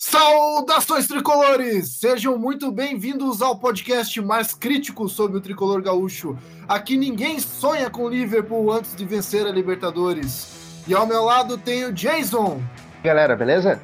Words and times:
Saudações 0.00 1.08
tricolores! 1.08 1.88
Sejam 1.98 2.38
muito 2.38 2.70
bem-vindos 2.70 3.42
ao 3.42 3.58
podcast 3.58 4.20
mais 4.22 4.54
crítico 4.54 5.08
sobre 5.08 5.38
o 5.38 5.40
tricolor 5.40 5.82
gaúcho. 5.82 6.38
Aqui 6.68 6.96
ninguém 6.96 7.40
sonha 7.40 7.90
com 7.90 8.04
o 8.04 8.08
Liverpool 8.08 8.72
antes 8.72 8.94
de 8.94 9.04
vencer 9.04 9.44
a 9.44 9.50
Libertadores. 9.50 10.50
E 10.86 10.94
ao 10.94 11.04
meu 11.04 11.24
lado 11.24 11.58
tem 11.58 11.84
o 11.84 11.92
Jason. 11.92 12.62
Galera, 13.02 13.34
beleza? 13.34 13.82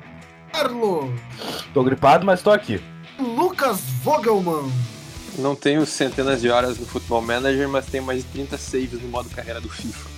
Carlo. 0.53 1.13
Tô 1.75 1.83
gripado, 1.83 2.25
mas 2.25 2.41
tô 2.43 2.53
aqui. 2.53 2.81
Lucas 3.19 3.81
Vogelman. 4.05 4.71
Não 5.37 5.57
tenho 5.57 5.85
centenas 5.85 6.41
de 6.41 6.49
horas 6.49 6.79
no 6.79 6.87
Futebol 6.87 7.23
Manager, 7.23 7.69
mas 7.69 7.87
tenho 7.87 8.05
mais 8.05 8.23
de 8.23 8.29
30 8.31 8.57
saves 8.57 9.03
no 9.03 9.09
modo 9.09 9.29
carreira 9.31 9.61
do 9.61 9.69
FIFA. 9.69 10.09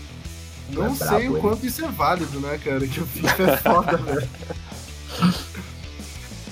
Não 0.69 0.87
É 0.89 0.95
sei 0.95 1.07
brabo, 1.07 1.17
o 1.17 1.37
hein? 1.37 1.41
quanto 1.41 1.65
isso 1.67 1.83
é 1.83 1.89
válido, 1.89 2.39
né, 2.39 2.61
cara? 2.63 2.87
Que 2.87 3.01
o 3.01 3.07
FIFA 3.07 3.43
é 3.45 3.57
foda, 3.57 3.97
velho. 4.05 4.29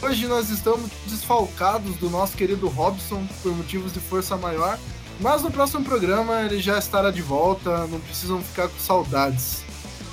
Hoje 0.05 0.27
nós 0.27 0.51
estamos 0.51 0.91
desfalcados 1.07 1.97
do 1.97 2.11
nosso 2.11 2.37
querido 2.37 2.69
Robson 2.69 3.27
por 3.43 3.57
motivos 3.57 3.91
de 3.91 4.01
força 4.01 4.37
maior, 4.37 4.79
mas 5.19 5.43
no 5.43 5.51
próximo 5.51 5.83
programa 5.83 6.43
ele 6.43 6.61
já 6.61 6.79
estará 6.79 7.11
de 7.11 7.23
volta, 7.23 7.87
não 7.87 7.99
precisam 8.01 8.43
ficar 8.43 8.69
com 8.69 8.79
saudades. 8.79 9.65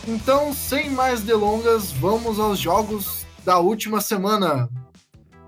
Então, 0.07 0.53
sem 0.53 0.89
mais 0.91 1.23
delongas, 1.23 1.91
vamos 1.91 2.39
aos 2.39 2.57
jogos 2.57 3.25
da 3.43 3.59
última 3.59 3.99
semana. 3.99 4.69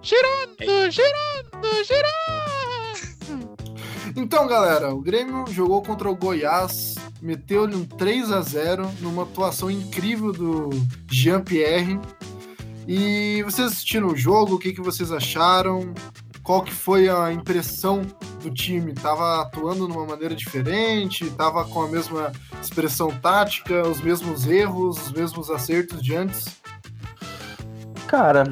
Girando, 0.01 0.91
girando, 0.91 1.83
girando. 1.87 3.53
Então, 4.17 4.45
galera, 4.45 4.93
o 4.93 4.99
Grêmio 4.99 5.45
jogou 5.51 5.81
contra 5.81 6.11
o 6.11 6.15
Goiás, 6.17 6.95
meteu-lhe 7.21 7.77
um 7.77 7.85
3 7.85 8.29
a 8.33 8.41
0 8.41 8.91
numa 8.99 9.23
atuação 9.23 9.71
incrível 9.71 10.33
do 10.33 10.69
Jean-Pierre. 11.09 11.97
E 12.87 13.41
vocês 13.43 13.71
assistiram 13.71 14.07
o 14.07 14.15
jogo, 14.15 14.55
o 14.55 14.59
que, 14.59 14.73
que 14.73 14.81
vocês 14.81 15.11
acharam? 15.11 15.93
Qual 16.43 16.61
que 16.61 16.73
foi 16.73 17.07
a 17.07 17.31
impressão 17.31 18.01
do 18.41 18.51
time? 18.53 18.93
Tava 18.93 19.41
atuando 19.41 19.87
de 19.87 19.93
uma 19.93 20.05
maneira 20.05 20.35
diferente? 20.35 21.29
Tava 21.31 21.63
com 21.63 21.83
a 21.83 21.87
mesma 21.87 22.33
expressão 22.61 23.09
tática, 23.09 23.87
os 23.87 24.01
mesmos 24.01 24.45
erros, 24.45 25.07
os 25.07 25.11
mesmos 25.13 25.49
acertos 25.49 26.03
de 26.03 26.13
antes? 26.15 26.61
Cara, 28.07 28.43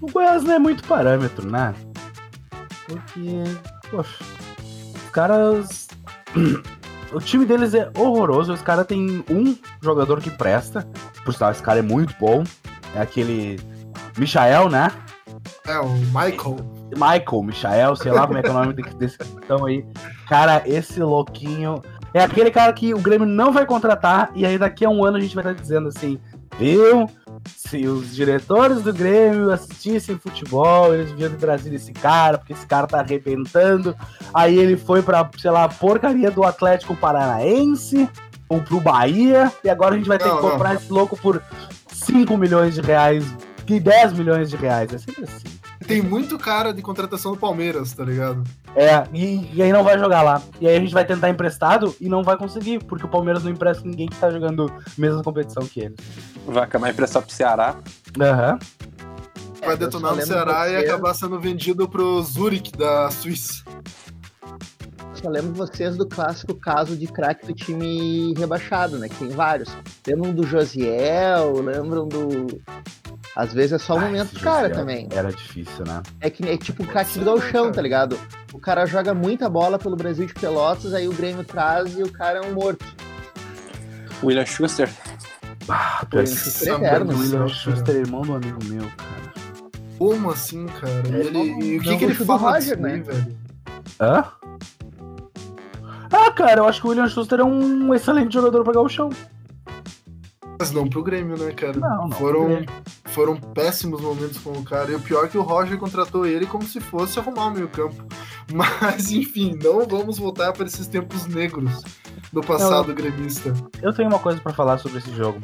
o 0.00 0.10
Goiás 0.10 0.44
não 0.44 0.54
é 0.54 0.58
muito 0.58 0.84
parâmetro, 0.84 1.50
né? 1.50 1.74
Porque, 2.86 3.42
poxa, 3.90 4.24
os 5.04 5.10
caras. 5.10 5.88
O 7.12 7.20
time 7.20 7.44
deles 7.44 7.74
é 7.74 7.90
horroroso. 7.94 8.54
Os 8.54 8.62
caras 8.62 8.86
têm 8.86 9.22
um 9.28 9.54
jogador 9.82 10.18
que 10.22 10.30
presta. 10.30 10.88
Por 11.22 11.34
sinal, 11.34 11.52
esse 11.52 11.62
cara 11.62 11.80
é 11.80 11.82
muito 11.82 12.14
bom. 12.18 12.42
É 12.94 13.02
aquele. 13.02 13.60
Michael, 14.16 14.68
né? 14.68 14.90
É, 15.66 15.78
o 15.78 15.88
Michael. 15.88 16.56
Michael, 16.94 17.42
Michael, 17.42 17.96
sei 17.96 18.12
lá 18.12 18.26
como 18.26 18.38
é 18.38 18.42
que 18.42 18.48
é 18.48 18.50
o 18.50 18.54
nome 18.54 18.74
desse- 18.74 19.16
capitão 19.18 19.64
aí. 19.66 19.84
Cara, 20.28 20.62
esse 20.66 21.00
louquinho. 21.00 21.82
É 22.14 22.22
aquele 22.22 22.50
cara 22.50 22.70
que 22.74 22.92
o 22.92 22.98
Grêmio 22.98 23.26
não 23.26 23.50
vai 23.52 23.64
contratar. 23.64 24.30
E 24.34 24.44
aí 24.44 24.58
daqui 24.58 24.84
a 24.84 24.90
um 24.90 25.02
ano 25.02 25.16
a 25.16 25.20
gente 25.20 25.34
vai 25.34 25.42
estar 25.44 25.58
dizendo 25.58 25.88
assim: 25.88 26.18
viu? 26.58 27.08
Se 27.56 27.86
os 27.88 28.14
diretores 28.14 28.82
do 28.82 28.92
Grêmio 28.92 29.50
assistissem 29.50 30.18
futebol, 30.18 30.94
eles 30.94 31.10
deviam 31.10 31.34
trazer 31.36 31.72
esse 31.74 31.92
cara, 31.92 32.36
porque 32.38 32.52
esse 32.52 32.66
cara 32.66 32.86
tá 32.86 33.00
arrebentando. 33.00 33.96
Aí 34.34 34.56
ele 34.58 34.76
foi 34.76 35.02
pra, 35.02 35.28
sei 35.38 35.50
lá, 35.50 35.66
porcaria 35.68 36.30
do 36.30 36.44
Atlético 36.44 36.94
Paranaense 36.94 38.08
ou 38.48 38.60
pro 38.60 38.78
Bahia. 38.78 39.50
E 39.64 39.70
agora 39.70 39.94
a 39.94 39.98
gente 39.98 40.06
vai 40.06 40.18
ter 40.18 40.28
Não, 40.28 40.36
que 40.36 40.42
não. 40.42 40.50
comprar 40.50 40.74
esse 40.74 40.92
louco 40.92 41.16
por 41.16 41.42
5 41.88 42.36
milhões 42.36 42.74
de 42.74 42.82
reais 42.82 43.24
e 43.66 43.80
10 43.80 44.12
milhões 44.14 44.50
de 44.50 44.56
reais. 44.56 44.92
É 44.92 44.98
sempre 44.98 45.24
assim. 45.24 45.58
Tem 45.86 46.00
muito 46.00 46.38
cara 46.38 46.72
de 46.72 46.80
contratação 46.80 47.32
do 47.32 47.38
Palmeiras, 47.38 47.92
tá 47.92 48.04
ligado? 48.04 48.42
É, 48.74 49.04
e, 49.12 49.50
e 49.52 49.62
aí 49.62 49.72
não 49.72 49.84
vai 49.84 49.98
jogar 49.98 50.22
lá. 50.22 50.40
E 50.60 50.68
aí 50.68 50.76
a 50.76 50.80
gente 50.80 50.94
vai 50.94 51.04
tentar 51.04 51.28
emprestado 51.28 51.94
e 52.00 52.08
não 52.08 52.22
vai 52.22 52.36
conseguir, 52.36 52.82
porque 52.84 53.04
o 53.04 53.08
Palmeiras 53.08 53.44
não 53.44 53.50
empresta 53.50 53.86
ninguém 53.86 54.08
que 54.08 54.16
tá 54.16 54.30
jogando 54.30 54.70
a 54.70 55.00
mesma 55.00 55.22
competição 55.22 55.66
que 55.66 55.80
ele. 55.80 55.96
Vai 56.46 56.64
acabar 56.64 56.90
emprestar 56.90 57.22
pro 57.22 57.32
Ceará. 57.32 57.76
Aham. 58.20 58.58
Vai 59.60 59.74
eu 59.74 59.76
detonar 59.76 60.14
no 60.14 60.22
Ceará 60.22 60.68
e 60.68 60.76
acabar 60.76 61.14
sendo 61.14 61.38
vendido 61.38 61.88
pro 61.88 62.20
Zurich 62.22 62.72
da 62.72 63.10
Suíça. 63.10 63.62
Só 65.14 65.28
lembro 65.28 65.52
vocês 65.52 65.96
do 65.96 66.08
clássico 66.08 66.52
caso 66.54 66.96
de 66.96 67.06
craque 67.06 67.46
do 67.46 67.54
time 67.54 68.34
rebaixado, 68.36 68.98
né? 68.98 69.08
Que 69.08 69.14
tem 69.14 69.28
vários. 69.28 69.70
Lembram 70.04 70.34
do 70.34 70.44
Josiel, 70.44 71.60
lembram 71.60 72.08
do. 72.08 72.60
Às 73.34 73.52
vezes 73.54 73.72
é 73.72 73.78
só 73.78 73.94
o 73.94 73.98
Ai, 73.98 74.06
momento 74.06 74.34
do 74.34 74.40
cara 74.40 74.68
Josiel 74.68 74.78
também. 74.78 75.08
Era 75.10 75.30
difícil, 75.32 75.84
né? 75.86 76.02
É 76.20 76.28
que 76.28 76.46
é 76.48 76.56
tipo 76.58 76.82
o 76.82 76.86
craque 76.86 77.18
do 77.18 77.24
Nossa, 77.24 77.40
galchão, 77.40 77.62
cara. 77.62 77.74
tá 77.74 77.82
ligado? 77.82 78.18
O 78.52 78.58
cara 78.58 78.84
joga 78.84 79.14
muita 79.14 79.48
bola 79.48 79.78
pelo 79.78 79.96
Brasil 79.96 80.26
de 80.26 80.34
Pelotas, 80.34 80.92
aí 80.92 81.08
o 81.08 81.12
Grêmio 81.14 81.42
traz 81.42 81.96
e 81.96 82.02
o 82.02 82.12
cara 82.12 82.40
é 82.40 82.42
um 82.42 82.52
morto. 82.52 82.84
William 84.22 84.44
Schuster. 84.44 84.90
Ah, 85.68 86.04
Foi 86.10 86.20
um 86.20 86.22
esse 86.24 86.50
chute 86.50 86.68
Nossa, 86.70 86.84
eterno. 86.84 87.18
William 87.18 87.48
Schuster, 87.48 87.96
irmão 87.96 88.22
do 88.22 88.34
amigo 88.34 88.58
meu, 88.64 88.82
cara. 88.96 89.22
Como 89.98 90.30
assim, 90.30 90.66
cara? 90.66 91.02
E, 91.08 91.14
É, 91.14 91.18
ele, 91.20 91.38
e 91.38 91.78
o 91.78 91.82
que, 91.82 91.90
não 91.90 91.98
que 91.98 92.04
ele 92.04 92.14
gosto 92.14 92.26
do 92.26 92.36
Roger, 92.36 92.78
né? 92.80 92.96
velho? 92.98 93.38
Hã? 94.00 94.24
Ah, 96.12 96.30
cara, 96.32 96.60
eu 96.60 96.66
acho 96.66 96.80
que 96.80 96.86
o 96.86 96.90
William 96.90 97.08
Schuster 97.08 97.40
é 97.40 97.44
um 97.44 97.94
excelente 97.94 98.34
jogador 98.34 98.62
pra 98.64 98.74
gauchão. 98.74 99.08
Mas 100.58 100.70
não 100.70 100.86
pro 100.88 101.02
Grêmio, 101.02 101.36
né, 101.38 101.52
cara? 101.52 101.78
Não, 101.78 102.08
não 102.08 102.10
Foram. 102.10 102.64
Foram 103.12 103.36
péssimos 103.36 104.00
momentos 104.00 104.38
com 104.38 104.50
o 104.50 104.64
cara. 104.64 104.90
E 104.90 104.94
o 104.94 105.00
pior 105.00 105.24
é 105.24 105.28
que 105.28 105.38
o 105.38 105.42
Roger 105.42 105.78
contratou 105.78 106.26
ele 106.26 106.46
como 106.46 106.64
se 106.64 106.80
fosse 106.80 107.18
arrumar 107.18 107.46
o 107.46 107.50
meio 107.50 107.68
campo. 107.68 108.04
Mas, 108.52 109.12
enfim, 109.12 109.58
não 109.62 109.86
vamos 109.86 110.18
voltar 110.18 110.52
para 110.52 110.66
esses 110.66 110.86
tempos 110.86 111.26
negros 111.26 111.82
do 112.32 112.40
passado 112.40 112.94
gremista. 112.94 113.54
Eu 113.80 113.92
tenho 113.92 114.08
uma 114.08 114.18
coisa 114.18 114.40
pra 114.40 114.52
falar 114.52 114.78
sobre 114.78 114.98
esse 114.98 115.14
jogo. 115.14 115.40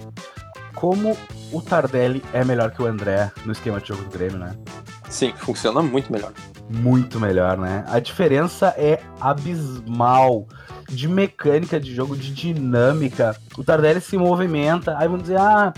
Como 0.75 1.17
o 1.53 1.61
Tardelli 1.61 2.23
é 2.33 2.45
melhor 2.45 2.71
que 2.71 2.83
o 2.83 2.87
André 2.87 3.31
no 3.45 3.53
esquema 3.53 3.81
de 3.81 3.89
jogo 3.89 4.05
do 4.05 4.11
Grêmio, 4.11 4.39
né? 4.39 4.57
Sim, 5.09 5.33
funciona 5.37 5.83
muito 5.83 6.13
melhor. 6.13 6.33
muito 6.71 7.19
melhor, 7.19 7.57
né? 7.57 7.85
A 7.89 7.99
diferença 7.99 8.75
é 8.77 9.01
abismal 9.21 10.47
de 10.89 11.09
mecânica 11.09 11.81
de 11.81 11.95
jogo, 11.95 12.17
de 12.17 12.33
dinâmica. 12.33 13.37
O 13.57 13.65
Tardelli 13.65 14.01
se 14.01 14.17
movimenta, 14.17 14.97
aí 14.99 15.09
vão 15.09 15.19
dizer, 15.19 15.39
ah, 15.39 15.73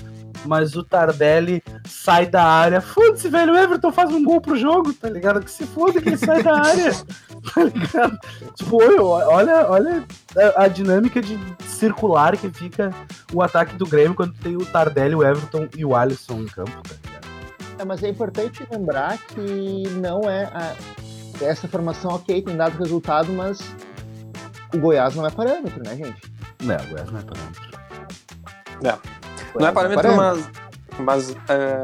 mas 0.45 0.75
o 0.77 0.83
Tardelli 0.85 1.63
sai 1.87 2.27
da 2.27 2.43
área. 2.45 2.81
Foda-se, 2.81 3.29
velho, 3.29 3.53
o 3.53 3.57
Everton 3.59 3.93
faz 3.93 4.11
um 4.13 4.23
gol 4.25 4.41
pro 4.41 4.57
jogo, 4.57 4.93
tá 4.95 5.09
ligado? 5.09 5.41
Que 5.41 5.51
se 5.51 5.67
foda 5.67 6.01
que 6.01 6.09
ele 6.09 6.17
sai 6.17 6.43
da 6.43 6.57
área, 6.57 6.93
tá 7.55 7.65
ligado? 7.65 8.19
Tipo, 8.57 8.83
olha, 8.83 9.69
olha, 9.69 10.05
a, 10.57 10.65
a 10.65 10.69
dinâmica 10.69 11.21
de 11.21 11.39
circular 11.67 12.37
que 12.37 12.51
fica 12.51 12.91
o 13.33 13.43
ataque 13.43 13.75
do 13.77 13.87
Grêmio 13.87 14.15
quando 14.15 14.33
tem 14.35 14.57
o 14.57 14.65
Tardelli, 14.65 15.15
o 15.15 15.23
Everton 15.25 15.69
e 15.77 15.85
o 15.85 15.95
Alisson 15.95 16.41
em 16.41 16.47
campo, 16.47 16.71
tá 16.71 16.95
ligado? 17.05 17.27
É, 17.79 17.85
mas 17.85 18.03
é 18.03 18.09
importante 18.09 18.67
lembrar 18.71 19.17
que 19.19 19.85
não 19.97 20.23
é. 20.29 20.45
a- 20.55 20.75
Essa 21.43 21.67
formação, 21.67 22.11
ok, 22.13 22.43
tem 22.43 22.57
dado 22.57 22.77
resultado, 22.79 23.33
mas 23.33 23.61
o 24.75 24.79
Goiás 24.79 25.15
não 25.15 25.27
é 25.27 25.31
parâmetro, 25.31 25.83
né, 25.83 25.97
gente? 25.97 26.21
Não, 26.63 26.77
o 26.77 26.87
Goiás 26.89 27.11
não 27.11 27.21
é 27.21 27.23
parâmetro. 27.23 27.71
Não 28.83 29.20
é 29.59 29.73
parâmetro, 29.73 30.17
mas. 30.17 30.51
Mas. 30.99 31.37
É... 31.49 31.83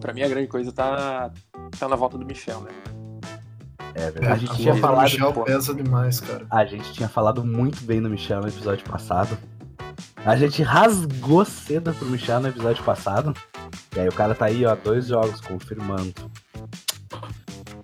Pra 0.00 0.12
mim 0.12 0.22
a 0.22 0.28
grande 0.28 0.48
coisa 0.48 0.72
tá. 0.72 1.30
Tá 1.78 1.88
na 1.88 1.96
volta 1.96 2.16
do 2.16 2.24
Michel, 2.24 2.60
né? 2.60 2.70
É 3.94 4.10
verdade. 4.10 4.26
a 4.26 4.36
gente 4.36 4.52
a 4.52 4.54
tinha 4.54 4.76
falado 4.76 5.02
Michel 5.02 5.32
pô. 5.32 5.44
pesa 5.44 5.74
demais, 5.74 6.20
cara. 6.20 6.46
A 6.50 6.64
gente 6.64 6.92
tinha 6.92 7.08
falado 7.08 7.44
muito 7.44 7.82
bem 7.84 8.00
do 8.00 8.08
Michel 8.08 8.40
no 8.40 8.48
episódio 8.48 8.88
passado. 8.88 9.36
A 10.24 10.36
gente 10.36 10.62
rasgou 10.62 11.44
cedo 11.44 11.92
pro 11.94 12.06
Michel 12.06 12.40
no 12.40 12.48
episódio 12.48 12.82
passado. 12.84 13.34
E 13.96 14.00
aí 14.00 14.08
o 14.08 14.12
cara 14.12 14.34
tá 14.34 14.46
aí, 14.46 14.64
ó, 14.64 14.74
dois 14.74 15.06
jogos 15.06 15.40
confirmando. 15.40 16.12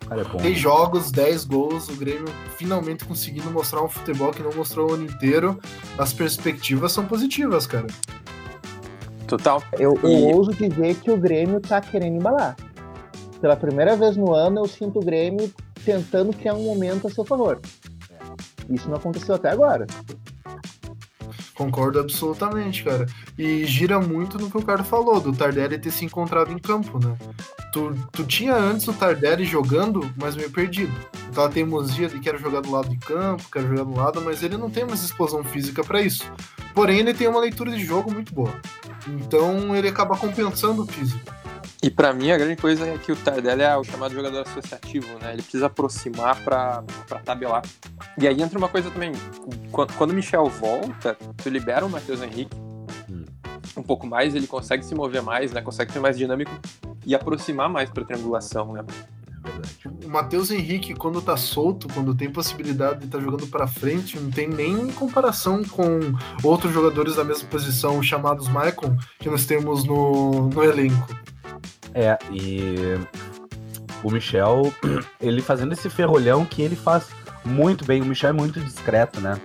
O 0.04 0.06
cara 0.06 0.20
é 0.20 0.24
bom. 0.24 0.38
10 0.38 0.58
jogos, 0.58 1.10
10 1.10 1.44
gols, 1.46 1.88
o 1.88 1.96
Grêmio 1.96 2.26
finalmente 2.56 3.04
conseguindo 3.04 3.50
mostrar 3.50 3.82
um 3.82 3.88
futebol 3.88 4.30
que 4.30 4.42
não 4.42 4.52
mostrou 4.52 4.90
o 4.90 4.94
ano 4.94 5.04
inteiro. 5.04 5.58
As 5.96 6.12
perspectivas 6.12 6.92
são 6.92 7.06
positivas, 7.06 7.66
cara. 7.66 7.86
Total. 9.36 9.62
Eu, 9.78 9.98
eu 10.02 10.08
E- 10.10 10.32
ouso 10.34 10.52
dizer 10.52 10.94
que 10.96 11.10
o 11.10 11.16
Grêmio 11.16 11.60
tá 11.60 11.80
querendo 11.80 12.16
embalar. 12.16 12.54
Pela 13.40 13.56
primeira 13.56 13.96
vez 13.96 14.16
no 14.16 14.32
ano, 14.32 14.60
eu 14.60 14.68
sinto 14.68 15.00
o 15.00 15.04
Grêmio 15.04 15.52
tentando 15.84 16.32
criar 16.32 16.54
um 16.54 16.62
momento 16.64 17.06
a 17.08 17.10
seu 17.10 17.24
favor. 17.24 17.60
Isso 18.70 18.88
não 18.88 18.96
aconteceu 18.96 19.34
até 19.34 19.50
agora. 19.50 19.86
Concordo 21.54 22.00
absolutamente, 22.00 22.82
cara. 22.82 23.06
E 23.38 23.64
gira 23.64 24.00
muito 24.00 24.38
no 24.38 24.50
que 24.50 24.56
o 24.56 24.62
cara 24.62 24.82
falou, 24.82 25.20
do 25.20 25.32
Tardelli 25.32 25.78
ter 25.78 25.90
se 25.90 26.04
encontrado 26.04 26.52
em 26.52 26.58
campo, 26.58 26.98
né? 26.98 27.14
Tu, 27.72 27.92
tu 28.12 28.24
tinha 28.24 28.54
antes 28.54 28.86
o 28.88 28.92
Tardelli 28.92 29.44
jogando, 29.44 30.08
mas 30.16 30.34
meio 30.36 30.50
perdido. 30.50 30.92
Aquela 31.30 31.48
teimosia 31.48 32.08
de 32.08 32.18
quero 32.20 32.38
jogar 32.38 32.60
do 32.60 32.70
lado 32.70 32.88
de 32.88 32.96
campo, 32.96 33.44
quero 33.52 33.68
jogar 33.68 33.84
do 33.84 33.94
lado, 33.96 34.20
mas 34.20 34.42
ele 34.42 34.56
não 34.56 34.70
tem 34.70 34.84
mais 34.84 35.02
explosão 35.02 35.42
física 35.44 35.82
pra 35.84 36.00
isso. 36.00 36.24
Porém, 36.74 37.00
ele 37.00 37.14
tem 37.14 37.28
uma 37.28 37.40
leitura 37.40 37.70
de 37.70 37.84
jogo 37.84 38.12
muito 38.12 38.34
boa. 38.34 38.52
Então 39.08 39.74
ele 39.74 39.88
acaba 39.88 40.16
compensando 40.16 40.82
o 40.82 40.86
físico. 40.86 41.32
E 41.82 41.90
pra 41.90 42.14
mim 42.14 42.30
a 42.30 42.38
grande 42.38 42.56
coisa 42.56 42.86
é 42.86 42.96
que 42.96 43.12
o 43.12 43.16
Tardelli 43.16 43.62
é 43.62 43.76
o 43.76 43.84
chamado 43.84 44.14
jogador 44.14 44.40
associativo, 44.40 45.06
né? 45.18 45.34
Ele 45.34 45.42
precisa 45.42 45.66
aproximar 45.66 46.42
pra, 46.42 46.82
pra 47.06 47.18
tabelar. 47.18 47.62
E 48.16 48.26
aí 48.26 48.40
entra 48.42 48.58
uma 48.58 48.68
coisa 48.68 48.90
também. 48.90 49.12
Quando, 49.70 50.10
o 50.10 50.14
Michel 50.14 50.46
volta, 50.48 51.14
tu 51.36 51.48
libera 51.50 51.84
o 51.84 51.90
Matheus 51.90 52.22
Henrique 52.22 52.56
Hum. 53.10 53.24
um 53.76 53.82
pouco 53.82 54.06
mais, 54.06 54.34
ele 54.34 54.46
consegue 54.46 54.84
se 54.84 54.94
mover 54.94 55.22
mais, 55.22 55.52
né? 55.52 55.60
Consegue 55.60 55.92
ser 55.92 56.00
mais 56.00 56.16
dinâmico 56.16 56.50
e 57.04 57.14
aproximar 57.14 57.68
mais 57.68 57.90
pra 57.90 58.04
triangulação, 58.04 58.72
né? 58.72 58.82
O 60.04 60.08
Matheus 60.08 60.50
Henrique, 60.50 60.94
quando 60.94 61.20
tá 61.20 61.36
solto, 61.36 61.88
quando 61.92 62.14
tem 62.14 62.30
possibilidade 62.30 63.00
de 63.00 63.06
estar 63.06 63.20
jogando 63.20 63.46
pra 63.46 63.66
frente, 63.66 64.18
não 64.18 64.30
tem 64.30 64.48
nem 64.48 64.88
comparação 64.92 65.64
com 65.64 66.00
outros 66.42 66.72
jogadores 66.72 67.16
da 67.16 67.24
mesma 67.24 67.48
posição, 67.48 68.02
chamados 68.02 68.48
Maicon, 68.48 68.96
que 69.18 69.28
nós 69.28 69.44
temos 69.46 69.84
no, 69.84 70.48
no 70.48 70.64
elenco. 70.64 71.08
É, 71.94 72.18
e 72.30 72.98
o 74.02 74.10
Michel, 74.10 74.72
ele 75.20 75.40
fazendo 75.40 75.72
esse 75.72 75.88
ferrolhão 75.88 76.44
que 76.44 76.62
ele 76.62 76.76
faz 76.76 77.08
muito 77.44 77.84
bem. 77.84 78.02
O 78.02 78.06
Michel 78.06 78.30
é 78.30 78.32
muito 78.32 78.60
discreto, 78.60 79.20
né? 79.20 79.40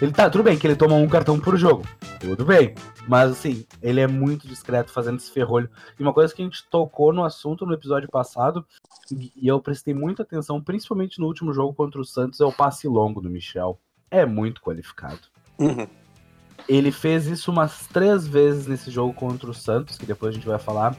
Ele 0.00 0.12
tá, 0.12 0.28
tudo 0.28 0.44
bem 0.44 0.58
que 0.58 0.66
ele 0.66 0.76
toma 0.76 0.94
um 0.94 1.08
cartão 1.08 1.38
por 1.38 1.56
jogo. 1.56 1.84
Tudo 2.20 2.44
bem. 2.44 2.74
Mas 3.08 3.32
assim, 3.32 3.64
ele 3.82 4.00
é 4.00 4.06
muito 4.06 4.46
discreto 4.46 4.92
fazendo 4.92 5.18
esse 5.18 5.30
ferrolho. 5.30 5.68
E 5.98 6.02
uma 6.02 6.12
coisa 6.12 6.34
que 6.34 6.42
a 6.42 6.44
gente 6.44 6.64
tocou 6.68 7.12
no 7.12 7.24
assunto 7.24 7.66
no 7.66 7.74
episódio 7.74 8.08
passado, 8.08 8.64
e 9.36 9.46
eu 9.46 9.60
prestei 9.60 9.94
muita 9.94 10.22
atenção, 10.22 10.60
principalmente 10.60 11.20
no 11.20 11.26
último 11.26 11.52
jogo 11.52 11.74
contra 11.74 12.00
o 12.00 12.04
Santos, 12.04 12.40
é 12.40 12.44
o 12.44 12.52
passe 12.52 12.88
longo 12.88 13.20
do 13.20 13.30
Michel. 13.30 13.78
É 14.10 14.24
muito 14.26 14.60
qualificado. 14.60 15.20
Uhum. 15.58 15.86
Ele 16.68 16.92
fez 16.92 17.26
isso 17.26 17.50
umas 17.50 17.86
três 17.88 18.26
vezes 18.26 18.66
nesse 18.66 18.90
jogo 18.90 19.12
contra 19.12 19.50
o 19.50 19.54
Santos, 19.54 19.98
que 19.98 20.06
depois 20.06 20.30
a 20.30 20.34
gente 20.34 20.46
vai 20.46 20.58
falar. 20.58 20.96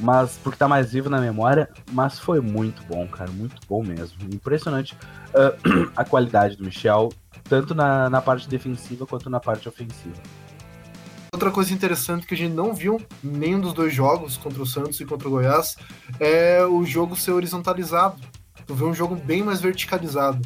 Mas 0.00 0.38
porque 0.42 0.58
tá 0.58 0.66
mais 0.66 0.92
vivo 0.92 1.08
na 1.08 1.20
memória, 1.20 1.70
mas 1.92 2.18
foi 2.18 2.40
muito 2.40 2.84
bom, 2.86 3.06
cara, 3.06 3.30
muito 3.30 3.60
bom 3.68 3.82
mesmo. 3.82 4.18
Impressionante 4.24 4.96
ah, 5.34 5.54
a 5.96 6.04
qualidade 6.04 6.56
do 6.56 6.64
Michel, 6.64 7.10
tanto 7.44 7.74
na, 7.74 8.10
na 8.10 8.20
parte 8.20 8.48
defensiva 8.48 9.06
quanto 9.06 9.30
na 9.30 9.38
parte 9.38 9.68
ofensiva. 9.68 10.20
Outra 11.34 11.50
coisa 11.50 11.74
interessante 11.74 12.28
que 12.28 12.34
a 12.34 12.36
gente 12.36 12.52
não 12.52 12.72
viu 12.72 13.02
nenhum 13.20 13.58
dos 13.58 13.72
dois 13.72 13.92
jogos, 13.92 14.36
contra 14.36 14.62
o 14.62 14.66
Santos 14.66 15.00
e 15.00 15.04
contra 15.04 15.26
o 15.26 15.32
Goiás, 15.32 15.74
é 16.20 16.64
o 16.64 16.84
jogo 16.84 17.16
ser 17.16 17.32
horizontalizado. 17.32 18.22
Tu 18.64 18.72
vê 18.72 18.84
um 18.84 18.94
jogo 18.94 19.16
bem 19.16 19.42
mais 19.42 19.60
verticalizado. 19.60 20.40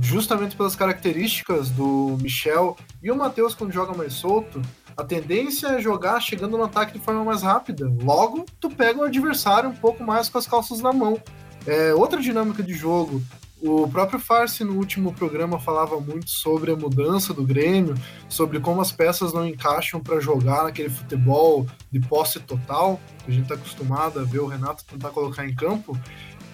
Justamente 0.00 0.56
pelas 0.56 0.74
características 0.74 1.68
do 1.68 2.16
Michel 2.22 2.74
e 3.02 3.10
o 3.10 3.16
Matheus, 3.16 3.54
quando 3.54 3.70
joga 3.70 3.94
mais 3.94 4.14
solto, 4.14 4.62
a 4.96 5.04
tendência 5.04 5.66
é 5.66 5.78
jogar 5.78 6.18
chegando 6.20 6.56
no 6.56 6.64
ataque 6.64 6.98
de 6.98 7.04
forma 7.04 7.22
mais 7.22 7.42
rápida. 7.42 7.86
Logo, 8.02 8.46
tu 8.58 8.70
pega 8.70 9.00
o 9.00 9.04
adversário 9.04 9.68
um 9.68 9.76
pouco 9.76 10.02
mais 10.02 10.30
com 10.30 10.38
as 10.38 10.46
calças 10.46 10.80
na 10.80 10.90
mão. 10.90 11.20
É 11.66 11.92
outra 11.92 12.18
dinâmica 12.18 12.62
de 12.62 12.72
jogo. 12.72 13.22
O 13.66 13.88
próprio 13.88 14.18
Farsi 14.18 14.62
no 14.62 14.74
último 14.74 15.10
programa 15.14 15.58
falava 15.58 15.98
muito 15.98 16.28
sobre 16.28 16.70
a 16.70 16.76
mudança 16.76 17.32
do 17.32 17.42
Grêmio, 17.42 17.94
sobre 18.28 18.60
como 18.60 18.82
as 18.82 18.92
peças 18.92 19.32
não 19.32 19.48
encaixam 19.48 20.02
para 20.02 20.20
jogar 20.20 20.64
naquele 20.64 20.90
futebol 20.90 21.66
de 21.90 21.98
posse 21.98 22.38
total, 22.40 23.00
que 23.24 23.30
a 23.30 23.34
gente 23.34 23.44
está 23.44 23.54
acostumado 23.54 24.20
a 24.20 24.22
ver 24.22 24.40
o 24.40 24.46
Renato 24.46 24.84
tentar 24.84 25.08
colocar 25.08 25.46
em 25.46 25.54
campo. 25.54 25.98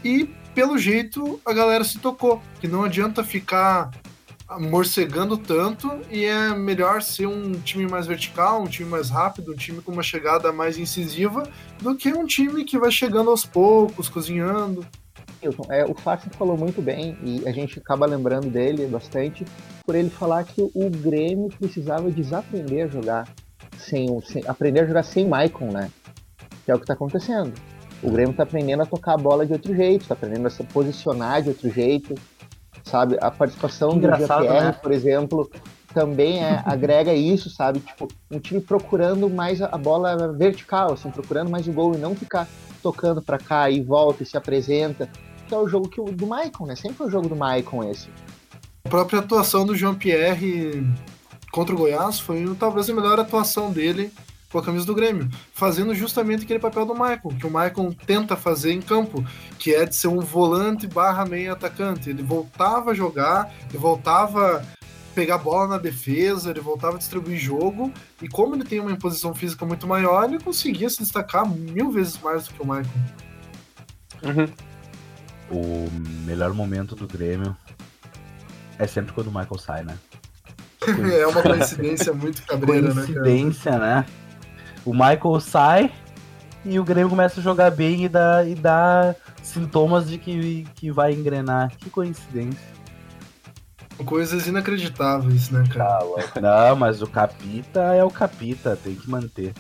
E 0.05 0.25
pelo 0.55 0.79
jeito 0.79 1.41
a 1.45 1.53
galera 1.53 1.83
se 1.83 1.99
tocou, 1.99 2.41
que 2.61 2.69
não 2.69 2.85
adianta 2.85 3.25
ficar 3.25 3.91
morcegando 4.61 5.37
tanto 5.37 5.91
e 6.13 6.25
é 6.25 6.55
melhor 6.55 7.03
ser 7.03 7.27
um 7.27 7.55
time 7.55 7.89
mais 7.89 8.07
vertical, 8.07 8.63
um 8.63 8.69
time 8.69 8.89
mais 8.89 9.11
rápido, 9.11 9.53
um 9.53 9.57
time 9.57 9.83
com 9.83 9.91
uma 9.91 10.03
chegada 10.05 10.53
mais 10.53 10.79
incisiva, 10.79 11.43
do 11.81 11.97
que 11.97 12.13
um 12.13 12.25
time 12.25 12.65
que 12.65 12.79
vai 12.79 12.93
chegando 12.93 13.31
aos 13.31 13.45
poucos, 13.45 14.09
cozinhando. 14.09 14.87
É, 15.71 15.85
o 15.85 15.95
Farsi 15.95 16.29
falou 16.31 16.57
muito 16.57 16.83
bem 16.83 17.17
e 17.23 17.47
a 17.49 17.53
gente 17.53 17.79
acaba 17.79 18.07
lembrando 18.07 18.51
dele 18.51 18.87
bastante 18.87 19.45
por 19.87 19.95
ele 19.95 20.11
falar 20.11 20.45
que 20.45 20.61
o 20.61 20.91
Grêmio 20.91 21.49
precisava 21.59 22.11
desaprender 22.11 22.85
a 22.85 22.89
jogar 22.89 23.29
sem, 23.79 24.11
o- 24.11 24.21
sem- 24.23 24.43
aprender 24.47 24.81
a 24.81 24.87
jogar 24.87 25.03
sem 25.03 25.27
Maicon, 25.27 25.71
né? 25.73 25.91
Que 26.65 26.71
é 26.71 26.75
o 26.75 26.79
que 26.79 26.85
está 26.85 26.95
acontecendo. 26.95 27.53
O 28.03 28.11
Grêmio 28.11 28.31
está 28.33 28.43
aprendendo 28.43 28.83
a 28.83 28.87
tocar 28.87 29.15
a 29.15 29.19
bola 29.19 29.47
de 29.47 29.53
outro 29.53 29.75
jeito, 29.75 30.03
está 30.03 30.15
aprendendo 30.15 30.47
a 30.47 30.51
se 30.51 30.63
posicionar 30.65 31.43
de 31.43 31.49
outro 31.51 31.71
jeito, 31.71 32.15
sabe? 32.85 33.17
A 33.21 33.31
participação 33.31 33.91
do 33.99 34.01
GPR, 34.47 34.65
né? 34.65 34.73
por 34.83 34.93
exemplo, 34.93 35.51
também 35.93 36.43
é- 36.43 36.63
agrega 36.65 37.13
isso, 37.15 37.51
sabe? 37.51 37.81
Tipo, 37.81 38.09
um 38.31 38.39
time 38.39 38.61
procurando 38.61 39.29
mais 39.29 39.61
a 39.63 39.67
a 39.73 39.79
bola 39.79 40.33
vertical, 40.33 40.93
assim, 40.93 41.11
procurando 41.11 41.51
mais 41.51 41.67
o 41.67 41.73
gol 41.73 41.95
e 41.95 41.99
não 41.99 42.15
ficar 42.15 42.47
tocando 42.83 43.21
para 43.21 43.37
cá 43.39 43.69
e 43.71 43.83
volta 43.83 44.23
e 44.23 44.27
se 44.27 44.37
apresenta 44.37 45.09
que 45.51 45.55
é 45.55 45.59
o 45.59 45.69
jogo 45.69 45.89
que 45.89 46.01
o, 46.01 46.05
do 46.05 46.29
Maicon, 46.29 46.65
né? 46.65 46.77
Sempre 46.77 46.99
foi 46.99 47.09
o 47.09 47.11
jogo 47.11 47.29
do 47.29 47.35
Maicon 47.35 47.83
esse. 47.91 48.09
A 48.85 48.89
própria 48.89 49.19
atuação 49.19 49.67
do 49.67 49.75
Jean-Pierre 49.75 50.87
contra 51.51 51.75
o 51.75 51.79
Goiás 51.79 52.21
foi 52.21 52.55
talvez 52.57 52.89
a 52.89 52.95
melhor 52.95 53.19
atuação 53.19 53.73
dele 53.73 54.13
com 54.53 54.59
a 54.59 54.63
camisa 54.63 54.87
do 54.87 54.95
Grêmio, 54.95 55.29
fazendo 55.53 55.93
justamente 55.95 56.45
aquele 56.45 56.59
papel 56.59 56.87
do 56.87 56.95
Maicon, 56.95 57.31
que 57.31 57.47
o 57.47 57.51
Maicon 57.51 57.93
tenta 57.93 58.37
fazer 58.37 58.73
em 58.73 58.81
campo, 58.81 59.25
que 59.59 59.75
é 59.75 59.85
de 59.85 59.95
ser 59.95 60.09
um 60.09 60.21
volante 60.21 60.87
barra 60.87 61.25
meio 61.25 61.53
atacante. 61.53 62.11
Ele 62.11 62.23
voltava 62.23 62.93
a 62.93 62.95
jogar, 62.95 63.53
ele 63.69 63.79
voltava 63.79 64.59
a 64.59 65.15
pegar 65.15 65.37
a 65.37 65.39
bola 65.39 65.69
na 65.69 65.79
defesa, 65.79 66.51
ele 66.51 66.61
voltava 66.61 66.95
a 66.95 66.99
distribuir 66.99 67.39
jogo, 67.39 67.93
e 68.23 68.29
como 68.29 68.55
ele 68.55 68.65
tem 68.65 68.81
uma 68.81 68.93
imposição 68.93 69.35
física 69.35 69.65
muito 69.65 69.87
maior, 69.87 70.25
ele 70.25 70.43
conseguia 70.43 70.89
se 70.89 70.99
destacar 70.99 71.49
mil 71.49 71.91
vezes 71.91 72.19
mais 72.21 72.47
do 72.47 72.55
que 72.55 72.63
o 72.63 72.67
Maicon. 72.67 72.91
Uhum. 74.23 74.70
O 75.51 75.89
melhor 76.25 76.53
momento 76.55 76.95
do 76.95 77.07
Grêmio 77.07 77.57
é 78.79 78.87
sempre 78.87 79.13
quando 79.13 79.27
o 79.27 79.31
Michael 79.33 79.59
sai, 79.59 79.83
né? 79.83 79.97
é 81.13 81.27
uma 81.27 81.43
coincidência 81.43 82.13
muito 82.13 82.43
cabreira, 82.43 82.89
né, 82.89 82.95
cara? 82.95 83.07
Coincidência, 83.07 83.79
né? 83.79 84.07
O 84.85 84.93
Michael 84.93 85.41
sai 85.41 85.93
e 86.65 86.79
o 86.79 86.85
Grêmio 86.85 87.11
começa 87.11 87.41
a 87.41 87.43
jogar 87.43 87.71
bem 87.71 88.05
e 88.05 88.09
dá, 88.09 88.45
e 88.45 88.55
dá 88.55 89.15
sintomas 89.43 90.09
de 90.09 90.19
que, 90.19 90.67
que 90.75 90.91
vai 90.91 91.13
engrenar. 91.13 91.71
Que 91.77 91.91
coincidência. 91.91 92.80
Coisas 94.05 94.47
inacreditáveis, 94.47 95.51
né, 95.51 95.65
cara? 95.73 96.05
Não, 96.41 96.77
mas 96.77 97.03
o 97.03 97.07
Capita 97.07 97.81
é 97.95 98.03
o 98.05 98.11
Capita, 98.11 98.77
tem 98.83 98.95
que 98.95 99.09
manter. 99.11 99.53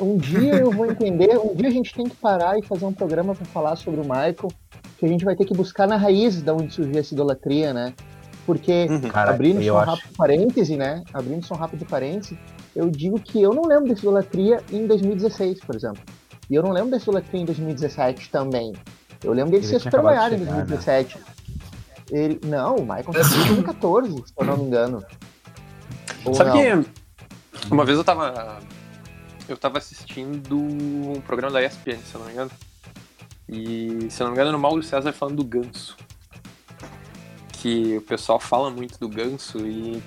Um 0.00 0.16
dia 0.16 0.56
eu 0.56 0.70
vou 0.70 0.86
entender, 0.86 1.38
um 1.38 1.54
dia 1.54 1.68
a 1.68 1.72
gente 1.72 1.94
tem 1.94 2.06
que 2.06 2.16
parar 2.16 2.58
e 2.58 2.62
fazer 2.62 2.84
um 2.84 2.92
programa 2.92 3.34
para 3.34 3.46
falar 3.46 3.76
sobre 3.76 4.00
o 4.00 4.04
Michael, 4.04 4.48
que 4.98 5.06
a 5.06 5.08
gente 5.08 5.24
vai 5.24 5.36
ter 5.36 5.44
que 5.44 5.54
buscar 5.54 5.86
na 5.86 5.96
raiz 5.96 6.42
de 6.42 6.50
onde 6.50 6.72
surgiu 6.72 6.98
essa 6.98 7.14
idolatria, 7.14 7.72
né? 7.72 7.94
Porque, 8.44 8.86
Uhum. 8.90 9.00
Cara, 9.02 9.30
abrindo 9.30 9.62
só 9.62 9.74
um 9.74 9.78
acho. 9.78 9.90
rápido 9.90 10.16
parêntese, 10.16 10.76
né? 10.76 11.02
Abrindo 11.14 11.46
só 11.46 11.54
um 11.54 11.58
rápido 11.58 11.84
parêntese, 11.86 12.38
eu 12.74 12.90
digo 12.90 13.20
que 13.20 13.40
eu 13.40 13.54
não 13.54 13.62
lembro 13.62 13.88
dessa 13.88 14.00
idolatria 14.00 14.60
em 14.72 14.86
2016, 14.86 15.60
por 15.60 15.76
exemplo. 15.76 16.02
E 16.50 16.54
eu 16.54 16.62
não 16.62 16.72
lembro 16.72 16.90
dessa 16.90 17.04
idolatria 17.04 17.40
em 17.40 17.44
2017 17.44 18.30
também. 18.30 18.72
Eu 19.22 19.32
lembro 19.32 19.52
dele 19.52 19.64
Ele 19.64 19.70
ser 19.72 19.80
super 19.80 20.00
de 20.00 20.34
em 20.34 20.38
chegar, 20.38 20.66
né? 20.66 20.66
2017. 22.10 22.14
Ele, 22.14 22.40
não, 22.44 22.76
o 22.76 22.80
Michael 22.82 23.04
É, 23.14 23.24
saiu 23.24 23.42
em 23.42 23.46
sim. 23.46 23.62
2014, 23.62 24.08
se 24.12 24.32
eu 24.36 24.46
não 24.46 24.56
me 24.56 24.64
engano. 24.64 25.04
Ou 26.24 26.34
Sabe 26.34 26.50
não. 26.50 26.82
que 26.82 26.90
uma 27.70 27.84
vez 27.84 27.98
eu 27.98 28.04
tava. 28.04 28.60
Eu 29.48 29.56
tava 29.56 29.78
assistindo 29.78 30.56
um 30.56 31.20
programa 31.26 31.52
da 31.52 31.64
ESPN, 31.64 31.98
se 31.98 32.14
eu 32.14 32.20
não 32.20 32.26
me 32.26 32.32
engano. 32.32 32.50
E 33.48 34.08
se 34.10 34.22
eu 34.22 34.26
não 34.26 34.32
me 34.32 34.36
engano 34.36 34.48
era 34.50 34.56
o 34.56 34.60
Mauro 34.60 34.82
César 34.82 35.12
falando 35.12 35.36
do 35.36 35.44
ganso. 35.44 35.96
Que 37.52 37.96
o 37.96 38.02
pessoal 38.02 38.38
fala 38.38 38.70
muito 38.70 38.98
do 38.98 39.08
ganso 39.08 39.58
e. 39.66 40.02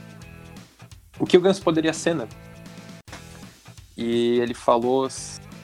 O 1.19 1.25
que 1.25 1.37
o 1.37 1.41
ganso 1.41 1.61
poderia 1.61 1.93
ser, 1.93 2.15
né? 2.15 2.27
E 3.95 4.39
ele 4.39 4.53
falou, 4.53 5.07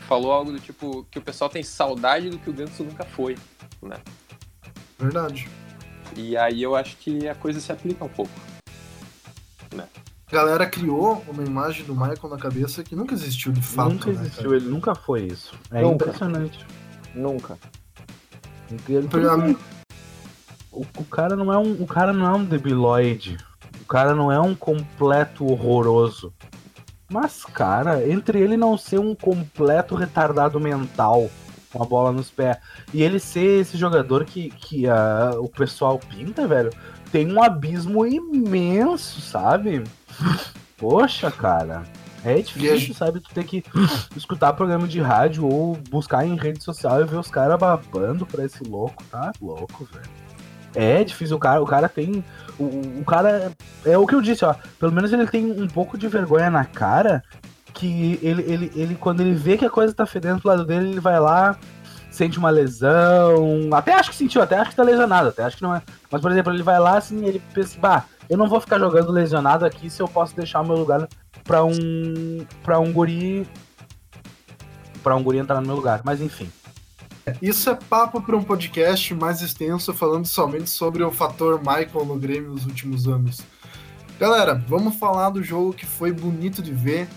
falou 0.08 0.32
algo 0.32 0.52
do 0.52 0.60
tipo 0.60 1.06
que 1.10 1.18
o 1.18 1.22
pessoal 1.22 1.50
tem 1.50 1.64
saudade 1.64 2.30
do 2.30 2.38
que 2.38 2.50
o 2.50 2.54
ganso 2.54 2.84
nunca 2.84 3.04
foi, 3.04 3.36
né? 3.82 3.98
Verdade. 5.00 5.50
E 6.16 6.36
aí 6.38 6.62
eu 6.62 6.76
acho 6.76 6.98
que 6.98 7.28
a 7.28 7.36
coisa 7.36 7.60
se 7.60 7.72
aplica 7.72 8.04
um 8.04 8.10
pouco. 8.10 8.32
A 10.32 10.36
galera 10.36 10.68
criou 10.68 11.24
uma 11.28 11.44
imagem 11.44 11.84
do 11.86 11.96
Michael 11.96 12.30
na 12.30 12.38
cabeça 12.38 12.84
que 12.84 12.96
nunca 12.96 13.16
existiu 13.16 13.52
de 13.52 13.64
fato. 13.64 13.94
nunca 13.94 14.12
né, 14.12 14.22
existiu, 14.22 14.54
ele 14.54 14.70
nunca 14.70 14.94
foi 14.94 15.24
isso. 15.24 15.56
É 15.72 15.82
Nunca. 15.82 16.06
impressionante. 16.06 16.66
Nunca. 17.16 17.58
Ele-? 18.88 19.58
O, 20.72 20.86
o 20.98 21.06
cara 21.06 21.36
não 21.36 21.52
é 21.52 21.58
um, 21.58 21.82
o 21.82 21.88
cara 21.88 22.14
não 22.14 22.28
é 22.28 22.38
um 22.38 22.46
debiloide. 22.46 23.38
O 23.82 23.86
cara 23.86 24.14
não 24.14 24.32
é 24.32 24.40
um 24.40 24.54
completo 24.54 25.48
horroroso. 25.48 26.32
Mas, 27.10 27.44
cara, 27.44 28.08
entre 28.08 28.40
ele 28.40 28.56
não 28.56 28.78
ser 28.78 29.00
um 29.00 29.16
completo 29.16 29.96
retardado 29.96 30.60
mental 30.60 31.28
com 31.72 31.84
a 31.84 31.86
bola 31.86 32.12
nos 32.12 32.30
pés 32.30 32.58
e 32.94 33.04
ele 33.04 33.20
ser 33.20 33.62
esse 33.62 33.78
jogador 33.78 34.26
que, 34.26 34.50
que 34.50 34.88
ah, 34.88 35.34
o 35.38 35.48
pessoal 35.48 36.00
pinta, 36.00 36.48
velho, 36.48 36.72
tem 37.12 37.32
um 37.32 37.42
abismo 37.42 38.06
imenso, 38.06 39.22
sabe? 39.22 39.84
Poxa, 40.78 41.30
cara. 41.32 41.84
É 42.24 42.34
a 42.34 42.42
difícil, 42.42 42.94
sabe? 42.94 43.22
Tu 43.22 43.30
ter 43.34 43.46
que 43.46 43.64
escutar 44.16 44.54
programa 44.54 44.88
de 44.88 45.00
rádio 45.00 45.46
ou 45.46 45.78
buscar 45.90 46.26
em 46.26 46.36
rede 46.36 46.62
social 46.64 47.02
e 47.02 47.06
ver 47.06 47.16
os 47.16 47.30
caras 47.30 47.58
babando 47.58 48.26
pra 48.26 48.44
esse 48.44 48.64
louco. 48.64 49.04
Tá 49.10 49.32
louco, 49.42 49.86
velho. 49.86 50.10
É 50.76 51.04
difícil, 51.04 51.38
o 51.38 51.40
cara, 51.40 51.62
o 51.62 51.66
cara 51.66 51.88
tem. 51.88 52.24
O, 52.60 53.00
o 53.00 53.06
cara. 53.06 53.52
É 53.86 53.98
o 53.98 54.06
que 54.06 54.14
eu 54.14 54.22
disse, 54.22 54.46
ó. 54.46 54.54
Pelo 54.78 54.92
menos 54.92 55.12
ele 55.12 55.26
tem 55.28 55.46
um 55.46 55.68
pouco 55.68 55.98
de 55.98 56.08
vergonha 56.08 56.50
na 56.50 56.66
cara. 56.66 57.24
Que 57.74 58.20
ele, 58.22 58.42
ele, 58.44 58.72
ele, 58.76 58.96
quando 58.96 59.22
ele 59.22 59.34
vê 59.34 59.58
que 59.58 59.66
a 59.66 59.70
coisa 59.70 59.94
tá 59.94 60.06
fedendo 60.06 60.42
pro 60.42 60.50
lado 60.50 60.66
dele, 60.66 60.90
ele 60.90 61.00
vai 61.00 61.20
lá, 61.20 61.58
sente 62.12 62.38
uma 62.38 62.50
lesão. 62.50 63.70
Até 63.74 63.94
acho 63.94 64.10
que 64.10 64.16
sentiu, 64.16 64.42
até 64.42 64.58
acho 64.58 64.72
que 64.72 64.76
tá 64.76 64.84
lesionado, 64.84 65.30
até 65.30 65.44
acho 65.44 65.58
que 65.58 65.64
não 65.64 65.76
é. 65.76 65.82
Mas, 66.12 66.22
por 66.22 66.32
exemplo, 66.32 66.54
ele 66.54 66.64
vai 66.64 66.80
lá 66.80 66.98
assim, 66.98 67.26
ele 67.26 67.42
pensa, 67.54 67.80
bah, 67.80 68.06
eu 68.30 68.38
não 68.38 68.48
vou 68.48 68.60
ficar 68.60 68.80
jogando 68.80 69.12
lesionado 69.12 69.66
aqui 69.66 69.90
se 69.90 70.02
eu 70.02 70.08
posso 70.08 70.36
deixar 70.36 70.62
o 70.62 70.66
meu 70.66 70.76
lugar 70.76 71.08
pra 71.44 71.64
um. 71.64 72.46
pra 72.64 72.80
um 72.80 72.92
guri. 72.92 73.48
Pra 75.02 75.16
um 75.16 75.24
guri 75.24 75.38
entrar 75.38 75.60
no 75.62 75.68
meu 75.68 75.76
lugar. 75.76 76.02
Mas 76.04 76.22
enfim. 76.22 76.52
Isso 77.42 77.70
é 77.70 77.76
papo 77.76 78.22
para 78.22 78.36
um 78.36 78.44
podcast 78.44 79.14
mais 79.14 79.42
extenso, 79.42 79.94
falando 79.94 80.26
somente 80.26 80.70
sobre 80.70 81.04
o 81.04 81.12
fator 81.12 81.60
Michael 81.60 82.06
no 82.06 82.18
Grêmio 82.18 82.52
nos 82.52 82.66
últimos 82.66 83.08
anos. 83.08 83.42
Galera, 84.20 84.64
vamos 84.68 84.96
falar 84.96 85.30
do 85.30 85.44
jogo 85.44 85.74
que 85.74 85.86
foi 85.86 86.12
bonito 86.12 86.62
de 86.62 86.74
ver. 86.74 87.08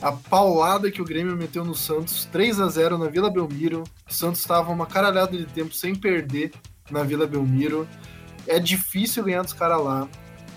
A 0.00 0.12
paulada 0.12 0.90
que 0.90 1.00
o 1.00 1.04
Grêmio 1.04 1.36
meteu 1.36 1.64
no 1.64 1.74
Santos, 1.74 2.26
3 2.26 2.60
a 2.60 2.68
0 2.68 2.98
na 2.98 3.08
Vila 3.08 3.30
Belmiro. 3.30 3.84
O 4.08 4.12
Santos 4.12 4.40
estava 4.40 4.70
uma 4.70 4.86
caralhada 4.86 5.36
de 5.36 5.46
tempo 5.46 5.74
sem 5.74 5.94
perder 5.94 6.52
na 6.90 7.02
Vila 7.02 7.26
Belmiro. 7.26 7.88
É 8.46 8.60
difícil 8.60 9.24
ganhar 9.24 9.42
dos 9.42 9.52
caras 9.52 9.82
lá. 9.82 10.08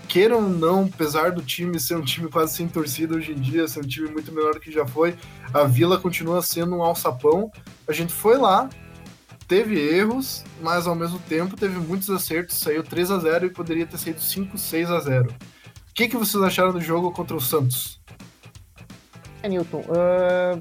Queiram 0.08 0.42
ou 0.42 0.48
não, 0.48 0.90
apesar 0.92 1.30
do 1.30 1.40
time 1.40 1.78
ser 1.78 1.96
um 1.96 2.04
time 2.04 2.28
quase 2.28 2.56
sem 2.56 2.68
torcida 2.68 3.14
hoje 3.14 3.32
em 3.32 3.36
dia, 3.36 3.66
ser 3.68 3.80
um 3.80 3.86
time 3.86 4.10
muito 4.10 4.32
menor 4.32 4.54
do 4.54 4.60
que 4.60 4.70
já 4.70 4.84
foi, 4.84 5.16
a 5.54 5.64
Vila 5.64 5.98
continua 5.98 6.42
sendo 6.42 6.76
um 6.76 6.82
alçapão. 6.82 7.50
A 7.86 7.92
gente 7.92 8.12
foi 8.12 8.36
lá, 8.36 8.68
teve 9.46 9.78
erros, 9.78 10.44
mas 10.60 10.86
ao 10.86 10.96
mesmo 10.96 11.18
tempo 11.20 11.56
teve 11.56 11.78
muitos 11.78 12.10
acertos. 12.10 12.58
Saiu 12.58 12.82
3 12.82 13.10
a 13.10 13.18
0 13.18 13.46
e 13.46 13.50
poderia 13.50 13.86
ter 13.86 13.98
saído 13.98 14.20
5, 14.20 14.58
6 14.58 14.90
a 14.90 15.00
0 15.00 15.30
O 15.30 15.34
que, 15.94 16.08
que 16.08 16.16
vocês 16.16 16.42
acharam 16.42 16.72
do 16.72 16.80
jogo 16.80 17.12
contra 17.12 17.36
o 17.36 17.40
Santos? 17.40 17.99
É, 19.42 19.48
Newton, 19.48 19.82
ah, 19.90 20.58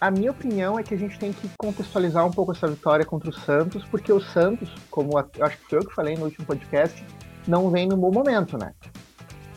a 0.00 0.10
minha 0.10 0.30
opinião 0.30 0.78
é 0.78 0.82
que 0.82 0.94
a 0.94 0.98
gente 0.98 1.18
tem 1.18 1.32
que 1.32 1.48
contextualizar 1.58 2.26
um 2.26 2.30
pouco 2.30 2.52
essa 2.52 2.68
vitória 2.68 3.04
contra 3.04 3.30
o 3.30 3.32
Santos, 3.32 3.84
porque 3.90 4.12
o 4.12 4.20
Santos, 4.20 4.68
como 4.90 5.18
a- 5.18 5.26
acho 5.40 5.58
que 5.58 5.68
foi 5.68 5.78
eu 5.78 5.86
que 5.86 5.94
falei 5.94 6.16
no 6.16 6.24
último 6.24 6.46
podcast, 6.46 7.04
não 7.46 7.70
vem 7.70 7.88
no 7.88 7.96
bom 7.96 8.12
momento, 8.12 8.56
né? 8.56 8.72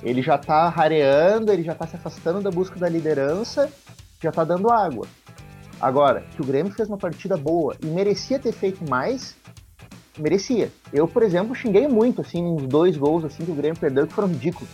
Ele 0.04 0.22
já 0.22 0.38
tá 0.38 0.70
rareando, 0.70 1.52
ele 1.52 1.64
já 1.64 1.74
tá 1.74 1.88
se 1.88 1.96
afastando 1.96 2.42
da 2.42 2.52
busca 2.52 2.80
da 2.80 2.90
liderança, 2.90 3.72
já 4.22 4.32
tá 4.32 4.44
dando 4.44 4.72
água. 4.72 5.08
Agora, 5.80 6.22
que 6.36 6.42
o 6.42 6.46
Grêmio 6.46 6.72
fez 6.72 6.88
uma 6.88 6.98
partida 6.98 7.36
boa 7.38 7.76
e 7.82 7.88
merecia 7.88 8.40
ter 8.40 8.52
feito 8.52 8.88
mais, 8.90 9.36
merecia. 10.18 10.72
Eu, 10.94 11.08
por 11.08 11.22
exemplo, 11.22 11.56
xinguei 11.56 11.88
muito, 11.88 12.22
assim, 12.22 12.44
uns 12.44 12.64
dois 12.68 12.96
gols 12.98 13.26
assim 13.26 13.44
que 13.46 13.52
o 13.52 13.56
Grêmio 13.56 13.80
perdeu 13.80 14.08
que 14.08 14.14
foram 14.14 14.28
ridículos. 14.30 14.70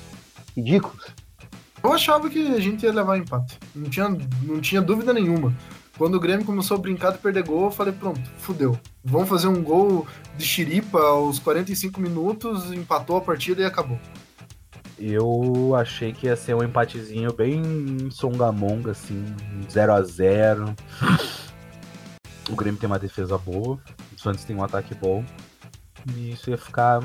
Ridículos. 0.55 1.07
Eu 1.83 1.93
achava 1.93 2.29
que 2.29 2.53
a 2.53 2.59
gente 2.59 2.85
ia 2.85 2.93
levar 2.93 3.17
empate. 3.17 3.57
Não 3.75 3.89
tinha, 3.89 4.09
não 4.43 4.61
tinha 4.61 4.81
dúvida 4.81 5.13
nenhuma. 5.13 5.53
Quando 5.97 6.15
o 6.15 6.19
Grêmio 6.19 6.45
começou 6.45 6.77
a 6.77 6.79
brincar 6.79 7.11
de 7.11 7.17
perder 7.17 7.43
gol, 7.43 7.65
eu 7.65 7.71
falei, 7.71 7.93
pronto, 7.93 8.21
fudeu. 8.37 8.79
Vamos 9.03 9.29
fazer 9.29 9.47
um 9.47 9.61
gol 9.61 10.07
de 10.37 10.45
xiripa 10.45 10.99
aos 10.99 11.39
45 11.39 11.99
minutos, 11.99 12.71
empatou 12.71 13.17
a 13.17 13.21
partida 13.21 13.61
e 13.61 13.65
acabou. 13.65 13.99
Eu 14.99 15.75
achei 15.75 16.13
que 16.13 16.27
ia 16.27 16.35
ser 16.35 16.55
um 16.55 16.63
empatezinho 16.63 17.33
bem 17.33 18.09
songamonga, 18.11 18.91
assim, 18.91 19.25
0 19.69 19.93
a 19.93 20.01
0 20.03 20.75
O 22.49 22.55
Grêmio 22.55 22.79
tem 22.79 22.87
uma 22.87 22.99
defesa 22.99 23.37
boa, 23.37 23.79
o 24.15 24.19
Santos 24.19 24.43
tem 24.43 24.55
um 24.55 24.63
ataque 24.63 24.93
bom. 24.93 25.25
E 26.15 26.31
isso 26.31 26.49
ia 26.49 26.57
ficar. 26.57 27.01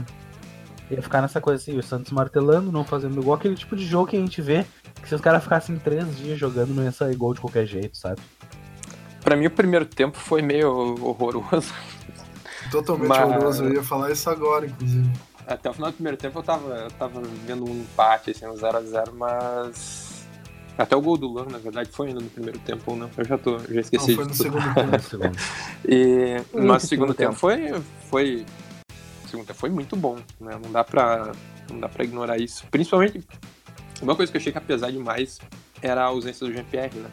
Ia 0.91 1.03
ficar 1.03 1.21
nessa 1.21 1.41
coisa 1.41 1.61
assim, 1.61 1.77
o 1.77 1.83
Santos 1.83 2.13
martelando, 2.13 2.71
não 2.71 2.85
fazendo 2.85 3.21
gol, 3.23 3.35
aquele 3.35 3.57
tipo 3.57 3.75
de 3.75 3.85
jogo 3.85 4.07
que 4.09 4.17
a 4.17 4.21
gente 4.21 4.41
vê, 4.41 4.65
que 5.03 5.09
se 5.09 5.15
os 5.15 5.21
caras 5.21 5.43
ficassem 5.43 5.77
três 5.79 6.17
dias 6.17 6.39
jogando, 6.39 6.73
não 6.75 6.83
ia 6.85 6.93
sair 6.93 7.17
gol 7.17 7.35
de 7.35 7.41
qualquer 7.41 7.67
jeito, 7.67 7.97
sabe? 7.97 8.21
Pra 9.23 9.35
mim, 9.37 9.47
o 9.47 9.51
primeiro 9.51 9.85
tempo 9.85 10.17
foi 10.17 10.43
meio 10.43 10.71
horroroso. 11.05 11.75
Totalmente 12.71 13.09
Mas- 13.09 13.29
horroroso. 13.29 13.65
Eu 13.65 13.75
ia 13.75 13.83
falar 13.83 14.11
isso 14.13 14.31
agora, 14.31 14.67
inclusive. 14.67 15.11
Até 15.47 15.71
o 15.71 15.73
final 15.75 15.91
do 15.91 15.95
primeiro 15.95 16.17
tempo 16.17 16.39
eu 16.39 16.43
tava, 16.43 16.75
eu 16.75 16.91
tava 16.93 17.21
vendo 17.47 17.65
um 17.65 17.75
empate, 17.81 18.31
assim, 18.33 18.47
um 18.47 18.55
0x0, 18.55 19.13
mas. 19.15 20.27
Até 20.79 20.95
o 20.95 21.01
gol 21.01 21.17
do 21.17 21.27
Luan, 21.27 21.47
na 21.51 21.59
verdade, 21.59 21.89
foi 21.91 22.09
ainda 22.09 22.21
no 22.21 22.29
primeiro 22.29 22.59
tempo 22.59 22.83
ou 22.91 22.97
não. 22.97 23.09
Eu 23.17 23.25
já 23.25 23.39
tô, 23.39 23.59
já 23.61 23.81
esqueci 23.81 24.09
Não, 24.11 24.17
foi 24.17 24.25
no 24.27 24.35
segundo 24.35 24.75
tempo. 24.75 25.37
E, 25.89 26.37
mas 26.53 26.85
o 26.85 26.87
segundo 26.87 27.13
segundo 27.13 27.15
tempo 27.15 27.31
tempo. 27.31 27.35
foi, 27.35 27.83
foi. 28.11 28.47
Foi 29.45 29.71
muito 29.71 29.97
bom, 29.97 30.17
né? 30.41 30.59
Não 30.63 30.71
dá 30.71 30.85
pra, 30.85 31.33
não 31.71 31.81
dá 31.81 31.89
pra 31.89 32.05
ignorar 32.05 32.39
isso. 32.39 32.65
Principalmente, 32.71 33.23
uma 34.03 34.15
coisa 34.15 34.31
que 34.31 34.37
eu 34.37 34.41
achei 34.41 34.53
que 34.53 34.59
ia 34.59 34.63
pesar 34.63 34.91
demais 34.91 35.39
era 35.83 36.03
a 36.03 36.07
ausência 36.07 36.47
do 36.47 36.53
Jean-Pierre, 36.53 36.99
né? 36.99 37.11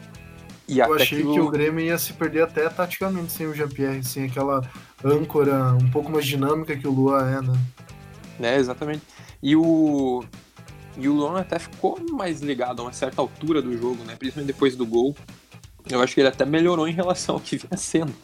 E 0.66 0.78
Eu 0.78 0.94
achei 0.94 1.20
que 1.20 1.40
o, 1.40 1.46
o 1.46 1.50
Grêmio 1.50 1.84
ia 1.84 1.98
se 1.98 2.12
perder 2.14 2.42
até 2.42 2.68
taticamente 2.68 3.32
sem 3.32 3.46
o 3.46 3.54
Jean-Pierre, 3.54 4.02
sem 4.02 4.24
aquela 4.24 4.62
âncora 5.04 5.74
um 5.74 5.90
pouco 5.90 6.10
mais 6.10 6.24
dinâmica 6.24 6.74
que 6.76 6.88
o 6.88 6.92
Lua 6.92 7.20
é, 7.20 7.42
né? 7.42 7.58
né, 8.38 8.56
exatamente. 8.56 9.02
E 9.42 9.54
o 9.54 10.24
e 10.96 11.08
o 11.08 11.12
Luan 11.12 11.40
até 11.40 11.58
ficou 11.58 11.98
mais 12.12 12.40
ligado 12.40 12.80
a 12.80 12.84
uma 12.84 12.92
certa 12.92 13.20
altura 13.20 13.60
do 13.60 13.76
jogo, 13.76 14.02
né? 14.04 14.14
Principalmente 14.16 14.52
depois 14.52 14.76
do 14.76 14.86
gol. 14.86 15.14
Eu 15.90 16.00
acho 16.00 16.14
que 16.14 16.20
ele 16.20 16.28
até 16.28 16.46
melhorou 16.46 16.88
em 16.88 16.92
relação 16.92 17.34
ao 17.34 17.40
que 17.40 17.56
vinha 17.58 17.76
sendo. 17.76 18.14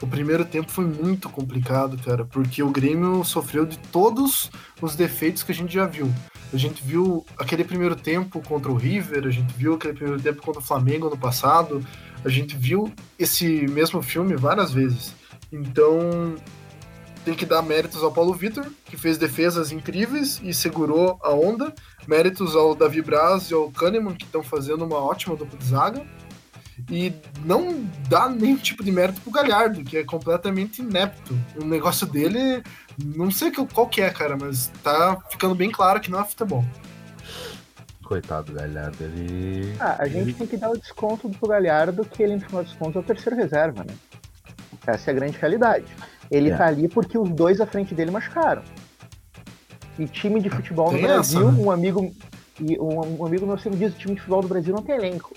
O 0.00 0.06
primeiro 0.06 0.44
tempo 0.44 0.70
foi 0.70 0.84
muito 0.84 1.28
complicado, 1.28 1.96
cara, 1.98 2.24
porque 2.24 2.62
o 2.62 2.70
Grêmio 2.70 3.24
sofreu 3.24 3.64
de 3.64 3.78
todos 3.78 4.50
os 4.80 4.96
defeitos 4.96 5.42
que 5.42 5.52
a 5.52 5.54
gente 5.54 5.72
já 5.72 5.86
viu. 5.86 6.12
A 6.52 6.56
gente 6.56 6.82
viu 6.82 7.24
aquele 7.38 7.64
primeiro 7.64 7.96
tempo 7.96 8.42
contra 8.46 8.70
o 8.70 8.74
River, 8.74 9.26
a 9.26 9.30
gente 9.30 9.54
viu 9.54 9.74
aquele 9.74 9.94
primeiro 9.94 10.20
tempo 10.20 10.42
contra 10.42 10.60
o 10.60 10.64
Flamengo 10.64 11.08
no 11.08 11.16
passado, 11.16 11.84
a 12.24 12.28
gente 12.28 12.56
viu 12.56 12.92
esse 13.18 13.66
mesmo 13.68 14.02
filme 14.02 14.36
várias 14.36 14.72
vezes. 14.72 15.14
Então, 15.50 16.36
tem 17.24 17.34
que 17.34 17.46
dar 17.46 17.62
méritos 17.62 18.02
ao 18.02 18.12
Paulo 18.12 18.34
Vitor, 18.34 18.66
que 18.84 18.96
fez 18.96 19.16
defesas 19.16 19.70
incríveis 19.70 20.40
e 20.42 20.52
segurou 20.52 21.18
a 21.22 21.30
onda. 21.30 21.72
Méritos 22.06 22.56
ao 22.56 22.74
Davi 22.74 23.00
Braz 23.00 23.50
e 23.50 23.54
ao 23.54 23.70
Kahneman, 23.70 24.14
que 24.14 24.24
estão 24.24 24.42
fazendo 24.42 24.84
uma 24.84 24.98
ótima 24.98 25.36
dupla 25.36 25.58
de 25.58 25.64
zaga. 25.64 26.04
E 26.90 27.12
não 27.44 27.84
dá 28.08 28.28
nenhum 28.28 28.56
tipo 28.56 28.82
de 28.84 28.90
mérito 28.92 29.20
pro 29.20 29.30
Galhardo, 29.30 29.82
que 29.84 29.96
é 29.98 30.04
completamente 30.04 30.82
inepto. 30.82 31.38
O 31.56 31.64
negócio 31.64 32.06
dele, 32.06 32.62
não 33.04 33.30
sei 33.30 33.50
que- 33.50 33.64
qual 33.66 33.86
que 33.86 34.00
é, 34.02 34.10
cara, 34.10 34.36
mas 34.40 34.70
tá 34.82 35.16
ficando 35.30 35.54
bem 35.54 35.70
claro 35.70 36.00
que 36.00 36.10
não 36.10 36.20
é 36.20 36.24
futebol. 36.24 36.64
Coitado 38.04 38.52
do 38.52 38.58
Galhardo, 38.58 38.96
ele. 39.04 39.74
Ah, 39.80 39.96
a 40.00 40.08
gente 40.08 40.34
tem 40.34 40.46
que 40.46 40.56
dar 40.56 40.70
o 40.70 40.76
desconto 40.78 41.30
pro 41.30 41.48
Galhardo, 41.48 42.04
que 42.04 42.22
ele, 42.22 42.34
no 42.34 42.40
final 42.40 42.62
dos 42.64 42.74
contos, 42.74 42.96
é 42.96 42.98
o 42.98 43.02
terceiro 43.02 43.36
reserva, 43.36 43.84
né? 43.84 43.94
Essa 44.86 45.10
é 45.10 45.12
a 45.12 45.14
grande 45.14 45.38
realidade. 45.38 45.86
Ele 46.30 46.50
É. 46.50 46.56
tá 46.56 46.66
ali 46.66 46.88
porque 46.88 47.16
os 47.16 47.30
dois 47.30 47.60
à 47.60 47.66
frente 47.66 47.94
dele 47.94 48.10
machucaram. 48.10 48.62
E 49.98 50.06
time 50.06 50.40
de 50.40 50.50
futebol 50.50 50.90
no 50.90 50.98
Tem 50.98 51.04
essa, 51.06 51.14
Brasil, 51.38 51.52
né? 51.52 51.62
um 51.62 51.70
amigo. 51.70 52.12
E 52.60 52.78
um, 52.78 53.20
um 53.20 53.26
amigo 53.26 53.46
meu 53.46 53.56
sempre 53.58 53.78
diz: 53.78 53.94
o 53.94 53.96
time 53.98 54.14
de 54.14 54.20
futebol 54.20 54.42
do 54.42 54.48
Brasil 54.48 54.74
não 54.74 54.82
tem 54.82 54.96
elenco. 54.96 55.32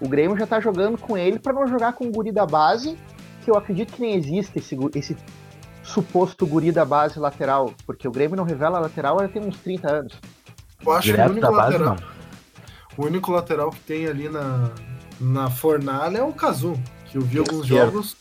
O 0.00 0.08
Grêmio 0.08 0.36
já 0.38 0.46
tá 0.46 0.60
jogando 0.60 0.96
com 0.98 1.16
ele 1.16 1.38
pra 1.38 1.52
não 1.52 1.66
jogar 1.66 1.92
com 1.92 2.06
o 2.06 2.10
guri 2.10 2.32
da 2.32 2.46
base, 2.46 2.96
que 3.44 3.50
eu 3.50 3.56
acredito 3.56 3.92
que 3.92 4.00
nem 4.00 4.14
existe 4.14 4.58
esse, 4.58 4.76
esse 4.94 5.16
suposto 5.82 6.46
guri 6.46 6.72
da 6.72 6.84
base 6.84 7.18
lateral, 7.18 7.72
porque 7.86 8.06
o 8.06 8.10
Grêmio 8.10 8.36
não 8.36 8.44
revela 8.44 8.78
lateral, 8.78 9.18
ela 9.18 9.28
tem 9.28 9.42
uns 9.42 9.58
30 9.58 9.90
anos. 9.92 10.14
Eu 10.84 10.92
acho 10.92 11.02
que 11.08 11.10
o 11.10 11.12
Direto 11.16 11.30
único, 11.32 11.46
da 11.46 11.52
base, 11.52 11.72
lateral, 11.78 11.96
não. 11.96 13.04
o 13.04 13.06
único 13.08 13.32
lateral 13.32 13.70
que 13.70 13.80
tem 13.80 14.06
ali 14.06 14.28
na, 14.28 14.70
na 15.20 15.50
fornalha 15.50 16.18
é 16.18 16.22
o 16.22 16.32
Cazu, 16.32 16.74
que 17.06 17.18
eu 17.18 17.22
vi 17.22 17.38
alguns 17.38 17.64
Esquerdo. 17.64 17.90
jogos, 17.92 18.16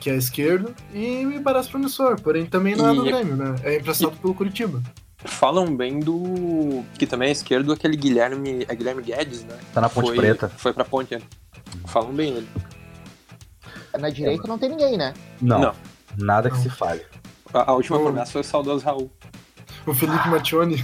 que 0.00 0.10
é 0.10 0.16
esquerdo, 0.16 0.74
e 0.92 1.24
me 1.24 1.40
parece 1.40 1.68
promissor, 1.68 2.20
porém 2.20 2.46
também 2.46 2.74
não 2.74 2.88
é 2.88 2.94
do 2.94 3.06
E- 3.06 3.12
Grêmio, 3.12 3.36
né? 3.36 3.54
É 3.62 3.76
emprestado 3.76 4.16
pelo 4.16 4.34
Curitiba. 4.34 4.82
Falam 5.26 5.74
bem 5.76 6.00
do. 6.00 6.84
que 6.98 7.06
também 7.06 7.28
é 7.28 7.32
esquerdo, 7.32 7.72
aquele 7.72 7.96
Guilherme. 7.96 8.64
É 8.68 8.74
Guilherme 8.74 9.02
Guedes, 9.02 9.44
né? 9.44 9.56
Tá 9.72 9.80
na 9.80 9.88
Ponte 9.88 10.06
foi, 10.06 10.16
Preta. 10.16 10.48
Foi 10.56 10.72
pra 10.72 10.84
ponte, 10.84 11.14
né? 11.14 11.22
Falam 11.86 12.12
bem 12.12 12.32
dele. 12.34 12.48
Na 13.98 14.10
direita 14.10 14.46
não 14.46 14.58
tem 14.58 14.68
ninguém, 14.70 14.96
né? 14.98 15.14
Não. 15.40 15.58
Não. 15.58 15.74
Nada 16.18 16.50
que 16.50 16.56
Não. 16.56 16.62
se 16.62 16.70
fale. 16.70 17.02
A, 17.52 17.70
a 17.70 17.74
última 17.74 17.96
Não. 17.98 18.04
promessa 18.06 18.32
foi 18.32 18.40
o 18.40 18.44
saudoso 18.44 18.84
Raul. 18.84 19.10
O 19.86 19.94
Felipe 19.94 20.28
Mattioni. 20.28 20.76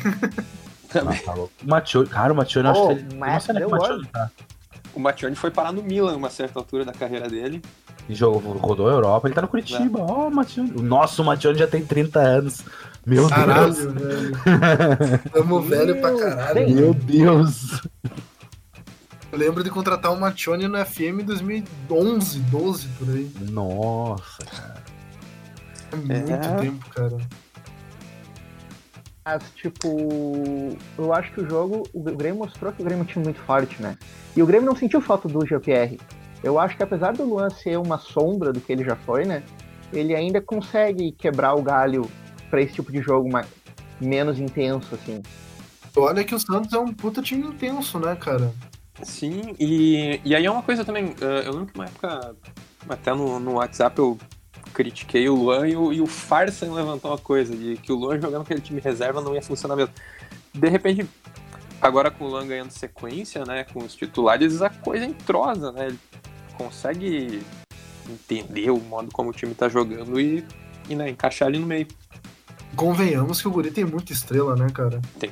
Também. 0.88 1.18
Ah, 1.18 1.22
tá 1.26 1.34
louco. 1.34 1.52
O 1.62 1.68
Matione, 1.68 2.08
cara, 2.08 2.32
o 2.32 2.36
Matione, 2.36 2.68
eu 2.68 2.74
Oh, 2.74 2.88
acho 2.90 2.96
que 3.00 3.04
ele. 3.06 3.14
mas 3.18 3.32
Não 3.32 3.40
sei 3.40 3.54
onde 3.54 3.62
é 3.62 3.66
que 3.66 3.72
o 3.74 3.78
deu 3.78 3.78
Matione 3.88 4.08
tá. 4.08 4.30
O 4.94 5.00
Mattione 5.00 5.36
foi 5.36 5.50
parar 5.50 5.72
no 5.72 5.82
Milan 5.82 6.16
uma 6.16 6.30
certa 6.30 6.58
altura 6.58 6.84
da 6.84 6.92
carreira 6.92 7.28
dele. 7.28 7.62
E 8.08 8.14
jogou, 8.14 8.40
rodou 8.58 8.88
a 8.88 8.92
Europa, 8.92 9.26
ele 9.28 9.34
tá 9.34 9.42
no 9.42 9.48
Curitiba. 9.48 10.00
Ó, 10.00 10.28
o 10.28 10.30
Matione. 10.34 10.70
Nossa, 10.82 11.22
o 11.22 11.24
Matione 11.24 11.58
já 11.58 11.66
tem 11.66 11.84
30 11.84 12.18
anos. 12.20 12.62
Meu 13.06 13.26
Deus. 13.26 13.30
Caralho, 13.30 13.90
velho. 13.92 15.18
Tamo 15.32 15.60
velho 15.62 16.00
pra 16.00 16.14
caralho. 16.16 16.66
Deus. 16.66 16.72
Meu 16.80 16.94
Deus. 16.94 17.82
Eu 19.32 19.38
lembro 19.38 19.64
de 19.64 19.70
contratar 19.70 20.12
o 20.12 20.20
Machone 20.20 20.68
no 20.68 20.84
FM 20.84 21.20
em 21.20 21.24
2011, 21.24 22.38
12 22.40 22.88
por 22.98 23.08
aí. 23.08 23.30
Nossa, 23.50 24.44
cara. 24.44 24.82
É 25.92 25.96
muito 25.96 26.32
É. 26.32 26.56
tempo, 26.60 26.88
cara. 26.90 27.16
Mas, 29.24 29.42
tipo, 29.54 30.76
eu 30.98 31.12
acho 31.14 31.32
que 31.32 31.40
o 31.40 31.48
jogo, 31.48 31.84
o 31.92 32.02
Grêmio 32.02 32.40
mostrou 32.40 32.72
que 32.72 32.82
o 32.82 32.84
Grêmio 32.84 33.02
é 33.02 33.04
um 33.04 33.06
time 33.06 33.24
muito 33.24 33.40
forte, 33.40 33.80
né? 33.80 33.96
E 34.36 34.42
o 34.42 34.46
Grêmio 34.46 34.66
não 34.66 34.76
sentiu 34.76 35.00
falta 35.00 35.28
do 35.28 35.46
GPR. 35.46 35.98
Eu 36.42 36.58
acho 36.58 36.76
que 36.76 36.82
apesar 36.82 37.12
do 37.12 37.24
Luan 37.24 37.48
ser 37.50 37.78
uma 37.78 37.98
sombra 37.98 38.52
do 38.52 38.60
que 38.60 38.72
ele 38.72 38.84
já 38.84 38.96
foi, 38.96 39.24
né? 39.24 39.42
Ele 39.92 40.14
ainda 40.14 40.40
consegue 40.40 41.12
quebrar 41.12 41.54
o 41.54 41.62
galho 41.62 42.08
pra 42.52 42.60
esse 42.60 42.74
tipo 42.74 42.92
de 42.92 43.00
jogo 43.00 43.32
mais, 43.32 43.46
menos 43.98 44.38
intenso, 44.38 44.94
assim. 44.94 45.22
Olha 45.96 46.22
que 46.22 46.34
o 46.34 46.38
Santos 46.38 46.70
é 46.74 46.78
um 46.78 46.92
puta 46.92 47.22
time 47.22 47.46
intenso, 47.46 47.98
né, 47.98 48.14
cara? 48.14 48.52
Sim, 49.02 49.56
e, 49.58 50.20
e 50.22 50.36
aí 50.36 50.44
é 50.44 50.50
uma 50.50 50.62
coisa 50.62 50.84
também, 50.84 51.14
eh, 51.18 51.46
eu 51.46 51.52
lembro 51.52 51.72
que 51.72 51.74
uma 51.74 51.86
época, 51.86 52.36
até 52.90 53.14
no, 53.14 53.40
no 53.40 53.54
WhatsApp 53.54 53.98
eu 53.98 54.18
critiquei 54.74 55.30
o 55.30 55.34
Luan 55.34 55.66
e 55.66 55.74
o, 55.74 55.92
e 55.94 56.00
o 56.02 56.06
Farsan 56.06 56.74
levantou 56.74 57.10
uma 57.10 57.16
coisa, 57.16 57.56
de 57.56 57.78
que 57.78 57.90
o 57.90 57.96
Luan 57.96 58.20
jogando 58.20 58.42
aquele 58.42 58.60
time 58.60 58.82
reserva 58.82 59.22
não 59.22 59.34
ia 59.34 59.42
funcionar 59.42 59.74
mesmo. 59.74 59.94
De 60.52 60.68
repente, 60.68 61.08
agora 61.80 62.10
com 62.10 62.26
o 62.26 62.28
Luan 62.28 62.46
ganhando 62.46 62.70
sequência, 62.70 63.46
né, 63.46 63.64
com 63.64 63.78
os 63.78 63.94
titulares, 63.94 64.60
a 64.60 64.68
coisa 64.68 65.06
entrosa, 65.06 65.72
né, 65.72 65.86
ele 65.86 65.98
consegue 66.58 67.42
entender 68.06 68.70
o 68.70 68.78
modo 68.78 69.10
como 69.10 69.30
o 69.30 69.32
time 69.32 69.54
tá 69.54 69.70
jogando 69.70 70.20
e, 70.20 70.44
e 70.90 70.94
né, 70.94 71.08
encaixar 71.08 71.48
ali 71.48 71.58
no 71.58 71.66
meio. 71.66 71.86
Convenhamos 72.76 73.40
que 73.40 73.48
o 73.48 73.50
Guri 73.50 73.70
tem 73.70 73.84
muita 73.84 74.12
estrela, 74.12 74.56
né, 74.56 74.66
cara? 74.72 75.00
Tem. 75.18 75.30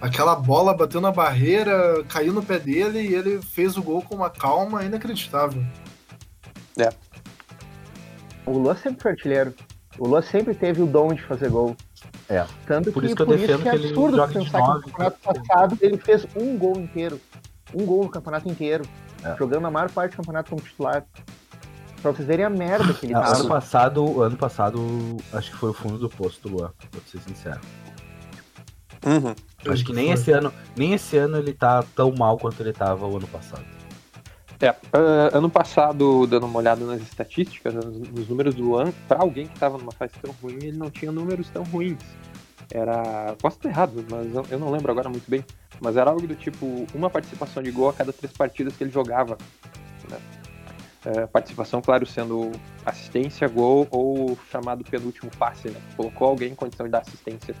Aquela 0.00 0.34
bola 0.34 0.74
bateu 0.74 1.00
na 1.00 1.12
barreira, 1.12 2.02
caiu 2.08 2.32
no 2.32 2.42
pé 2.42 2.58
dele 2.58 3.00
e 3.00 3.14
ele 3.14 3.40
fez 3.42 3.76
o 3.76 3.82
gol 3.82 4.02
com 4.02 4.14
uma 4.14 4.30
calma 4.30 4.82
inacreditável. 4.84 5.62
O 8.46 8.52
Luan 8.58 8.74
sempre 8.74 9.02
foi 9.02 9.10
artilheiro. 9.12 9.54
O 9.98 10.08
Luan 10.08 10.22
sempre 10.22 10.54
teve 10.54 10.82
o 10.82 10.86
dom 10.86 11.12
de 11.12 11.22
fazer 11.22 11.50
gol. 11.50 11.76
É. 12.28 12.44
Tanto 12.66 12.90
Por 12.92 13.00
que, 13.02 13.06
isso 13.08 13.16
que 13.16 13.22
eu 13.22 13.26
por 13.26 13.36
defendo 13.36 13.54
isso 13.54 13.62
que 13.62 13.68
é 13.68 13.72
que 13.72 13.76
ele 13.76 13.86
absurdo 13.88 14.16
joga 14.16 14.32
de 14.32 14.38
pensar 14.38 14.62
que 14.62 14.68
no 14.68 14.80
campeonato 14.82 15.18
porque- 15.22 15.40
passado 15.40 15.78
ele 15.80 15.98
fez 15.98 16.26
um 16.36 16.56
gol 16.56 16.76
inteiro. 16.78 17.20
Um 17.74 17.84
gol 17.84 18.04
no 18.04 18.08
campeonato 18.08 18.48
inteiro. 18.48 18.84
É. 19.22 19.36
Jogando 19.36 19.66
a 19.66 19.70
maior 19.70 19.90
parte 19.90 20.12
do 20.12 20.16
campeonato 20.16 20.50
como 20.50 20.62
titular. 20.62 21.04
Pra 22.00 22.12
vocês 22.12 22.26
verem 22.26 22.44
a 22.46 22.50
merda 22.50 22.94
que 22.94 23.06
ele 23.06 23.14
Ah, 23.14 23.18
ano 23.26 23.36
tava. 23.36 23.48
passado, 23.48 24.22
ano 24.22 24.36
passado, 24.36 25.16
acho 25.32 25.50
que 25.50 25.56
foi 25.58 25.70
o 25.70 25.74
fundo 25.74 25.98
do 25.98 26.08
posto 26.08 26.48
do 26.48 26.56
Luan, 26.56 26.70
vou 26.92 27.02
ser 27.06 27.20
sincero. 27.20 27.60
Uhum. 29.04 29.34
Acho 29.72 29.84
que 29.84 29.92
nem 29.92 30.06
Foi. 30.06 30.14
esse 30.14 30.30
ano, 30.30 30.52
nem 30.76 30.92
esse 30.94 31.16
ano 31.16 31.38
ele 31.38 31.52
tá 31.52 31.82
tão 31.94 32.12
mal 32.12 32.38
quanto 32.38 32.60
ele 32.62 32.72
tava 32.72 33.06
o 33.06 33.16
ano 33.16 33.26
passado. 33.26 33.64
É, 34.60 34.68
ah, 34.68 35.30
ano 35.32 35.48
passado, 35.48 36.26
dando 36.26 36.44
uma 36.46 36.58
olhada 36.58 36.84
nas 36.84 37.00
estatísticas, 37.00 37.74
nos, 37.74 37.86
nos 38.10 38.28
números 38.28 38.54
do 38.54 38.62
Luan, 38.62 38.92
pra 39.08 39.20
alguém 39.20 39.46
que 39.46 39.58
tava 39.58 39.78
numa 39.78 39.92
fase 39.92 40.12
tão 40.20 40.34
ruim, 40.42 40.56
ele 40.62 40.76
não 40.76 40.90
tinha 40.90 41.10
números 41.10 41.48
tão 41.48 41.62
ruins. 41.64 41.98
Era. 42.72 43.34
Posso 43.40 43.56
estar 43.56 43.68
errado, 43.68 44.04
mas 44.10 44.34
eu, 44.34 44.46
eu 44.50 44.58
não 44.58 44.70
lembro 44.70 44.92
agora 44.92 45.08
muito 45.08 45.28
bem. 45.30 45.44
Mas 45.80 45.96
era 45.96 46.10
algo 46.10 46.26
do 46.26 46.34
tipo 46.36 46.86
uma 46.94 47.08
participação 47.10 47.62
de 47.62 47.70
gol 47.70 47.88
a 47.88 47.92
cada 47.92 48.12
três 48.12 48.32
partidas 48.34 48.76
que 48.76 48.84
ele 48.84 48.90
jogava. 48.90 49.36
né? 50.10 50.18
É, 51.04 51.26
participação, 51.26 51.80
claro, 51.80 52.04
sendo 52.06 52.52
assistência, 52.84 53.48
gol 53.48 53.88
ou 53.90 54.36
chamado 54.50 54.84
penúltimo 54.84 55.30
passe, 55.38 55.68
né? 55.70 55.80
Colocou 55.96 56.28
alguém 56.28 56.52
em 56.52 56.54
condição 56.54 56.84
de 56.86 56.92
dar 56.92 57.00
assistência. 57.00 57.54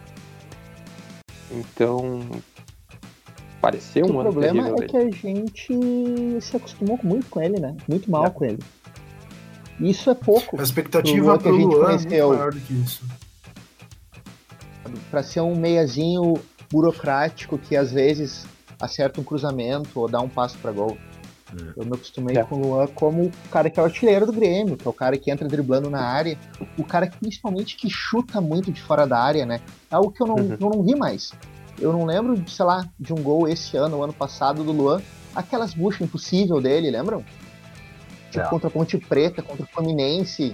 Então. 1.50 2.20
Pareceu 3.60 4.06
um 4.06 4.16
o 4.16 4.20
ano 4.20 4.32
problema 4.32 4.62
terrível 4.64 4.74
é 4.74 4.76
dele. 4.76 4.88
que 4.88 4.96
a 4.96 5.10
gente 5.10 6.40
se 6.40 6.56
acostumou 6.56 6.98
muito 7.02 7.28
com 7.28 7.42
ele, 7.42 7.58
né? 7.60 7.76
Muito 7.86 8.10
mal 8.10 8.26
É. 8.26 8.30
com 8.30 8.44
ele. 8.44 8.58
Isso 9.78 10.08
é 10.10 10.14
pouco 10.14 10.58
A 10.58 10.62
expectativa 10.62 11.24
Luan 11.26 11.36
que 11.38 11.42
pro 11.44 11.54
a 11.54 11.58
gente 11.58 11.74
Luan 11.74 11.92
é 11.92 12.22
maior 12.26 12.52
do 12.52 12.60
que 12.60 12.72
isso. 12.74 13.04
Pra 15.10 15.22
ser 15.22 15.40
um 15.40 15.54
meiazinho 15.56 16.34
burocrático 16.70 17.58
que 17.58 17.76
às 17.76 17.92
vezes 17.92 18.46
acerta 18.80 19.20
um 19.20 19.24
cruzamento 19.24 19.98
ou 20.00 20.08
dá 20.08 20.20
um 20.20 20.28
passo 20.28 20.56
pra 20.58 20.72
gol. 20.72 20.96
Hum. 21.52 21.72
Eu 21.76 21.84
me 21.84 21.94
acostumei 21.94 22.36
É. 22.36 22.44
com 22.44 22.56
o 22.56 22.58
Luan 22.60 22.86
como 22.88 23.24
o 23.24 23.32
cara 23.50 23.68
que 23.70 23.78
é 23.80 23.82
o 23.82 23.86
artilheiro 23.86 24.26
do 24.26 24.32
Grêmio, 24.32 24.76
que 24.76 24.86
é 24.86 24.90
o 24.90 24.92
cara 24.94 25.16
que 25.18 25.30
entra 25.30 25.48
driblando 25.48 25.90
na 25.90 26.00
área, 26.02 26.38
o 26.78 26.84
cara 26.84 27.06
que 27.08 27.16
principalmente 27.18 27.76
que 27.76 27.90
chuta 27.90 28.40
muito 28.40 28.70
de 28.70 28.80
fora 28.80 29.06
da 29.06 29.18
área, 29.18 29.44
né? 29.44 29.60
É 29.90 29.94
algo 29.96 30.10
que 30.12 30.22
eu 30.22 30.26
não, 30.26 30.36
Uhum. 30.36 30.56
eu 30.60 30.70
não 30.70 30.82
vi 30.82 30.94
mais. 30.94 31.32
Eu 31.78 31.92
não 31.92 32.04
lembro, 32.04 32.36
de, 32.38 32.50
sei 32.50 32.64
lá, 32.64 32.86
de 32.98 33.12
um 33.12 33.22
gol 33.22 33.48
esse 33.48 33.76
ano, 33.76 33.96
ou 33.96 34.04
ano 34.04 34.12
passado, 34.12 34.62
do 34.62 34.70
Luan. 34.72 35.00
Aquelas 35.34 35.72
buchas 35.74 36.02
impossível 36.02 36.60
dele, 36.60 36.90
lembram? 36.90 37.24
Tipo, 38.30 38.44
É. 38.44 38.48
contra 38.48 38.68
a 38.68 38.70
Ponte 38.70 38.98
Preta, 38.98 39.42
contra 39.42 39.64
o 39.64 39.66
Fluminense. 39.66 40.52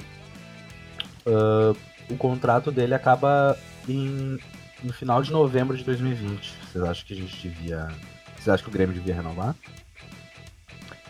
O 2.09 2.17
contrato 2.17 2.71
dele 2.71 2.95
acaba 2.95 3.59
em, 3.89 4.39
no 4.83 4.93
final 4.93 5.23
de 5.23 5.33
novembro 5.33 5.77
de 5.77 5.83
2020. 5.85 6.55
Vocês 6.73 6.85
acham 6.85 7.05
que 7.07 7.13
a 7.13 7.17
gente 7.17 7.49
devia. 7.49 7.89
Vocês 8.37 8.49
acham 8.49 8.65
que 8.65 8.71
o 8.71 8.73
Grêmio 8.73 8.95
devia 8.95 9.15
renovar? 9.15 9.55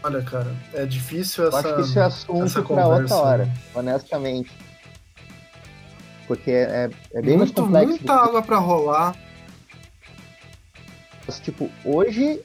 Olha, 0.03 0.23
cara, 0.23 0.55
é 0.75 0.85
difícil 0.87 1.45
Eu 1.45 1.49
essa. 1.49 1.59
acho 1.59 1.75
que 1.77 1.81
isso 1.83 1.99
é 1.99 2.03
assunto 2.03 2.45
essa 2.45 2.63
pra 2.63 2.87
outra 2.87 3.15
hora, 3.17 3.45
né? 3.47 3.55
honestamente. 3.75 4.51
Porque 6.27 6.51
é, 6.51 6.91
é 7.15 7.23
bem 7.23 7.37
mais 7.37 7.51
Muito, 7.51 7.63
complexo. 7.63 7.89
muita 7.89 8.13
água 8.15 8.43
pra 8.43 8.59
rolar. 8.59 9.17
Mas, 11.27 11.41
tipo, 11.41 11.71
hoje. 11.85 12.41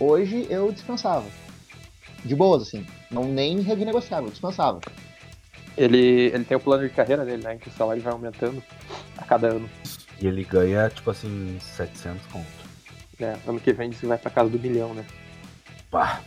Hoje 0.00 0.46
eu 0.48 0.70
dispensava. 0.72 1.26
De 2.24 2.34
boas, 2.34 2.62
assim. 2.62 2.86
Não 3.10 3.24
nem 3.24 3.60
renegociava, 3.60 4.26
eu 4.26 4.30
dispensava. 4.30 4.80
Ele, 5.76 6.30
ele 6.32 6.44
tem 6.44 6.56
o 6.56 6.60
plano 6.60 6.86
de 6.88 6.94
carreira 6.94 7.24
dele, 7.24 7.42
né? 7.42 7.54
Em 7.54 7.58
que 7.58 7.68
o 7.68 7.72
salário 7.72 8.02
vai 8.02 8.12
aumentando 8.12 8.62
a 9.16 9.24
cada 9.24 9.48
ano. 9.48 9.68
E 10.20 10.26
ele 10.26 10.44
ganha, 10.44 10.88
tipo 10.90 11.10
assim, 11.10 11.58
700 11.60 12.26
conto. 12.26 12.46
né? 13.18 13.38
Ano 13.46 13.60
que 13.60 13.72
vem 13.72 13.92
você 13.92 14.06
vai 14.06 14.18
pra 14.18 14.30
casa 14.30 14.50
do 14.50 14.58
milhão, 14.58 14.92
né? 14.94 15.04
Pá, 15.90 16.20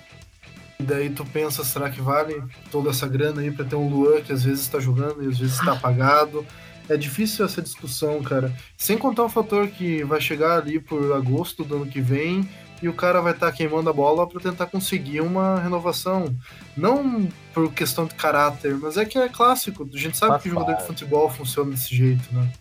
E 0.79 0.83
daí 0.83 1.09
tu 1.11 1.23
pensa, 1.25 1.63
será 1.63 1.89
que 1.89 2.01
vale 2.01 2.43
toda 2.71 2.89
essa 2.89 3.07
grana 3.07 3.41
aí 3.41 3.51
pra 3.51 3.63
ter 3.63 3.75
um 3.75 3.87
Luan 3.87 4.21
que 4.21 4.33
às 4.33 4.43
vezes 4.43 4.67
tá 4.67 4.79
jogando 4.79 5.23
e 5.23 5.27
às 5.27 5.37
vezes 5.37 5.59
tá 5.59 5.73
apagado? 5.73 6.45
É 6.89 6.97
difícil 6.97 7.45
essa 7.45 7.61
discussão, 7.61 8.21
cara. 8.23 8.51
Sem 8.75 8.97
contar 8.97 9.23
o 9.23 9.29
fator 9.29 9.67
que 9.67 10.03
vai 10.03 10.19
chegar 10.19 10.57
ali 10.57 10.79
por 10.79 11.13
agosto 11.13 11.63
do 11.63 11.75
ano 11.75 11.85
que 11.85 12.01
vem 12.01 12.49
e 12.81 12.89
o 12.89 12.93
cara 12.95 13.21
vai 13.21 13.31
estar 13.33 13.51
queimando 13.51 13.91
a 13.91 13.93
bola 13.93 14.27
pra 14.27 14.41
tentar 14.41 14.65
conseguir 14.65 15.21
uma 15.21 15.59
renovação. 15.59 16.35
Não 16.75 17.29
por 17.53 17.71
questão 17.71 18.05
de 18.07 18.15
caráter, 18.15 18.75
mas 18.75 18.97
é 18.97 19.05
que 19.05 19.19
é 19.19 19.29
clássico. 19.29 19.87
A 19.93 19.97
gente 19.97 20.17
sabe 20.17 20.41
que 20.41 20.49
jogador 20.49 20.73
de 20.77 20.87
futebol 20.87 21.29
funciona 21.29 21.69
desse 21.69 21.95
jeito, 21.95 22.27
né? 22.33 22.51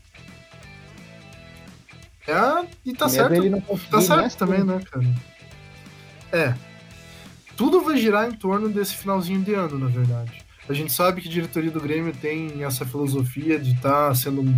É, 2.29 2.67
e 2.85 2.93
tá 2.93 3.09
certo. 3.09 3.31
conseguir 3.63 3.91
Tá 3.91 4.01
certo 4.03 4.21
nessa- 4.23 4.37
também, 4.39 4.63
né, 4.63 4.81
cara? 4.91 5.07
É. 6.33 6.55
Tudo 7.61 7.83
vai 7.83 7.99
girar 7.99 8.27
em 8.27 8.33
torno 8.33 8.70
desse 8.70 8.96
finalzinho 8.96 9.42
de 9.42 9.53
ano, 9.53 9.79
na 9.79 9.88
verdade. 9.88 10.42
A 10.66 10.73
gente 10.73 10.90
sabe 10.90 11.20
que 11.20 11.29
a 11.29 11.31
diretoria 11.31 11.70
do 11.70 11.79
Grêmio 11.79 12.11
tem 12.11 12.64
essa 12.64 12.87
filosofia 12.87 13.59
de 13.59 13.73
estar 13.73 14.16
sendo 14.16 14.40
um 14.40 14.57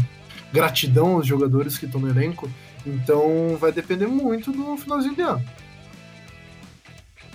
gratidão 0.52 1.16
aos 1.16 1.26
jogadores 1.26 1.76
que 1.76 1.84
estão 1.84 2.00
no 2.00 2.08
elenco. 2.08 2.48
Então 2.86 3.56
vai 3.58 3.72
depender 3.72 4.06
muito 4.06 4.52
do 4.52 4.76
finalzinho 4.76 5.16
de 5.16 5.20
ano. 5.20 5.44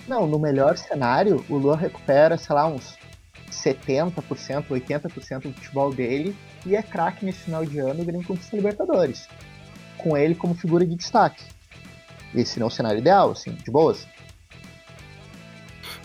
Não, 0.08 0.26
no 0.26 0.38
melhor 0.38 0.78
cenário, 0.78 1.44
o 1.50 1.58
Luan 1.58 1.76
recupera, 1.76 2.38
sei 2.38 2.54
lá, 2.54 2.66
uns 2.66 2.96
70%, 3.52 4.14
80% 4.70 5.42
do 5.42 5.52
futebol 5.52 5.92
dele 5.92 6.34
e 6.64 6.76
é 6.76 6.82
craque 6.82 7.26
nesse 7.26 7.40
final 7.40 7.66
de 7.66 7.78
ano, 7.78 8.00
o 8.00 8.06
Grêmio 8.06 8.26
conquista 8.26 8.56
Libertadores. 8.56 9.28
Com 9.98 10.16
ele 10.16 10.34
como 10.34 10.54
figura 10.54 10.86
de 10.86 10.96
destaque. 10.96 11.44
Esse 12.34 12.58
não 12.58 12.68
é 12.68 12.68
o 12.68 12.72
cenário 12.72 13.00
ideal, 13.00 13.32
assim, 13.32 13.50
de 13.50 13.70
boas. 13.70 14.08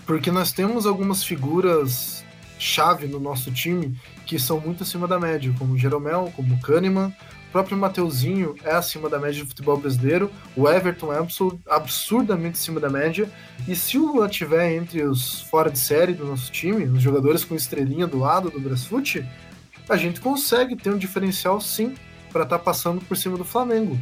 Porque 0.06 0.32
nós 0.32 0.52
temos 0.52 0.86
algumas 0.86 1.24
figuras 1.24 2.24
chave 2.60 3.08
no 3.08 3.20
nosso 3.20 3.52
time 3.52 3.98
que 4.26 4.40
são 4.40 4.60
muito 4.60 4.84
acima 4.84 5.08
da 5.08 5.20
média, 5.20 5.54
como 5.60 5.78
Jeromel, 5.78 6.32
como 6.36 6.60
Kahneman, 6.62 7.14
o 7.50 7.52
próprio 7.52 7.78
Mateuzinho 7.78 8.56
é 8.64 8.72
acima 8.72 9.10
da 9.10 9.20
média 9.20 9.44
do 9.44 9.50
futebol 9.50 9.78
brasileiro, 9.78 10.32
o 10.56 10.68
Everton 10.68 11.14
é 11.14 11.20
absur- 11.20 11.60
absurdamente 11.70 12.58
acima 12.58 12.80
da 12.80 12.90
média, 12.90 13.30
e 13.68 13.76
se 13.76 13.98
o 13.98 14.14
Luan 14.14 14.28
tiver 14.28 14.74
entre 14.74 15.04
os 15.04 15.42
fora 15.42 15.70
de 15.70 15.78
série 15.78 16.14
do 16.14 16.26
nosso 16.26 16.52
time, 16.52 16.86
os 16.86 17.02
jogadores 17.02 17.44
com 17.44 17.54
estrelinha 17.54 18.08
do 18.08 18.20
lado 18.20 18.50
do 18.50 18.60
Brasfoot, 18.60 19.26
a 19.90 19.98
gente 19.98 20.22
consegue 20.22 20.76
ter 20.76 20.90
um 20.90 20.98
diferencial 20.98 21.60
sim 21.60 21.94
para 22.32 22.44
estar 22.44 22.60
passando 22.60 23.02
por 23.02 23.16
cima 23.18 23.38
do 23.38 23.44
Flamengo. 23.44 24.00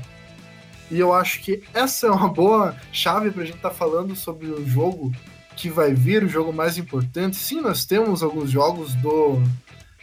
E 0.90 1.00
eu 1.00 1.14
acho 1.14 1.42
que 1.42 1.64
essa 1.74 2.08
é 2.08 2.12
uma 2.12 2.30
boa 2.30 2.76
chave 2.94 3.32
para 3.32 3.42
a 3.42 3.46
gente 3.46 3.56
estar 3.56 3.72
falando 3.72 4.16
sobre 4.16 4.48
o 4.48 4.66
jogo 4.66 5.12
que 5.56 5.70
vai 5.70 5.94
vir, 5.94 6.24
o 6.24 6.30
jogo 6.30 6.52
mais 6.52 6.78
importante. 6.78 7.38
Sim, 7.38 7.62
nós 7.62 7.86
temos 7.86 8.24
alguns 8.24 8.50
jogos 8.50 8.94
do 8.96 9.42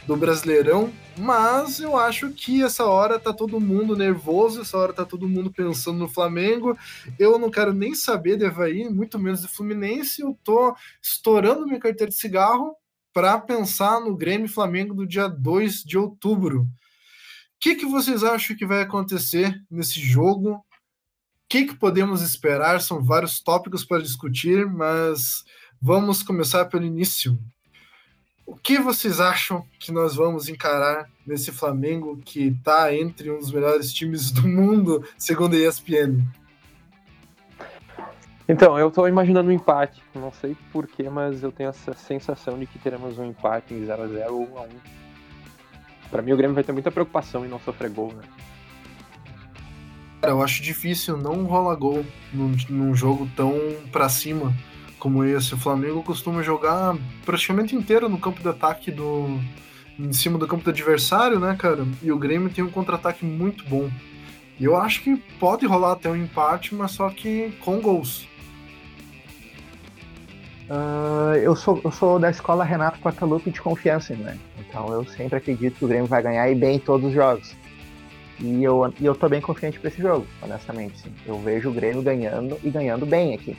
do 0.09 0.17
Brasileirão, 0.17 0.91
mas 1.19 1.81
eu 1.81 1.95
acho 1.95 2.31
que 2.31 2.63
essa 2.63 2.87
hora 2.87 3.19
tá 3.19 3.31
todo 3.31 3.61
mundo 3.61 3.95
nervoso, 3.95 4.63
essa 4.63 4.79
hora 4.79 4.91
tá 4.91 5.05
todo 5.05 5.29
mundo 5.29 5.53
pensando 5.53 5.99
no 5.99 6.09
Flamengo. 6.09 6.79
Eu 7.19 7.39
não 7.39 7.51
quero 7.51 7.75
nem 7.75 7.95
saber 7.95 8.39
de 8.39 8.47
Havaí, 8.47 8.89
muito 8.89 9.19
menos 9.19 9.43
de 9.43 9.49
Fluminense. 9.49 10.23
Eu 10.23 10.35
tô 10.43 10.75
estourando 11.03 11.67
minha 11.67 11.79
carteira 11.79 12.09
de 12.09 12.17
cigarro 12.17 12.75
para 13.13 13.39
pensar 13.39 14.01
no 14.01 14.17
Grêmio 14.17 14.49
Flamengo 14.49 14.95
do 14.95 15.07
dia 15.07 15.29
2 15.29 15.83
de 15.85 15.99
outubro. 15.99 16.63
O 16.63 16.67
que, 17.61 17.75
que 17.75 17.85
vocês 17.85 18.25
acham 18.25 18.57
que 18.57 18.65
vai 18.65 18.81
acontecer 18.81 19.55
nesse 19.71 20.01
jogo? 20.01 20.65
Que, 21.49 21.65
que 21.65 21.75
podemos 21.75 22.21
esperar? 22.21 22.79
São 22.83 23.03
vários 23.03 23.41
tópicos 23.41 23.83
para 23.83 24.03
discutir, 24.03 24.67
mas 24.67 25.45
vamos 25.81 26.23
começar 26.23 26.67
pelo 26.67 26.85
início. 26.85 27.39
O 28.45 28.55
que 28.55 28.79
vocês 28.79 29.19
acham 29.19 29.65
que 29.81 29.91
nós 29.91 30.15
vamos 30.15 30.49
encarar 30.49 31.09
nesse 31.27 31.51
Flamengo 31.51 32.21
que 32.23 32.49
está 32.49 32.95
entre 32.95 33.31
um 33.31 33.39
dos 33.39 33.51
melhores 33.51 33.93
times 33.93 34.31
do 34.31 34.47
mundo, 34.47 35.03
segundo 35.17 35.55
a 35.55 35.59
ESPN? 35.59 36.23
Então, 38.47 38.79
eu 38.79 38.89
estou 38.89 39.09
imaginando 39.09 39.49
um 39.49 39.53
empate. 39.53 40.03
Não 40.15 40.31
sei 40.33 40.55
porquê, 40.71 41.09
mas 41.09 41.43
eu 41.43 41.53
tenho 41.53 41.71
essa 41.71 41.95
sensação 41.95 42.59
de 42.59 42.67
que 42.67 42.79
teremos 42.79 43.19
um 43.19 43.25
empate 43.25 43.73
em 43.73 43.87
0x0 43.87 44.31
ou 44.31 44.47
1x1. 44.47 44.69
Para 46.11 46.23
mim, 46.23 46.33
o 46.33 46.37
Grêmio 46.37 46.55
vai 46.55 46.65
ter 46.65 46.73
muita 46.73 46.91
preocupação 46.91 47.45
em 47.45 47.49
não 47.49 47.61
sofrer 47.61 47.91
gol, 47.91 48.13
né? 48.13 48.23
Cara, 50.21 50.33
eu 50.33 50.43
acho 50.43 50.63
difícil 50.63 51.17
não 51.17 51.45
rolar 51.45 51.77
gol 51.77 52.05
num, 52.33 52.55
num 52.69 52.95
jogo 52.95 53.29
tão 53.37 53.55
para 53.93 54.09
cima 54.09 54.53
como 54.99 55.25
esse. 55.25 55.55
O 55.55 55.59
Flamengo 55.59 56.03
costuma 56.03 56.43
jogar 56.43 56.97
praticamente 57.25 57.77
inteiro 57.77 58.09
no 58.09 58.19
campo 58.19 58.43
de 58.43 58.49
ataque 58.49 58.91
do 58.91 59.39
em 59.99 60.13
cima 60.13 60.39
do 60.39 60.47
campo 60.47 60.63
do 60.63 60.71
adversário, 60.71 61.41
né, 61.41 61.57
cara? 61.59 61.85
E 62.03 62.13
o 62.13 62.19
Grêmio 62.19 62.51
tem 62.51 62.63
um 62.63 62.71
contra-ataque 62.71 63.25
muito 63.25 63.65
bom. 63.65 63.91
E 64.59 64.65
eu 64.65 64.77
acho 64.77 65.03
que 65.03 65.17
pode 65.41 65.67
rolar 65.67 65.93
até 65.93 66.09
um 66.09 66.17
empate, 66.17 66.75
mas 66.75 66.93
só 66.93 67.11
que 67.11 67.53
com 67.65 67.81
gols. 67.81 68.29
Uh, 70.71 71.35
eu, 71.43 71.57
sou, 71.57 71.81
eu 71.83 71.91
sou 71.91 72.19
da 72.19 72.31
escola 72.31 72.63
Renato 72.63 72.99
Portaluppi 73.01 73.51
de 73.51 73.61
confiança, 73.61 74.15
né? 74.15 74.39
Então 74.59 74.93
eu 74.93 75.05
sempre 75.05 75.39
acredito 75.39 75.79
que 75.79 75.85
o 75.85 75.89
Grêmio 75.89 76.07
vai 76.07 76.23
ganhar 76.23 76.49
e 76.51 76.55
bem 76.55 76.77
em 76.77 76.81
todos 76.81 77.09
os 77.09 77.15
jogos. 77.15 77.57
E 78.41 78.63
eu, 78.63 78.93
e 79.01 79.05
eu 79.05 79.15
tô 79.15 79.29
bem 79.29 79.41
confiante 79.41 79.81
para 79.81 79.89
esse 79.89 80.01
jogo, 80.01 80.27
honestamente. 80.41 80.99
Sim. 80.99 81.13
Eu 81.27 81.39
vejo 81.39 81.71
o 81.71 81.73
Grêmio 81.73 82.03
ganhando 82.03 82.59
e 82.63 82.71
ganhando 82.71 83.05
bem 83.05 83.35
aqui. 83.35 83.57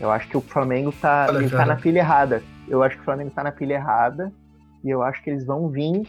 Eu 0.00 0.10
acho 0.10 0.28
que 0.28 0.36
o 0.36 0.40
Flamengo 0.40 0.92
tá, 0.92 1.26
Olha, 1.28 1.48
tá 1.48 1.66
na 1.66 1.76
pilha 1.76 2.00
errada. 2.00 2.42
Eu 2.68 2.82
acho 2.82 2.96
que 2.96 3.02
o 3.02 3.04
Flamengo 3.04 3.30
tá 3.30 3.42
na 3.42 3.50
pilha 3.50 3.74
errada 3.74 4.32
e 4.84 4.90
eu 4.90 5.02
acho 5.02 5.22
que 5.22 5.30
eles 5.30 5.44
vão 5.44 5.68
vir 5.68 6.06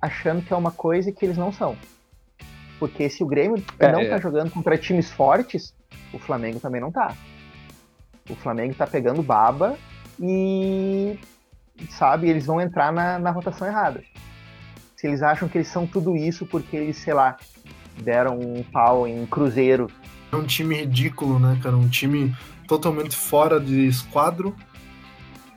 achando 0.00 0.42
que 0.42 0.52
é 0.52 0.56
uma 0.56 0.70
coisa 0.70 1.12
que 1.12 1.24
eles 1.24 1.36
não 1.36 1.52
são. 1.52 1.76
Porque 2.78 3.08
se 3.10 3.22
o 3.22 3.26
Grêmio 3.26 3.62
é, 3.78 3.92
não 3.92 4.00
é. 4.00 4.08
tá 4.08 4.18
jogando 4.18 4.50
contra 4.50 4.76
times 4.78 5.10
fortes, 5.10 5.74
o 6.12 6.18
Flamengo 6.18 6.58
também 6.58 6.80
não 6.80 6.90
tá. 6.90 7.14
O 8.28 8.34
Flamengo 8.34 8.74
tá 8.74 8.86
pegando 8.86 9.22
baba 9.22 9.76
e, 10.18 11.18
sabe, 11.90 12.28
eles 12.28 12.46
vão 12.46 12.60
entrar 12.60 12.90
na, 12.90 13.18
na 13.18 13.30
rotação 13.30 13.68
errada. 13.68 14.02
Se 15.00 15.06
eles 15.06 15.22
acham 15.22 15.48
que 15.48 15.56
eles 15.56 15.68
são 15.68 15.86
tudo 15.86 16.14
isso 16.14 16.44
porque 16.44 16.76
eles, 16.76 16.98
sei 16.98 17.14
lá, 17.14 17.38
deram 18.02 18.38
um 18.38 18.62
pau 18.62 19.08
em 19.08 19.24
Cruzeiro. 19.24 19.90
É 20.30 20.36
um 20.36 20.44
time 20.44 20.74
ridículo, 20.74 21.38
né, 21.38 21.58
cara? 21.62 21.74
Um 21.74 21.88
time 21.88 22.36
totalmente 22.68 23.16
fora 23.16 23.58
de 23.58 23.86
esquadro. 23.86 24.54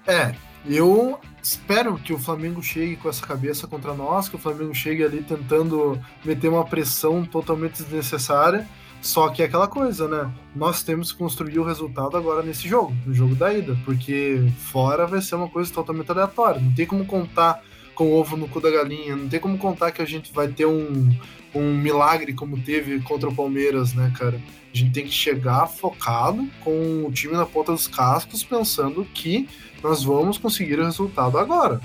É, 0.08 0.34
eu 0.66 1.20
espero 1.42 1.98
que 1.98 2.14
o 2.14 2.18
Flamengo 2.18 2.64
chegue 2.64 2.96
com 2.96 3.10
essa 3.10 3.28
cabeça 3.28 3.68
contra 3.68 3.94
nós, 3.94 4.30
que 4.30 4.38
o 4.38 4.40
Flamengo 4.40 4.74
chegue 4.74 5.04
ali 5.04 5.22
tentando 5.22 6.00
meter 6.24 6.48
uma 6.48 6.64
pressão 6.64 7.26
totalmente 7.26 7.84
desnecessária. 7.84 8.66
Só 9.02 9.28
que 9.28 9.42
é 9.42 9.46
aquela 9.46 9.68
coisa, 9.68 10.08
né? 10.08 10.32
Nós 10.56 10.84
temos 10.84 11.12
que 11.12 11.18
construir 11.18 11.60
o 11.60 11.66
resultado 11.66 12.16
agora 12.16 12.42
nesse 12.44 12.66
jogo, 12.66 12.96
no 13.06 13.14
jogo 13.14 13.36
da 13.36 13.54
ida, 13.54 13.78
porque 13.84 14.42
fora 14.58 15.06
vai 15.06 15.22
ser 15.22 15.36
uma 15.36 15.50
coisa 15.50 15.74
totalmente 15.74 16.10
aleatória. 16.10 16.62
Não 16.62 16.74
tem 16.74 16.86
como 16.86 17.06
contar 17.06 17.62
com 17.96 18.12
ovo 18.12 18.36
no 18.36 18.48
cu 18.48 18.60
da 18.60 18.72
galinha, 18.72 19.16
não 19.16 19.28
tem 19.28 19.40
como 19.40 19.58
contar 19.58 19.92
que 19.92 20.02
a 20.02 20.06
gente 20.06 20.32
vai 20.34 20.48
ter 20.48 20.66
um, 20.66 21.10
um 21.54 21.76
milagre 21.76 22.34
como 22.34 22.60
teve 22.60 23.00
contra 23.02 23.30
o 23.30 23.36
Palmeiras, 23.36 23.94
né, 23.94 24.12
cara? 24.18 24.40
A 24.74 24.78
gente 24.78 24.92
tem 24.92 25.06
que 25.06 25.12
chegar 25.12 25.68
focado 25.68 26.48
com 26.62 27.06
o 27.06 27.12
time 27.12 27.34
na 27.34 27.46
ponta 27.46 27.72
dos 27.72 27.88
cascos, 27.88 28.44
pensando 28.44 29.06
que 29.14 29.48
nós 29.84 30.04
vamos 30.04 30.38
conseguir 30.38 30.80
o 30.80 30.86
resultado 30.86 31.38
agora. 31.38 31.80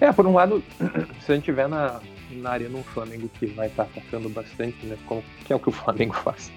É, 0.00 0.12
por 0.12 0.26
um 0.26 0.34
lado, 0.34 0.62
se 1.24 1.30
a 1.30 1.34
gente 1.34 1.44
tiver 1.44 1.68
na, 1.68 2.00
na 2.32 2.50
arena 2.50 2.76
um 2.76 2.82
Flamengo 2.82 3.30
que 3.38 3.46
vai 3.46 3.68
estar 3.68 3.84
tá 3.84 3.90
atacando 3.96 4.28
bastante, 4.28 4.84
né? 4.86 4.96
Como, 5.06 5.22
que 5.44 5.52
é 5.52 5.56
o 5.56 5.60
que 5.60 5.68
o 5.68 5.72
Flamengo 5.72 6.14
faz, 6.14 6.50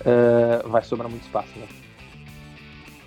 uh, 0.00 0.68
vai 0.68 0.82
sobrar 0.82 1.10
muito 1.10 1.22
espaço, 1.22 1.50
né? 1.56 1.66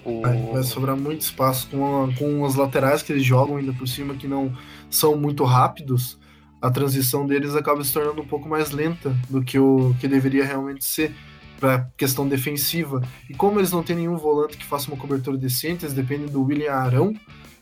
O... 0.06 0.22
Vai, 0.22 0.38
vai, 0.38 0.63
sobrar 0.63 0.98
muito 0.98 1.22
espaço 1.22 1.70
com, 1.70 2.04
a, 2.04 2.13
com 2.16 2.46
as 2.46 2.56
laterais 2.56 3.02
que 3.02 3.13
eles 3.13 3.24
jogam 3.24 3.58
ainda 3.58 3.72
por 3.74 3.88
cima 3.88 4.16
que 4.16 4.28
não 4.28 4.52
são 4.89 5.16
muito 5.16 5.44
rápidos 5.44 6.20
a 6.63 6.72
transição 6.72 7.28
deles 7.28 7.56
acaba 7.56 7.84
se 7.84 7.92
tornando 7.92 8.22
um 8.22 8.26
pouco 8.26 8.48
mais 8.48 8.72
lenta 8.72 9.13
do 9.30 9.44
que 9.44 9.60
o 9.60 9.94
que 10.00 10.08
deveria 10.08 10.46
realmente 10.46 10.86
ser 10.86 11.13
para 11.60 11.89
questão 11.98 12.26
defensiva. 12.26 13.02
E 13.30 13.34
como 13.34 13.60
eles 13.60 13.70
não 13.70 13.84
têm 13.84 13.98
nenhum 13.98 14.16
volante 14.16 14.56
que 14.56 14.63
faça 14.63 14.88
uma 14.88 14.96
cobertura 14.96 15.38
decente, 15.38 15.84
eles 15.84 15.94
dependem 15.94 16.28
do 16.28 16.42
William 16.42 16.72
Arão, 16.72 17.13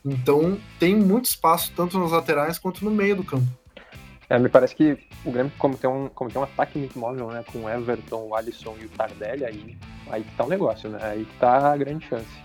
então 0.06 0.56
tem 0.80 0.96
muito 0.96 1.26
espaço 1.26 1.74
tanto 1.76 1.98
nas 1.98 2.12
laterais 2.12 2.60
quanto 2.60 2.86
no 2.86 2.92
meio 2.92 3.16
do 3.16 3.24
campo. 3.24 3.48
É, 4.30 4.38
me 4.38 4.50
parece 4.50 4.76
que 4.76 4.96
o 5.26 5.32
Grêmio, 5.32 5.52
como 5.58 5.76
tem 5.76 5.90
um, 5.90 6.08
como 6.08 6.30
tem 6.30 6.40
um 6.40 6.44
ataque 6.44 6.78
muito 6.78 6.98
móvel, 6.98 7.28
né, 7.30 7.44
com 7.52 7.68
Everton, 7.68 8.28
o 8.28 8.36
Alisson 8.36 8.76
e 8.80 8.86
o 8.86 8.90
Tardelli, 8.90 9.46
aí, 9.46 9.78
aí 10.12 10.26
tá 10.38 10.44
o 10.44 10.50
negócio, 10.50 10.90
né? 10.90 11.00
Aí 11.02 11.28
tá 11.40 11.74
a 11.74 11.78
grande 11.78 12.06
chance. 12.06 12.42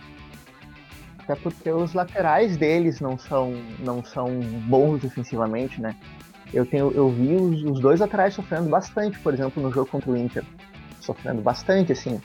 Até 1.18 1.34
porque 1.34 1.70
os 1.70 1.92
laterais 1.92 2.56
deles 2.56 3.00
não 3.00 3.18
são, 3.18 3.52
não 3.80 4.04
são 4.04 4.40
bons 4.68 5.00
defensivamente, 5.02 5.80
né? 5.80 5.96
eu, 6.52 6.64
tenho, 6.64 6.92
eu 6.94 7.08
vi 7.10 7.34
os, 7.34 7.62
os 7.64 7.80
dois 7.80 8.00
atrás 8.00 8.34
sofrendo 8.34 8.68
bastante, 8.68 9.18
por 9.18 9.34
exemplo, 9.34 9.62
no 9.62 9.70
jogo 9.72 9.90
contra 9.90 10.10
o 10.10 10.16
Inter. 10.16 10.44
Sofrendo 11.00 11.40
bastante, 11.40 11.92
assim. 11.92 12.20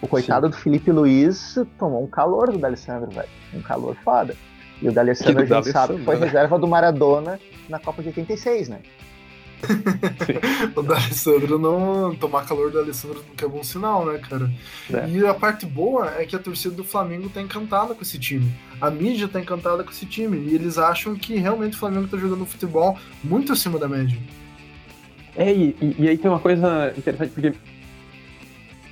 O 0.00 0.06
coitado 0.06 0.46
Sim. 0.46 0.50
do 0.50 0.56
Felipe 0.56 0.92
Luiz 0.92 1.56
tomou 1.78 2.02
um 2.02 2.06
calor 2.06 2.52
do 2.52 2.58
D'Alessandro, 2.58 3.10
velho. 3.10 3.28
Um 3.54 3.62
calor 3.62 3.96
foda. 3.96 4.36
E 4.80 4.88
o 4.88 4.92
D'Alessandro, 4.92 5.42
a 5.42 5.46
gente 5.46 5.72
sabe 5.72 5.96
que 5.96 6.04
foi 6.04 6.16
reserva 6.16 6.58
do 6.58 6.68
Maradona 6.68 7.38
na 7.68 7.78
Copa 7.78 8.02
de 8.02 8.08
86, 8.08 8.68
né? 8.68 8.80
o 10.74 10.82
D'Alessandro 10.82 11.58
não. 11.58 12.14
Tomar 12.14 12.46
calor 12.46 12.70
do 12.70 12.78
Alessandro 12.78 13.24
nunca 13.28 13.44
é 13.44 13.48
bom 13.48 13.62
sinal, 13.62 14.06
né, 14.06 14.18
cara? 14.18 14.50
É. 14.92 15.08
E 15.08 15.26
a 15.26 15.34
parte 15.34 15.66
boa 15.66 16.14
é 16.16 16.24
que 16.24 16.36
a 16.36 16.38
torcida 16.38 16.74
do 16.74 16.84
Flamengo 16.84 17.28
tá 17.28 17.40
encantada 17.40 17.94
com 17.94 18.02
esse 18.02 18.18
time. 18.18 18.52
A 18.80 18.90
mídia 18.90 19.28
tá 19.28 19.40
encantada 19.40 19.82
com 19.82 19.90
esse 19.90 20.06
time. 20.06 20.38
E 20.38 20.54
eles 20.54 20.78
acham 20.78 21.14
que 21.14 21.36
realmente 21.36 21.76
o 21.76 21.78
Flamengo 21.78 22.08
tá 22.08 22.16
jogando 22.16 22.46
futebol 22.46 22.98
muito 23.22 23.52
acima 23.52 23.78
da 23.78 23.88
média. 23.88 24.18
É, 25.36 25.52
e, 25.52 25.76
e 25.98 26.08
aí 26.08 26.18
tem 26.18 26.30
uma 26.30 26.40
coisa 26.40 26.92
interessante, 26.96 27.32
porque 27.32 27.54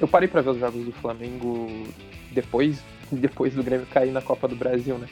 eu 0.00 0.06
parei 0.06 0.28
para 0.28 0.42
ver 0.42 0.50
os 0.50 0.58
jogos 0.58 0.84
do 0.84 0.92
Flamengo 0.92 1.68
depois, 2.30 2.78
depois 3.10 3.54
do 3.54 3.62
Grêmio 3.62 3.86
cair 3.86 4.12
na 4.12 4.22
Copa 4.22 4.46
do 4.46 4.54
Brasil, 4.54 4.96
né? 4.98 5.08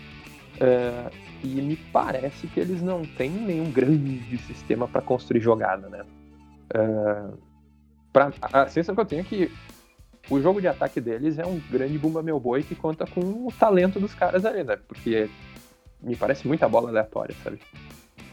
Uh, 0.64 1.11
e 1.42 1.61
me 1.61 1.77
parece 1.77 2.46
que 2.46 2.59
eles 2.59 2.81
não 2.81 3.05
têm 3.05 3.29
nenhum 3.29 3.70
grande 3.70 4.38
sistema 4.38 4.88
para 4.88 5.03
construir 5.03 5.40
jogada, 5.40 5.90
né? 5.90 6.05
Uh, 6.74 7.37
pra, 8.11 8.33
a 8.40 8.66
sensação 8.66 8.94
que 8.94 9.00
eu 9.03 9.05
tenho 9.05 9.20
é 9.20 9.24
que 9.24 9.53
o 10.31 10.40
jogo 10.40 10.59
de 10.59 10.68
ataque 10.68 11.03
deles 11.03 11.38
é 11.38 11.44
um 11.44 11.61
grande 11.70 11.98
bumba 11.98 12.22
meu 12.22 12.40
boi 12.40 12.62
que 12.62 12.74
conta 12.74 13.07
com 13.07 13.20
o 13.20 13.53
talento 13.53 14.00
dos 14.00 14.14
caras 14.14 14.46
ali, 14.46 14.64
né? 14.64 14.79
Porque 14.88 15.29
me 16.03 16.16
parece 16.16 16.48
muita 16.48 16.66
bola 16.66 16.88
aleatória, 16.88 17.35
sabe? 17.44 17.59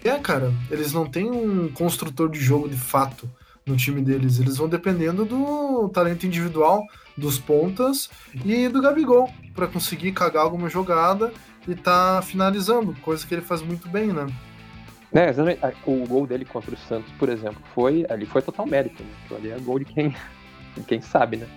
É, 0.01 0.17
cara, 0.17 0.53
eles 0.69 0.93
não 0.93 1.05
têm 1.05 1.29
um 1.29 1.69
construtor 1.73 2.29
de 2.29 2.39
jogo 2.39 2.69
de 2.69 2.77
fato 2.77 3.29
no 3.65 3.75
time 3.75 4.01
deles. 4.01 4.39
Eles 4.39 4.55
vão 4.55 4.69
dependendo 4.69 5.25
do 5.25 5.89
talento 5.89 6.25
individual 6.25 6.85
dos 7.17 7.37
pontas 7.37 8.09
e 8.45 8.69
do 8.69 8.81
Gabigol 8.81 9.29
para 9.53 9.67
conseguir 9.67 10.13
cagar 10.13 10.43
alguma 10.43 10.69
jogada 10.69 11.31
e 11.67 11.75
tá 11.75 12.21
finalizando, 12.21 12.95
coisa 13.01 13.25
que 13.25 13.33
ele 13.33 13.41
faz 13.41 13.61
muito 13.61 13.87
bem, 13.89 14.07
né? 14.07 14.27
É, 15.13 15.33
o 15.85 16.07
gol 16.07 16.25
dele 16.25 16.45
contra 16.45 16.73
o 16.73 16.77
Santos, 16.77 17.11
por 17.19 17.27
exemplo, 17.27 17.61
foi 17.73 18.05
ali 18.09 18.25
foi 18.25 18.41
total 18.41 18.65
mérito, 18.65 19.03
né? 19.03 19.37
ali 19.37 19.51
é 19.51 19.59
gol 19.59 19.77
de 19.77 19.85
quem, 19.85 20.15
de 20.75 20.83
quem 20.83 21.01
sabe, 21.01 21.37
né? 21.37 21.47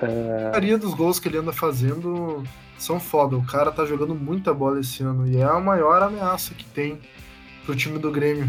Uh... 0.00 0.48
A 0.48 0.50
maioria 0.50 0.78
dos 0.78 0.94
gols 0.94 1.18
que 1.18 1.28
ele 1.28 1.38
anda 1.38 1.52
fazendo 1.52 2.44
são 2.78 2.98
foda. 2.98 3.36
O 3.36 3.44
cara 3.44 3.70
tá 3.70 3.84
jogando 3.84 4.14
muita 4.14 4.54
bola 4.54 4.80
esse 4.80 5.02
ano 5.02 5.26
e 5.26 5.36
é 5.36 5.44
a 5.44 5.60
maior 5.60 6.02
ameaça 6.02 6.54
que 6.54 6.64
tem 6.64 6.98
pro 7.64 7.76
time 7.76 7.98
do 7.98 8.10
Grêmio. 8.10 8.48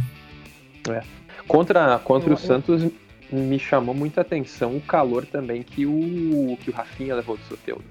É. 0.87 1.01
Contra, 1.47 1.99
contra 1.99 2.33
o 2.33 2.37
Santos 2.37 2.89
me 3.31 3.59
chamou 3.59 3.95
muita 3.95 4.21
atenção 4.21 4.75
o 4.75 4.81
calor 4.81 5.25
também 5.25 5.63
que 5.63 5.85
o 5.85 6.57
que 6.61 6.69
o 6.69 6.73
Rafinha 6.73 7.15
levou 7.15 7.37
do 7.37 7.43
Soteldo. 7.43 7.83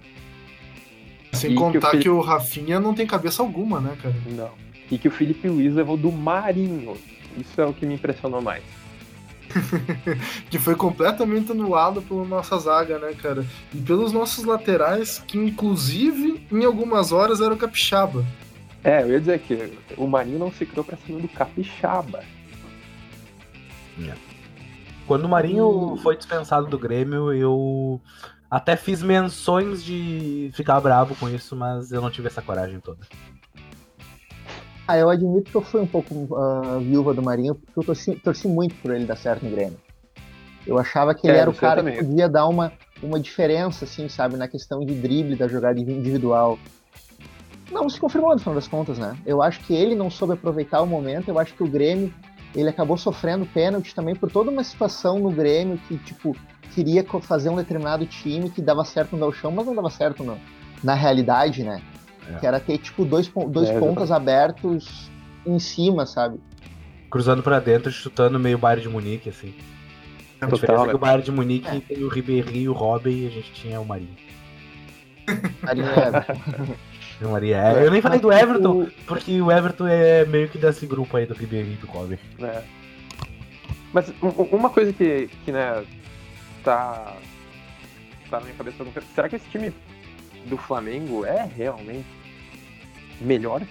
Sem 1.41 1.53
e 1.53 1.55
contar 1.55 1.73
que 1.73 1.79
o, 1.79 1.91
Felipe... 1.91 2.03
que 2.03 2.11
o, 2.11 2.21
Rafinha 2.21 2.79
não 2.79 2.95
tem 2.95 3.07
cabeça 3.07 3.43
alguma, 3.43 3.81
né, 3.81 3.97
cara? 4.03 4.15
Não. 4.27 4.51
e 4.91 4.99
que 4.99 5.09
o 5.09 5.11
Felipe 5.11 5.49
Luiz 5.49 5.75
levou 5.75 5.97
do 5.97 6.13
Marinho. 6.13 6.97
Isso 7.37 7.61
é 7.61 7.65
o 7.65 7.73
que 7.73 7.87
me 7.87 7.95
impressionou 7.95 8.43
mais. 8.43 8.63
que 10.51 10.59
foi 10.59 10.75
completamente 10.75 11.53
anulado 11.53 12.03
pela 12.03 12.25
nossa 12.25 12.59
zaga, 12.59 12.99
né, 12.99 13.15
cara? 13.15 13.45
E 13.75 13.79
pelos 13.79 14.13
nossos 14.13 14.45
laterais, 14.45 15.23
que 15.27 15.39
inclusive 15.39 16.47
em 16.51 16.65
algumas 16.65 17.13
horas 17.13 17.41
era 17.41 17.53
o 17.53 17.57
Capixaba. 17.57 18.25
É, 18.83 19.03
eu 19.03 19.11
ia 19.11 19.21
dizer 19.21 19.41
que 19.41 19.73
o 19.97 20.07
Marinho 20.07 20.39
não 20.39 20.53
se 20.53 20.65
criou 20.65 20.85
pra 20.85 20.97
cima 20.97 21.21
do 21.21 21.29
Capixaba. 21.29 22.23
Quando 25.07 25.25
o 25.25 25.29
Marinho 25.29 25.99
foi 26.03 26.17
dispensado 26.17 26.67
do 26.67 26.79
Grêmio, 26.79 27.33
eu 27.33 28.01
até 28.51 28.77
fiz 28.77 29.03
menções 29.03 29.83
de 29.83 30.51
ficar 30.55 30.81
bravo 30.81 31.15
com 31.17 31.29
isso, 31.29 31.55
mas 31.55 31.93
eu 31.93 32.01
não 32.01 32.11
tive 32.11 32.27
essa 32.27 32.43
coragem 32.43 32.81
toda. 32.81 33.01
Ah, 34.89 34.99
eu 34.99 35.09
admito 35.09 35.51
que 35.51 35.57
eu 35.57 35.63
fui 35.63 35.81
um 35.81 35.87
pouco 35.87 36.13
uh, 36.15 36.81
viúva 36.81 37.15
do 37.15 37.23
Marinho, 37.23 37.55
porque 37.55 37.79
eu 37.79 37.85
torci, 37.85 38.15
torci, 38.17 38.49
muito 38.49 38.75
por 38.77 38.93
ele 38.93 39.05
dar 39.05 39.17
certo 39.17 39.45
no 39.45 39.51
Grêmio. 39.53 39.79
Eu 40.67 40.79
achava 40.79 41.15
que 41.15 41.29
ele 41.29 41.37
É, 41.37 41.41
era 41.41 41.51
o 41.51 41.55
cara 41.55 41.77
também. 41.77 41.97
que 41.99 42.05
podia 42.05 42.29
dar 42.29 42.49
uma, 42.49 42.73
uma 43.01 43.21
diferença, 43.21 43.85
assim, 43.85 44.09
sabe, 44.09 44.37
na 44.37 44.49
questão 44.49 44.81
de 44.85 44.95
drible, 44.95 45.37
da 45.37 45.47
jogada 45.47 45.79
individual. 45.79 46.59
Não 47.71 47.89
se 47.89 48.01
confirmou 48.01 48.33
no 48.33 48.41
final 48.41 48.57
das 48.57 48.67
contas, 48.67 48.99
né? 48.99 49.17
Eu 49.25 49.41
acho 49.41 49.61
que 49.61 49.73
ele 49.73 49.95
não 49.95 50.11
soube 50.11 50.35
aproveitar 50.35 50.83
o 50.83 50.87
momento, 50.87 51.29
eu 51.29 51.39
acho 51.39 51.55
que 51.55 51.63
o 51.63 51.69
Grêmio, 51.69 52.13
ele 52.53 52.69
acabou 52.69 52.97
sofrendo 52.97 53.47
pênalti 53.47 53.95
também 53.95 54.17
por 54.17 54.29
toda 54.29 54.51
uma 54.51 54.65
situação 54.65 55.21
no 55.21 55.31
Grêmio 55.31 55.79
que, 55.87 55.97
tipo, 55.99 56.37
queria 56.75 57.05
fazer 57.23 57.49
um 57.51 57.57
determinado 57.57 58.07
time 58.07 58.51
que 58.51 58.61
dava 58.63 58.85
certo 58.85 59.13
no 59.17 59.19
Galchão, 59.21 59.51
mas 59.51 59.67
não 59.67 59.75
dava 59.75 59.91
certo 59.91 60.23
no- 60.25 60.39
na 60.83 60.95
realidade, 60.95 61.63
né? 61.65 61.83
É. 62.29 62.39
Que 62.39 62.47
era 62.47 62.61
ter, 62.61 62.79
tipo, 62.79 63.05
dois, 63.05 63.31
dois 63.49 63.69
É, 63.71 63.79
pontas 63.79 64.11
abertos 64.11 65.11
em 65.45 65.59
cima, 65.59 66.07
sabe? 66.07 66.39
Cruzando 67.11 67.43
pra 67.43 67.59
dentro, 67.59 67.91
chutando 67.91 68.39
meio 68.39 68.57
Bayern 68.59 68.83
de 68.83 68.89
Munique, 68.89 69.29
assim. 69.29 69.55
A 70.41 70.47
diferença 70.47 70.67
Total, 70.67 70.85
é 70.85 70.87
que 70.87 70.93
né? 70.93 70.95
o 70.95 70.99
Bayern 70.99 71.23
de 71.25 71.33
Munique 71.33 71.69
É. 71.69 71.81
tem 71.81 72.05
o 72.05 72.09
Ribéry 72.09 72.61
e 72.61 72.69
o 72.69 72.73
Robin 72.73 73.11
e 73.25 73.27
a 73.27 73.31
gente 73.31 73.53
tinha 73.53 73.81
o 73.81 73.85
Marinho. 73.85 74.17
Ali 75.67 75.83
é, 77.21 77.25
O 77.25 77.29
Marinho 77.31 77.55
é. 77.57 77.87
Eu 77.87 77.91
nem 77.91 78.01
falei 78.01 78.21
do 78.21 78.33
Everton, 78.33 78.87
porque 79.07 79.41
o 79.43 79.51
Everton 79.51 79.87
é 79.87 80.25
meio 80.25 80.49
que 80.49 80.57
desse 80.57 80.87
grupo 80.87 81.17
aí 81.17 81.27
do 81.27 81.35
Ribéry 81.35 81.73
e 81.73 81.77
do 81.77 81.87
Robin. 81.87 82.19
né? 82.39 82.63
Mas 83.93 84.09
um- 84.23 84.29
um- 84.29 84.57
uma 84.57 84.71
coisa 84.71 84.93
que, 84.93 85.29
que 85.45 85.51
né, 85.53 85.85
tá, 86.65 87.17
tá 88.29 88.39
na 88.39 88.45
minha 88.47 88.57
cabeça, 88.57 88.85
será 89.15 89.29
que 89.29 89.37
esse 89.37 89.49
time 89.49 89.73
do 90.47 90.57
Flamengo 90.57 91.25
é 91.25 91.45
realmente 91.45 92.07
melhor 93.21 93.63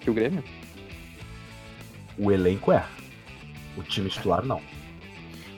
que 0.00 0.10
o 0.10 0.14
Grêmio? 0.14 0.44
O 2.18 2.30
elenco 2.30 2.70
é. 2.72 2.86
O 3.76 3.82
time 3.82 4.08
titular 4.08 4.44
não. 4.44 4.60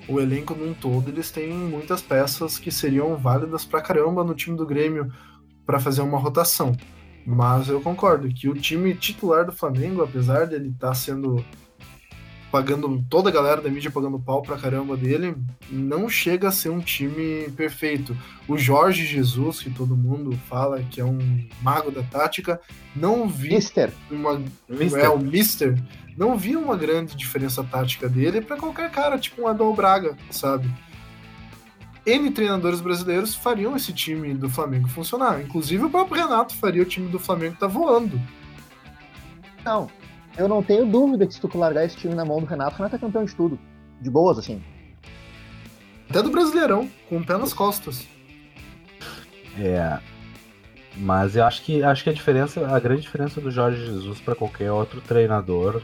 O 0.09 0.21
elenco 0.21 0.55
num 0.55 0.73
todo, 0.73 1.09
eles 1.09 1.31
têm 1.31 1.53
muitas 1.53 2.01
peças 2.01 2.59
que 2.59 2.71
seriam 2.71 3.17
válidas 3.17 3.65
pra 3.65 3.83
caramba 3.83 4.23
no 4.23 4.35
time 4.35 4.57
do 4.57 4.65
Grêmio 4.65 5.13
pra 5.67 5.81
fazer 5.81 6.01
uma 6.01 6.19
rotação. 6.19 6.77
Mas 7.27 7.69
eu 7.69 7.81
concordo 7.81 8.29
que 8.29 8.49
o 8.49 8.55
time 8.55 8.95
titular 8.95 9.45
do 9.45 9.53
Flamengo, 9.53 10.03
apesar 10.03 10.47
dele 10.47 10.69
estar 10.69 10.95
sendo 10.95 11.45
pagando 12.51 13.05
toda 13.11 13.29
a 13.29 13.33
galera 13.33 13.61
da 13.61 13.69
mídia 13.69 13.91
pagando 13.91 14.19
pau 14.19 14.43
pra 14.43 14.57
caramba 14.57 14.97
dele, 14.97 15.37
não 15.71 16.09
chega 16.09 16.49
a 16.49 16.53
ser 16.53 16.71
um 16.71 16.81
time 16.81 17.51
perfeito. 17.51 18.17
O 18.49 18.57
Jorge 18.57 19.05
Jesus, 19.05 19.61
que 19.61 19.71
todo 19.71 19.97
mundo 19.97 20.39
fala 20.49 20.83
que 20.83 21.01
é 21.01 21.05
um 21.05 21.19
mago 21.61 21.91
da 21.91 22.03
tática, 22.03 22.61
não 22.95 23.29
vi 23.29 23.51
Mister, 23.51 23.93
uma 24.11 24.43
Mister, 24.69 25.05
é, 25.05 25.09
o 25.09 25.19
Mister, 25.19 25.83
não 26.17 26.37
vi 26.37 26.57
uma 26.57 26.77
grande 26.77 27.17
diferença 27.17 27.63
tática 27.65 28.09
dele 28.09 28.41
pra 28.41 28.57
qualquer 28.57 28.91
cara, 28.91 29.19
tipo 29.19 29.43
um 29.43 29.49
Abel 29.49 29.75
Braga, 29.75 30.17
sabe? 30.31 30.71
N 32.07 32.31
treinadores 32.31 32.81
brasileiros 32.81 33.35
fariam 33.35 33.75
esse 33.77 33.93
time 33.93 34.33
do 34.33 34.49
Flamengo 34.49 34.89
funcionar. 34.89 35.43
Inclusive 35.43 35.85
o 35.85 35.91
próprio 35.91 36.23
Renato 36.23 36.55
faria 36.55 36.83
o 36.83 36.87
time 36.87 37.09
do 37.09 37.19
Flamengo 37.19 37.57
tá 37.59 37.67
voando. 37.67 38.21
não. 39.65 39.91
Eu 40.39 40.49
não 40.49 40.63
tenho 40.63 40.85
dúvida 40.87 41.27
que 41.27 41.35
se 41.35 41.41
tu 41.41 41.57
largar 41.57 41.85
esse 41.85 41.97
time 41.97 42.15
na 42.15 42.25
mão 42.25 42.41
do 42.41 42.47
Renato, 42.47 42.75
o 42.75 42.77
Renato 42.77 42.97
é 42.97 42.99
campeão 42.99 43.25
de 43.25 43.35
tudo. 43.35 43.59
De 44.01 44.11
boas, 44.11 44.39
assim. 44.39 44.63
Até 46.11 46.23
do 46.23 46.31
Brasileirão, 46.31 46.89
com 47.09 47.19
o 47.19 47.25
pé 47.25 47.37
nas 47.37 47.53
costas. 47.53 48.07
É. 49.59 49.99
Mas 50.97 51.37
eu 51.37 51.45
acho 51.45 51.63
que 51.63 51.83
acho 51.83 52.05
que 52.05 52.11
a 52.11 52.13
diferença, 52.13 52.67
a 52.69 52.79
grande 52.79 53.03
diferença 53.03 53.41
do 53.41 53.51
Jorge 53.51 53.85
Jesus 53.85 54.21
para 54.21 54.35
qualquer 54.35 54.71
outro 54.73 55.01
treinador 55.01 55.83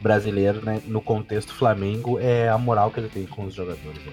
brasileiro, 0.00 0.64
né, 0.64 0.80
no 0.86 1.00
contexto 1.00 1.54
Flamengo, 1.54 2.18
é 2.18 2.48
a 2.48 2.58
moral 2.58 2.90
que 2.90 3.00
ele 3.00 3.08
tem 3.08 3.26
com 3.26 3.44
os 3.44 3.54
jogadores. 3.54 4.04
né? 4.04 4.12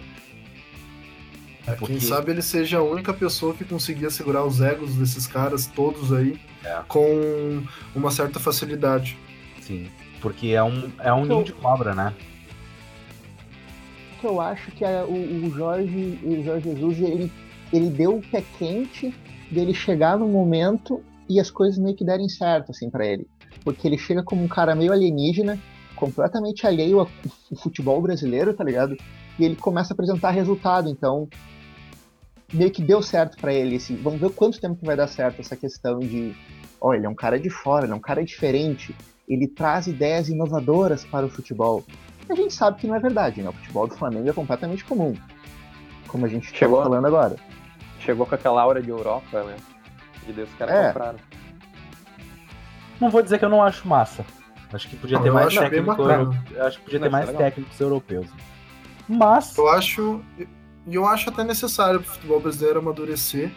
É, 1.68 1.72
Porque- 1.74 1.94
Quem 1.98 2.00
sabe 2.02 2.32
ele 2.32 2.42
seja 2.42 2.78
a 2.80 2.84
única 2.84 3.14
pessoa 3.14 3.54
que 3.54 3.64
conseguia 3.64 4.10
segurar 4.10 4.44
os 4.44 4.60
egos 4.62 4.96
desses 4.96 5.28
caras 5.28 5.68
todos 5.68 6.12
aí 6.12 6.40
É. 6.64 6.82
com 6.88 7.62
uma 7.96 8.12
certa 8.12 8.40
facilidade. 8.40 9.18
Sim, 9.70 9.88
porque 10.20 10.48
é 10.48 10.64
um 10.64 10.92
é 11.00 11.14
um 11.14 11.26
Então- 11.26 11.26
ninho 11.26 11.44
de 11.44 11.54
cobra, 11.54 11.94
né? 11.94 12.12
que 14.20 14.26
eu 14.28 14.42
acho 14.42 14.70
que 14.72 14.84
é 14.84 15.02
o, 15.04 15.14
o 15.46 15.50
Jorge, 15.52 16.20
o 16.24 16.44
Jorge 16.44 16.72
Jesus, 16.72 17.00
ele, 17.00 17.32
ele 17.72 17.90
deu 17.90 18.18
o 18.18 18.22
pé 18.22 18.44
quente 18.58 19.14
dele 19.50 19.74
chegar 19.74 20.18
no 20.18 20.28
momento 20.28 21.02
e 21.30 21.40
as 21.40 21.50
coisas 21.50 21.78
meio 21.80 21.96
que 21.96 22.04
derem 22.04 22.28
certo, 22.28 22.72
assim, 22.72 22.90
para 22.90 23.06
ele. 23.06 23.26
Porque 23.64 23.88
ele 23.88 23.98
chega 23.98 24.22
como 24.22 24.44
um 24.44 24.48
cara 24.50 24.76
meio 24.76 24.92
alienígena, 24.92 25.58
completamente 25.96 26.68
alheio 26.68 27.00
ao 27.00 27.10
futebol 27.62 28.02
brasileiro, 28.02 28.54
tá 28.54 28.62
ligado? 28.64 28.98
E 29.38 29.46
ele 29.46 29.56
começa 29.56 29.94
a 29.94 29.96
apresentar 29.96 30.32
resultado, 30.32 30.90
então 30.90 31.30
meio 32.52 32.72
que 32.72 32.82
deu 32.82 33.02
certo 33.02 33.38
para 33.38 33.54
ele. 33.54 33.78
Assim, 33.78 33.96
vamos 33.96 34.20
ver 34.20 34.32
quanto 34.32 34.60
tempo 34.60 34.76
que 34.76 34.86
vai 34.86 34.98
dar 34.98 35.08
certo 35.08 35.40
essa 35.40 35.56
questão 35.56 36.00
de, 36.00 36.36
ó, 36.82 36.94
ele 36.94 37.06
é 37.06 37.10
um 37.10 37.16
cara 37.16 37.40
de 37.40 37.50
fora, 37.50 37.86
ele 37.86 37.94
é 37.94 37.96
um 37.96 38.02
cara 38.02 38.22
diferente, 38.22 38.94
ele 39.30 39.48
traz 39.48 39.88
ideias 39.88 40.28
inovadoras 40.30 41.06
para 41.06 41.26
o 41.26 41.30
futebol 41.30 41.84
a 42.30 42.36
gente 42.36 42.54
sabe 42.54 42.80
que 42.80 42.86
não 42.86 42.94
é 42.94 43.00
verdade, 43.00 43.42
né? 43.42 43.50
O 43.50 43.54
futebol 43.54 43.88
do 43.88 43.96
Flamengo 43.96 44.30
é 44.30 44.34
completamente 44.34 44.86
comum. 44.86 45.16
Como 46.08 46.28
a 46.28 46.30
gente 46.30 46.56
Chegou. 46.56 46.78
estava 46.78 46.84
falando 46.84 47.08
agora. 47.08 47.36
Chegou 48.02 48.24
com 48.28 48.36
aquela 48.36 48.62
aura 48.62 48.84
de 48.84 48.90
Europa, 48.92 49.44
né? 49.46 49.56
E 50.28 50.32
daí 50.32 50.44
os 50.44 50.54
caras 50.54 50.76
É. 50.76 50.88
compraram. 50.90 51.18
Não 53.02 53.10
vou 53.10 53.24
dizer 53.24 53.40
que 53.40 53.46
eu 53.46 53.50
não 53.50 53.64
acho 53.64 53.88
massa. 53.88 54.24
Acho 54.72 54.88
que 54.88 54.96
podia 54.96 55.18
Não, 55.18 55.24
ter 55.24 55.30
eu 55.30 55.34
mais 55.34 55.48
acho 55.48 55.60
bem 55.60 55.70
técnico 55.72 55.96
bacana. 56.04 56.14
euro- 56.52 56.68
acho 56.68 56.78
que 56.78 56.84
podia 56.84 57.00
Não, 57.00 57.04
ter 57.06 57.08
é 57.08 57.12
mais 57.12 57.26
legal. 57.26 57.42
técnicos 57.42 57.80
europeus. 57.80 58.28
Mas 59.08 59.58
Eu 59.58 59.68
acho. 59.70 60.22
E 60.86 60.96
eu 60.96 61.08
acho 61.08 61.30
até 61.30 61.44
necessário 61.44 62.00
pro 62.00 62.12
futebol 62.12 62.40
brasileiro 62.40 62.78
amadurecer 62.78 63.52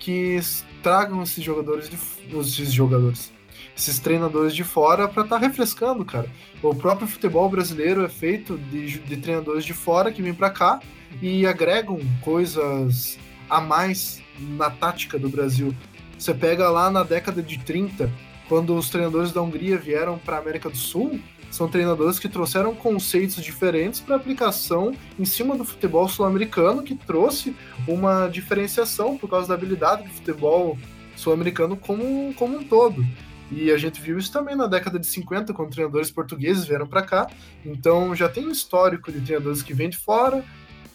que 0.00 0.40
tragam 0.82 1.22
esses 1.22 1.44
jogadores 1.44 1.88
de. 1.88 1.96
Esses 2.40 2.72
jogadores. 2.72 3.32
Esses 3.76 3.98
treinadores 3.98 4.54
de 4.54 4.64
fora 4.64 5.06
pra 5.06 5.22
estar 5.22 5.36
refrescando, 5.36 6.04
cara. 6.04 6.30
O 6.62 6.74
próprio 6.74 7.06
futebol 7.06 7.48
brasileiro 7.48 8.04
é 8.04 8.08
feito 8.08 8.56
de, 8.56 8.98
de 8.98 9.16
treinadores 9.18 9.64
de 9.64 9.74
fora 9.74 10.10
que 10.10 10.22
vêm 10.22 10.32
pra 10.32 10.48
cá 10.48 10.80
e 11.20 11.46
agregam 11.46 12.00
coisas 12.22 13.18
a 13.50 13.60
mais 13.60 14.22
na 14.38 14.70
tática 14.70 15.18
do 15.18 15.28
Brasil. 15.28 15.74
Você 16.18 16.32
pega 16.32 16.70
lá 16.70 16.90
na 16.90 17.02
década 17.02 17.42
de 17.42 17.58
30, 17.58 18.10
quando 18.48 18.74
os 18.74 18.88
treinadores 18.88 19.32
da 19.32 19.42
Hungria 19.42 19.76
vieram 19.76 20.18
para 20.18 20.38
América 20.38 20.70
do 20.70 20.76
Sul, 20.76 21.20
são 21.50 21.68
treinadores 21.68 22.18
que 22.18 22.28
trouxeram 22.28 22.74
conceitos 22.74 23.42
diferentes 23.42 24.00
para 24.00 24.16
aplicação 24.16 24.94
em 25.18 25.24
cima 25.24 25.56
do 25.56 25.64
futebol 25.64 26.08
sul-americano, 26.08 26.82
que 26.82 26.94
trouxe 26.94 27.54
uma 27.86 28.28
diferenciação 28.28 29.16
por 29.16 29.28
causa 29.28 29.48
da 29.48 29.54
habilidade 29.54 30.02
do 30.04 30.10
futebol 30.10 30.78
sul-americano 31.16 31.76
como, 31.76 32.34
como 32.34 32.58
um 32.58 32.64
todo. 32.64 33.04
E 33.50 33.70
a 33.70 33.78
gente 33.78 34.00
viu 34.00 34.18
isso 34.18 34.32
também 34.32 34.56
na 34.56 34.66
década 34.66 34.98
de 34.98 35.06
50, 35.06 35.52
quando 35.52 35.70
treinadores 35.70 36.10
portugueses 36.10 36.64
vieram 36.64 36.86
para 36.86 37.02
cá. 37.02 37.30
Então 37.64 38.14
já 38.14 38.28
tem 38.28 38.46
um 38.46 38.50
histórico 38.50 39.12
de 39.12 39.20
treinadores 39.20 39.62
que 39.62 39.72
vêm 39.72 39.88
de 39.88 39.96
fora 39.96 40.44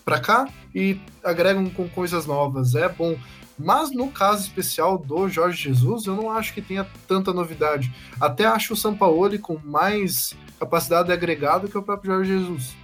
para 0.03 0.19
cá 0.19 0.47
e 0.73 0.99
agregam 1.23 1.69
com 1.69 1.87
coisas 1.87 2.25
novas. 2.25 2.75
É 2.75 2.89
bom. 2.89 3.17
Mas 3.57 3.91
no 3.91 4.09
caso 4.09 4.41
especial 4.41 4.97
do 4.97 5.29
Jorge 5.29 5.63
Jesus, 5.63 6.05
eu 6.05 6.15
não 6.15 6.31
acho 6.31 6.53
que 6.53 6.61
tenha 6.61 6.87
tanta 7.07 7.31
novidade. 7.31 7.93
Até 8.19 8.45
acho 8.45 8.73
o 8.73 8.77
Sampaoli 8.77 9.37
com 9.37 9.59
mais 9.63 10.35
capacidade 10.59 11.07
de 11.07 11.13
agregado 11.13 11.67
que 11.67 11.77
o 11.77 11.83
próprio 11.83 12.13
Jorge 12.13 12.39
Jesus. 12.39 12.75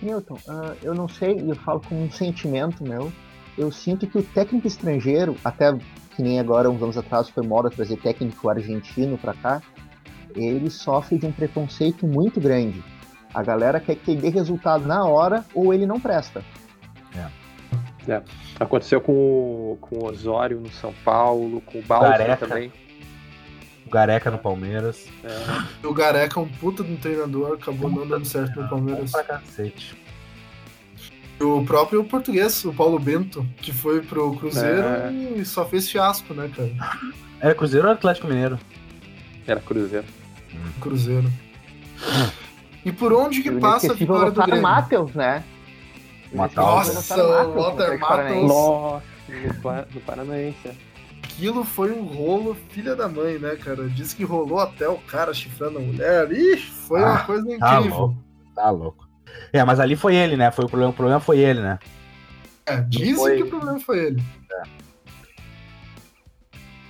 Milton, 0.00 0.38
ah, 0.48 0.74
eu 0.82 0.94
não 0.94 1.08
sei, 1.08 1.42
eu 1.46 1.56
falo 1.56 1.80
com 1.80 2.04
um 2.04 2.10
sentimento 2.10 2.84
meu, 2.84 3.12
eu 3.56 3.72
sinto 3.72 4.06
que 4.06 4.16
o 4.16 4.22
técnico 4.22 4.66
estrangeiro, 4.66 5.36
até 5.44 5.76
que 6.18 6.22
nem 6.24 6.40
agora, 6.40 6.68
uns 6.68 6.82
anos 6.82 6.98
atrás, 6.98 7.28
foi 7.28 7.46
moda 7.46 7.70
trazer 7.70 7.96
técnico 7.96 8.48
argentino 8.48 9.16
pra 9.16 9.34
cá, 9.34 9.62
ele 10.34 10.68
sofre 10.68 11.16
de 11.16 11.24
um 11.24 11.30
preconceito 11.30 12.08
muito 12.08 12.40
grande. 12.40 12.82
A 13.32 13.40
galera 13.40 13.78
quer 13.78 13.94
que 13.94 14.10
ele 14.10 14.22
dê 14.22 14.28
resultado 14.28 14.84
na 14.84 15.04
hora 15.04 15.44
ou 15.54 15.72
ele 15.72 15.86
não 15.86 16.00
presta. 16.00 16.42
Aconteceu 18.58 19.00
com 19.00 19.12
o, 19.12 19.78
com 19.80 19.98
o 19.98 20.06
Osório 20.08 20.58
no 20.58 20.70
São 20.70 20.92
Paulo, 21.04 21.60
com 21.60 21.78
o 21.78 21.82
Balsa 21.82 22.36
também. 22.36 22.72
O 23.86 23.90
Gareca 23.90 24.28
no 24.28 24.38
Palmeiras. 24.38 25.06
É, 25.22 25.86
O 25.86 25.94
Gareca 25.94 26.40
é 26.40 26.42
um 26.42 26.48
puta 26.48 26.82
de 26.82 26.94
um 26.94 26.96
treinador, 26.96 27.58
acabou 27.62 27.88
não 27.88 28.08
dando 28.08 28.24
certo 28.24 28.60
no 28.60 28.68
Palmeiras. 28.68 29.12
Pra 29.12 29.22
cacete. 29.22 29.96
O 31.40 31.64
próprio 31.64 32.02
português, 32.04 32.64
o 32.64 32.72
Paulo 32.72 32.98
Bento, 32.98 33.46
que 33.58 33.72
foi 33.72 34.00
pro 34.02 34.34
Cruzeiro 34.36 34.86
É. 34.88 35.12
e 35.36 35.44
só 35.44 35.64
fez 35.64 35.88
fiasco, 35.88 36.34
né, 36.34 36.50
cara? 36.54 36.70
Era 37.40 37.54
Cruzeiro 37.54 37.86
ou 37.86 37.92
Atlético 37.92 38.26
Mineiro? 38.26 38.58
era 39.46 39.60
Cruzeiro. 39.60 40.04
Cruzeiro. 40.80 41.30
E 42.84 42.92
por 42.92 43.12
onde 43.12 43.42
que 43.42 43.50
passa 43.52 43.92
a 43.92 43.94
vitória 43.94 44.30
do 44.30 44.42
Grêmio? 44.42 44.62
Matheus, 44.62 45.14
né? 45.14 45.42
Matheus. 46.32 46.66
Nossa, 46.66 47.16
o 47.46 47.54
Lothar 47.54 47.98
Matheus. 47.98 48.48
Nossa, 48.48 49.02
no 49.94 50.00
Paranaense. 50.02 50.70
Aquilo 51.22 51.64
foi 51.64 51.92
um 51.92 52.02
rolo 52.04 52.56
filha 52.70 52.94
da 52.96 53.08
mãe, 53.08 53.38
né, 53.38 53.56
cara? 53.56 53.88
Diz 53.88 54.12
que 54.12 54.24
rolou 54.24 54.58
até 54.58 54.88
o 54.88 54.96
cara 54.98 55.32
chifrando 55.32 55.78
a 55.78 55.80
mulher. 55.80 56.30
Ih, 56.32 56.56
foi 56.56 57.00
uma 57.00 57.14
Ah, 57.14 57.24
coisa 57.24 57.46
tá 57.58 57.76
incrível. 57.78 57.98
louco. 57.98 58.16
Tá 58.54 58.70
louco. 58.70 59.07
É, 59.52 59.64
mas 59.64 59.80
ali 59.80 59.96
foi 59.96 60.14
ele, 60.14 60.36
né? 60.36 60.50
Foi 60.50 60.64
o 60.64 60.68
problema. 60.68 60.90
O 60.90 60.94
problema 60.94 61.20
foi 61.20 61.38
ele, 61.38 61.60
né? 61.60 61.78
É, 62.66 62.80
dizem 62.82 63.14
foi- 63.16 63.36
que 63.36 63.42
o 63.44 63.48
problema 63.48 63.80
foi 63.80 63.98
ele. 64.06 64.22
É. 64.52 64.62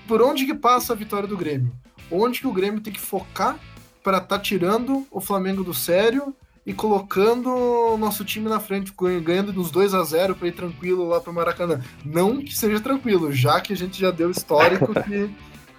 Por 0.07 0.23
onde 0.23 0.47
que 0.47 0.55
passa 0.55 0.93
a 0.93 0.97
vitória 0.97 1.29
do 1.29 1.37
Grêmio? 1.37 1.73
Onde 2.11 2.41
que 2.41 2.47
o 2.47 2.53
Grêmio 2.53 2.81
tem 2.81 2.93
que 2.93 3.01
focar 3.01 3.59
para 4.03 4.21
tá 4.21 4.39
tirando 4.39 5.07
o 5.11 5.21
Flamengo 5.21 5.63
do 5.63 5.75
sério 5.75 6.35
e 6.65 6.73
colocando 6.73 7.49
o 7.51 7.97
nosso 7.99 8.25
time 8.25 8.49
na 8.49 8.59
frente, 8.61 8.93
ganha- 8.99 9.21
ganhando 9.21 9.53
dos 9.53 9.71
2 9.71 9.95
a 9.95 10.03
0 10.05 10.35
para 10.35 10.49
ir 10.49 10.53
tranquilo 10.53 11.07
lá 11.09 11.21
pro 11.21 11.33
Maracanã. 11.33 11.81
Não 12.05 12.39
que 12.43 12.55
seja 12.57 12.81
tranquilo, 12.81 13.33
já 13.33 13.61
que 13.61 13.73
a 13.73 13.77
gente 13.77 14.01
já 14.01 14.11
deu 14.11 14.31
histórico 14.31 14.93
que 15.05 15.31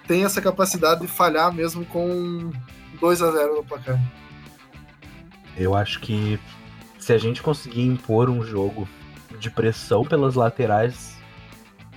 tem 0.06 0.24
essa 0.24 0.40
capacidade 0.40 1.00
de 1.00 1.06
falhar 1.08 1.52
mesmo 1.52 1.84
com 1.86 2.50
2 3.00 3.22
a 3.22 3.30
0 3.32 3.56
no 3.56 3.64
placar. 3.64 3.98
Eu 5.56 5.74
acho 5.74 6.00
que 6.00 6.38
se 6.98 7.12
a 7.12 7.18
gente 7.18 7.42
conseguir 7.42 7.82
impor 7.82 8.28
um 8.28 8.42
jogo 8.42 8.88
de 9.38 9.50
pressão 9.50 10.04
pelas 10.04 10.34
laterais 10.34 11.18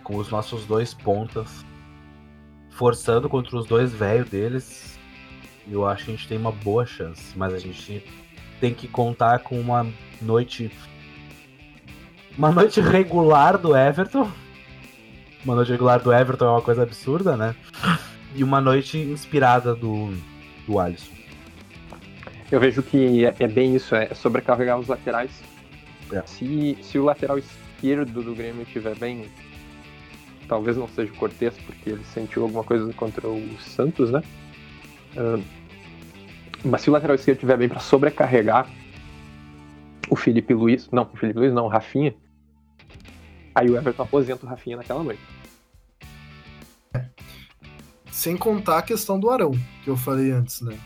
com 0.03 0.17
os 0.17 0.29
nossos 0.29 0.65
dois 0.65 0.93
pontas, 0.93 1.65
forçando 2.71 3.29
contra 3.29 3.57
os 3.57 3.65
dois 3.65 3.91
velhos 3.91 4.29
deles, 4.29 4.99
eu 5.67 5.85
acho 5.85 6.05
que 6.05 6.11
a 6.11 6.15
gente 6.15 6.27
tem 6.27 6.37
uma 6.37 6.51
boa 6.51 6.85
chance. 6.85 7.37
Mas 7.37 7.53
a 7.53 7.59
gente 7.59 8.03
tem 8.59 8.73
que 8.73 8.87
contar 8.87 9.39
com 9.39 9.59
uma 9.59 9.85
noite. 10.21 10.71
Uma 12.37 12.51
noite 12.51 12.81
regular 12.81 13.57
do 13.57 13.75
Everton. 13.75 14.29
Uma 15.45 15.55
noite 15.55 15.71
regular 15.71 16.01
do 16.01 16.13
Everton 16.13 16.45
é 16.45 16.49
uma 16.49 16.61
coisa 16.61 16.83
absurda, 16.83 17.37
né? 17.37 17.55
E 18.35 18.43
uma 18.43 18.59
noite 18.59 18.97
inspirada 18.97 19.75
do, 19.75 20.13
do 20.65 20.79
Alisson. 20.79 21.12
Eu 22.53 22.59
vejo 22.59 22.83
que 22.83 23.25
é, 23.25 23.35
é 23.39 23.47
bem 23.47 23.75
isso, 23.75 23.95
é 23.95 24.13
sobrecarregar 24.13 24.79
os 24.79 24.87
laterais. 24.87 25.31
É. 26.11 26.21
Se, 26.27 26.77
se 26.83 26.99
o 26.99 27.03
lateral 27.03 27.39
esquerdo 27.39 28.21
do 28.21 28.35
Grêmio 28.35 28.61
estiver 28.61 28.95
bem, 28.95 29.27
talvez 30.47 30.77
não 30.77 30.87
seja 30.87 31.11
o 31.11 31.15
Cortez, 31.15 31.55
porque 31.65 31.89
ele 31.89 32.03
sentiu 32.03 32.43
alguma 32.43 32.63
coisa 32.63 32.93
contra 32.93 33.27
o 33.27 33.57
Santos, 33.59 34.11
né? 34.11 34.21
Ah, 35.17 35.41
mas 36.63 36.81
se 36.81 36.91
o 36.91 36.93
lateral 36.93 37.15
esquerdo 37.15 37.37
estiver 37.37 37.57
bem 37.57 37.67
para 37.67 37.79
sobrecarregar 37.79 38.69
o 40.07 40.15
Felipe 40.15 40.53
Luiz, 40.53 40.87
não, 40.91 41.09
o 41.11 41.17
Felipe 41.17 41.39
Luiz 41.39 41.51
não, 41.51 41.65
o 41.65 41.69
Rafinha, 41.69 42.13
aí 43.55 43.67
o 43.67 43.75
Everton 43.75 44.03
aposenta 44.03 44.45
o 44.45 44.49
Rafinha 44.49 44.77
naquela 44.77 45.03
noite. 45.03 45.23
Sem 48.11 48.37
contar 48.37 48.77
a 48.77 48.83
questão 48.83 49.19
do 49.19 49.31
Arão, 49.31 49.53
que 49.83 49.89
eu 49.89 49.97
falei 49.97 50.29
antes, 50.29 50.61
né? 50.61 50.77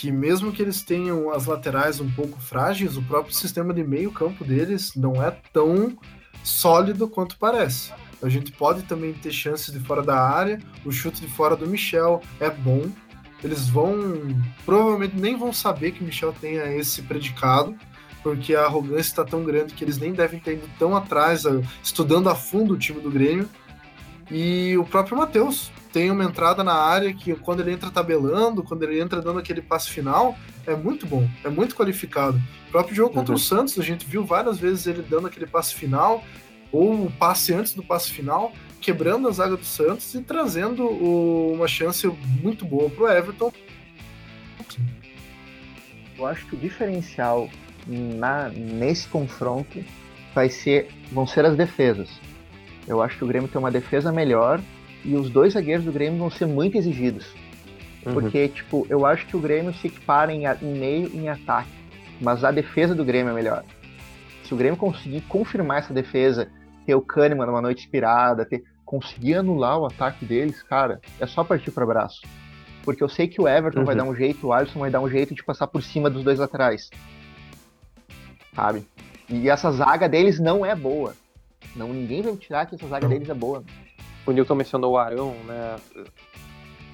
Que 0.00 0.10
mesmo 0.10 0.50
que 0.50 0.62
eles 0.62 0.80
tenham 0.80 1.30
as 1.30 1.44
laterais 1.44 2.00
um 2.00 2.10
pouco 2.10 2.40
frágeis, 2.40 2.96
o 2.96 3.02
próprio 3.02 3.34
sistema 3.34 3.74
de 3.74 3.84
meio 3.84 4.10
campo 4.10 4.42
deles 4.42 4.94
não 4.96 5.22
é 5.22 5.30
tão 5.52 5.94
sólido 6.42 7.06
quanto 7.06 7.36
parece. 7.36 7.92
A 8.22 8.28
gente 8.30 8.50
pode 8.50 8.84
também 8.84 9.12
ter 9.12 9.30
chances 9.30 9.70
de 9.70 9.78
fora 9.78 10.00
da 10.00 10.18
área, 10.18 10.58
o 10.86 10.90
chute 10.90 11.20
de 11.20 11.28
fora 11.28 11.54
do 11.54 11.66
Michel 11.66 12.22
é 12.40 12.48
bom. 12.48 12.90
Eles 13.44 13.68
vão. 13.68 13.94
Provavelmente 14.64 15.16
nem 15.18 15.36
vão 15.36 15.52
saber 15.52 15.90
que 15.90 16.00
o 16.00 16.06
Michel 16.06 16.34
tenha 16.40 16.74
esse 16.74 17.02
predicado, 17.02 17.76
porque 18.22 18.54
a 18.54 18.64
arrogância 18.64 19.00
está 19.00 19.24
tão 19.26 19.44
grande 19.44 19.74
que 19.74 19.84
eles 19.84 19.98
nem 19.98 20.14
devem 20.14 20.40
ter 20.40 20.54
ido 20.54 20.70
tão 20.78 20.96
atrás, 20.96 21.42
estudando 21.84 22.30
a 22.30 22.34
fundo 22.34 22.72
o 22.72 22.78
time 22.78 23.02
do 23.02 23.10
Grêmio. 23.10 23.46
E 24.30 24.78
o 24.78 24.84
próprio 24.84 25.18
Matheus 25.18 25.70
tem 25.92 26.10
uma 26.10 26.24
entrada 26.24 26.62
na 26.62 26.74
área 26.74 27.12
que 27.12 27.34
quando 27.34 27.60
ele 27.60 27.72
entra 27.72 27.90
tabelando, 27.90 28.62
quando 28.62 28.82
ele 28.84 29.00
entra 29.00 29.20
dando 29.20 29.38
aquele 29.38 29.60
passe 29.60 29.90
final, 29.90 30.36
é 30.66 30.74
muito 30.74 31.06
bom, 31.06 31.28
é 31.44 31.48
muito 31.48 31.74
qualificado. 31.74 32.40
O 32.68 32.70
próprio 32.70 32.94
jogo 32.94 33.14
contra 33.14 33.32
Uhum. 33.32 33.36
o 33.36 33.40
Santos, 33.40 33.78
a 33.78 33.82
gente 33.82 34.06
viu 34.06 34.24
várias 34.24 34.58
vezes 34.58 34.86
ele 34.86 35.02
dando 35.02 35.26
aquele 35.26 35.46
passe 35.46 35.74
final, 35.74 36.22
ou 36.70 37.06
o 37.06 37.10
passe 37.12 37.52
antes 37.52 37.74
do 37.74 37.82
passe 37.82 38.10
final, 38.10 38.52
quebrando 38.80 39.26
a 39.28 39.32
zaga 39.32 39.56
do 39.56 39.64
Santos 39.64 40.14
e 40.14 40.22
trazendo 40.22 40.84
o- 40.84 41.52
uma 41.52 41.66
chance 41.66 42.06
muito 42.40 42.64
boa 42.64 42.88
pro 42.88 43.08
Everton. 43.08 43.52
Eu 46.16 46.26
acho 46.26 46.46
que 46.46 46.54
o 46.54 46.58
diferencial 46.58 47.48
na, 47.86 48.48
nesse 48.50 49.08
confronto 49.08 49.82
vai 50.34 50.48
ser, 50.48 50.88
vão 51.10 51.26
ser 51.26 51.44
as 51.44 51.56
defesas. 51.56 52.08
Eu 52.86 53.02
acho 53.02 53.18
que 53.18 53.24
o 53.24 53.26
Grêmio 53.26 53.48
tem 53.48 53.58
uma 53.58 53.70
defesa 53.70 54.12
melhor 54.12 54.60
e 55.04 55.14
os 55.14 55.30
dois 55.30 55.54
zagueiros 55.54 55.84
do 55.84 55.92
Grêmio 55.92 56.18
vão 56.18 56.30
ser 56.30 56.46
muito 56.46 56.76
exigidos. 56.76 57.26
Uhum. 58.04 58.14
Porque, 58.14 58.48
tipo, 58.48 58.86
eu 58.88 59.04
acho 59.04 59.26
que 59.26 59.36
o 59.36 59.40
Grêmio 59.40 59.74
se 59.74 59.86
equipara 59.86 60.32
em, 60.32 60.44
em 60.44 60.78
meio 60.78 61.10
e 61.12 61.18
em 61.18 61.28
ataque. 61.28 61.70
Mas 62.20 62.44
a 62.44 62.50
defesa 62.50 62.94
do 62.94 63.04
Grêmio 63.04 63.30
é 63.30 63.34
melhor. 63.34 63.64
Se 64.44 64.54
o 64.54 64.56
Grêmio 64.56 64.76
conseguir 64.76 65.20
confirmar 65.22 65.78
essa 65.78 65.94
defesa, 65.94 66.48
ter 66.86 66.94
o 66.94 67.00
Kahneman 67.00 67.46
numa 67.46 67.62
noite 67.62 67.84
inspirada, 67.84 68.44
ter, 68.44 68.62
conseguir 68.84 69.34
anular 69.34 69.78
o 69.78 69.86
ataque 69.86 70.24
deles, 70.24 70.62
cara, 70.62 71.00
é 71.18 71.26
só 71.26 71.44
partir 71.44 71.70
para 71.70 71.86
braço. 71.86 72.20
Porque 72.82 73.02
eu 73.02 73.08
sei 73.08 73.28
que 73.28 73.40
o 73.40 73.46
Everton 73.46 73.80
Uhum. 73.80 73.84
vai 73.86 73.94
dar 73.94 74.04
um 74.04 74.14
jeito, 74.14 74.46
o 74.46 74.52
Alisson 74.52 74.80
vai 74.80 74.90
dar 74.90 75.00
um 75.00 75.08
jeito 75.08 75.34
de 75.34 75.44
passar 75.44 75.66
por 75.66 75.82
cima 75.82 76.10
dos 76.10 76.24
dois 76.24 76.38
laterais. 76.38 76.90
Sabe? 78.54 78.84
E 79.28 79.48
essa 79.48 79.70
zaga 79.70 80.08
deles 80.08 80.40
não 80.40 80.64
é 80.66 80.74
boa. 80.74 81.14
Não, 81.76 81.92
ninguém 81.92 82.22
vai 82.22 82.34
tirar 82.36 82.66
que 82.66 82.74
essa 82.74 82.88
zaga 82.88 83.06
Não. 83.06 83.14
deles 83.14 83.28
é 83.28 83.34
boa. 83.34 83.62
O 84.26 84.32
Newton 84.32 84.54
mencionou 84.54 84.92
o 84.92 84.98
Arão, 84.98 85.34
né? 85.46 85.76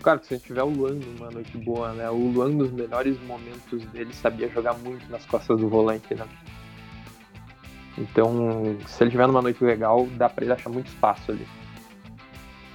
Claro 0.03 0.21
que 0.21 0.27
se 0.27 0.35
a 0.35 0.37
gente 0.37 0.47
tiver 0.47 0.63
o 0.63 0.69
Luan 0.69 0.93
numa 0.93 1.31
noite 1.31 1.57
boa, 1.59 1.93
né? 1.93 2.09
O 2.09 2.31
Luan, 2.31 2.51
nos 2.51 2.71
melhores 2.71 3.21
momentos 3.23 3.85
dele, 3.87 4.15
sabia 4.15 4.49
jogar 4.49 4.75
muito 4.75 5.11
nas 5.11 5.27
costas 5.27 5.59
do 5.59 5.69
volante, 5.69 6.15
né? 6.15 6.25
Então, 7.99 8.77
se 8.87 9.03
ele 9.03 9.11
tiver 9.11 9.27
numa 9.27 9.43
noite 9.43 9.65
legal, 9.65 10.07
dá 10.13 10.29
pra 10.29 10.45
ele 10.45 10.53
achar 10.53 10.71
muito 10.71 10.87
espaço 10.87 11.33
ali. 11.33 11.47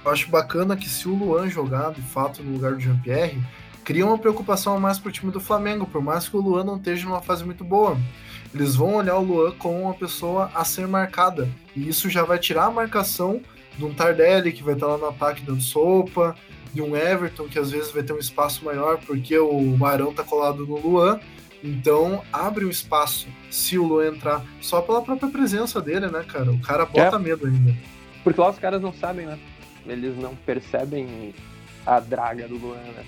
Eu 0.04 0.10
acho 0.10 0.28
bacana 0.28 0.76
que 0.76 0.88
se 0.88 1.08
o 1.08 1.14
Luan 1.14 1.48
jogar 1.48 1.92
de 1.92 2.02
fato 2.02 2.42
no 2.42 2.52
lugar 2.52 2.74
do 2.74 2.80
Jean-Pierre, 2.80 3.40
cria 3.84 4.04
uma 4.04 4.18
preocupação 4.18 4.76
a 4.76 4.80
mais 4.80 4.98
pro 4.98 5.12
time 5.12 5.30
do 5.32 5.40
Flamengo, 5.40 5.86
por 5.86 6.02
mais 6.02 6.28
que 6.28 6.36
o 6.36 6.40
Luan 6.40 6.64
não 6.64 6.76
esteja 6.76 7.08
numa 7.08 7.22
fase 7.22 7.44
muito 7.44 7.64
boa. 7.64 7.96
Eles 8.52 8.74
vão 8.74 8.96
olhar 8.96 9.16
o 9.16 9.24
Luan 9.24 9.52
como 9.52 9.80
uma 9.80 9.94
pessoa 9.94 10.50
a 10.54 10.64
ser 10.64 10.86
marcada, 10.86 11.48
e 11.74 11.88
isso 11.88 12.10
já 12.10 12.24
vai 12.24 12.38
tirar 12.38 12.66
a 12.66 12.70
marcação 12.70 13.40
de 13.76 13.84
um 13.84 13.94
Tardelli 13.94 14.52
que 14.52 14.62
vai 14.62 14.74
estar 14.74 14.86
lá 14.86 14.98
no 14.98 15.08
ataque 15.08 15.42
dando 15.42 15.62
sopa, 15.62 16.34
de 16.72 16.80
um 16.80 16.96
Everton 16.96 17.48
que 17.48 17.58
às 17.58 17.70
vezes 17.70 17.90
vai 17.90 18.02
ter 18.02 18.12
um 18.12 18.18
espaço 18.18 18.64
maior 18.64 18.98
porque 18.98 19.38
o 19.38 19.76
Marão 19.76 20.12
tá 20.12 20.22
colado 20.22 20.66
no 20.66 20.78
Luan. 20.78 21.20
Então 21.62 22.22
abre 22.32 22.64
um 22.64 22.70
espaço 22.70 23.28
se 23.50 23.78
o 23.78 23.84
Luan 23.84 24.08
entrar 24.08 24.44
só 24.60 24.80
pela 24.80 25.00
própria 25.00 25.30
presença 25.30 25.80
dele, 25.80 26.08
né, 26.08 26.24
cara? 26.26 26.50
O 26.50 26.58
cara 26.58 26.84
bota 26.84 27.18
medo 27.18 27.46
ainda. 27.46 27.74
Porque 28.24 28.40
lá 28.40 28.50
os 28.50 28.58
caras 28.58 28.82
não 28.82 28.92
sabem, 28.92 29.26
né? 29.26 29.38
Eles 29.86 30.16
não 30.16 30.34
percebem 30.34 31.32
a 31.86 32.00
draga 32.00 32.48
do 32.48 32.56
Luan, 32.56 32.76
né? 32.76 33.04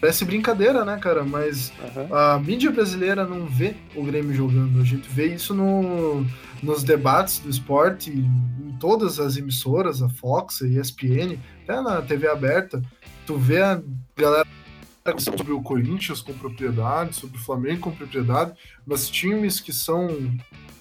Parece 0.00 0.24
brincadeira, 0.26 0.84
né, 0.84 0.98
cara? 1.00 1.24
Mas 1.24 1.72
Aham. 1.82 2.34
a 2.34 2.38
mídia 2.38 2.70
brasileira 2.70 3.24
não 3.24 3.46
vê 3.46 3.74
o 3.94 4.02
Grêmio 4.02 4.34
jogando. 4.34 4.82
A 4.82 4.84
gente 4.84 5.08
vê 5.08 5.28
isso 5.34 5.54
no, 5.54 6.26
nos 6.64 6.82
debates 6.82 7.38
do 7.38 7.50
esporte, 7.50 8.10
em 8.10 8.76
todas 8.80 9.20
as 9.20 9.36
emissoras, 9.36 10.02
a 10.02 10.08
Fox, 10.08 10.62
a 10.62 10.66
ESPN, 10.66 11.38
até 11.62 11.80
na 11.80 12.02
TV 12.02 12.28
aberta. 12.28 12.82
Tu 13.26 13.36
vê 13.36 13.62
a 13.62 13.82
galera 14.16 14.46
sobre 15.18 15.52
o 15.52 15.62
Corinthians 15.62 16.22
com 16.22 16.32
propriedade, 16.32 17.14
sobre 17.14 17.36
o 17.36 17.40
Flamengo 17.40 17.82
com 17.82 17.90
propriedade, 17.90 18.54
mas 18.86 19.08
times 19.08 19.60
que 19.60 19.72
são 19.72 20.08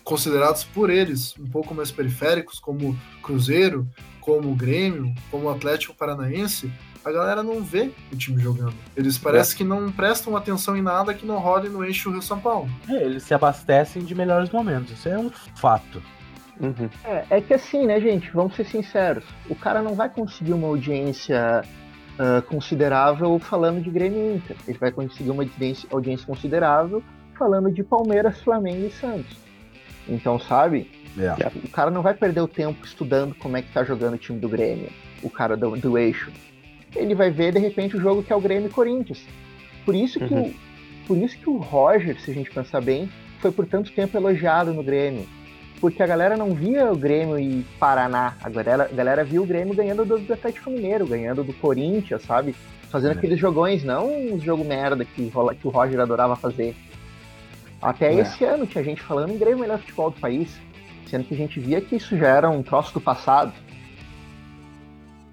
considerados 0.04 0.64
por 0.64 0.90
eles 0.90 1.36
um 1.38 1.48
pouco 1.48 1.74
mais 1.76 1.92
periféricos, 1.92 2.60
como 2.60 2.98
Cruzeiro, 3.22 3.88
como 4.22 4.56
Grêmio, 4.56 5.14
como 5.30 5.50
Atlético 5.50 5.94
Paranaense, 5.94 6.72
a 7.04 7.12
galera 7.12 7.43
não 7.43 7.64
vê 7.64 7.91
o 8.12 8.16
time 8.16 8.41
jogando. 8.41 8.74
Eles 8.95 9.18
parecem 9.18 9.58
que 9.58 9.64
não 9.64 9.91
prestam 9.91 10.36
atenção 10.36 10.76
em 10.76 10.82
nada 10.82 11.14
que 11.14 11.26
não 11.26 11.39
role 11.39 11.70
no 11.70 11.84
eixo 11.84 12.12
Rio 12.12 12.22
São 12.22 12.39
Paulo. 12.39 12.70
É, 12.88 13.04
eles 13.04 13.24
se 13.24 13.34
abastecem 13.34 14.04
de 14.04 14.16
melhores 14.16 14.49
momentos. 14.49 14.91
Isso 14.91 15.10
é 15.10 15.18
um 15.18 15.30
fato. 15.30 16.01
Uhum. 16.60 16.89
É, 17.04 17.26
é 17.30 17.41
que 17.41 17.54
assim, 17.54 17.86
né, 17.86 17.99
gente? 17.99 18.32
Vamos 18.32 18.56
ser 18.56 18.66
sinceros. 18.66 19.24
O 19.49 19.56
cara 19.56 19.82
não 19.82 19.95
vai 19.95 20.10
conseguir 20.10 20.54
uma 20.54 20.68
audiência 20.68 21.64
ah, 22.18 22.41
considerável 22.47 23.39
falando 23.39 23.82
de 23.82 23.89
Grêmio 23.89 24.20
e 24.20 24.36
Inter. 24.36 24.56
Ele 24.68 24.78
vai 24.78 24.91
conseguir 24.91 25.32
uma 25.32 25.43
audiência, 25.43 25.88
audiência 25.91 26.26
considerável 26.26 27.04
falando 27.38 27.72
de 27.72 27.84
Palmeiras, 27.84 28.39
Flamengo 28.41 28.86
e 28.86 28.91
Santos. 28.91 29.38
Então, 30.08 30.39
sabe? 30.39 30.91
É. 31.18 31.34
O 31.64 31.70
cara 31.70 31.89
não 31.89 32.01
vai 32.01 32.14
perder 32.14 32.41
o 32.41 32.47
tempo 32.47 32.86
estudando 32.86 33.34
como 33.36 33.58
é 33.58 33.62
que 33.62 33.72
tá 33.72 33.84
jogando 33.84 34.16
o 34.16 34.18
time 34.18 34.39
do 34.39 34.49
Grêmio, 34.49 34.89
o 35.22 35.30
cara 35.30 35.56
do, 35.58 35.76
do 35.78 35.97
eixo. 35.97 36.32
Ele 36.96 37.16
vai 37.16 37.30
ver, 37.32 37.54
de 37.54 37.60
repente, 37.60 37.98
o 37.98 38.02
jogo 38.02 38.22
que 38.24 38.32
é 38.32 38.36
o 38.36 38.41
Grêmio 38.41 38.68
e 38.70 38.72
Corinthians. 38.72 39.26
Por 39.86 39.96
isso 39.96 40.20
que, 40.20 40.34
Uhum. 40.34 40.44
o, 40.50 40.54
por 41.08 41.18
isso 41.18 41.38
que 41.38 41.50
o 41.50 41.58
Roger, 41.58 42.20
se 42.22 42.32
a 42.32 42.34
gente 42.34 42.52
pensar 42.52 42.82
bem, 42.82 43.10
foi 43.39 43.52
por 43.52 43.66
tanto 43.66 43.91
tempo 43.91 44.16
elogiado 44.18 44.74
no 44.74 44.84
Grêmio. 44.84 45.26
Porque 45.82 46.02
a 46.02 46.08
galera 46.08 46.38
não 46.38 46.54
via 46.54 46.89
o 46.91 46.96
Grêmio 46.96 47.38
e 47.38 47.66
Paraná. 47.78 48.36
A 48.41 48.50
galera, 48.50 48.84
a 48.86 48.96
galera 48.96 49.24
via 49.26 49.41
o 49.41 49.46
Grêmio 49.46 49.74
ganhando 49.76 50.06
do, 50.06 50.18
do 50.18 50.34
Atlético 50.34 50.70
Mineiro, 50.70 51.06
ganhando 51.06 51.44
do 51.44 51.52
Corinthians, 51.54 52.22
sabe? 52.22 52.56
Fazendo 52.89 53.16
É. 53.16 53.18
aqueles 53.18 53.38
jogões, 53.39 53.84
não 53.84 54.34
os 54.34 54.41
jogo 54.44 54.64
merda 54.64 55.04
que, 55.04 55.30
que 55.60 55.68
o 55.68 55.70
Roger 55.70 56.00
adorava 56.00 56.36
fazer. 56.38 56.74
Até 57.82 58.14
É. 58.14 58.20
esse 58.20 58.46
ano 58.46 58.66
tinha 58.66 58.82
gente 58.84 59.02
falando 59.02 59.32
em 59.34 59.38
Grêmio 59.38 59.60
melhor 59.60 59.80
futebol 59.80 60.10
do 60.12 60.20
país. 60.22 60.58
Sendo 61.08 61.26
que 61.26 61.34
a 61.34 61.38
gente 61.38 61.60
via 61.60 61.82
que 61.82 61.98
isso 61.98 62.16
já 62.18 62.28
era 62.30 62.50
um 62.50 62.64
troço 62.64 62.94
do 62.94 63.02
passado. 63.02 63.52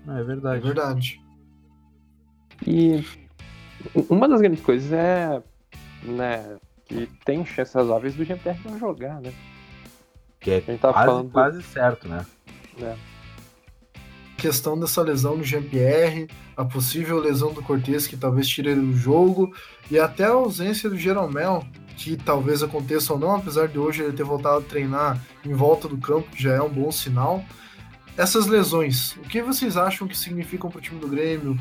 É 0.08 0.20
É 0.58 0.58
verdade. 0.58 1.20
E 2.66 3.04
uma 4.08 4.28
das 4.28 4.40
grandes 4.40 4.62
coisas 4.62 4.92
é, 4.92 5.42
né, 6.02 6.56
que 6.84 7.08
tem 7.24 7.44
chances 7.44 7.74
razoáveis 7.74 8.14
do 8.14 8.24
GPR 8.24 8.58
não 8.64 8.78
jogar, 8.78 9.20
né? 9.20 9.32
Que 10.38 10.52
é 10.52 10.56
A 10.56 10.61
gente 10.61 10.80
tava 10.80 10.92
quase, 10.94 11.06
falando- 11.06 11.30
quase 11.30 11.62
certo, 11.62 12.08
né? 12.08 12.26
né? 12.78 12.96
questão 14.40 14.78
dessa 14.78 15.02
lesão 15.02 15.36
do 15.36 15.44
Jean-Pierre, 15.44 16.26
a 16.56 16.64
possível 16.64 17.18
lesão 17.18 17.52
do 17.52 17.62
Cortez, 17.62 18.06
que 18.06 18.16
talvez 18.16 18.48
tire 18.48 18.70
ele 18.70 18.80
do 18.80 18.96
jogo, 18.96 19.54
e 19.90 19.98
até 19.98 20.24
a 20.24 20.30
ausência 20.30 20.88
do 20.88 20.96
Jeromel, 20.96 21.62
que 21.94 22.16
talvez 22.16 22.62
aconteça 22.62 23.12
ou 23.12 23.18
não, 23.18 23.36
apesar 23.36 23.68
de 23.68 23.78
hoje 23.78 24.02
ele 24.02 24.14
ter 24.14 24.24
voltado 24.24 24.56
a 24.56 24.62
treinar 24.62 25.20
em 25.44 25.52
volta 25.52 25.86
do 25.86 25.98
campo, 25.98 26.30
que 26.30 26.42
já 26.42 26.54
é 26.54 26.62
um 26.62 26.70
bom 26.70 26.90
sinal. 26.90 27.44
Essas 28.16 28.46
lesões, 28.46 29.14
o 29.16 29.20
que 29.20 29.42
vocês 29.42 29.76
acham 29.76 30.08
que 30.08 30.16
significam 30.16 30.70
para 30.70 30.78
o 30.78 30.82
time 30.82 30.98
do 30.98 31.08
Grêmio? 31.08 31.58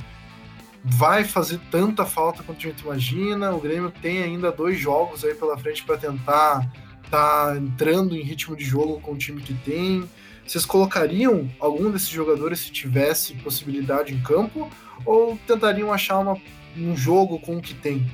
Vai 0.84 1.24
fazer 1.24 1.60
tanta 1.70 2.06
falta 2.06 2.42
quanto 2.42 2.60
a 2.60 2.70
gente 2.70 2.82
imagina? 2.82 3.52
O 3.52 3.60
Grêmio 3.60 3.92
tem 3.92 4.24
ainda 4.24 4.52
dois 4.52 4.80
jogos 4.80 5.26
aí 5.26 5.36
pela 5.36 5.58
frente 5.58 5.84
para 5.84 5.98
tentar 5.98 6.70
tá 7.10 7.56
entrando 7.58 8.16
em 8.16 8.22
ritmo 8.22 8.56
de 8.56 8.64
jogo 8.64 9.00
com 9.02 9.14
o 9.14 9.18
time 9.18 9.42
que 9.42 9.54
tem. 9.54 10.08
Vocês 10.46 10.66
colocariam 10.66 11.50
algum 11.60 11.92
desses 11.92 12.10
jogadores 12.10 12.60
se 12.60 12.72
tivesse 12.72 13.34
possibilidade 13.36 14.14
em 14.14 14.22
campo 14.22 14.70
ou 15.06 15.38
tentariam 15.46 15.92
achar 15.92 16.20
uma, 16.20 16.38
um 16.78 16.96
jogo 16.96 17.40
com 17.40 17.58
o 17.58 17.62
que 17.62 17.74
tem? 17.74 18.10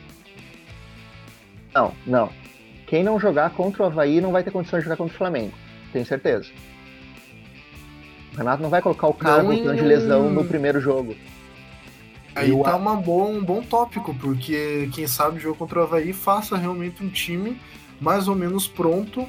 Não, 1.74 1.93
não. 2.05 2.30
Quem 2.88 3.03
não 3.03 3.20
jogar 3.20 3.51
contra 3.51 3.84
o 3.84 3.86
Havaí 3.86 4.22
não 4.22 4.32
vai 4.32 4.43
ter 4.43 4.51
condição 4.51 4.80
de 4.80 4.86
jogar 4.86 4.97
contra 4.97 5.13
o 5.13 5.18
Flamengo. 5.18 5.53
Tenho 5.91 6.05
certeza. 6.05 6.49
O 8.34 8.38
Renato 8.38 8.61
não 8.61 8.70
vai 8.70 8.82
colocar 8.82 9.07
o 9.07 9.13
cara 9.13 9.43
Não 9.43 9.76
de 9.76 9.82
lesão 9.82 10.30
no 10.30 10.43
primeiro 10.45 10.80
jogo. 10.80 11.16
Aí 12.36 12.49
Eu 12.49 12.59
tá 12.63 12.73
a- 12.73 12.75
uma 12.75 12.95
boa, 12.95 13.25
um 13.29 13.43
bom 13.43 13.61
tópico, 13.63 14.13
porque 14.15 14.89
quem 14.93 15.07
sabe 15.07 15.38
o 15.38 15.39
jogo 15.39 15.55
contra 15.57 15.79
o 15.79 15.83
Havaí 15.83 16.11
faça 16.13 16.57
realmente 16.57 17.03
um 17.03 17.09
time 17.09 17.59
mais 17.99 18.27
ou 18.27 18.36
menos 18.36 18.67
pronto 18.67 19.25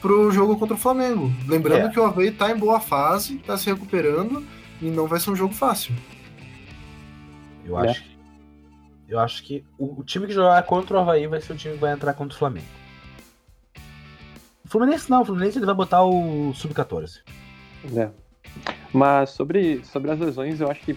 pro 0.00 0.30
jogo 0.30 0.56
contra 0.56 0.74
o 0.74 0.78
Flamengo. 0.78 1.30
Lembrando 1.46 1.88
É. 1.88 1.90
que 1.90 2.00
o 2.00 2.04
Havaí 2.04 2.30
tá 2.30 2.50
em 2.50 2.56
boa 2.56 2.80
fase, 2.80 3.36
tá 3.38 3.56
se 3.58 3.66
recuperando 3.70 4.44
e 4.80 4.86
não 4.86 5.06
vai 5.06 5.20
ser 5.20 5.30
um 5.30 5.36
jogo 5.36 5.52
fácil. 5.52 5.94
Eu 7.64 7.76
acho 7.76 8.02
que. 8.02 8.18
Eu 9.08 9.18
acho 9.18 9.42
que 9.42 9.64
o, 9.78 10.00
o 10.00 10.04
time 10.04 10.26
que 10.26 10.32
jogar 10.32 10.62
contra 10.64 10.96
o 10.96 11.00
Havaí 11.00 11.26
vai 11.26 11.40
ser 11.40 11.52
o 11.52 11.56
time 11.56 11.74
que 11.74 11.80
vai 11.80 11.92
entrar 11.92 12.12
contra 12.14 12.34
o 12.34 12.38
Flamengo. 12.38 12.66
O 14.64 14.68
Fluminense 14.68 15.10
não, 15.10 15.22
o 15.22 15.24
Fluminense 15.24 15.58
ele 15.58 15.66
vai 15.66 15.74
botar 15.74 16.02
o 16.02 16.52
Sub-14. 16.54 17.20
É. 17.96 18.10
Mas 18.92 19.30
sobre, 19.30 19.82
sobre 19.84 20.10
as 20.10 20.18
lesões, 20.18 20.60
eu 20.60 20.70
acho 20.70 20.80
que 20.80 20.96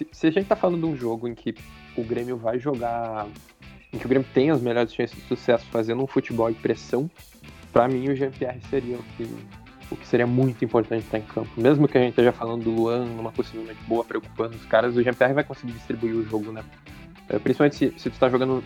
se, 0.00 0.08
se 0.12 0.26
a 0.26 0.30
gente 0.30 0.46
tá 0.46 0.56
falando 0.56 0.80
de 0.80 0.86
um 0.86 0.96
jogo 0.96 1.28
em 1.28 1.34
que 1.34 1.54
o 1.96 2.02
Grêmio 2.02 2.36
vai 2.36 2.58
jogar, 2.58 3.26
em 3.92 3.98
que 3.98 4.06
o 4.06 4.08
Grêmio 4.08 4.26
tem 4.32 4.50
as 4.50 4.60
melhores 4.60 4.94
chances 4.94 5.16
de 5.16 5.22
sucesso 5.26 5.66
fazendo 5.66 6.02
um 6.02 6.06
futebol 6.06 6.50
de 6.50 6.58
pressão, 6.58 7.10
pra 7.72 7.86
mim 7.88 8.08
o 8.08 8.16
Jean-Pierre 8.16 8.60
seria 8.70 8.96
o 8.96 9.02
que, 9.16 9.24
o 9.90 9.96
que 9.96 10.06
seria 10.06 10.26
muito 10.26 10.64
importante 10.64 11.04
estar 11.04 11.18
em 11.18 11.22
campo. 11.22 11.50
Mesmo 11.60 11.86
que 11.86 11.98
a 11.98 12.00
gente 12.00 12.10
esteja 12.10 12.32
falando 12.32 12.64
do 12.64 12.70
Luan 12.70 13.04
numa 13.04 13.32
possivelmente 13.32 13.80
boa, 13.84 14.04
preocupando 14.04 14.56
os 14.56 14.64
caras, 14.64 14.96
o 14.96 15.02
Jean-Pierre 15.02 15.34
vai 15.34 15.44
conseguir 15.44 15.72
distribuir 15.72 16.14
o 16.14 16.24
jogo, 16.24 16.52
né? 16.52 16.64
É, 17.28 17.38
Principalmente 17.38 17.76
se, 17.76 17.94
se 17.96 18.10
tu 18.10 18.18
tá 18.18 18.28
jogando 18.28 18.62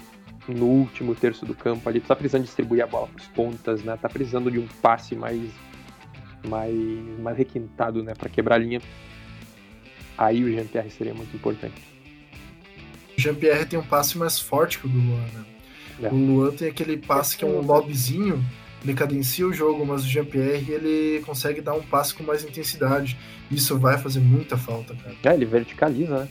no 0.47 0.66
último 0.66 1.14
terço 1.14 1.45
do 1.45 1.55
campo 1.55 1.89
ali, 1.89 2.01
tu 2.01 2.07
tá 2.07 2.14
precisando 2.14 2.45
distribuir 2.45 2.85
a 2.85 2.87
bola 2.87 3.09
pros 3.09 3.26
pontas, 3.28 3.82
né? 3.82 3.97
Tá 4.01 4.09
precisando 4.09 4.51
de 4.51 4.59
um 4.59 4.68
passe 4.80 5.16
mais 5.16 5.51
mais, 6.47 6.74
mais 7.20 7.39
requintado, 7.39 8.03
né, 8.03 8.12
para 8.14 8.28
quebrar 8.28 8.57
a 8.57 8.59
linha. 8.59 8.80
Aí 10.17 10.45
o 10.45 10.51
Jean-Pierre 10.53 10.91
seria 10.91 11.15
muito 11.15 11.35
importante. 11.35 11.75
O 13.17 13.21
Jean-Pierre 13.21 13.65
tem 13.67 13.79
um 13.79 13.83
passe 13.83 14.17
mais 14.19 14.39
forte 14.39 14.79
que 14.79 14.87
o 14.87 14.89
do 14.89 14.99
Luan, 14.99 15.21
né? 15.35 15.45
É. 16.03 16.09
O 16.09 16.15
Luan 16.15 16.51
tem 16.53 16.69
aquele 16.69 16.97
passe 16.97 17.37
que 17.37 17.45
é 17.45 17.49
um 17.49 17.61
lobzinho, 17.61 18.45
ele 18.83 18.95
cadencia 18.95 19.47
o 19.47 19.53
jogo, 19.53 19.87
mas 19.87 20.05
o 20.05 20.09
Jean-Pierre 20.09 20.73
ele 20.73 21.23
consegue 21.25 21.61
dar 21.61 21.75
um 21.75 21.83
passe 21.83 22.12
com 22.15 22.23
mais 22.25 22.45
intensidade. 22.45 23.17
Isso 23.51 23.79
vai 23.79 23.97
fazer 23.99 24.21
muita 24.21 24.57
falta, 24.57 24.95
cara. 24.97 25.15
É, 25.23 25.35
ele 25.35 25.45
verticaliza, 25.47 26.29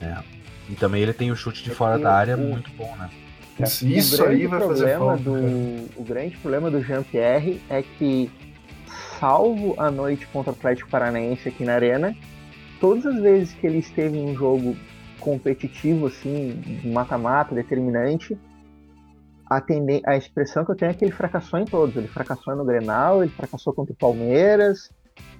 né? 0.00 0.22
E 0.70 0.74
também 0.74 1.02
ele 1.02 1.12
tem 1.12 1.30
o 1.30 1.36
chute 1.36 1.62
de 1.64 1.70
fora 1.70 1.98
E 1.98 2.02
da 2.02 2.14
área 2.14 2.36
o- 2.36 2.40
muito 2.40 2.70
bom, 2.72 2.94
né? 2.96 3.10
É. 3.58 3.64
Isso 3.64 4.22
aí 4.24 4.46
vai 4.46 4.60
fazer 4.60 4.96
falta. 4.98 5.22
do, 5.22 5.32
cara. 5.32 5.84
O 5.96 6.04
grande 6.04 6.36
problema 6.36 6.70
do 6.70 6.80
Jean-Pierre 6.82 7.60
é 7.68 7.82
que, 7.82 8.30
salvo 9.18 9.74
a 9.78 9.90
noite 9.90 10.26
contra 10.28 10.52
o 10.52 10.54
Atlético 10.54 10.88
Paranaense 10.88 11.48
aqui 11.48 11.64
na 11.64 11.74
Arena, 11.74 12.14
todas 12.80 13.06
as 13.06 13.20
vezes 13.20 13.52
que 13.54 13.66
ele 13.66 13.78
esteve 13.78 14.16
em 14.18 14.30
um 14.30 14.34
jogo 14.36 14.76
competitivo, 15.20 16.06
assim, 16.06 16.80
mata-mata, 16.84 17.54
determinante, 17.54 18.38
a, 19.50 19.62
a 20.06 20.16
expressão 20.16 20.64
que 20.64 20.70
eu 20.70 20.76
tenho 20.76 20.90
é 20.90 20.94
que 20.94 21.04
ele 21.04 21.12
fracassou 21.12 21.58
em 21.58 21.64
todos. 21.64 21.96
Ele 21.96 22.08
fracassou 22.08 22.54
no 22.54 22.64
Grenal, 22.64 23.22
ele 23.22 23.32
fracassou 23.32 23.72
contra 23.72 23.92
o 23.92 23.96
Palmeiras, 23.96 24.90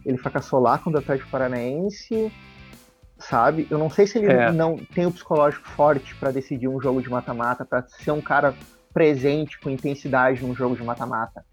ele 0.05 0.18
fracassou 0.18 0.61
lá 0.61 0.78
contra 0.78 1.01
o 1.01 1.03
Atlético 1.03 1.30
Paranaense, 1.30 2.32
sabe? 3.18 3.66
Eu 3.70 3.78
não 3.78 3.91
sei 3.91 4.07
se 4.07 4.18
ele 4.18 4.26
É. 4.32 4.51
não 4.51 4.76
tem 4.76 5.07
o 5.07 5.11
psicológico 5.12 5.68
forte 5.68 6.14
pra 6.16 6.30
decidir 6.30 6.68
um 6.68 6.80
jogo 6.80 7.03
de 7.03 7.09
mata-mata, 7.11 7.64
pra 7.64 7.82
ser 7.86 8.11
um 8.12 8.20
cara 8.20 8.55
presente 8.95 9.61
com 9.61 9.68
intensidade 9.70 10.43
num 10.43 10.55
jogo 10.55 10.74
de 10.74 10.82
mata-mata. 10.82 11.45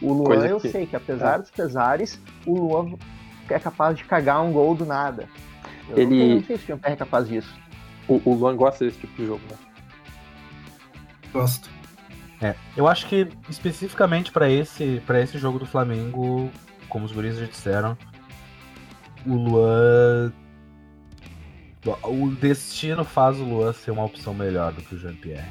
O 0.00 0.12
Luan, 0.12 0.24
Coisa 0.24 0.48
eu 0.48 0.60
que- 0.60 0.68
sei 0.68 0.84
que 0.86 0.96
apesar 0.96 1.36
é. 1.36 1.38
dos 1.38 1.50
pesares, 1.50 2.20
o 2.44 2.54
Luan 2.58 2.94
é 3.50 3.58
capaz 3.58 3.96
de 3.96 4.04
cagar 4.04 4.42
um 4.42 4.52
gol 4.52 4.74
do 4.74 4.84
nada. 4.86 5.28
Eu 5.88 5.98
Ele- 5.98 6.04
não, 6.06 6.16
sei, 6.16 6.30
eu 6.32 6.36
não 6.36 6.44
sei 6.44 6.56
se 6.58 6.64
o 6.64 6.66
Jean-Pierre 6.66 6.94
é 6.94 6.96
capaz 6.96 7.28
disso. 7.28 7.54
O, 8.08 8.20
o 8.24 8.34
Luan 8.34 8.56
gosta 8.56 8.84
desse 8.84 8.98
tipo 8.98 9.14
de 9.16 9.26
jogo, 9.26 9.42
né? 9.50 9.56
Gosto. 11.32 11.70
É, 12.40 12.54
eu 12.76 12.88
acho 12.88 13.06
que 13.06 13.28
especificamente 13.48 14.32
pra 14.32 14.50
esse, 14.50 15.00
pra 15.06 15.20
esse 15.20 15.38
jogo 15.38 15.58
do 15.58 15.66
Flamengo, 15.66 16.50
como 16.88 17.04
os 17.04 17.12
guris 17.12 17.36
já 17.38 17.46
disseram, 17.46 17.96
o 19.24 19.34
Luan. 19.34 20.32
O 22.04 22.30
destino 22.30 23.04
faz 23.04 23.38
o 23.38 23.44
Luan 23.44 23.72
ser 23.72 23.90
uma 23.90 24.04
opção 24.04 24.32
melhor 24.34 24.72
do 24.72 24.82
que 24.82 24.94
o 24.94 24.98
Jean-Pierre. 24.98 25.48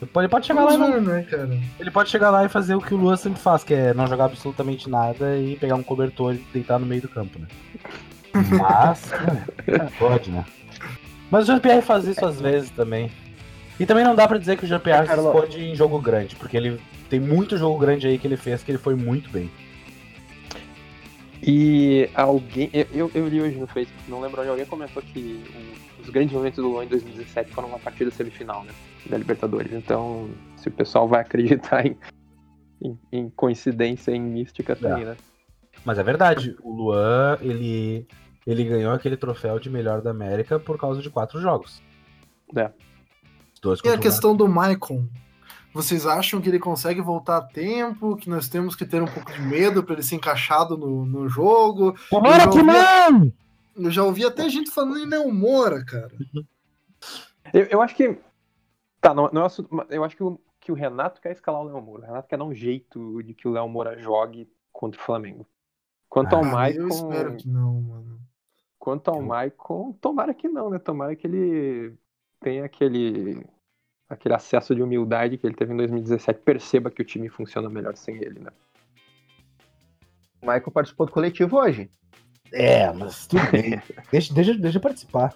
Ele 0.00 0.28
pode, 0.28 0.46
chegar 0.46 0.62
lá 0.64 0.74
e 0.74 0.76
Vamos 0.76 0.90
não- 0.96 1.04
ver, 1.04 1.12
né, 1.12 1.22
cara? 1.22 1.58
Ele 1.80 1.90
pode 1.90 2.10
chegar 2.10 2.30
lá 2.30 2.44
e 2.44 2.48
fazer 2.48 2.74
o 2.74 2.80
que 2.80 2.92
o 2.92 2.96
Luan 2.98 3.16
sempre 3.16 3.40
faz, 3.40 3.64
que 3.64 3.72
é 3.72 3.94
não 3.94 4.06
jogar 4.06 4.26
absolutamente 4.26 4.90
nada 4.90 5.36
e 5.38 5.56
pegar 5.56 5.74
um 5.74 5.82
cobertor 5.82 6.34
e 6.34 6.44
deitar 6.52 6.78
no 6.78 6.84
meio 6.84 7.00
do 7.02 7.08
campo, 7.08 7.38
né? 7.38 7.46
Mas, 8.60 9.10
é, 9.12 9.88
pode, 9.98 10.30
né? 10.30 10.44
Mas 11.30 11.44
o 11.44 11.46
Jean-Pierre 11.46 11.80
faz 11.82 12.06
isso 12.06 12.24
às 12.24 12.40
vezes 12.40 12.70
também. 12.70 13.10
E 13.80 13.86
também 13.86 14.04
não 14.04 14.14
dá 14.14 14.28
pra 14.28 14.38
dizer 14.38 14.56
que 14.56 14.64
o 14.64 14.68
Jean-Pierre 14.68 15.06
se 15.06 15.14
esconde 15.14 15.64
em 15.64 15.74
jogo 15.74 15.98
grande, 15.98 16.36
porque 16.36 16.56
ele 16.56 16.78
tem 17.08 17.18
muito 17.18 17.56
jogo 17.56 17.78
grande 17.78 18.06
aí 18.06 18.18
que 18.18 18.26
ele 18.26 18.36
fez 18.36 18.62
que 18.62 18.70
ele 18.70 18.78
foi 18.78 18.94
muito 18.94 19.30
bem. 19.30 19.50
E 21.46 22.10
alguém. 22.14 22.70
Eu, 22.92 23.10
eu, 23.14 23.28
li 23.28 23.40
hoje 23.40 23.56
no 23.56 23.66
Facebook, 23.68 24.10
não 24.10 24.20
lembro 24.20 24.40
onde 24.40 24.50
alguém 24.50 24.66
comentou 24.66 25.00
que 25.02 25.44
o- 25.98 26.02
os 26.02 26.10
grandes 26.10 26.32
momentos 26.34 26.56
do 26.62 26.68
Luan 26.68 26.84
em 26.84 26.88
2017 26.88 27.52
foram 27.52 27.68
uma 27.68 27.78
partida 27.78 28.10
semifinal, 28.10 28.64
né? 28.64 28.72
Da 29.08 29.16
Libertadores. 29.16 29.72
Então, 29.72 30.28
se 30.56 30.68
o 30.68 30.72
pessoal 30.72 31.06
vai 31.06 31.20
acreditar 31.70 31.86
em, 31.86 31.96
em, 32.82 32.98
em 33.12 33.30
coincidência, 33.30 34.10
em 34.10 34.20
mística 34.20 34.74
também, 34.74 35.04
né? 35.04 35.16
Mas 35.84 35.98
é 35.98 36.02
verdade, 36.02 36.56
o 36.62 36.74
Luan, 36.74 37.38
ele, 37.40 38.08
ele 38.44 38.64
ganhou 38.64 38.92
aquele 38.92 39.16
troféu 39.16 39.60
de 39.60 39.70
melhor 39.70 40.02
da 40.02 40.10
América 40.10 40.58
por 40.58 40.76
causa 40.76 41.00
de 41.00 41.08
quatro 41.08 41.40
jogos. 41.40 41.80
É. 42.56 42.70
Dois 43.62 43.80
E 43.84 43.88
a 43.88 43.98
questão 43.98 44.34
do 44.34 44.48
Maicon? 44.48 45.06
Vocês 45.76 46.06
acham 46.06 46.40
que 46.40 46.48
ele 46.48 46.58
consegue 46.58 47.02
voltar 47.02 47.36
a 47.36 47.42
tempo? 47.42 48.16
Que 48.16 48.30
nós 48.30 48.48
temos 48.48 48.74
que 48.74 48.86
ter 48.86 49.02
um 49.02 49.06
pouco 49.06 49.30
de 49.30 49.42
medo 49.42 49.84
para 49.84 49.92
ele 49.92 50.02
ser 50.02 50.14
encaixado 50.16 50.74
no, 50.78 51.04
no 51.04 51.28
jogo? 51.28 51.94
Tomara 52.08 52.44
Eu 52.44 52.50
que 52.50 52.62
não! 52.62 53.32
Eu 53.76 53.90
já 53.90 54.02
ouvi 54.02 54.24
até 54.24 54.48
gente 54.48 54.70
falando 54.70 54.98
em 54.98 55.06
Léo 55.06 55.30
Moura, 55.30 55.84
cara. 55.84 56.10
Eu, 57.52 57.64
eu 57.64 57.82
acho 57.82 57.94
que. 57.94 58.18
Tá, 59.02 59.12
não, 59.12 59.28
não 59.30 59.42
é 59.42 59.44
assunto, 59.46 59.68
eu 59.90 60.02
acho 60.02 60.16
que 60.16 60.22
o, 60.24 60.40
que 60.58 60.72
o 60.72 60.74
Renato 60.74 61.20
quer 61.20 61.32
escalar 61.32 61.60
o 61.60 61.64
Léo 61.66 61.82
Moura. 61.82 62.04
O 62.04 62.06
Renato 62.06 62.26
quer 62.26 62.38
dar 62.38 62.44
um 62.44 62.54
jeito 62.54 63.22
de 63.22 63.34
que 63.34 63.46
o 63.46 63.50
Léo 63.52 63.68
Moura 63.68 63.98
jogue 63.98 64.48
contra 64.72 64.98
o 64.98 65.04
Flamengo. 65.04 65.46
Quanto 66.08 66.34
ao 66.34 66.42
Ah, 66.42 66.46
eu 66.46 66.52
Maicon. 66.52 66.88
espero 66.88 67.36
que 67.36 67.48
não, 67.48 67.82
mano. 67.82 68.18
Quanto 68.78 69.08
ao 69.08 69.16
Eu- 69.16 69.26
Maicon, 69.26 69.92
tomara 70.00 70.32
que 70.32 70.48
não, 70.48 70.70
né? 70.70 70.78
Tomara 70.78 71.14
que 71.14 71.26
ele 71.26 71.94
tenha 72.40 72.64
aquele. 72.64 73.44
Aquele 74.08 74.34
acesso 74.34 74.74
de 74.74 74.82
humildade 74.82 75.36
que 75.36 75.46
ele 75.46 75.54
teve 75.54 75.72
em 75.72 75.76
2017. 75.76 76.40
Perceba 76.40 76.90
que 76.90 77.02
o 77.02 77.04
time 77.04 77.28
funciona 77.28 77.68
melhor 77.68 77.96
sem 77.96 78.16
ele, 78.16 78.40
né? 78.40 78.50
O 80.40 80.46
Michael 80.46 80.70
participou 80.72 81.06
do 81.06 81.12
coletivo 81.12 81.56
hoje. 81.56 81.90
É, 82.52 82.92
mas 82.92 83.26
tudo 83.26 83.42
bem. 83.50 83.80
deixa, 84.10 84.32
deixa, 84.32 84.54
deixa 84.54 84.78
eu 84.78 84.82
participar. 84.82 85.34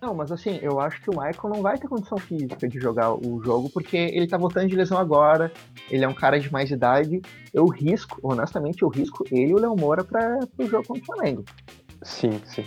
Não, 0.00 0.14
mas 0.14 0.30
assim, 0.30 0.58
eu 0.60 0.78
acho 0.80 1.00
que 1.00 1.08
o 1.08 1.14
Michael 1.14 1.54
não 1.54 1.62
vai 1.62 1.78
ter 1.78 1.88
condição 1.88 2.18
física 2.18 2.68
de 2.68 2.78
jogar 2.78 3.14
o 3.14 3.42
jogo, 3.42 3.70
porque 3.70 3.96
ele 3.96 4.26
tá 4.26 4.36
voltando 4.36 4.68
de 4.68 4.76
lesão 4.76 4.98
agora, 4.98 5.50
ele 5.90 6.04
é 6.04 6.08
um 6.08 6.12
cara 6.14 6.38
de 6.38 6.52
mais 6.52 6.70
idade. 6.70 7.22
Eu 7.54 7.66
risco, 7.66 8.18
honestamente, 8.22 8.82
eu 8.82 8.88
risco 8.90 9.24
ele 9.30 9.52
e 9.52 9.54
o 9.54 9.58
Léo 9.58 9.74
Moura 9.74 10.04
para 10.04 10.40
o 10.58 10.66
jogo 10.66 10.86
contra 10.86 11.02
o 11.02 11.06
Flamengo. 11.06 11.44
Sim, 12.02 12.38
sim. 12.44 12.66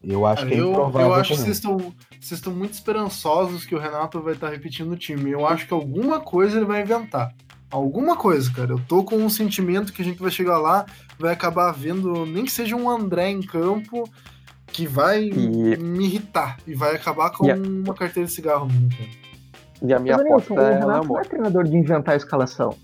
Eu 0.00 0.24
acho 0.24 0.42
Cara, 0.42 0.48
que 0.48 0.54
é 0.54 0.60
eu, 0.60 0.70
improvável. 0.70 1.08
eu 1.08 1.14
acho 1.14 1.30
que 1.30 1.36
também. 1.36 1.52
vocês 1.52 1.56
estão, 1.56 1.94
vocês 2.26 2.38
estão 2.38 2.52
muito 2.52 2.72
esperançosos 2.74 3.64
que 3.64 3.74
o 3.74 3.78
Renato 3.78 4.20
vai 4.22 4.34
estar 4.34 4.48
repetindo 4.50 4.92
o 4.92 4.96
time. 4.96 5.30
Eu 5.30 5.46
acho 5.46 5.66
que 5.66 5.74
alguma 5.74 6.20
coisa 6.20 6.56
ele 6.56 6.66
vai 6.66 6.82
inventar. 6.82 7.34
Alguma 7.70 8.16
coisa, 8.16 8.50
cara. 8.52 8.72
Eu 8.72 8.80
tô 8.88 9.02
com 9.02 9.16
um 9.16 9.28
sentimento 9.28 9.92
que 9.92 10.00
a 10.00 10.04
gente 10.04 10.20
vai 10.20 10.30
chegar 10.30 10.58
lá, 10.58 10.86
vai 11.18 11.32
acabar 11.32 11.72
vendo, 11.72 12.24
nem 12.24 12.44
que 12.44 12.50
seja 12.52 12.76
um 12.76 12.88
André 12.88 13.30
em 13.30 13.42
campo, 13.42 14.04
que 14.66 14.86
vai 14.86 15.24
E- 15.24 15.76
me 15.76 16.04
irritar. 16.04 16.56
E 16.66 16.74
vai 16.74 16.94
acabar 16.94 17.30
com 17.30 17.50
a- 17.50 17.54
uma 17.56 17.94
carteira 17.94 18.26
de 18.26 18.32
cigarro. 18.32 18.68
E 19.82 19.92
a 19.92 19.98
minha 19.98 20.16
aposta 20.16 20.54
o 20.54 20.58
é 20.58 20.62
Léo 20.70 20.78
Renato 20.80 21.08
não 21.08 21.18
é 21.18 21.24
treinador 21.24 21.64
de 21.64 21.76
inventar 21.76 22.14
a 22.14 22.16
escalação. 22.16 22.76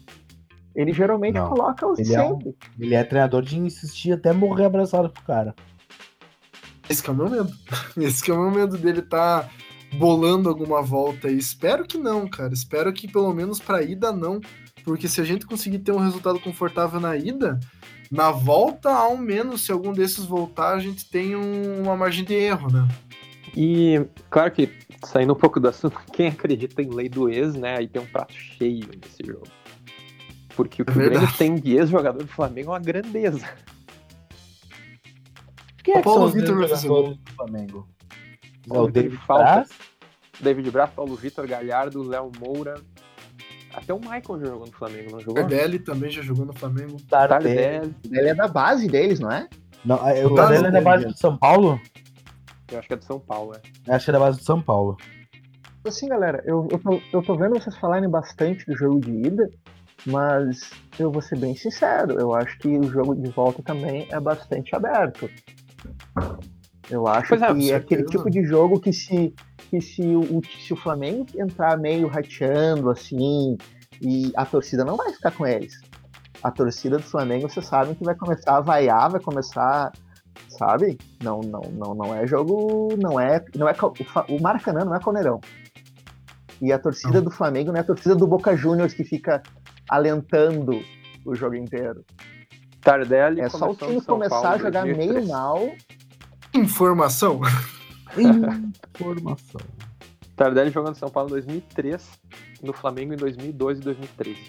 Ele 0.74 0.92
geralmente 0.92 1.34
Não. 1.34 1.48
coloca 1.48 1.86
os 1.86 1.98
Ele 1.98 2.14
é 2.14 2.22
um- 2.22 2.28
sempre. 2.38 2.56
Ele 2.78 2.94
é 2.94 3.02
treinador 3.04 3.42
de 3.42 3.58
insistir 3.58 4.12
até 4.12 4.32
morrer 4.32 4.66
abraçado 4.66 5.08
pro 5.08 5.22
cara. 5.22 5.54
Esse 6.90 7.02
que 7.02 7.08
é 7.08 7.12
o 7.12 7.16
meu 7.16 7.30
medo. 7.30 7.52
Esse 7.96 8.30
é 8.30 8.34
o 8.34 8.40
meu 8.40 8.50
medo 8.50 8.76
dele 8.76 9.00
tá 9.00 9.48
bolando 9.94 10.48
alguma 10.48 10.82
volta 10.82 11.28
aí. 11.28 11.38
Espero 11.38 11.84
que 11.86 11.96
não, 11.96 12.28
cara. 12.28 12.52
Espero 12.52 12.92
que 12.92 13.06
pelo 13.06 13.32
menos 13.32 13.60
pra 13.60 13.82
ida 13.82 14.12
não. 14.12 14.40
Porque 14.84 15.06
se 15.08 15.20
a 15.20 15.24
gente 15.24 15.46
conseguir 15.46 15.78
ter 15.80 15.92
um 15.92 15.98
resultado 15.98 16.40
confortável 16.40 16.98
na 16.98 17.16
ida, 17.16 17.60
na 18.10 18.30
volta, 18.30 18.90
ao 18.90 19.16
menos, 19.16 19.64
se 19.64 19.70
algum 19.72 19.92
desses 19.92 20.24
voltar, 20.24 20.74
a 20.74 20.80
gente 20.80 21.08
tem 21.08 21.36
um- 21.36 21.82
uma 21.82 21.96
margem 21.96 22.24
de 22.24 22.34
erro, 22.34 22.72
né? 22.72 22.88
E, 23.56 24.00
claro 24.30 24.50
que, 24.50 24.68
saindo 25.04 25.32
um 25.32 25.36
pouco 25.36 25.60
do 25.60 25.68
assunto, 25.68 25.98
quem 26.12 26.28
acredita 26.28 26.82
em 26.82 26.90
lei 26.92 27.08
do 27.08 27.28
ex, 27.28 27.54
né? 27.54 27.78
Aí 27.78 27.88
tem 27.88 28.00
um 28.02 28.06
prato 28.06 28.32
cheio 28.32 28.86
nesse 29.00 29.24
jogo. 29.24 29.46
Porque 30.56 30.82
o 30.82 30.84
que 30.84 30.90
É 30.90 30.94
o 30.94 30.96
Grêmio 31.08 31.28
tem 31.36 31.54
de 31.54 31.76
ex-jogador 31.76 32.22
do 32.22 32.28
Flamengo 32.28 32.70
é 32.70 32.72
uma 32.74 32.80
grandeza. 32.80 33.46
Quem 35.90 35.96
é 35.96 36.00
O 36.00 36.02
Paulo 36.04 36.28
Vitor 36.28 36.68
jogadores 36.68 37.18
do 37.18 37.32
Flamengo? 37.34 37.88
É 38.72 38.78
o 38.78 38.86
David 38.86 39.16
falta. 39.26 39.42
Braz? 39.42 39.68
David 40.40 40.70
Braz, 40.70 40.90
Paulo 40.90 41.16
Vitor, 41.16 41.48
Galhardo, 41.48 42.02
Léo 42.04 42.30
Moura. 42.38 42.80
Até 43.74 43.92
o 43.92 43.98
Michael 43.98 44.40
já 44.40 44.46
jogou 44.46 44.66
no 44.66 44.72
Flamengo, 44.72 45.10
não 45.10 45.20
jogou? 45.20 45.34
Tardelli 45.34 45.80
também 45.80 46.10
já 46.10 46.22
jogou 46.22 46.46
no 46.46 46.52
Flamengo. 46.52 46.96
Tardelli. 47.08 47.56
Tardelli. 47.56 47.94
Ele 48.12 48.28
é 48.28 48.34
da 48.34 48.46
base 48.46 48.86
deles, 48.86 49.18
não 49.18 49.32
é? 49.32 49.48
Não, 49.84 50.08
é- 50.08 50.24
o 50.24 50.34
Tardelli 50.34 50.66
é 50.66 50.70
da 50.70 50.80
base 50.80 51.06
do 51.06 51.16
São 51.18 51.36
Paulo? 51.36 51.80
Eu 52.70 52.78
acho 52.78 52.86
que 52.86 52.94
é 52.94 52.96
do 52.96 53.04
São 53.04 53.18
Paulo, 53.18 53.52
é. 53.54 53.60
Eu 53.88 53.94
Acho 53.94 54.04
que 54.04 54.10
é 54.10 54.12
da 54.12 54.20
base 54.20 54.38
do 54.38 54.44
São 54.44 54.62
Paulo. 54.62 54.96
Assim, 55.84 56.08
galera, 56.08 56.40
eu, 56.46 56.68
eu, 56.70 56.78
tô, 56.78 57.00
eu 57.12 57.22
tô 57.22 57.36
vendo 57.36 57.58
vocês 57.58 57.76
falarem 57.78 58.08
bastante 58.08 58.64
do 58.66 58.76
jogo 58.76 59.00
de 59.00 59.10
ida, 59.26 59.50
mas 60.06 60.70
eu 60.98 61.10
vou 61.10 61.22
ser 61.22 61.38
bem 61.38 61.56
sincero, 61.56 62.20
eu 62.20 62.34
acho 62.34 62.56
que 62.58 62.68
o 62.68 62.84
jogo 62.84 63.16
de 63.16 63.30
volta 63.30 63.62
também 63.62 64.06
é 64.10 64.20
bastante 64.20 64.74
aberto. 64.76 65.28
Eu 66.90 67.06
acho 67.06 67.34
é, 67.34 67.54
que 67.54 67.70
é 67.70 67.76
aquele 67.76 68.04
tipo 68.04 68.28
de 68.28 68.42
jogo 68.44 68.80
que 68.80 68.92
se, 68.92 69.32
que 69.70 69.80
se, 69.80 70.02
o, 70.02 70.42
se 70.60 70.72
o 70.72 70.76
Flamengo 70.76 71.24
entrar 71.36 71.78
meio 71.78 72.08
rateando 72.08 72.90
assim, 72.90 73.56
e 74.02 74.32
a 74.34 74.44
torcida 74.44 74.84
não 74.84 74.96
vai 74.96 75.12
ficar 75.12 75.30
com 75.30 75.46
eles. 75.46 75.80
A 76.42 76.50
torcida 76.50 76.96
do 76.96 77.02
Flamengo, 77.02 77.48
vocês 77.48 77.66
sabem 77.66 77.94
que 77.94 78.02
vai 78.02 78.14
começar 78.14 78.56
a 78.56 78.60
vaiar, 78.60 79.10
vai 79.10 79.20
começar, 79.20 79.92
sabe? 80.48 80.98
Não, 81.22 81.40
não, 81.40 81.60
não, 81.72 81.94
não 81.94 82.14
é 82.14 82.26
jogo, 82.26 82.88
não 83.00 83.20
é, 83.20 83.44
não 83.54 83.68
é 83.68 83.74
o 84.28 84.42
Maracanã 84.42 84.84
não 84.84 84.94
é 84.94 84.98
Caldeirão. 84.98 85.40
E 86.60 86.72
a 86.72 86.78
torcida 86.78 87.20
do 87.20 87.30
Flamengo 87.30 87.70
não 87.70 87.78
é 87.78 87.80
a 87.80 87.84
torcida 87.84 88.14
do 88.14 88.26
Boca 88.26 88.56
Juniors 88.56 88.94
que 88.94 89.04
fica 89.04 89.42
alentando 89.88 90.80
o 91.24 91.34
jogo 91.34 91.54
inteiro. 91.54 92.04
Tardelli 92.82 93.40
É 93.40 93.48
só 93.48 93.56
o 93.70 93.76
começou 93.76 93.88
time 93.88 93.94
no 93.94 94.02
São 94.02 94.14
começar 94.14 94.40
Paulo 94.40 94.54
a 94.54 94.58
jogar 94.58 94.82
2003. 94.84 95.14
meio 95.14 95.28
mal. 95.28 95.70
Informação. 96.54 97.40
Informação. 98.16 99.60
Tardelli 100.36 100.70
jogou 100.70 100.90
no 100.90 100.96
São 100.96 101.10
Paulo 101.10 101.28
em 101.28 101.32
2003, 101.32 102.08
no 102.62 102.72
Flamengo 102.72 103.12
em 103.12 103.16
2012 103.16 103.80
e 103.80 103.84
2013. 103.84 104.40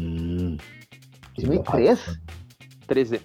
Hum. 0.00 0.56
2003? 1.36 2.18
13. 2.86 3.20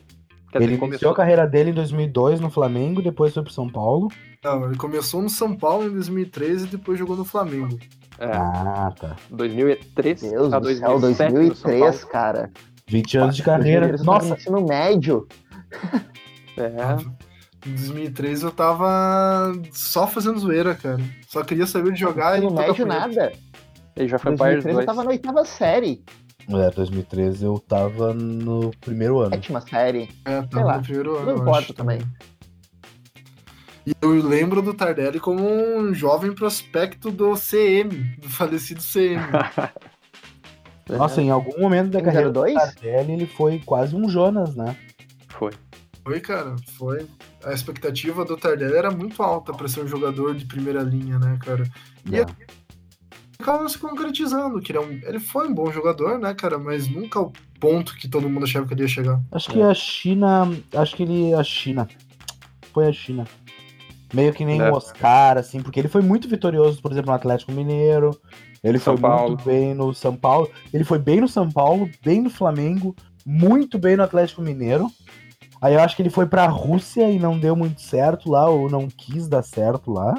Quer 0.52 0.62
Ele 0.62 0.66
dizer, 0.66 0.66
iniciou 0.66 0.80
começou 0.80 1.10
a 1.12 1.16
carreira 1.16 1.48
dele 1.48 1.72
em 1.72 1.74
2002 1.74 2.40
no 2.40 2.50
Flamengo, 2.50 3.02
depois 3.02 3.34
foi 3.34 3.42
pro 3.42 3.52
São 3.54 3.68
Paulo. 3.70 4.10
Não, 4.44 4.66
ele 4.66 4.76
começou 4.76 5.22
no 5.22 5.30
São 5.30 5.56
Paulo 5.56 5.86
em 5.88 5.92
2013 5.94 6.66
e 6.66 6.68
depois 6.68 7.00
jogou 7.00 7.16
no 7.16 7.26
Flamengo. 7.26 7.80
é, 8.20 8.26
Ah, 8.32 8.94
tá. 9.00 9.16
2003 9.32 10.22
Deus 10.22 10.54
a 10.54 10.60
do 10.60 10.66
céu, 10.76 11.00
2007 11.00 11.34
no 11.34 11.56
São 11.56 11.72
2003, 11.72 11.80
Paulo. 11.96 12.08
cara. 12.12 12.52
20 12.88 13.18
anos 13.18 13.36
de 13.36 13.44
carreira. 13.44 13.88
2003 13.88 14.00
eu 14.02 14.06
tava 14.06 14.18
Nossa, 14.18 14.30
no 14.30 14.36
ensino 14.36 14.68
médio. 14.68 15.28
É, 16.56 17.68
Em 17.68 17.74
2003 17.74 18.44
eu 18.44 18.52
tava 18.52 19.52
só 19.72 20.06
fazendo 20.06 20.38
zoeira, 20.38 20.76
cara. 20.76 21.00
Só 21.28 21.44
queria 21.44 21.66
saber 21.66 21.92
de 21.94 22.00
jogar 22.00 22.36
e 22.36 22.46
ensino 22.46 22.52
tocar 22.56 22.68
médio 22.68 22.86
nada. 22.86 23.34
ele 23.96 24.08
já 24.08 24.20
foi 24.20 24.36
pai 24.38 24.56
dos 24.56 24.64
2003 24.64 24.68
eu 24.68 24.74
dois. 24.74 24.86
tava 24.86 25.04
na 25.04 25.10
oitava 25.10 25.46
série. 25.46 26.04
é, 26.48 26.70
2013 26.70 27.44
eu 27.46 27.58
tava 27.58 28.14
no 28.14 28.70
primeiro 28.82 29.20
ano. 29.20 29.34
Sétima 29.34 29.62
série. 29.62 30.10
É, 30.26 30.42
Sei 30.42 30.48
tava 30.50 30.66
lá. 30.66 30.78
no 30.78 30.84
primeiro 30.84 31.18
ano. 31.18 31.26
Não 31.26 31.38
importa 31.38 31.60
acho, 31.64 31.74
também. 31.74 32.02
E 33.88 33.94
eu 34.02 34.12
lembro 34.12 34.62
do 34.62 34.74
Tardelli 34.74 35.20
como 35.20 35.44
um 35.44 35.92
jovem 35.94 36.34
prospecto 36.34 37.10
do 37.12 37.34
CM, 37.36 38.16
do 38.20 38.30
falecido 38.30 38.82
CM. 38.82 39.22
É, 40.90 40.98
Nossa, 40.98 41.22
em 41.22 41.30
algum 41.30 41.60
momento 41.62 41.92
da 41.92 42.00
Em 42.00 42.04
carreira 42.04 42.30
do 42.32 42.42
02? 42.42 42.54
Tardelli, 42.56 43.14
ele 43.14 43.26
foi 43.28 43.60
quase 43.66 43.96
um 43.96 44.10
Jonas, 44.10 44.56
né? 44.56 44.76
Foi. 45.30 45.52
Foi, 46.04 46.20
cara, 46.20 46.56
foi. 46.78 47.08
A 47.46 47.54
expectativa 47.54 48.26
do 48.26 48.36
Tardelli 48.36 48.76
era 48.76 48.92
muito 48.92 49.22
alta 49.24 49.54
pra 49.54 49.68
ser 49.68 49.82
um 49.84 49.88
jogador 49.88 50.36
de 50.36 50.46
primeira 50.46 50.82
linha, 50.82 51.18
né, 51.20 51.38
cara? 51.42 51.64
E 52.10 52.18
É. 52.18 52.26
acaba 53.40 53.68
se 53.70 53.78
concretizando, 53.78 54.60
que 54.62 54.72
ele, 54.72 54.80
é 54.80 54.82
um- 54.82 55.00
ele 55.08 55.20
foi 55.20 55.48
um 55.48 55.54
bom 55.54 55.72
jogador, 55.72 56.20
né, 56.20 56.34
cara? 56.34 56.58
Mas 56.58 56.88
nunca 56.88 57.22
o 57.22 57.32
ponto 57.60 57.96
que 57.96 58.08
todo 58.10 58.30
mundo 58.30 58.44
achava 58.44 58.68
que 58.68 58.74
ele 58.74 58.82
ia 58.84 58.88
chegar. 58.88 59.22
Acho 59.32 59.50
que 59.50 59.62
a 59.62 59.74
China. 59.74 60.52
Acho 60.76 60.96
que 60.96 61.04
ele. 61.04 61.34
A 61.34 61.44
China. 61.44 61.88
Foi 62.74 62.88
a 62.88 62.94
China. 62.94 63.26
Meio 64.14 64.34
que 64.34 64.46
nem 64.46 64.62
É. 64.62 64.70
o 64.70 64.76
Oscar, 64.76 65.38
assim, 65.38 65.62
porque 65.62 65.80
ele 65.80 65.88
foi 65.88 66.02
muito 66.02 66.28
vitorioso, 66.28 66.82
por 66.82 66.92
exemplo, 66.92 67.10
no 67.12 67.16
Atlético 67.16 67.52
Mineiro. 67.52 68.12
Ele 68.64 68.80
São 68.80 68.94
foi 68.96 69.02
Paulo. 69.02 69.28
muito 69.30 69.44
bem 69.46 69.74
no 69.74 69.94
São 69.94 70.16
Paulo. 70.16 70.50
Ele 70.74 70.84
foi 70.84 70.98
bem 71.00 71.20
no 71.22 71.28
São 71.28 71.50
Paulo, 71.52 71.90
bem 72.04 72.22
no 72.22 72.30
Flamengo, 72.30 72.96
muito 73.26 73.78
bem 73.78 73.98
no 73.98 74.04
Atlético 74.04 74.42
Mineiro. 74.42 74.88
Aí 75.62 75.74
eu 75.76 75.80
acho 75.82 75.96
que 75.96 76.02
ele 76.02 76.10
foi 76.10 76.26
pra 76.26 76.46
Rússia 76.48 77.10
e 77.10 77.18
não 77.20 77.38
deu 77.40 77.56
muito 77.56 77.82
certo 77.82 78.30
lá, 78.30 78.50
ou 78.50 78.70
não 78.70 78.88
quis 78.88 79.28
dar 79.28 79.44
certo 79.44 79.92
lá. 79.92 80.16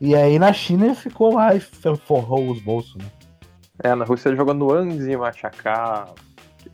E 0.00 0.14
aí 0.14 0.38
na 0.38 0.52
China 0.52 0.86
ele 0.86 0.94
ficou 0.94 1.34
lá 1.34 1.54
e 1.54 1.60
forrou 1.60 2.50
os 2.50 2.60
bolsos, 2.60 2.96
né? 2.96 3.04
É, 3.82 3.94
na 3.94 4.04
Rússia 4.04 4.28
ele 4.28 4.36
jogou 4.36 4.54
no 4.54 4.72
Anzi, 4.72 5.16
Machacá. 5.16 6.06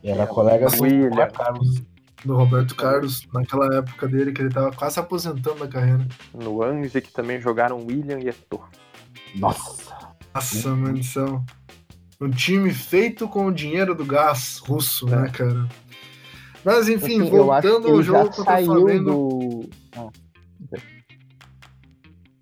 Era 0.03 0.23
É, 0.23 0.27
colega 0.27 0.67
do 0.69 0.81
William. 0.83 1.27
Carlos. 1.29 1.81
Do 2.23 2.35
Roberto 2.35 2.75
Carlos, 2.75 3.27
naquela 3.33 3.77
época 3.77 4.07
dele, 4.07 4.31
que 4.31 4.43
ele 4.43 4.51
tava 4.53 4.71
quase 4.71 4.93
se 4.93 4.99
aposentando 4.99 5.59
da 5.61 5.67
carreira. 5.67 6.05
No 6.33 6.61
Anzi, 6.61 7.01
que 7.01 7.11
também 7.11 7.41
jogaram 7.41 7.83
William 7.83 8.19
e 8.19 8.29
Eto'o. 8.29 8.61
Nossa. 9.35 9.91
Nossa, 10.33 10.75
maldição. 10.75 11.45
Um 12.19 12.29
time 12.29 12.71
feito 12.73 13.27
com 13.27 13.47
o 13.47 13.51
dinheiro 13.51 13.95
do 13.95 14.05
gás 14.05 14.57
russo, 14.59 15.05
né, 15.07 15.29
cara? 15.29 15.67
Mas 16.63 16.87
enfim, 16.87 17.21
Assim, 17.23 17.35
eu 17.35 17.51
acho 17.51 17.61
que 17.61 17.67
voltando 17.73 17.87
ao 17.95 18.03
jogo 18.03 18.17
já 18.19 18.25
contra 18.25 18.41
o 18.41 18.45
saiu 18.45 18.65
Flamengo. 18.65 19.11
do. 19.11 19.69
Ah. 19.97 20.77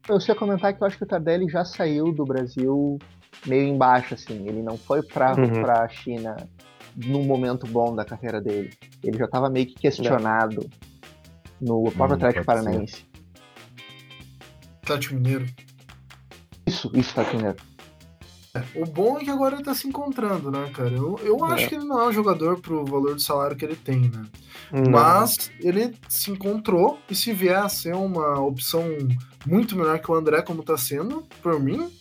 Eu 0.10 0.20
sei 0.20 0.36
comentar 0.36 0.74
que 0.76 0.84
eu 0.84 0.88
acho 0.88 0.98
que 0.98 1.04
o 1.04 1.08
Tardelli 1.08 1.48
já 1.50 1.64
saiu 1.64 2.12
do 2.12 2.26
Brasil 2.26 2.98
meio 3.46 3.68
embaixo, 3.74 4.16
assim. 4.16 4.46
Ele 4.48 4.62
não 4.62 4.78
foi 4.78 5.02
pra, 5.02 5.36
Uhum. 5.40 5.62
pra 5.62 5.88
China 5.88 6.36
num 6.96 7.24
momento 7.24 7.66
bom 7.68 7.96
da 7.96 8.04
carreira 8.04 8.42
dele. 8.42 8.72
Ele 9.04 9.18
já 9.18 9.28
tava 9.28 9.50
meio 9.50 9.68
que 9.68 9.76
questionado 9.76 10.68
no 11.62 11.84
próprio 11.92 12.10
Hum, 12.10 12.14
Atlético. 12.16 12.46
Paranaense. 12.46 13.06
Atlético 14.84 15.16
Mineiro. 15.16 15.46
Isso, 16.68 16.92
isso, 16.94 17.14
tá 17.16 17.24
primeiro. 17.24 17.56
O 18.76 18.84
bom 18.86 19.18
é 19.20 19.24
que 19.24 19.30
agora 19.30 19.56
ele 19.56 19.64
tá 19.64 19.76
se 19.76 19.88
encontrando, 19.88 20.50
né, 20.50 20.70
cara? 20.74 20.90
Eu, 20.92 21.20
eu 21.24 21.44
acho 21.46 21.66
É. 21.66 21.68
que 21.68 21.76
ele 21.76 21.86
não 21.86 22.02
é 22.02 22.08
um 22.08 22.12
jogador 22.12 22.60
pro 22.60 22.84
valor 22.84 23.14
do 23.14 23.22
salário 23.22 23.56
que 23.56 23.64
ele 23.64 23.76
tem, 23.76 24.10
né? 24.10 24.26
Não. 24.72 24.92
Mas 24.92 25.52
ele 25.60 25.96
se 26.08 26.32
encontrou 26.32 26.98
e 27.10 27.14
se 27.16 27.32
vier 27.32 27.58
a 27.60 27.70
ser 27.70 27.94
uma 27.96 28.40
opção 28.40 28.84
muito 29.46 29.76
melhor 29.76 30.00
que 30.00 30.10
o 30.12 30.16
André, 30.16 30.42
como 30.42 30.64
tá 30.64 30.78
sendo, 30.78 31.28
por 31.44 31.60
mim, 31.60 31.92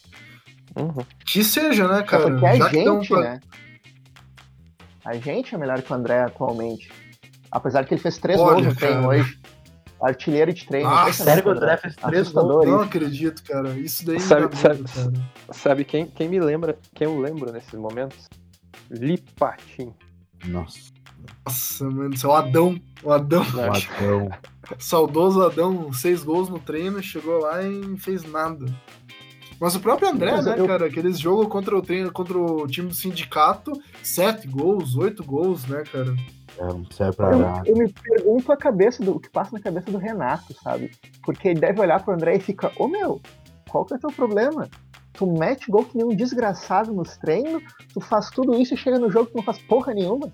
Uhum. 0.74 1.04
que 1.26 1.44
seja, 1.44 1.86
né, 1.88 2.02
cara? 2.02 2.30
Porque 2.30 2.46
a 2.46 2.56
Já 2.56 2.68
gente, 2.70 3.08
pra- 3.08 3.20
né? 3.20 3.40
A 5.04 5.14
gente 5.16 5.54
é 5.54 5.58
melhor 5.58 5.80
que 5.82 5.92
o 5.92 5.96
André 5.96 6.20
atualmente. 6.22 6.90
Apesar 7.50 7.84
que 7.86 7.94
ele 7.94 8.00
fez 8.00 8.18
três 8.18 8.38
Olha, 8.38 8.54
gols 8.54 8.66
no 8.66 8.74
treino 8.74 9.08
hoje. 9.08 9.37
Artilheiro 10.00 10.52
de 10.52 10.66
treino. 10.66 10.88
Nossa, 10.88 11.02
impressionante, 11.02 11.24
sério 11.36 11.42
que 11.42 11.48
o 11.48 11.52
André 11.52 11.76
fez 11.76 11.96
três 11.96 12.22
Assustador 12.22 12.66
Não 12.66 12.80
acredito, 12.80 13.42
cara. 13.42 13.70
Isso 13.70 14.06
daí 14.06 14.20
Sabe- 14.20 14.48
me 14.48 14.56
sabe- 14.56 14.74
medo, 14.76 14.88
cara. 14.92 15.12
Sabe 15.52 15.84
quem, 15.84 16.06
quem 16.06 16.28
me 16.28 16.38
lembra, 16.40 16.78
quem 16.94 17.06
eu 17.06 17.18
lembro 17.18 17.50
nesses 17.52 17.74
momentos? 17.74 18.28
Lipatim. 18.90 19.92
Nossa, 20.46 20.78
Nossa, 21.44 21.84
mano, 21.90 22.14
isso 22.14 22.26
é 22.26 22.30
o 22.30 22.32
Adão. 22.34 22.80
O 23.02 23.12
Adão, 23.12 23.42
o 23.42 23.60
Adão. 23.60 24.28
saudoso 24.78 25.42
Adão, 25.44 25.92
seis 25.92 26.22
gols 26.22 26.48
no 26.48 26.58
treino, 26.58 27.02
chegou 27.02 27.40
lá 27.40 27.62
e 27.62 27.68
não 27.68 27.96
fez 27.96 28.22
nada. 28.24 28.66
Mas 29.60 29.74
o 29.74 29.80
próprio 29.80 30.08
André, 30.08 30.30
Mas 30.30 30.46
né, 30.46 30.54
eu- 30.56 30.66
cara, 30.68 30.86
aqueles 30.86 31.18
jogos 31.18 31.48
contra 31.48 31.76
o 31.76 31.82
treino, 31.82 32.12
contra 32.12 32.38
o 32.38 32.66
time 32.68 32.88
do 32.88 32.94
sindicato, 32.94 33.72
sete 34.02 34.46
gols, 34.46 34.94
oito 34.96 35.24
gols, 35.24 35.66
né, 35.66 35.82
cara? 35.90 36.14
É, 36.58 36.64
não 36.66 36.84
serve 36.90 37.16
pra 37.16 37.30
Eu, 37.32 37.38
nada. 37.38 37.62
eu 37.68 37.76
me 37.76 37.92
pergunto 37.92 38.50
a 38.52 38.56
cabeça 38.56 39.02
do 39.02 39.16
o 39.16 39.20
que 39.20 39.30
passa 39.30 39.52
na 39.52 39.60
cabeça 39.60 39.90
do 39.90 39.98
Renato, 39.98 40.52
sabe? 40.62 40.90
Porque 41.24 41.48
ele 41.48 41.60
deve 41.60 41.80
olhar 41.80 42.02
pro 42.02 42.14
André 42.14 42.36
e 42.36 42.40
fica, 42.40 42.72
ô 42.76 42.88
meu, 42.88 43.20
qual 43.68 43.84
que 43.84 43.94
é 43.94 43.96
o 43.96 44.00
teu 44.00 44.10
problema? 44.10 44.68
Tu 45.12 45.26
mete 45.26 45.70
gol 45.70 45.84
que 45.84 45.96
nem 45.96 46.06
um 46.06 46.14
desgraçado 46.16 46.92
nos 46.92 47.16
treinos, 47.16 47.62
tu 47.92 48.00
faz 48.00 48.30
tudo 48.30 48.54
isso 48.60 48.74
e 48.74 48.76
chega 48.76 48.98
no 48.98 49.10
jogo 49.10 49.30
que 49.30 49.36
não 49.36 49.42
faz 49.42 49.58
porra 49.62 49.94
nenhuma. 49.94 50.32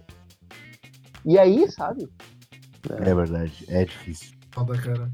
E 1.25 1.39
aí, 1.39 1.71
sabe? 1.71 2.09
É 2.91 3.15
verdade, 3.15 3.65
é 3.69 3.85
difícil. 3.85 4.35
Foda, 4.51 4.77
cara. 4.81 5.11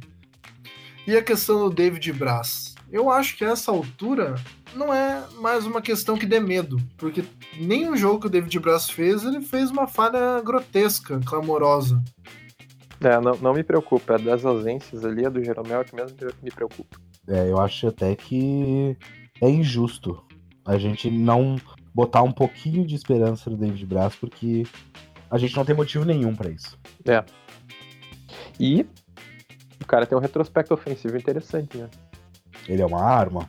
E 1.06 1.16
a 1.16 1.22
questão 1.22 1.68
do 1.68 1.74
David 1.74 2.12
Braz? 2.12 2.74
Eu 2.90 3.08
acho 3.11 3.36
que 3.36 3.44
a 3.44 3.50
essa 3.50 3.70
altura 3.70 4.34
não 4.74 4.92
é 4.92 5.26
mais 5.40 5.66
uma 5.66 5.82
questão 5.82 6.16
que 6.16 6.26
dê 6.26 6.40
medo, 6.40 6.78
porque 6.96 7.24
nenhum 7.58 7.96
jogo 7.96 8.20
que 8.20 8.26
o 8.26 8.30
David 8.30 8.58
Braz 8.58 8.88
fez, 8.88 9.24
ele 9.24 9.40
fez 9.40 9.70
uma 9.70 9.86
falha 9.86 10.40
grotesca, 10.40 11.20
clamorosa. 11.24 12.02
É, 13.00 13.18
não, 13.20 13.34
não 13.36 13.54
me 13.54 13.64
preocupa. 13.64 14.14
É 14.14 14.18
das 14.18 14.44
ausências 14.44 15.04
ali, 15.04 15.24
a 15.24 15.30
do 15.30 15.42
Jeromel 15.42 15.84
que 15.84 15.94
mesmo 15.94 16.16
me 16.42 16.50
preocupa. 16.50 16.98
É, 17.26 17.50
eu 17.50 17.58
acho 17.58 17.88
até 17.88 18.14
que 18.14 18.96
é 19.40 19.48
injusto 19.48 20.22
a 20.64 20.76
gente 20.78 21.10
não 21.10 21.56
botar 21.94 22.22
um 22.22 22.32
pouquinho 22.32 22.86
de 22.86 22.94
esperança 22.94 23.48
no 23.50 23.56
David 23.56 23.84
Braz, 23.86 24.14
porque 24.14 24.64
a 25.30 25.38
gente 25.38 25.56
não 25.56 25.64
tem 25.64 25.74
motivo 25.74 26.04
nenhum 26.04 26.34
pra 26.34 26.50
isso. 26.50 26.78
E 28.58 28.86
o 29.80 29.86
cara 29.86 30.06
tem 30.06 30.16
um 30.16 30.20
retrospecto 30.20 30.74
ofensivo 30.74 31.16
interessante, 31.16 31.78
né? 31.78 31.88
Ele 32.68 32.82
é 32.82 32.86
uma 32.86 33.02
arma. 33.02 33.48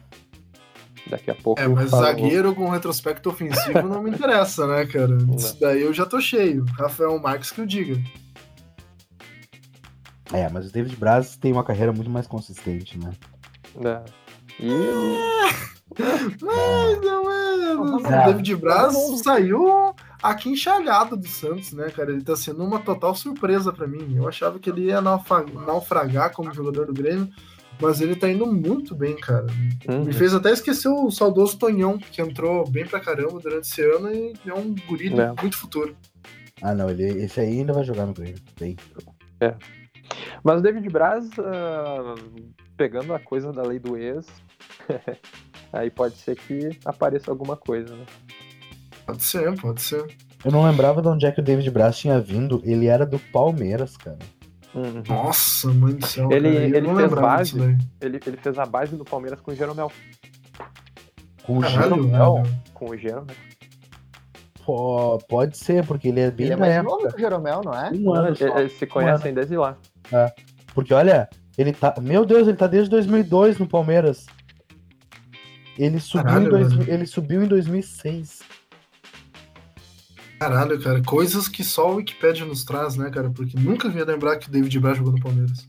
Daqui 1.11 1.29
a 1.29 1.35
pouco. 1.35 1.61
É, 1.61 1.67
mas 1.67 1.91
fala- 1.91 2.07
zagueiro 2.07 2.55
com 2.55 2.69
retrospecto 2.69 3.29
ofensivo 3.29 3.81
não 3.83 4.01
me 4.01 4.09
interessa, 4.09 4.65
né, 4.65 4.85
cara? 4.87 5.15
Isso 5.37 5.59
daí 5.59 5.81
eu 5.83 5.93
já 5.93 6.05
tô 6.05 6.19
cheio. 6.19 6.65
Rafael 6.79 7.19
Marques 7.19 7.51
que 7.51 7.61
o 7.61 7.67
diga. 7.67 8.01
É, 10.33 10.47
mas 10.49 10.69
o 10.69 10.71
David 10.71 10.95
Braz 10.95 11.35
tem 11.35 11.51
uma 11.51 11.63
carreira 11.63 11.91
muito 11.91 12.09
mais 12.09 12.25
consistente, 12.25 12.97
né? 12.97 13.11
É. 13.83 14.01
E 14.59 14.69
Mais 16.41 17.05
ou 17.05 17.25
menos. 17.25 18.05
Ah. 18.05 18.23
O 18.23 18.25
David 18.27 18.55
Braz 18.55 18.93
mundo- 18.93 19.17
saiu 19.21 19.93
aqui 20.23 20.49
enchalhado 20.49 21.17
do 21.17 21.27
Santos, 21.27 21.73
né, 21.73 21.89
cara? 21.89 22.11
Ele 22.11 22.23
tá 22.23 22.35
sendo 22.35 22.63
uma 22.63 22.79
total 22.79 23.13
surpresa 23.13 23.73
pra 23.73 23.85
mim. 23.87 24.15
Eu 24.15 24.27
achava 24.27 24.57
que 24.59 24.69
ele 24.69 24.85
ia 24.85 25.01
naufra- 25.01 25.45
naufragar 25.65 26.31
como 26.33 26.53
jogador 26.53 26.85
do 26.85 26.93
Grêmio, 26.93 27.27
mas 27.81 27.99
ele 28.01 28.15
tá 28.15 28.29
indo 28.29 28.45
muito 28.45 28.93
bem, 28.95 29.15
cara. 29.15 29.47
Uhum. 29.89 30.05
Me 30.05 30.13
fez 30.13 30.33
até 30.33 30.51
esquecer 30.51 30.87
o 30.89 31.09
saudoso 31.09 31.57
Tonhão, 31.57 31.97
que 31.97 32.21
entrou 32.21 32.69
bem 32.69 32.85
pra 32.85 32.99
caramba 32.99 33.39
durante 33.39 33.63
esse 33.69 33.81
ano 33.81 34.13
e 34.13 34.33
é 34.45 34.53
um 34.53 34.75
guri 34.87 35.07
É. 35.19 35.33
muito 35.41 35.57
futuro. 35.57 35.95
Ah, 36.61 36.75
não, 36.75 36.89
ele, 36.89 37.03
esse 37.23 37.39
aí 37.39 37.59
ainda 37.59 37.73
vai 37.73 37.83
jogar 37.83 38.05
no 38.05 38.13
Grêmio. 38.13 38.39
Bem. 38.59 38.77
Mas 40.43 40.59
o 40.59 40.61
David 40.61 40.87
Braz, 40.89 41.27
ah, 41.39 42.15
pegando 42.77 43.13
a 43.13 43.19
coisa 43.19 43.51
da 43.51 43.63
lei 43.63 43.79
do 43.79 43.97
ex, 43.97 44.27
aí 45.73 45.89
pode 45.89 46.15
ser 46.17 46.35
que 46.35 46.69
apareça 46.85 47.31
alguma 47.31 47.55
coisa, 47.57 47.95
né? 47.95 48.05
Pode 49.05 49.23
ser, 49.23 49.59
pode 49.59 49.81
ser. 49.81 50.05
Eu 50.45 50.51
não 50.51 50.63
lembrava 50.69 51.01
de 51.01 51.07
onde 51.07 51.25
é 51.25 51.31
que 51.31 51.39
o 51.39 51.43
David 51.43 51.69
Braz 51.71 51.97
tinha 51.97 52.19
vindo. 52.19 52.61
Ele 52.63 52.87
era 52.87 53.05
do 53.05 53.17
Palmeiras, 53.19 53.95
cara. 53.97 54.19
Uhum. 54.73 55.03
Nossa, 55.07 55.67
mãe 55.69 55.93
do 55.95 56.05
céu. 56.05 56.31
Ele- 56.31 56.71
cara, 56.71 56.77
ele 56.77 56.95
fez 56.95 57.13
base. 57.13 57.59
Ele, 58.01 58.19
ele 58.25 58.37
fez 58.37 58.57
a 58.57 58.65
base 58.65 58.95
do 58.95 59.03
Palmeiras 59.03 59.41
com 59.41 59.51
o 59.51 59.55
Jeromel. 59.55 59.91
Com 61.43 61.57
o 61.57 61.63
Jeromel. 61.63 62.43
Com 62.73 62.85
o 62.91 62.97
Jeromel. 62.97 63.35
pô, 64.65 65.17
pode 65.27 65.57
ser, 65.57 65.85
porque 65.85 66.07
ele 66.09 66.19
é 66.21 66.31
bem 66.31 66.45
Ele 66.47 66.53
é 66.53 66.57
mais 66.57 66.71
época. 66.73 66.95
novo 66.95 67.07
que 67.09 67.15
o 67.15 67.19
Jeromel, 67.19 67.61
não 67.65 67.73
é? 67.73 67.91
Um 67.91 68.13
ano 68.13 68.27
Eles, 68.29 68.39
só. 68.39 68.57
eles 68.59 68.71
se 68.77 68.85
conhecem 68.87 69.33
desde 69.33 69.57
lá. 69.57 69.75
Porque 70.73 70.93
olha, 70.93 71.27
ele 71.57 71.73
tá. 71.73 71.93
Meu 71.99 72.25
Deus, 72.25 72.47
ele 72.47 72.55
tá 72.57 72.67
desde 72.67 72.89
2002 72.89 73.57
no 73.57 73.67
Palmeiras. 73.67 74.25
Ele 75.77 75.99
subiu, 75.99 76.23
Caralho, 76.25 76.45
em 76.45 76.49
dois- 76.49 76.87
ele 76.87 77.05
subiu 77.05 77.43
em 77.43 77.47
2006. 77.47 78.41
Caralho, 80.41 80.81
cara, 80.81 81.03
coisas 81.03 81.47
que 81.47 81.63
só 81.63 81.91
o 81.91 81.95
Wikipedia 81.97 82.43
nos 82.43 82.63
traz, 82.63 82.95
né, 82.95 83.11
cara? 83.11 83.29
Porque 83.29 83.55
nunca 83.59 83.87
vinha 83.87 84.03
lembrar 84.03 84.37
que 84.37 84.47
o 84.47 84.51
David 84.51 84.79
Braz 84.79 84.97
jogou 84.97 85.13
no 85.13 85.21
Palmeiras. 85.21 85.67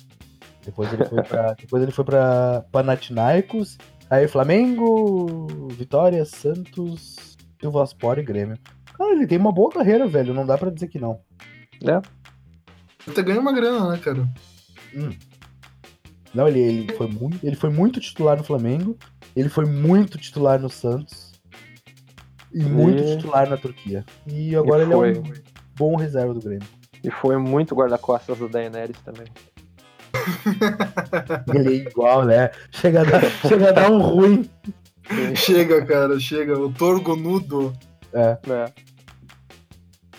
Depois 0.65 0.91
ele 0.91 1.05
foi 1.05 1.23
pra, 1.23 1.53
depois 1.61 1.83
ele 1.83 1.93
foi 1.93 2.05
pra 2.07 2.65
Panathinaikos, 2.73 3.77
aí 4.09 4.27
Flamengo, 4.27 5.47
Vitória, 5.77 6.25
Santos, 6.25 7.37
Silvaspor 7.61 8.19
e 8.19 8.23
Grêmio. 8.23 8.57
Cara, 8.97 9.11
ele 9.13 9.27
tem 9.27 9.37
uma 9.37 9.53
boa 9.53 9.71
carreira, 9.71 10.07
velho. 10.07 10.33
Não 10.33 10.47
dá 10.47 10.57
pra 10.57 10.71
dizer 10.71 10.89
que 10.89 10.99
não. 10.99 11.21
né? 11.83 12.01
Ele 13.07 13.11
até 13.11 13.23
ganha 13.23 13.41
uma 13.41 13.53
grana, 13.53 13.91
né, 13.91 13.99
cara? 13.99 14.27
Não, 16.33 16.49
ele, 16.49 16.61
ele, 16.61 16.93
foi 16.95 17.09
muito, 17.09 17.47
ele 17.47 17.57
foi 17.57 17.69
muito 17.69 18.01
titular 18.01 18.39
no 18.39 18.45
Flamengo, 18.45 18.97
ele 19.37 19.51
foi 19.51 19.67
muito 19.67 20.17
titular 20.17 20.59
no 20.59 20.71
Santos 20.71 21.32
e 22.53 22.63
muito 22.63 23.03
E- 23.03 23.17
titular 23.17 23.49
na 23.49 23.57
Turquia. 23.57 24.05
E 24.27 24.55
agora 24.57 24.83
E 24.83 24.87
ele 24.87 24.93
é 24.93 24.97
um 24.97 25.23
bom 25.77 25.97
reserva 25.97 26.33
do 26.35 26.41
Grêmio. 26.41 26.67
E 27.05 27.11
foi 27.11 27.37
muito 27.37 27.75
guarda-costas 27.75 28.39
do 28.39 28.49
Daenerys 28.49 28.97
também. 29.05 29.27
Ele 31.55 31.69
é 31.69 31.73
igual, 31.89 32.25
né? 32.25 32.51
Chega 32.71 33.01
a 33.01 33.05
dar, 33.05 33.23
chega 33.49 33.69
a 33.71 33.73
dar 33.73 33.91
um 33.91 34.01
ruim. 34.01 34.49
chega, 35.35 35.85
cara, 35.85 36.19
chega. 36.21 36.59
O 36.59 36.73
Torgonudo. 36.73 37.73
É. 38.13 38.39
né? 38.47 38.67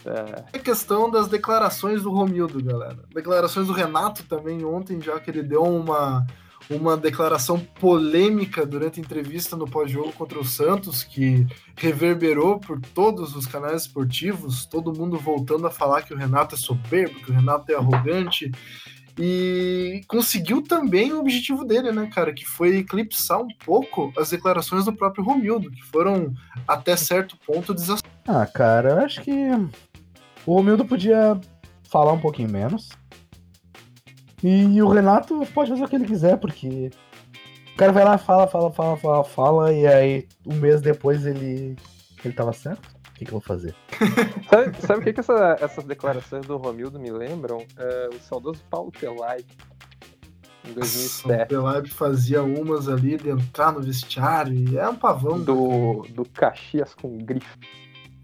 É, 0.05 0.57
A 0.57 0.59
questão 0.59 1.09
das 1.09 1.27
declarações 1.29 2.01
do 2.03 2.11
Romildo, 2.11 2.61
galera. 2.61 2.97
Declarações 3.13 3.67
do 3.67 3.73
Renato 3.73 4.23
também 4.23 4.65
ontem, 4.65 4.99
já 4.99 5.19
que 5.19 5.31
ele 5.31 5.43
deu 5.43 5.63
uma, 5.63 6.25
uma 6.75 6.97
declaração 6.97 7.59
polêmica 7.59 8.65
durante 8.65 8.99
a 8.99 9.03
entrevista 9.03 9.55
no 9.55 9.69
pós-jogo 9.69 10.11
contra 10.13 10.39
o 10.39 10.45
Santos, 10.45 11.03
que 11.03 11.45
reverberou 11.77 12.59
por 12.59 12.79
todos 12.79 13.35
os 13.35 13.45
canais 13.45 13.83
esportivos, 13.83 14.65
todo 14.65 14.97
mundo 14.97 15.17
voltando 15.17 15.67
a 15.67 15.71
falar 15.71 16.01
que 16.01 16.13
o 16.13 16.17
Renato 16.17 16.55
é 16.55 16.57
soberbo, 16.57 17.19
que 17.21 17.31
o 17.31 17.33
Renato 17.33 17.71
é 17.71 17.75
arrogante. 17.75 18.51
E 19.17 20.01
conseguiu 20.07 20.61
também 20.63 21.13
o 21.13 21.19
objetivo 21.19 21.63
dele, 21.63 21.91
né, 21.91 22.09
cara? 22.11 22.33
Que 22.33 22.45
foi 22.45 22.77
eclipsar 22.77 23.39
um 23.39 23.47
pouco 23.63 24.11
as 24.17 24.31
declarações 24.31 24.85
do 24.85 24.93
próprio 24.93 25.23
Romildo, 25.23 25.69
que 25.69 25.83
foram 25.83 26.33
até 26.67 26.95
certo 26.95 27.37
ponto 27.45 27.73
desastrosas. 27.73 28.11
Ah, 28.27 28.45
cara, 28.47 28.89
eu 28.89 28.97
acho 28.99 29.21
que 29.21 29.31
o 30.45 30.55
Romildo 30.55 30.83
podia 30.83 31.39
falar 31.83 32.13
um 32.13 32.19
pouquinho 32.19 32.49
menos. 32.49 32.89
E 34.43 34.81
o 34.81 34.89
Renato 34.89 35.41
pode 35.53 35.69
fazer 35.71 35.83
o 35.83 35.87
que 35.87 35.95
ele 35.95 36.05
quiser, 36.05 36.37
porque 36.37 36.91
o 37.73 37.77
cara 37.77 37.91
vai 37.93 38.03
lá, 38.03 38.17
fala, 38.17 38.45
fala, 38.47 38.71
fala, 38.71 38.97
fala, 38.97 39.23
fala, 39.23 39.73
e 39.73 39.87
aí 39.87 40.27
um 40.45 40.55
mês 40.55 40.81
depois 40.81 41.25
ele, 41.25 41.75
ele 42.23 42.33
tava 42.33 42.51
certo. 42.53 42.85
O 43.09 43.13
que, 43.15 43.25
que 43.25 43.31
eu 43.31 43.39
vou 43.39 43.41
fazer? 43.41 43.73
Sabe, 44.49 44.75
sabe 44.81 44.99
o 44.99 45.03
que, 45.03 45.13
que 45.13 45.19
essa- 45.21 45.55
essas 45.61 45.83
declarações 45.85 46.45
do 46.45 46.57
Romildo 46.57 46.99
me 46.99 47.11
lembram? 47.11 47.59
É, 47.77 48.09
o 48.13 48.19
saudoso 48.19 48.61
Paulo 48.69 48.91
Telai. 48.91 49.45
em 50.67 50.71
O 50.71 50.73
2007. 50.73 51.47
Pelaipe 51.47 51.89
fazia 51.91 52.41
umas 52.43 52.89
ali 52.89 53.15
de 53.17 53.29
entrar 53.29 53.71
no 53.71 53.81
vestiário 53.81 54.53
e 54.53 54.77
é 54.77 54.89
um 54.89 54.95
pavão. 54.95 55.39
Do, 55.39 56.05
do 56.09 56.25
Caxias 56.25 56.93
com 56.95 57.17
grife. 57.19 57.47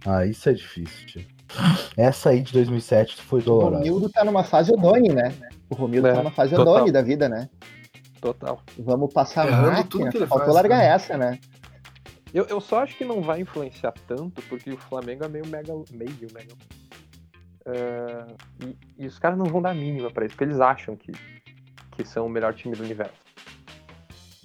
Ah, 0.05 0.25
isso 0.25 0.49
é 0.49 0.53
difícil, 0.53 1.05
tio. 1.07 1.25
Essa 1.95 2.29
aí 2.31 2.41
de 2.41 2.51
2007 2.53 3.21
foi 3.21 3.39
O 3.41 3.43
dolorosa. 3.43 3.77
Romildo 3.77 4.09
tá 4.09 4.23
numa 4.25 4.43
fase 4.43 4.71
Odone, 4.73 5.09
né? 5.09 5.33
O 5.69 5.75
Romildo 5.75 6.07
É, 6.07 6.13
tá 6.13 6.17
numa 6.23 6.31
fase 6.31 6.55
total. 6.55 6.91
Da 6.91 7.01
vida, 7.01 7.29
né? 7.29 7.49
Total. 8.21 8.61
Vamos 8.77 9.13
passar 9.13 9.45
a 9.45 9.47
Errando 9.47 9.83
tudo 9.87 10.01
máquina. 10.03 10.11
que 10.11 10.17
ele 10.17 10.27
Faltou 10.27 10.45
faz, 10.47 10.55
largar 10.55 10.79
né? 10.79 10.87
essa, 10.87 11.17
né? 11.17 11.39
Eu, 12.33 12.45
eu 12.45 12.59
só 12.61 12.83
acho 12.83 12.97
que 12.97 13.05
não 13.05 13.21
vai 13.21 13.41
influenciar 13.41 13.93
tanto, 14.07 14.41
porque 14.43 14.71
o 14.71 14.77
Flamengo 14.77 15.23
é 15.25 15.27
meio 15.27 15.47
mega. 15.47 15.73
meio 15.91 16.11
mega. 16.33 16.53
É, 17.65 18.25
e, 18.65 18.77
e 19.03 19.07
os 19.07 19.17
caras 19.19 19.37
não 19.37 19.45
vão 19.45 19.61
dar 19.61 19.71
a 19.71 19.73
mínima 19.75 20.11
pra 20.11 20.25
isso, 20.25 20.35
porque 20.35 20.43
eles 20.45 20.59
acham 20.59 20.95
que, 20.95 21.11
que 21.91 22.03
são 22.03 22.25
o 22.25 22.29
melhor 22.29 22.53
time 22.53 22.75
do 22.75 22.83
universo. 22.83 23.13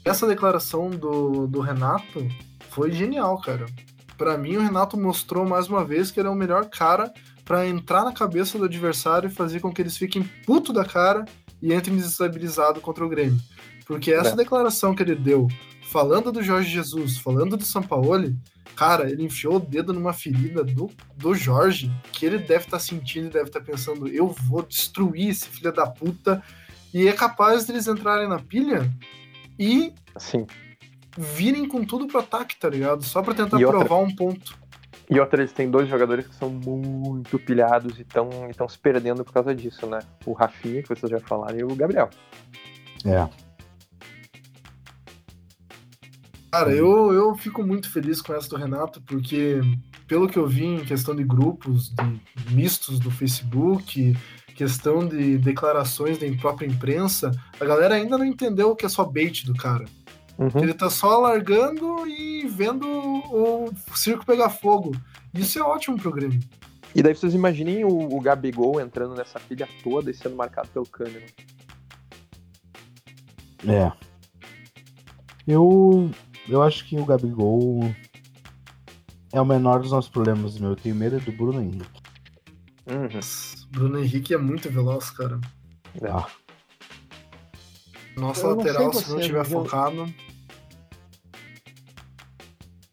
Essa 0.05 0.27
declaração 0.27 0.91
do, 0.91 1.47
do 1.47 1.61
Renato 1.61 2.27
foi 2.71 2.93
genial, 2.93 3.41
cara. 3.41 3.65
Pra 4.19 4.37
mim, 4.39 4.57
o 4.57 4.61
Renato 4.63 4.97
mostrou 4.99 5.47
mais 5.47 5.69
uma 5.69 5.85
vez 5.85 6.11
que 6.11 6.21
ele 6.21 6.29
é 6.29 6.31
o 6.31 6.35
melhor 6.35 6.67
cara 6.67 7.13
pra 7.45 7.67
entrar 7.67 8.05
na 8.05 8.13
cabeça 8.13 8.59
do 8.59 8.65
adversário 8.65 9.29
e 9.29 9.33
fazer 9.33 9.61
com 9.61 9.73
que 9.73 9.83
eles 9.83 9.97
fiquem 9.97 10.23
puto 10.47 10.73
da 10.73 10.85
cara 10.85 11.25
e 11.61 11.73
entrem 11.75 11.97
desestabilizados 11.97 12.83
contra 12.83 13.05
o 13.05 13.09
Grêmio. 13.09 13.39
Porque 13.87 14.13
essa 14.13 14.31
É. 14.31 14.37
declaração 14.37 14.95
que 14.95 15.03
ele 15.03 15.15
deu, 15.15 15.47
falando 15.91 16.33
do 16.33 16.43
Jorge 16.43 16.71
Jesus, 16.71 17.19
falando 17.19 17.57
do 17.57 17.65
Sampaoli, 17.65 18.35
cara, 18.75 19.11
ele 19.11 19.23
enfiou 19.25 19.57
o 19.57 19.61
dedo 19.61 19.93
numa 19.93 20.13
ferida 20.13 20.65
do, 20.65 20.91
do 21.17 21.35
Jorge, 21.35 21.93
que 22.13 22.25
ele 22.25 22.39
deve 22.39 22.65
estar 22.65 22.79
sentindo 22.79 23.27
e 23.27 23.31
deve 23.31 23.49
estar 23.51 23.61
pensando, 23.61 24.09
eu 24.09 24.29
vou 24.29 24.63
destruir 24.63 25.29
esse 25.31 25.47
filho 25.49 25.73
da 25.73 25.87
puta, 25.87 26.43
e 26.93 27.07
é 27.07 27.13
capaz 27.13 27.65
deles 27.67 27.87
entrarem 27.87 28.29
na 28.29 28.39
pilha 28.39 28.91
e 29.59 29.93
Assim. 30.15 30.47
virem 31.17 31.69
com 31.69 31.85
tudo 31.85 32.07
pro 32.07 32.21
ataque, 32.21 32.57
tá 32.59 32.69
ligado? 32.69 33.05
Só 33.05 33.23
pra 33.23 33.35
tentar 33.35 33.59
outra- 33.59 33.85
provar 33.85 33.97
um 34.03 34.15
ponto. 34.15 34.57
E 35.15 35.21
outra, 35.21 35.41
eles 35.41 35.53
têm 35.53 35.71
dois 35.71 35.89
jogadores 35.89 36.27
que 36.27 36.35
são 36.35 36.51
muito 36.51 37.39
pilhados 37.39 37.97
e 38.01 38.03
estão 38.03 38.69
se 38.69 38.77
perdendo 38.77 39.25
por 39.25 39.33
causa 39.33 39.55
disso, 39.55 39.87
né? 39.87 40.01
O 40.27 40.33
Rafinha, 40.33 40.83
que 40.83 40.89
vocês 40.89 41.09
já 41.09 41.21
falaram, 41.21 41.57
e 41.57 41.63
o 41.63 41.77
Gabriel. 41.77 42.11
É. 43.05 43.29
Cara, 46.51 46.73
eu, 46.73 47.13
eu 47.13 47.33
fico 47.37 47.63
muito 47.63 47.89
feliz 47.93 48.21
com 48.21 48.35
essa 48.35 48.49
do 48.49 48.57
Renato, 48.57 49.01
porque 49.03 49.61
pelo 50.09 50.29
que 50.29 50.37
eu 50.37 50.49
vi 50.49 50.65
em 50.65 50.85
questão 50.85 51.15
de 51.15 51.23
grupos 51.23 51.91
de 51.91 52.55
mistos 52.55 52.99
do 52.99 53.11
Facebook, 53.11 54.17
questão 54.57 55.07
de 55.07 55.39
declarações 55.39 56.19
da 56.19 56.27
própria 56.41 56.67
imprensa, 56.67 57.31
a 57.61 57.65
galera 57.65 57.95
ainda 57.95 58.19
não 58.19 58.25
entendeu 58.25 58.71
o 58.71 58.77
que 58.77 58.87
é 58.87 58.89
só 58.89 59.05
bait 59.05 59.47
do 59.47 59.55
cara. 59.55 59.85
Uhum. 60.39 60.51
Ele 60.63 60.75
tá 60.75 60.91
só 60.91 61.19
largando 61.21 62.07
e 62.09 62.47
vendo 62.49 62.87
o 62.89 63.71
circo 63.95 64.27
pegar 64.27 64.51
fogo. 64.51 64.93
Isso 65.33 65.59
é 65.59 65.63
ótimo 65.63 65.97
pro 65.97 66.11
Grêmio. 66.13 66.41
E 66.95 67.03
daí 67.03 67.15
vocês 67.15 67.35
imaginem 67.35 67.85
o, 67.85 67.89
o 68.17 68.21
Gabigol 68.21 68.81
entrando 68.81 69.15
nessa 69.15 69.39
pilha 69.41 69.69
toda 69.83 70.11
e 70.11 70.15
sendo 70.15 70.37
marcado 70.37 70.69
pelo 70.69 70.87
Kahneman. 70.87 71.23
É. 73.67 73.93
Eu, 75.47 76.11
eu 76.49 76.63
acho 76.63 76.87
que 76.87 76.97
o 76.99 77.05
Gabigol 77.05 77.81
é 79.33 79.41
o 79.41 79.45
menor 79.45 79.81
dos 79.81 79.91
nossos 79.91 80.11
problemas, 80.11 80.59
meu. 80.59 80.71
Eu 80.71 80.77
tenho 80.77 80.95
medo 80.95 81.17
é 81.17 81.21
do 81.21 81.33
Bruno 81.33 81.61
Henrique. 81.61 82.01
Uhum. 82.91 83.21
Bruno 83.71 83.99
Henrique 83.99 84.35
é 84.35 84.39
muito 84.39 84.71
veloz, 84.71 85.11
cara. 85.11 85.41
É. 86.01 86.45
Nossa 88.21 88.47
Eu 88.47 88.57
lateral, 88.57 88.93
se 88.93 89.11
não 89.11 89.21
tiver 89.21 89.39
eu- 89.41 89.45
focado. 89.45 90.15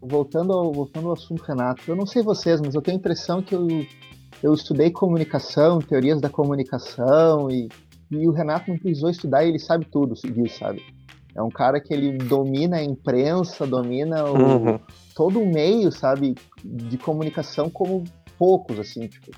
Voltando 0.01 0.51
ao, 0.53 0.71
voltando 0.71 1.07
ao 1.07 1.13
assunto, 1.13 1.43
Renato, 1.43 1.83
eu 1.87 1.95
não 1.95 2.05
sei 2.05 2.23
vocês, 2.23 2.59
mas 2.59 2.73
eu 2.73 2.81
tenho 2.81 2.97
a 2.97 2.99
impressão 2.99 3.41
que 3.41 3.53
eu, 3.53 3.67
eu 4.41 4.53
estudei 4.53 4.89
comunicação, 4.89 5.79
teorias 5.79 6.19
da 6.19 6.29
comunicação, 6.29 7.49
e, 7.51 7.69
e 8.09 8.27
o 8.27 8.31
Renato 8.31 8.69
não 8.69 8.77
precisou 8.77 9.09
estudar 9.09 9.43
e 9.43 9.49
ele 9.49 9.59
sabe 9.59 9.85
tudo 9.85 10.15
disso, 10.15 10.57
sabe? 10.57 10.81
É 11.35 11.41
um 11.41 11.49
cara 11.49 11.79
que 11.79 11.93
ele 11.93 12.17
domina 12.17 12.77
a 12.77 12.83
imprensa, 12.83 13.65
domina 13.65 14.25
o, 14.25 14.37
Uhum. 14.37 14.79
todo 15.15 15.41
o 15.41 15.51
meio, 15.53 15.91
sabe, 15.91 16.35
de 16.63 16.97
comunicação 16.97 17.69
como 17.69 18.03
poucos, 18.37 18.79
assim, 18.79 19.07
tipo, 19.07 19.31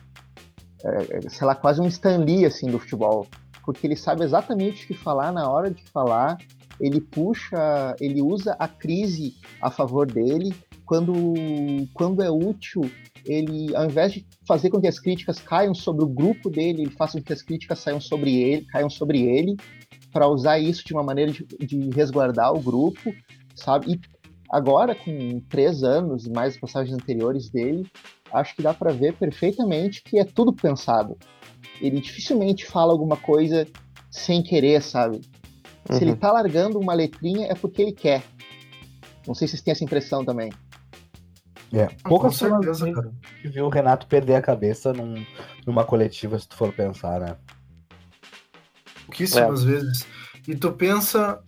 é, 0.86 1.18
é, 1.18 1.30
sei 1.30 1.45
lá, 1.45 1.55
quase 1.55 1.82
um 1.82 1.88
Stan 1.88 2.18
Lee, 2.18 2.45
assim, 2.45 2.68
do 2.68 2.80
futebol, 2.80 3.28
porque 3.64 3.86
ele 3.86 3.95
sabe 3.95 4.24
exatamente 4.24 4.86
o 4.86 4.88
que 4.88 4.93
falar 4.93 5.32
na 5.32 5.49
hora 5.49 5.70
de 5.70 5.84
falar, 5.91 6.38
ele 6.84 6.99
puxa, 6.99 7.95
ele 8.01 8.21
usa 8.21 8.57
a 8.59 8.67
crise 8.67 9.36
a 9.61 9.71
favor 9.71 10.05
dele, 10.05 10.53
quando, 10.86 11.13
quando 11.93 12.21
é 12.21 12.29
útil, 12.29 12.81
ele, 13.25 13.73
ao 13.73 13.86
invés 13.86 14.11
de 14.11 14.25
fazer 14.45 14.69
com 14.69 14.81
que 14.81 14.88
as 14.88 14.99
críticas 14.99 15.39
caiam 15.39 15.73
sobre 15.73 16.03
o 16.03 16.09
grupo 16.09 16.49
dele, 16.49 16.81
ele 16.81 16.91
faz 16.91 17.13
com 17.13 17.21
que 17.21 17.31
as 17.31 17.41
críticas 17.41 17.79
saiam 17.79 18.01
sobre 18.01 18.36
ele, 18.36 18.65
caiam 18.65 18.89
sobre 18.89 19.21
ele, 19.21 19.55
para 20.11 20.27
usar 20.27 20.59
isso 20.59 20.84
de 20.86 20.91
uma 20.93 21.03
maneira 21.03 21.31
de, 21.31 21.45
de 21.45 21.89
resguardar 21.91 22.53
o 22.53 22.59
grupo, 22.59 23.15
sabe? 23.55 23.93
E 23.93 24.01
agora, 24.51 24.93
com 24.93 25.39
três 25.49 25.84
anos 25.84 26.25
e 26.25 26.31
mais 26.31 26.57
passagens 26.57 26.93
anteriores 26.93 27.49
dele, 27.49 27.89
acho 28.34 28.57
que 28.57 28.61
dá 28.61 28.73
para 28.73 28.91
ver 28.91 29.13
perfeitamente 29.13 30.03
que 30.03 30.19
é 30.19 30.25
tudo 30.25 30.51
pensado. 30.51 31.17
Ele 31.79 32.01
dificilmente 32.01 32.65
fala 32.65 32.91
alguma 32.91 33.15
coisa 33.15 33.65
sem 34.11 34.43
querer, 34.43 34.81
sabe? 34.81 35.21
Se 35.91 36.01
ele 36.03 36.11
Uhum. 36.11 36.17
tá 36.17 36.31
largando 36.31 36.79
uma 36.79 36.93
letrinha 36.93 37.47
é 37.47 37.55
porque 37.55 37.81
ele 37.81 37.91
quer. 37.91 38.23
Não 39.27 39.34
sei 39.34 39.47
se 39.47 39.51
vocês 39.53 39.61
têm 39.61 39.71
essa 39.71 39.84
impressão 39.84 40.23
também. 40.25 40.51
É. 41.73 41.88
Com 42.03 42.09
Poucas 42.09 42.36
certeza, 42.36 42.61
pessoas 42.86 42.93
cara. 42.95 43.11
que 43.41 43.47
viu 43.47 43.65
o 43.65 43.69
Renato 43.69 44.05
perder 44.07 44.36
a 44.36 44.41
cabeça 44.41 44.93
num- 44.93 45.25
numa 45.65 45.84
coletiva, 45.84 46.38
se 46.39 46.47
tu 46.47 46.55
for 46.55 46.71
pensar, 46.73 47.19
né? 47.19 47.36
pouquíssimas 49.05 49.63
vezes. 49.63 50.05
E 50.47 50.55
tu 50.55 50.71
pensa, 50.71 51.39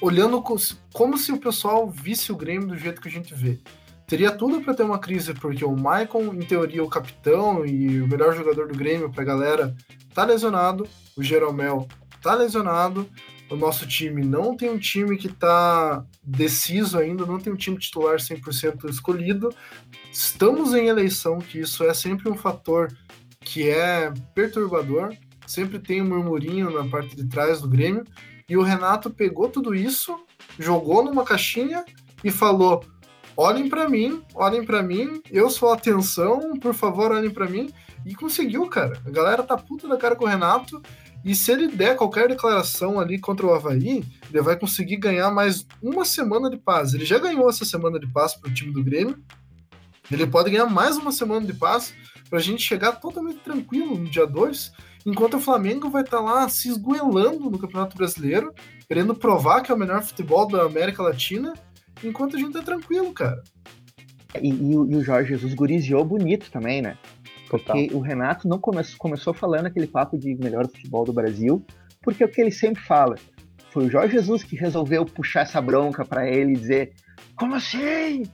olhando 0.00 0.40
co- 0.42 0.56
como 0.92 1.16
se 1.18 1.32
o 1.32 1.38
pessoal 1.38 1.88
visse 1.88 2.30
o 2.32 2.36
Grêmio 2.36 2.68
do 2.68 2.76
jeito 2.78 3.00
que 3.00 3.08
a 3.08 3.10
gente 3.10 3.34
vê. 3.34 3.58
Teria 4.06 4.30
tudo 4.30 4.60
para 4.60 4.74
ter 4.74 4.84
uma 4.84 4.98
crise, 4.98 5.34
porque 5.34 5.64
o 5.64 5.74
Maicon, 5.76 6.32
em 6.32 6.40
teoria, 6.40 6.82
o 6.84 6.88
capitão 6.88 7.66
e 7.66 8.00
o 8.00 8.06
melhor 8.06 8.34
jogador 8.36 8.68
do 8.68 8.76
Grêmio 8.78 9.10
pra 9.10 9.24
galera, 9.24 9.74
tá 10.14 10.24
lesionado. 10.24 10.86
O 11.16 11.22
Jeromel 11.22 11.88
tá 12.22 12.34
lesionado. 12.34 13.08
O 13.50 13.56
nosso 13.56 13.86
time 13.86 14.24
não 14.24 14.56
tem 14.56 14.70
um 14.70 14.78
time 14.78 15.16
que 15.16 15.28
tá 15.28 16.04
deciso 16.22 16.98
ainda, 16.98 17.24
não 17.24 17.38
tem 17.38 17.52
um 17.52 17.56
time 17.56 17.78
titular 17.78 18.16
100% 18.16 18.90
escolhido. 18.90 19.50
Estamos 20.12 20.74
em 20.74 20.88
eleição, 20.88 21.38
que 21.38 21.60
isso 21.60 21.84
é 21.84 21.94
sempre 21.94 22.28
um 22.28 22.36
fator 22.36 22.88
que 23.40 23.68
é 23.68 24.12
perturbador 24.34 25.16
sempre 25.46 25.78
tem 25.78 26.02
um 26.02 26.08
murmurinho 26.08 26.70
na 26.70 26.88
parte 26.88 27.14
de 27.16 27.26
trás 27.26 27.60
do 27.60 27.68
Grêmio. 27.68 28.04
E 28.48 28.56
o 28.56 28.62
Renato 28.62 29.10
pegou 29.10 29.48
tudo 29.48 29.74
isso, 29.74 30.18
jogou 30.58 31.04
numa 31.04 31.24
caixinha 31.24 31.84
e 32.22 32.30
falou: 32.30 32.84
olhem 33.36 33.68
para 33.68 33.88
mim, 33.88 34.22
olhem 34.34 34.64
para 34.64 34.82
mim, 34.82 35.22
eu 35.30 35.48
sou 35.48 35.72
atenção, 35.72 36.58
por 36.60 36.74
favor, 36.74 37.12
olhem 37.12 37.30
para 37.30 37.48
mim. 37.48 37.70
E 38.04 38.14
conseguiu, 38.14 38.68
cara. 38.68 39.00
A 39.04 39.10
galera 39.10 39.42
tá 39.42 39.56
puta 39.56 39.88
da 39.88 39.96
cara 39.96 40.14
com 40.14 40.24
o 40.24 40.28
Renato. 40.28 40.80
E 41.26 41.34
se 41.34 41.50
ele 41.50 41.66
der 41.66 41.96
qualquer 41.96 42.28
declaração 42.28 43.00
ali 43.00 43.18
contra 43.18 43.44
o 43.44 43.52
Havaí, 43.52 44.04
ele 44.30 44.40
vai 44.42 44.56
conseguir 44.56 44.96
ganhar 44.96 45.28
mais 45.32 45.66
uma 45.82 46.04
semana 46.04 46.48
de 46.48 46.56
paz. 46.56 46.94
Ele 46.94 47.04
já 47.04 47.18
ganhou 47.18 47.50
essa 47.50 47.64
semana 47.64 47.98
de 47.98 48.06
paz 48.06 48.34
pro 48.36 48.52
time 48.54 48.72
do 48.72 48.84
Grêmio. 48.84 49.18
Ele 50.08 50.24
pode 50.24 50.50
ganhar 50.50 50.66
mais 50.66 50.96
uma 50.96 51.10
semana 51.10 51.44
de 51.44 51.52
paz 51.52 51.92
pra 52.30 52.38
gente 52.38 52.62
chegar 52.62 52.92
totalmente 52.92 53.40
tranquilo 53.40 53.98
no 53.98 54.08
dia 54.08 54.24
2 54.24 54.70
enquanto 55.04 55.36
o 55.36 55.40
Flamengo 55.40 55.90
vai 55.90 56.02
estar 56.02 56.20
lá 56.20 56.48
se 56.48 56.68
esgoelando 56.68 57.50
no 57.50 57.58
Campeonato 57.58 57.96
Brasileiro, 57.96 58.52
querendo 58.88 59.14
provar 59.14 59.62
que 59.62 59.70
é 59.70 59.74
o 59.74 59.78
melhor 59.78 60.02
futebol 60.02 60.46
da 60.48 60.62
América 60.62 61.02
Latina, 61.02 61.54
enquanto 62.04 62.36
a 62.36 62.38
gente 62.40 62.52
tá 62.52 62.62
tranquilo, 62.62 63.12
cara. 63.12 63.42
E, 64.40 64.48
e 64.48 64.76
o- 64.76 64.90
e 64.90 64.96
o 64.96 65.04
Jorge 65.04 65.30
Jesus 65.30 65.54
guriziou 65.54 66.04
bonito 66.04 66.50
também, 66.50 66.82
né? 66.82 66.96
Total. 67.48 67.76
Porque 67.76 67.94
o 67.94 68.00
Renato 68.00 68.48
não 68.48 68.58
come- 68.58 68.82
começou 68.98 69.32
falando 69.34 69.66
aquele 69.66 69.86
papo 69.86 70.18
de 70.18 70.34
melhor 70.36 70.66
futebol 70.66 71.04
do 71.04 71.12
Brasil, 71.12 71.64
porque 72.02 72.22
é 72.22 72.26
o 72.26 72.30
que 72.30 72.40
ele 72.40 72.50
sempre 72.50 72.82
fala. 72.82 73.14
Foi 73.70 73.86
o 73.86 73.90
Jorge 73.90 74.12
Jesus 74.14 74.42
que 74.42 74.56
resolveu 74.56 75.04
puxar 75.04 75.40
essa 75.42 75.60
bronca 75.60 76.04
pra 76.04 76.26
ele 76.28 76.52
e 76.52 76.56
dizer: 76.56 76.92
Como 77.36 77.54
assim? 77.54 78.24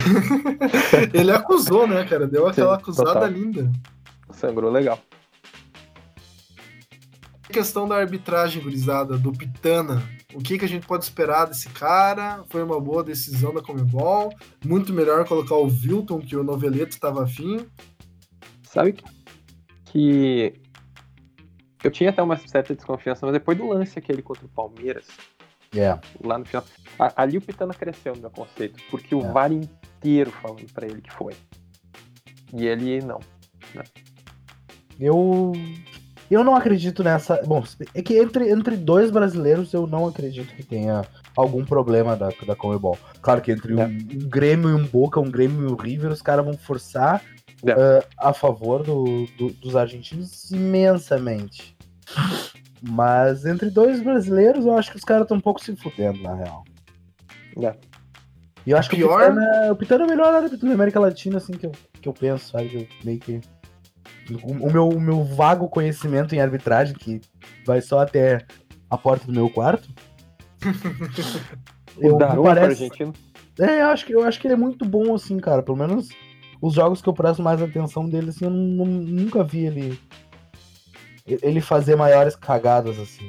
Ele 1.12 1.30
acusou, 1.30 1.86
né, 1.86 2.04
cara? 2.04 2.26
Deu 2.26 2.48
aquela 2.48 2.76
Sim, 2.76 2.80
acusada 2.82 3.12
total. 3.12 3.28
linda. 3.28 3.70
Sangrou 4.30 4.70
legal. 4.70 4.98
A 7.48 7.52
questão 7.52 7.86
da 7.86 7.96
arbitragem, 7.96 8.62
gurizada, 8.62 9.18
do 9.18 9.30
Pitana. 9.32 10.02
O 10.34 10.38
que, 10.38 10.58
que 10.58 10.64
a 10.64 10.68
gente 10.68 10.86
pode 10.86 11.04
esperar 11.04 11.44
desse 11.44 11.68
cara? 11.68 12.42
Foi 12.48 12.62
uma 12.62 12.80
boa 12.80 13.04
decisão 13.04 13.52
da 13.52 13.60
Comebol. 13.60 14.32
Muito 14.64 14.92
melhor 14.94 15.26
colocar 15.28 15.56
o 15.56 15.66
Wilton, 15.66 16.20
que 16.20 16.34
o 16.34 16.42
Noveleto 16.42 16.92
estava 16.92 17.24
afim. 17.24 17.66
Sabe 18.72 18.92
que, 18.94 19.04
que 19.84 20.54
Eu 21.84 21.90
tinha 21.90 22.10
até 22.10 22.22
uma 22.22 22.36
certa 22.36 22.74
desconfiança, 22.74 23.26
mas 23.26 23.32
depois 23.32 23.58
do 23.58 23.66
lance 23.68 23.98
aquele 23.98 24.22
contra 24.22 24.46
o 24.46 24.48
Palmeiras, 24.48 25.06
É. 25.76 25.98
lá 26.24 26.38
no 26.38 26.44
final. 26.44 26.64
a- 26.98 27.22
ali 27.22 27.36
o 27.38 27.40
Pitana 27.42 27.74
cresceu 27.74 28.14
no 28.14 28.20
meu 28.22 28.30
conceito, 28.30 28.80
porque 28.90 29.14
o 29.14 29.20
É. 29.22 29.32
VAR 29.32 29.52
inteiro 29.52 30.30
falando 30.30 30.72
pra 30.72 30.86
ele 30.86 31.00
que 31.02 31.12
foi. 31.12 31.34
E 32.54 32.66
ele 32.66 33.00
não. 33.00 33.18
Eu. 35.00 35.52
Eu 36.30 36.42
não 36.44 36.54
acredito 36.54 37.02
nessa. 37.04 37.42
Bom, 37.44 37.62
é 37.94 38.00
que 38.00 38.16
entre, 38.16 38.50
entre 38.50 38.76
dois 38.76 39.10
brasileiros 39.10 39.72
eu 39.74 39.86
não 39.86 40.06
acredito 40.06 40.54
que 40.54 40.62
tenha 40.62 41.04
algum 41.36 41.62
problema 41.64 42.16
da, 42.16 42.28
da 42.46 42.56
Comebol. 42.56 42.96
Claro 43.20 43.42
que 43.42 43.52
entre 43.52 43.74
um, 43.74 43.80
É. 43.82 43.86
um 43.86 44.28
Grêmio 44.28 44.70
e 44.70 44.74
um 44.74 44.86
Boca, 44.86 45.20
um 45.20 45.30
Grêmio 45.30 45.68
e 45.68 45.72
um 45.72 45.76
River, 45.76 46.10
os 46.10 46.22
caras 46.22 46.44
vão 46.44 46.56
forçar 46.56 47.22
É. 47.66 47.72
ah, 48.18 48.28
a 48.30 48.32
favor 48.32 48.82
do, 48.82 49.26
do- 49.38 49.52
dos 49.54 49.76
argentinos 49.76 50.50
imensamente. 50.50 51.76
Mas 52.82 53.44
entre 53.46 53.70
dois 53.70 54.02
brasileiros, 54.02 54.66
eu 54.66 54.76
acho 54.76 54.90
que 54.90 54.96
os 54.96 55.04
caras 55.04 55.22
estão 55.22 55.36
um 55.36 55.40
pouco 55.40 55.62
se 55.62 55.74
fudendo, 55.76 56.20
na 56.22 56.34
real. 56.34 56.64
É. 57.62 57.74
E 58.66 58.70
eu 58.70 58.78
acho 58.78 58.90
que 58.90 58.96
Pior- 58.96 59.10
o 59.12 59.18
Pitana, 59.34 59.72
o 59.72 59.76
Pitana 59.76 60.02
é 60.04 60.06
o 60.06 60.10
melhor 60.10 60.34
árbitro 60.34 60.58
da 60.68 60.74
América 60.74 60.98
Latina, 61.00 61.38
assim, 61.38 61.52
que 61.52 61.66
eu, 61.66 61.72
que 62.00 62.08
eu 62.08 62.12
penso, 62.12 62.50
sabe? 62.50 62.68
Que 62.68 62.76
eu 62.76 62.86
meio 63.04 63.18
que. 63.20 63.40
O, 64.44 64.52
o 64.68 64.72
meu, 64.72 64.88
o 64.88 65.00
meu 65.00 65.22
vago 65.24 65.68
conhecimento 65.68 66.34
em 66.34 66.40
arbitragem, 66.40 66.94
que 66.94 67.20
vai 67.66 67.80
só 67.80 68.00
até 68.00 68.44
a 68.90 68.96
porta 68.98 69.26
do 69.26 69.32
meu 69.32 69.48
quarto. 69.50 69.88
O 71.96 72.16
Daron 72.16 72.42
parece- 72.44 72.84
argentino. 72.84 73.12
É, 73.58 73.82
eu 73.82 73.88
acho, 73.88 74.06
que, 74.06 74.14
eu 74.14 74.24
acho 74.24 74.40
que 74.40 74.46
ele 74.46 74.54
é 74.54 74.56
muito 74.56 74.84
bom, 74.86 75.14
assim, 75.14 75.38
cara. 75.38 75.62
Pelo 75.62 75.76
menos 75.76 76.08
os 76.62 76.74
jogos 76.74 77.02
que 77.02 77.08
eu 77.08 77.12
presto 77.12 77.42
mais 77.42 77.60
atenção 77.60 78.08
dele, 78.08 78.30
assim, 78.30 78.44
eu 78.44 78.50
nu- 78.50 78.86
nunca 78.86 79.42
vi 79.42 79.66
ele. 79.66 80.00
Ele 81.26 81.60
fazer 81.60 81.96
maiores 81.96 82.36
cagadas, 82.36 82.98
assim. 82.98 83.28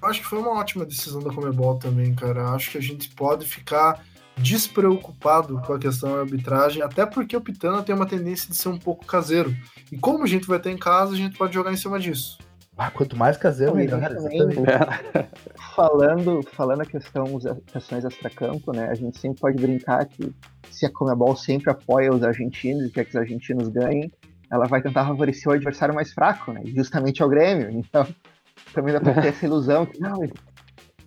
Acho 0.00 0.20
que 0.20 0.26
foi 0.26 0.38
uma 0.38 0.58
ótima 0.58 0.86
decisão 0.86 1.20
da 1.20 1.32
Comebol 1.32 1.76
também, 1.76 2.14
cara. 2.14 2.50
Acho 2.50 2.70
que 2.70 2.78
a 2.78 2.82
gente 2.82 3.10
pode 3.10 3.44
ficar 3.44 4.04
despreocupado 4.36 5.60
com 5.62 5.72
a 5.72 5.78
questão 5.78 6.12
da 6.12 6.20
arbitragem, 6.20 6.80
até 6.80 7.04
porque 7.04 7.36
o 7.36 7.40
Pitana 7.40 7.82
tem 7.82 7.92
uma 7.94 8.06
tendência 8.06 8.48
de 8.48 8.56
ser 8.56 8.68
um 8.68 8.78
pouco 8.78 9.04
caseiro. 9.04 9.54
E 9.90 9.98
como 9.98 10.22
a 10.22 10.26
gente 10.28 10.46
vai 10.46 10.60
ter 10.60 10.70
em 10.70 10.78
casa, 10.78 11.12
a 11.12 11.16
gente 11.16 11.36
pode 11.36 11.52
jogar 11.52 11.72
em 11.72 11.76
cima 11.76 11.98
disso. 11.98 12.38
Ah, 12.78 12.92
quanto 12.92 13.16
mais 13.16 13.36
caseiro, 13.36 13.74
melhor. 13.74 14.00
É. 14.00 15.26
Falando, 15.74 16.42
falando 16.52 16.82
a 16.82 16.86
questão, 16.86 17.24
questões 17.72 18.04
extracampo, 18.04 18.72
né? 18.72 18.88
A 18.88 18.94
gente 18.94 19.18
sempre 19.18 19.40
pode 19.40 19.60
brincar 19.60 20.06
que 20.06 20.32
se 20.70 20.86
a 20.86 20.90
Comebol 20.90 21.36
sempre 21.36 21.70
apoia 21.70 22.12
os 22.12 22.22
argentinos 22.22 22.84
e 22.84 22.90
quer 22.90 23.04
que 23.04 23.10
os 23.10 23.16
argentinos 23.16 23.68
ganhem, 23.68 24.10
ela 24.50 24.66
vai 24.66 24.80
tentar 24.80 25.04
favorecer 25.06 25.48
o 25.48 25.54
adversário 25.54 25.94
mais 25.94 26.12
fraco, 26.12 26.52
né? 26.52 26.62
Justamente 26.66 27.22
ao 27.22 27.28
Grêmio. 27.28 27.70
Então, 27.70 28.06
também 28.72 28.92
dá 28.92 29.00
pra 29.00 29.20
ter 29.20 29.28
essa 29.28 29.44
ilusão 29.44 29.84
que 29.84 30.00
não, 30.00 30.22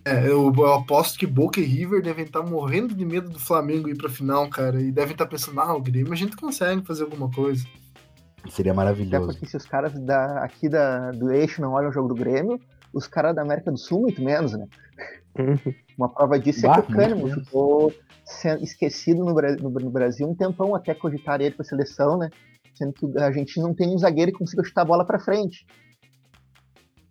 É, 0.04 0.26
eu, 0.26 0.52
eu 0.54 0.72
aposto 0.74 1.18
que 1.18 1.26
Boca 1.26 1.60
e 1.60 1.64
River 1.64 2.02
devem 2.02 2.24
estar 2.24 2.42
morrendo 2.42 2.94
de 2.94 3.04
medo 3.04 3.30
do 3.30 3.38
Flamengo 3.38 3.88
ir 3.88 3.96
pra 3.96 4.10
final, 4.10 4.48
cara. 4.48 4.80
E 4.80 4.90
devem 4.90 5.12
estar 5.12 5.26
pensando, 5.26 5.60
ah, 5.60 5.74
o 5.74 5.82
Grêmio 5.82 6.12
a 6.12 6.16
gente 6.16 6.36
consegue 6.36 6.84
fazer 6.86 7.04
alguma 7.04 7.30
coisa. 7.30 7.64
Seria 8.50 8.72
até 8.72 8.76
maravilhoso. 8.76 9.26
porque 9.32 9.46
se 9.46 9.56
os 9.56 9.64
caras 9.66 9.92
da, 10.00 10.42
aqui 10.44 10.68
da, 10.68 11.10
do 11.12 11.32
eixo 11.32 11.60
não 11.62 11.72
olham 11.72 11.90
o 11.90 11.92
jogo 11.92 12.08
do 12.08 12.14
Grêmio, 12.14 12.60
os 12.92 13.06
caras 13.06 13.34
da 13.34 13.42
América 13.42 13.70
do 13.70 13.78
Sul, 13.78 14.00
muito 14.02 14.22
menos, 14.22 14.52
né? 14.52 14.66
Uma 15.96 16.08
prova 16.12 16.38
disso 16.38 16.62
Bah, 16.66 16.78
é 16.78 16.82
que 16.82 16.92
o 16.92 16.96
menos. 16.96 17.34
ficou 17.46 17.92
esquecido 18.60 19.24
no, 19.24 19.32
no- 19.32 19.70
no 19.70 19.90
Brasil 19.90 20.28
um 20.28 20.34
tempão 20.34 20.74
até 20.74 20.92
cogitar 20.94 21.40
ele 21.40 21.54
pra 21.54 21.64
seleção, 21.64 22.18
né? 22.18 22.28
Sendo 22.74 22.92
que 22.92 23.18
a 23.18 23.30
gente 23.32 23.58
não 23.60 23.72
tem 23.74 23.88
um 23.94 23.98
zagueiro 23.98 24.32
que 24.32 24.38
consiga 24.38 24.62
chutar 24.64 24.82
a 24.82 24.86
bola 24.86 25.04
pra 25.06 25.18
frente. 25.18 25.66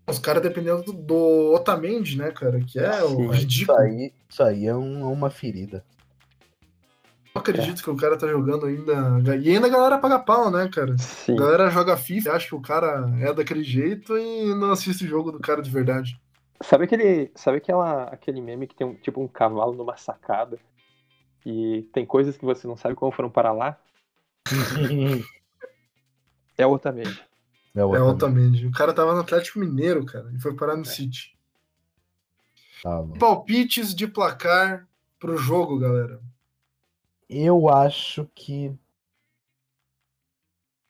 Os 0.09 0.19
caras 0.19 0.41
dependendo 0.41 0.83
do, 0.83 0.93
do 0.93 1.53
Otamendi, 1.55 2.17
né, 2.17 2.31
cara? 2.31 2.59
Que 2.59 2.79
é 2.79 3.03
o 3.03 3.09
Sim, 3.09 3.23
Isso 3.23 3.31
ridículo. 3.33 3.77
aí, 3.79 4.13
isso 4.29 4.43
aí 4.43 4.67
é, 4.67 4.75
um- 4.75 5.01
é 5.01 5.05
uma 5.13 5.29
ferida. 5.29 5.83
Eu 7.33 7.39
acredito 7.39 7.81
que 7.81 7.89
o 7.89 7.95
cara 7.95 8.17
tá 8.17 8.27
jogando 8.27 8.65
ainda. 8.65 9.37
E 9.37 9.49
ainda 9.49 9.67
a 9.67 9.69
galera 9.69 9.97
paga 9.97 10.19
pau, 10.19 10.51
né, 10.51 10.67
cara? 10.67 10.97
Sim. 10.97 11.33
A 11.35 11.39
galera 11.39 11.69
joga 11.69 11.95
FIFA, 11.95 12.33
acha 12.33 12.47
que 12.47 12.55
o 12.55 12.61
cara 12.61 13.09
é 13.21 13.33
daquele 13.33 13.63
jeito 13.63 14.17
e 14.17 14.53
não 14.53 14.71
assiste 14.71 15.05
o 15.05 15.07
jogo 15.07 15.31
do 15.31 15.39
cara 15.39 15.61
de 15.61 15.69
verdade. 15.69 16.19
Sabe 16.61 16.83
aquele, 16.83 17.31
sabe 17.33 17.57
aquela, 17.57 18.03
aquele 18.03 18.41
meme 18.41 18.67
que 18.67 18.75
tem 18.75 18.85
um, 18.85 18.95
tipo 18.95 19.21
um 19.21 19.27
cavalo 19.27 19.73
numa 19.73 19.95
sacada 19.97 20.59
e 21.45 21.89
tem 21.93 22.05
coisas 22.05 22.37
que 22.37 22.45
você 22.45 22.67
não 22.67 22.75
sabe 22.75 22.95
como 22.95 23.11
foram 23.11 23.29
para 23.29 23.51
lá? 23.51 23.77
É 26.57 26.65
o 26.67 26.71
Otamendi. 26.71 27.23
É 27.73 27.79
É 27.79 27.85
outra. 27.85 28.03
Otamendi. 28.03 28.67
O 28.67 28.71
cara 28.71 28.93
tava 28.93 29.13
no 29.13 29.21
Atlético 29.21 29.59
Mineiro, 29.59 30.05
cara, 30.05 30.29
e 30.35 30.39
foi 30.39 30.53
parar 30.53 30.75
no 30.75 30.85
City. 30.85 31.35
Tá. 32.83 33.03
Palpites 33.19 33.95
de 33.95 34.05
placar 34.07 34.87
pro 35.19 35.37
jogo, 35.37 35.79
galera. 35.79 36.19
Eu 37.33 37.69
acho 37.69 38.27
que 38.35 38.77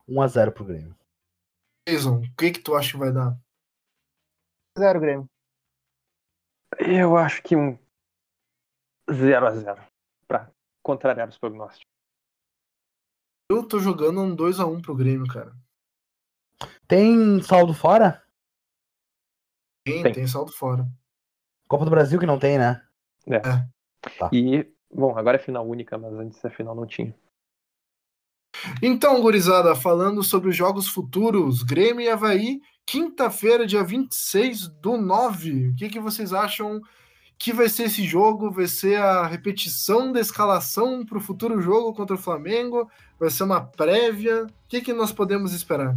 1x0 0.09 0.51
pro 0.51 0.65
Grêmio. 0.65 0.97
Jason, 1.87 2.17
o 2.17 2.35
que 2.35 2.51
que 2.51 2.59
tu 2.59 2.75
acha 2.75 2.93
que 2.93 2.97
vai 2.97 3.13
dar? 3.13 3.39
Zero 4.75 4.99
Grêmio. 4.99 5.29
Eu 6.79 7.15
acho 7.15 7.43
que 7.43 7.55
um 7.55 7.77
0 9.11 9.45
a 9.45 9.51
0 9.51 9.87
para 10.27 10.51
contrariar 10.81 11.29
os 11.29 11.37
prognósticos. 11.37 11.85
Eu 13.47 13.67
tô 13.67 13.79
jogando 13.79 14.21
um 14.21 14.35
2x1 14.35 14.81
pro 14.81 14.95
Grêmio, 14.95 15.27
cara. 15.27 15.55
Tem 16.87 17.39
saldo 17.43 17.75
fora? 17.75 18.25
Tem, 19.85 20.01
Tem. 20.01 20.13
tem 20.13 20.27
saldo 20.27 20.51
fora. 20.51 20.87
Copa 21.67 21.85
do 21.85 21.91
Brasil 21.91 22.19
que 22.19 22.25
não 22.25 22.39
tem, 22.39 22.57
né? 22.57 22.83
E, 24.33 24.73
bom, 24.93 25.17
agora 25.17 25.37
é 25.37 25.39
final 25.39 25.67
única, 25.67 25.97
mas 25.97 26.13
antes 26.13 26.43
a 26.43 26.49
final 26.49 26.75
não 26.75 26.85
tinha. 26.85 27.15
Então, 28.81 29.21
gurizada, 29.21 29.75
falando 29.75 30.21
sobre 30.23 30.49
os 30.49 30.55
jogos 30.55 30.87
futuros, 30.87 31.63
Grêmio 31.63 32.01
e 32.01 32.09
Havaí, 32.09 32.61
quinta-feira, 32.85 33.65
dia 33.65 33.83
26 33.83 34.67
do 34.67 34.97
9. 34.97 35.69
O 35.69 35.75
que, 35.75 35.89
que 35.89 35.99
vocês 35.99 36.33
acham 36.33 36.81
que 37.37 37.53
vai 37.53 37.69
ser 37.69 37.83
esse 37.83 38.03
jogo? 38.03 38.51
Vai 38.51 38.67
ser 38.67 38.97
a 38.97 39.25
repetição 39.25 40.11
da 40.11 40.19
escalação 40.19 41.05
para 41.05 41.17
o 41.17 41.21
futuro 41.21 41.61
jogo 41.61 41.93
contra 41.93 42.15
o 42.15 42.19
Flamengo? 42.19 42.89
Vai 43.19 43.29
ser 43.29 43.43
uma 43.43 43.61
prévia? 43.61 44.43
O 44.43 44.49
que, 44.67 44.81
que 44.81 44.93
nós 44.93 45.11
podemos 45.11 45.53
esperar? 45.53 45.95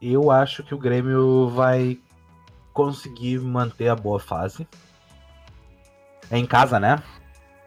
Eu 0.00 0.30
acho 0.30 0.62
que 0.62 0.74
o 0.74 0.78
Grêmio 0.78 1.48
vai 1.50 1.98
conseguir 2.72 3.38
manter 3.38 3.88
a 3.88 3.96
boa 3.96 4.18
fase. 4.18 4.66
É 6.30 6.38
em 6.38 6.46
casa, 6.46 6.78
né? 6.78 7.02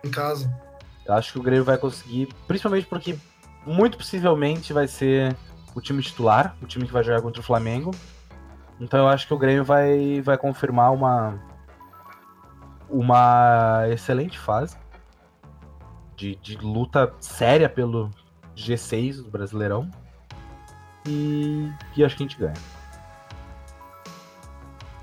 Em 0.04 0.10
casa. 0.10 0.54
Eu 1.06 1.14
acho 1.14 1.34
que 1.34 1.40
o 1.40 1.44
Grêmio 1.44 1.66
vai 1.66 1.78
conseguir, 1.78 2.30
principalmente 2.48 2.88
porque 2.88 3.18
muito 3.66 3.98
possivelmente 3.98 4.72
vai 4.72 4.88
ser 4.88 5.36
o 5.76 5.82
time 5.82 6.02
titular, 6.02 6.56
o 6.62 6.66
time 6.66 6.86
que 6.86 6.94
vai 6.94 7.04
jogar 7.04 7.22
contra 7.22 7.42
o 7.42 7.44
Flamengo. 7.44 7.92
Então 8.80 9.00
eu 9.00 9.08
acho 9.08 9.28
que 9.28 9.34
o 9.34 9.38
Grêmio 9.38 9.64
vai, 9.64 10.22
vai 10.22 10.38
confirmar 10.38 10.92
uma 10.94 11.40
uma 12.90 13.86
excelente 13.90 14.38
fase 14.38 14.78
de, 16.16 16.36
de 16.36 16.58
luta 16.58 17.12
séria 17.20 17.68
pelo 17.68 18.12
G6 18.56 19.24
do 19.24 19.32
Brasileirão. 19.32 19.90
E, 21.08 21.70
e 21.98 22.04
acho 22.04 22.16
que 22.16 22.24
a 22.24 22.28
gente 22.28 22.38
ganha. 22.38 22.54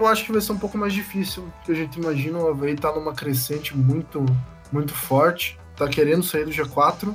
Eu 0.01 0.07
acho 0.07 0.25
que 0.25 0.33
vai 0.33 0.41
ser 0.41 0.53
um 0.53 0.59
pouco 0.59 0.79
mais 0.79 0.95
difícil, 0.95 1.47
porque 1.57 1.73
a 1.73 1.75
gente 1.75 2.01
imagina 2.01 2.39
o 2.39 2.49
Havaí 2.49 2.75
tá 2.75 2.91
numa 2.91 3.13
crescente 3.13 3.77
muito, 3.77 4.25
muito 4.73 4.95
forte, 4.95 5.61
tá 5.77 5.87
querendo 5.87 6.23
sair 6.23 6.47
do 6.47 6.51
G4. 6.51 7.15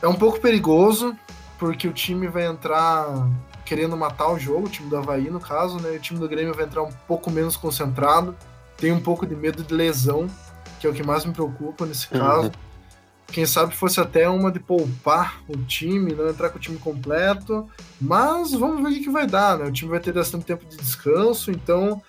É 0.00 0.08
um 0.08 0.14
pouco 0.14 0.40
perigoso, 0.40 1.14
porque 1.58 1.86
o 1.86 1.92
time 1.92 2.28
vai 2.28 2.46
entrar 2.46 3.28
querendo 3.66 3.94
matar 3.94 4.32
o 4.32 4.38
jogo, 4.38 4.66
o 4.66 4.70
time 4.70 4.88
do 4.88 4.96
Havaí, 4.96 5.28
no 5.28 5.38
caso, 5.38 5.78
né? 5.78 5.92
E 5.92 5.96
o 5.98 6.00
time 6.00 6.18
do 6.18 6.26
Grêmio 6.26 6.54
vai 6.54 6.64
entrar 6.64 6.82
um 6.82 6.92
pouco 7.06 7.30
menos 7.30 7.58
concentrado, 7.58 8.34
tem 8.78 8.90
um 8.90 9.00
pouco 9.00 9.26
de 9.26 9.36
medo 9.36 9.62
de 9.62 9.74
lesão, 9.74 10.28
que 10.80 10.86
é 10.86 10.90
o 10.90 10.94
que 10.94 11.02
mais 11.02 11.26
me 11.26 11.32
preocupa 11.32 11.84
nesse 11.84 12.08
caso. 12.08 12.52
Quem 13.28 13.44
sabe 13.44 13.74
fosse 13.74 14.00
até 14.00 14.28
uma 14.28 14.50
de 14.50 14.60
poupar 14.60 15.42
o 15.48 15.56
time, 15.56 16.14
não 16.14 16.28
entrar 16.28 16.50
com 16.50 16.58
o 16.58 16.60
time 16.60 16.78
completo. 16.78 17.68
Mas 18.00 18.52
vamos 18.52 18.82
ver 18.82 18.98
o 18.98 19.02
que, 19.02 19.10
vai 19.10 19.26
dar, 19.26 19.58
né? 19.58 19.66
O 19.66 19.72
time 19.72 19.90
vai 19.90 20.00
ter 20.00 20.12
bastante 20.12 20.44
tempo 20.44 20.64
de 20.64 20.76
descanso, 20.76 21.50
então. 21.50 22.00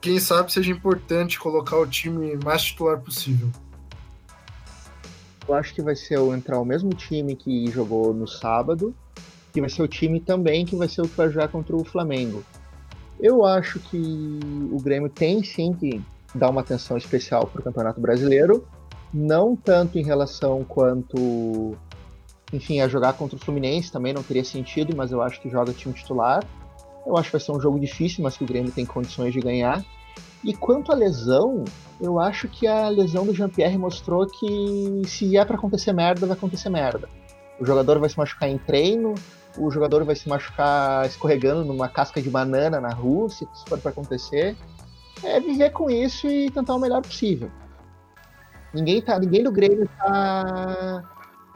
Quem 0.00 0.20
sabe 0.20 0.52
seja 0.52 0.70
importante 0.70 1.38
colocar 1.38 1.78
o 1.78 1.86
time 1.86 2.36
mais 2.44 2.62
titular 2.62 3.00
possível. 3.00 3.50
Eu 5.48 5.54
acho 5.54 5.74
que 5.74 5.82
vai 5.82 5.96
ser 5.96 6.18
o, 6.18 6.34
entrar 6.34 6.58
o 6.60 6.64
mesmo 6.64 6.90
time 6.90 7.34
que 7.34 7.70
jogou 7.70 8.12
no 8.12 8.26
sábado, 8.26 8.94
que 9.52 9.60
vai 9.60 9.70
ser 9.70 9.82
o 9.82 9.88
time 9.88 10.20
também 10.20 10.64
que 10.66 10.76
vai 10.76 10.88
ser 10.88 11.00
o 11.00 11.08
que 11.08 11.16
vai 11.16 11.28
jogar 11.28 11.48
contra 11.48 11.74
o 11.74 11.84
Flamengo. 11.84 12.44
Eu 13.20 13.44
acho 13.44 13.78
que 13.78 14.40
o 14.70 14.78
Grêmio 14.80 15.08
tem 15.08 15.42
sim 15.42 15.72
que 15.72 16.02
dar 16.34 16.50
uma 16.50 16.60
atenção 16.60 16.96
especial 16.96 17.46
para 17.46 17.60
o 17.60 17.64
Campeonato 17.64 18.00
Brasileiro, 18.00 18.66
não 19.14 19.54
tanto 19.54 19.96
em 19.96 20.02
relação 20.02 20.64
quanto 20.64 21.76
enfim, 22.52 22.80
a 22.80 22.88
jogar 22.88 23.14
contra 23.14 23.36
o 23.36 23.38
Fluminense 23.38 23.90
também 23.90 24.12
não 24.12 24.22
teria 24.22 24.44
sentido, 24.44 24.94
mas 24.96 25.10
eu 25.10 25.22
acho 25.22 25.40
que 25.40 25.48
joga 25.48 25.72
time 25.72 25.94
titular. 25.94 26.44
Eu 27.06 27.16
acho 27.16 27.28
que 27.28 27.32
vai 27.32 27.40
ser 27.40 27.52
um 27.52 27.60
jogo 27.60 27.78
difícil, 27.78 28.22
mas 28.22 28.36
que 28.36 28.44
o 28.44 28.46
Grêmio 28.46 28.70
tem 28.70 28.86
condições 28.86 29.32
de 29.32 29.40
ganhar. 29.40 29.84
E 30.42 30.54
quanto 30.54 30.92
à 30.92 30.94
lesão, 30.94 31.64
eu 32.00 32.20
acho 32.20 32.48
que 32.48 32.66
a 32.66 32.88
lesão 32.88 33.26
do 33.26 33.34
Jean-Pierre 33.34 33.78
mostrou 33.78 34.26
que 34.26 35.02
se 35.06 35.36
é 35.36 35.44
para 35.44 35.56
acontecer 35.56 35.92
merda, 35.92 36.26
vai 36.26 36.36
acontecer 36.36 36.68
merda. 36.68 37.08
O 37.58 37.64
jogador 37.64 37.98
vai 37.98 38.08
se 38.08 38.18
machucar 38.18 38.48
em 38.48 38.58
treino, 38.58 39.14
o 39.58 39.70
jogador 39.70 40.04
vai 40.04 40.14
se 40.14 40.28
machucar 40.28 41.06
escorregando 41.06 41.64
numa 41.64 41.88
casca 41.88 42.20
de 42.20 42.28
banana 42.28 42.80
na 42.80 42.92
rua, 42.92 43.28
se 43.30 43.46
for 43.66 43.78
para 43.78 43.90
acontecer. 43.90 44.56
É 45.22 45.40
viver 45.40 45.70
com 45.70 45.90
isso 45.90 46.26
e 46.26 46.50
tentar 46.50 46.74
o 46.74 46.80
melhor 46.80 47.02
possível. 47.02 47.50
Ninguém, 48.74 49.00
tá, 49.00 49.18
ninguém 49.18 49.42
do 49.44 49.52
Grêmio 49.52 49.88
tá, 49.98 51.02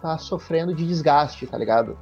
tá 0.00 0.18
sofrendo 0.18 0.72
de 0.74 0.86
desgaste, 0.86 1.46
tá 1.46 1.58
ligado? 1.58 1.98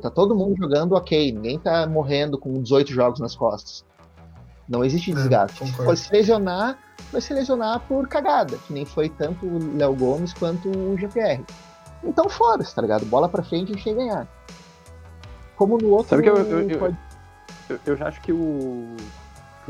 Tá 0.00 0.08
todo 0.10 0.34
mundo 0.34 0.56
jogando 0.56 0.94
ok, 0.94 1.32
ninguém 1.32 1.58
tá 1.58 1.86
morrendo 1.86 2.38
com 2.38 2.62
18 2.62 2.92
jogos 2.92 3.20
nas 3.20 3.34
costas. 3.34 3.84
Não 4.68 4.84
existe 4.84 5.10
É, 5.10 5.14
desgaste. 5.14 5.58
Se 5.58 5.64
concordo. 5.72 5.84
for 5.84 5.96
se 5.96 6.12
lesionar, 6.12 6.78
vai 7.12 7.20
se 7.20 7.34
lesionar 7.34 7.80
por 7.80 8.08
cagada, 8.08 8.56
que 8.66 8.72
nem 8.72 8.84
foi 8.86 9.08
tanto 9.08 9.44
o 9.44 9.76
Léo 9.76 9.94
Gomes 9.94 10.32
quanto 10.32 10.68
o 10.70 10.96
GPR. 10.96 11.44
Então 12.02 12.28
foda-se, 12.28 12.74
tá 12.74 12.80
ligado? 12.82 13.04
Bola 13.06 13.28
pra 13.28 13.42
frente 13.42 13.68
e 13.68 13.72
a 13.72 13.74
gente 13.74 13.84
tem 13.84 13.94
que 13.94 14.00
ganhar. 14.00 14.26
Como 15.56 15.78
no 15.78 15.90
outro. 15.90 16.08
Sabe 16.10 16.22
que 16.22 16.30
eu- 16.30 16.36
eu- 16.36 16.70
eu- 16.70 16.78
pode- 16.78 16.96
Eu, 17.68 17.80
eu 17.84 17.96
já 17.96 18.06
acho 18.08 18.20
que 18.20 18.32
o, 18.32 18.96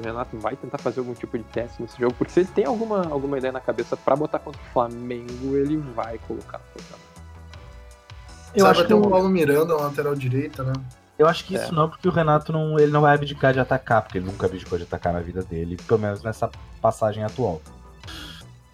o 0.00 0.04
Renato 0.04 0.38
vai 0.38 0.56
tentar 0.56 0.78
fazer 0.78 1.00
algum 1.00 1.14
tipo 1.14 1.36
de 1.38 1.44
teste 1.44 1.80
nesse 1.82 1.98
jogo, 1.98 2.14
porque 2.14 2.32
se 2.32 2.40
ele 2.40 2.48
tem 2.54 2.64
alguma, 2.64 3.06
alguma 3.08 3.38
ideia 3.38 3.52
na 3.52 3.60
cabeça 3.60 3.96
pra 3.96 4.14
botar 4.16 4.38
contra 4.38 4.60
o 4.60 4.64
Flamengo, 4.72 5.56
ele 5.56 5.76
vai 5.76 6.18
colocar. 6.26 6.60
Eu 8.54 8.64
Sabe 8.66 8.78
acho 8.78 8.86
que 8.86 8.94
o 8.94 9.02
o- 9.02 9.10
Paulo 9.10 9.28
Miranda, 9.28 9.74
lateral 9.76 10.14
direita, 10.14 10.62
né? 10.62 10.72
Eu 11.18 11.26
acho 11.26 11.44
que 11.44 11.56
É. 11.56 11.62
isso 11.62 11.74
não, 11.74 11.88
porque 11.88 12.08
o 12.08 12.10
Renato 12.12 12.52
não, 12.52 12.78
ele 12.78 12.92
não 12.92 13.00
vai 13.00 13.14
abdicar 13.14 13.52
de 13.52 13.60
atacar, 13.60 14.02
porque 14.02 14.18
ele 14.18 14.26
nunca 14.26 14.46
abdicou 14.46 14.76
de 14.78 14.84
atacar 14.84 15.12
na 15.12 15.20
vida 15.20 15.42
dele, 15.42 15.76
pelo 15.86 16.00
menos 16.00 16.22
nessa 16.22 16.50
passagem 16.80 17.24
atual. 17.24 17.60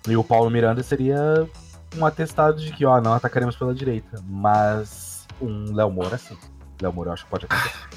E 0.09 0.17
o 0.17 0.25
Paulo 0.25 0.51
Miranda 0.51 0.83
seria 0.83 1.49
um 1.97 2.05
atestado 2.05 2.61
de 2.61 2.73
que, 2.73 2.85
ó, 2.85 3.01
não 3.01 3.13
atacaremos 3.15 3.55
pela 3.57 3.73
direita. 3.73 4.21
Mas 4.27 5.25
um 5.41 5.73
Léo 5.75 5.91
Moura, 5.91 6.19
sim. 6.19 6.37
Léo 6.81 6.93
Moura 6.93 7.11
eu 7.11 7.15
acho 7.15 7.25
que 7.25 7.31
pode 7.31 7.47
acontecer. 7.47 7.89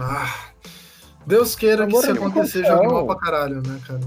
Ah, 0.00 0.34
Deus 1.26 1.54
queira 1.54 1.86
que 1.86 1.92
Agora 1.96 2.14
tem 2.14 2.16
acontecer, 2.26 2.64
jogue 2.64 2.86
mal 2.88 3.06
pra 3.06 3.16
caralho, 3.16 3.56
né, 3.66 3.78
cara? 3.86 4.00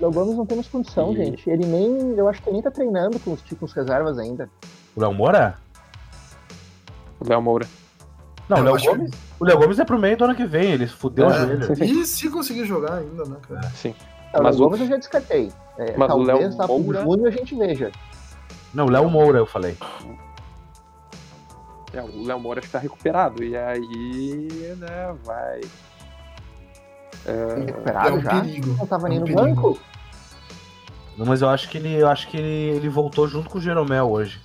Léo 0.00 0.12
Gomes 0.12 0.36
não 0.36 0.46
temos 0.46 0.66
condição, 0.68 1.12
E- 1.12 1.16
gente. 1.16 1.48
Ele 1.50 1.66
nem. 1.66 2.14
Eu 2.16 2.28
acho 2.28 2.42
que 2.42 2.48
ele 2.48 2.54
nem 2.54 2.62
tá 2.62 2.70
treinando 2.70 3.18
com 3.20 3.32
os, 3.32 3.42
com 3.42 3.64
os 3.64 3.72
reservas 3.72 4.18
ainda. 4.18 4.48
O 4.96 5.00
Léo 5.00 5.12
Moura? 5.12 5.58
O 7.20 7.28
Léo 7.28 7.42
Moura. 7.42 7.66
Não, 8.48 8.56
o 8.56 8.60
Eu 8.60 8.64
Léo 8.64 8.74
acho 8.76 8.86
Gomes. 8.86 9.10
O 9.38 9.44
Léo 9.44 9.58
Gomes 9.58 9.78
é 9.78 9.84
pro 9.84 9.98
meio 9.98 10.16
do 10.16 10.24
ano 10.24 10.34
que 10.34 10.44
vem, 10.46 10.72
ele 10.72 10.86
fudeu 10.86 11.26
o 11.28 11.30
É. 11.30 11.38
joelho. 11.38 11.84
E 11.84 12.04
se 12.06 12.28
conseguir 12.30 12.64
jogar 12.64 12.94
ainda, 12.94 13.24
né, 13.24 13.36
cara? 13.46 13.62
Sim. 13.70 13.94
Não, 14.32 14.40
o 14.40 14.44
Mas 14.44 14.56
Léo 14.56 14.66
o- 14.66 14.68
Gomes 14.70 14.80
eu 14.80 14.86
já 14.88 14.96
descartei. 14.96 15.52
É, 15.78 15.96
Mas 15.96 16.06
o 16.10 16.24
talvez 16.24 16.28
Léo 16.38 16.56
lá 16.58 16.66
pro 16.66 16.78
Moura- 16.78 17.02
junho 17.02 17.26
a 17.26 17.30
gente 17.30 17.54
veja. 17.54 17.92
Não, 18.74 18.86
o 18.86 18.90
Léo 18.90 19.08
Moura 19.10 19.38
eu 19.38 19.46
falei. 19.46 19.76
É, 21.92 22.00
o 22.02 22.24
Léo 22.24 22.38
Moura 22.40 22.60
acho 22.60 22.68
que 22.68 22.72
tá 22.72 22.78
recuperado. 22.78 23.42
E 23.44 23.56
aí, 23.56 24.74
né, 24.78 25.14
vai. 25.24 25.60
É 27.26 27.64
recuperado 27.66 28.16
um 28.16 28.20
já. 28.20 28.30
perigo. 28.40 28.76
Não 28.78 28.86
tava 28.86 29.06
é 29.06 29.10
nem 29.10 29.18
um 29.18 29.20
no 29.22 29.26
perigo. 29.26 29.42
banco. 29.46 29.78
Não, 31.16 31.26
mas 31.26 31.42
eu 31.42 31.48
acho 31.48 31.68
que 31.68 31.78
ele. 31.78 31.94
Eu 31.94 32.08
acho 32.08 32.28
que 32.28 32.36
ele, 32.36 32.76
ele 32.76 32.88
voltou 32.88 33.28
junto 33.28 33.50
com 33.50 33.58
o 33.58 33.60
Jeromel 33.60 34.10
hoje. 34.10 34.40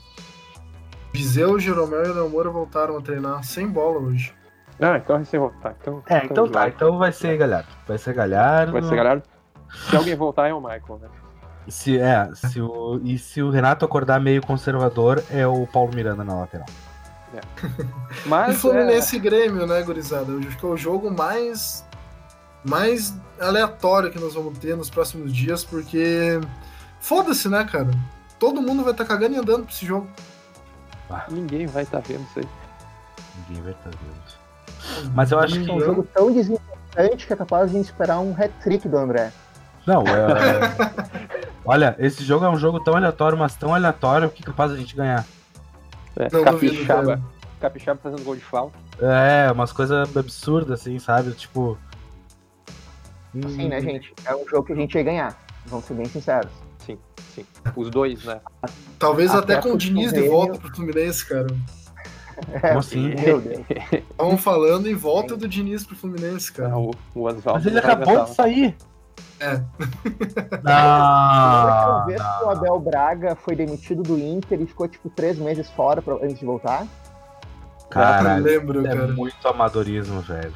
Viseu, 1.14 1.58
Jeromel 1.60 2.04
e 2.04 2.12
Léo 2.12 2.30
Moura 2.30 2.50
voltaram 2.50 2.98
a 2.98 3.02
treinar 3.02 3.44
sem 3.44 3.68
bola 3.68 4.00
hoje. 4.00 4.34
Ah, 4.82 4.98
então 4.98 5.16
vai 5.16 5.24
ser 5.26 5.40
voltar. 5.40 5.74
Então, 5.80 6.04
É, 6.10 6.26
então 6.26 6.50
tá. 6.50 6.60
vai. 6.60 6.70
Então 6.70 6.98
vai 6.98 7.12
ser 7.14 7.38
Galhardo. 7.38 7.70
Vai 7.88 7.98
ser 7.98 8.14
Galhardo. 8.14 8.74
Vai 8.74 8.82
ser, 8.82 8.96
galera. 8.96 9.24
Se 9.90 9.96
alguém 9.96 10.16
voltar, 10.16 10.50
é 10.50 10.54
o 10.54 10.60
Michael, 10.60 11.00
né? 11.02 11.08
Se, 11.70 11.98
é, 11.98 12.30
se 12.36 12.60
o, 12.62 13.00
e 13.04 13.18
se 13.18 13.42
o 13.42 13.50
Renato 13.50 13.86
acordar 13.86 14.20
meio 14.20 14.42
conservador, 14.46 15.24
é 15.32 15.48
o 15.48 15.66
Paulo 15.66 15.96
Miranda 15.96 16.24
na 16.26 16.36
lateral. 16.36 16.68
E 17.34 18.28
Mas. 18.28 18.60
Fluminense 18.60 19.16
e 19.16 19.20
Grêmio, 19.20 19.66
né, 19.66 19.82
gurizada? 19.82 20.30
Eu 20.32 20.40
acho 20.40 20.58
que 20.58 20.66
é 20.66 20.70
o 20.70 20.76
jogo 20.78 21.10
mais, 21.10 21.85
mais 22.66 23.14
aleatório 23.40 24.12
que 24.12 24.20
nós 24.20 24.34
vamos 24.34 24.58
ter 24.60 24.76
nos 24.76 24.90
próximos 24.90 25.34
dias, 25.34 25.64
porque 25.64 26.40
foda-se, 27.00 27.48
né, 27.50 27.64
cara? 27.64 27.90
Todo 28.40 28.62
mundo 28.62 28.84
vai 28.84 28.92
estar 28.92 29.06
cagando 29.06 29.36
e 29.36 29.38
andando 29.38 29.64
pra 29.64 29.72
esse 29.74 29.86
jogo. 29.86 30.08
é, 31.10 31.32
ninguém 31.32 31.66
vai 31.68 31.84
estar 31.84 32.00
vendo 32.00 32.24
isso 32.24 32.40
aí. 32.40 32.48
Ninguém 33.48 33.64
vai 33.64 33.72
estar 33.74 33.90
vendo. 33.90 35.12
Mas 35.14 35.32
eu 35.32 35.40
acho 35.40 35.60
que. 35.62 35.70
É 35.70 35.74
um 35.74 35.80
jogo 35.80 36.08
tão 36.14 36.32
desinteressante 36.32 37.28
que 37.28 37.34
é 37.34 37.36
capaz 37.36 37.72
de 37.72 37.78
esperar 37.80 38.20
um 38.20 38.34
hat-trick 38.34 38.88
do 38.88 38.98
André. 38.98 39.32
Não, 39.86 40.02
é. 40.02 41.06
Olha, 41.64 41.96
esse 42.00 42.24
jogo 42.24 42.46
é 42.46 42.50
um 42.50 42.58
jogo 42.58 42.80
tão 42.80 42.96
aleatório, 42.96 43.38
mas 43.38 43.56
tão 43.56 43.74
aleatório 43.74 44.30
que 44.30 44.44
é 44.44 44.46
capaz 44.46 44.72
a 44.72 44.76
gente 44.78 44.96
ganhar. 44.96 45.26
É, 46.16 46.30
Não 46.32 46.44
Capixaba. 46.44 47.04
cara. 47.06 47.22
Capixaba 47.60 48.00
fazendo 48.02 48.24
gol 48.24 48.36
de 48.36 48.42
flauta. 48.42 48.78
É, 49.00 49.52
umas 49.52 49.72
coisas 49.72 50.16
absurdas, 50.16 50.82
assim, 50.82 51.00
sabe? 51.00 51.32
Tipo. 51.32 51.78
Assim, 53.44 53.68
né, 53.68 53.82
gente? 53.82 54.14
É 54.26 54.36
um 54.36 54.48
jogo 54.48 54.64
que 54.68 54.74
a 54.74 54.76
gente 54.76 54.96
ia 54.96 55.04
ganhar. 55.04 55.38
Vamos 55.66 55.86
ser 55.86 55.94
bem 55.96 56.06
sinceros. 56.06 56.52
Sim, 56.80 56.98
sim. 57.34 57.46
Os 57.76 57.90
dois, 57.90 58.24
né? 58.24 58.40
Talvez 59.00 59.32
Até 59.32 59.56
até, 59.56 59.62
com 59.68 59.74
o 59.74 59.78
Diniz 59.78 60.14
de 60.14 60.28
volta 60.28 60.60
pro 60.60 60.74
Fluminense, 60.76 61.28
cara. 61.28 61.48
Como 62.62 62.80
assim? 62.80 63.16
Meu 63.16 63.42
Deus. 63.42 63.66
Estavam 63.92 64.38
falando 64.38 64.88
em 64.88 64.94
volta 64.96 65.36
do 65.36 65.48
Diniz 65.48 65.86
pro 65.86 65.96
Fluminense, 65.96 66.52
cara. 66.52 66.70
É, 66.70 66.76
o, 66.76 66.92
o 67.16 67.22
Oswaldo. 67.24 67.44
Mas 67.54 67.66
ele 67.66 67.80
acabou 67.80 68.26
de 68.26 68.34
sair. 68.36 68.76
É. 69.40 69.62
A 70.64 72.00
Não. 72.00 72.06
vez 72.08 72.22
que 72.22 72.44
o 72.44 72.50
Abel 72.50 72.80
Braga 72.80 73.36
foi 73.36 73.56
demitido 73.56 74.04
do 74.04 74.18
Inter 74.18 74.62
e 74.62 74.66
ficou 74.66 74.88
tipo 74.88 75.10
três 75.10 75.38
meses 75.38 75.70
fora 75.72 76.02
pra- 76.02 76.16
antes 76.16 76.40
de 76.40 76.46
voltar. 76.46 76.84
Eu 76.84 77.88
Caralho, 77.90 78.44
lembro, 78.44 78.86
é 78.86 78.90
cara. 78.96 79.08
muito 79.08 79.48
amadorismo, 79.48 80.22
velho. 80.22 80.54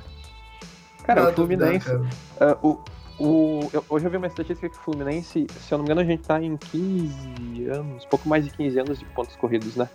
Cara, 1.09 1.21
Nada 1.21 1.31
o 1.31 1.35
Fluminense. 1.35 1.89
a 1.89 1.93
duvidar, 1.95 2.11
cara. 2.37 2.51
ah, 2.51 2.57
o, 2.61 2.79
o, 3.19 3.69
eu, 3.73 3.83
hoje 3.89 4.05
eu 4.05 4.11
vi 4.11 4.17
uma 4.17 4.27
estatística 4.27 4.69
que 4.69 4.77
o 4.77 4.79
Fluminense, 4.79 5.47
se 5.49 5.73
eu 5.73 5.77
não 5.79 5.83
me 5.83 5.87
engano, 5.91 6.01
a 6.01 6.03
gente 6.03 6.21
tá 6.21 6.39
em 6.41 6.55
15 6.55 7.65
anos, 7.67 8.05
pouco 8.05 8.29
mais 8.29 8.45
de 8.45 8.51
15 8.51 8.79
anos 8.79 8.99
de 8.99 9.05
pontos 9.05 9.35
corridos, 9.35 9.75
né? 9.75 9.89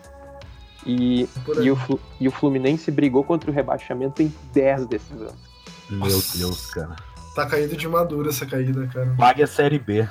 E, 0.85 1.29
e, 1.62 1.71
o, 1.71 1.79
e 2.21 2.29
o 2.29 2.31
Fluminense 2.33 2.91
brigou 2.91 3.23
contra 3.23 3.51
o 3.51 3.55
rebaixamento 3.55 4.23
em 4.23 4.35
10 4.53 4.87
desses 4.87 5.12
anos. 5.12 5.35
Meu 5.89 6.01
Nossa. 6.01 6.37
Deus, 6.37 6.67
cara. 6.73 6.97
Tá 7.35 7.47
caindo 7.47 7.77
de 7.77 7.89
madura 7.89 8.31
essa 8.31 8.45
caída, 8.45 8.87
cara. 8.89 9.15
Pague 9.17 9.43
a 9.43 9.47
Série 9.47 9.79
B. 9.79 10.07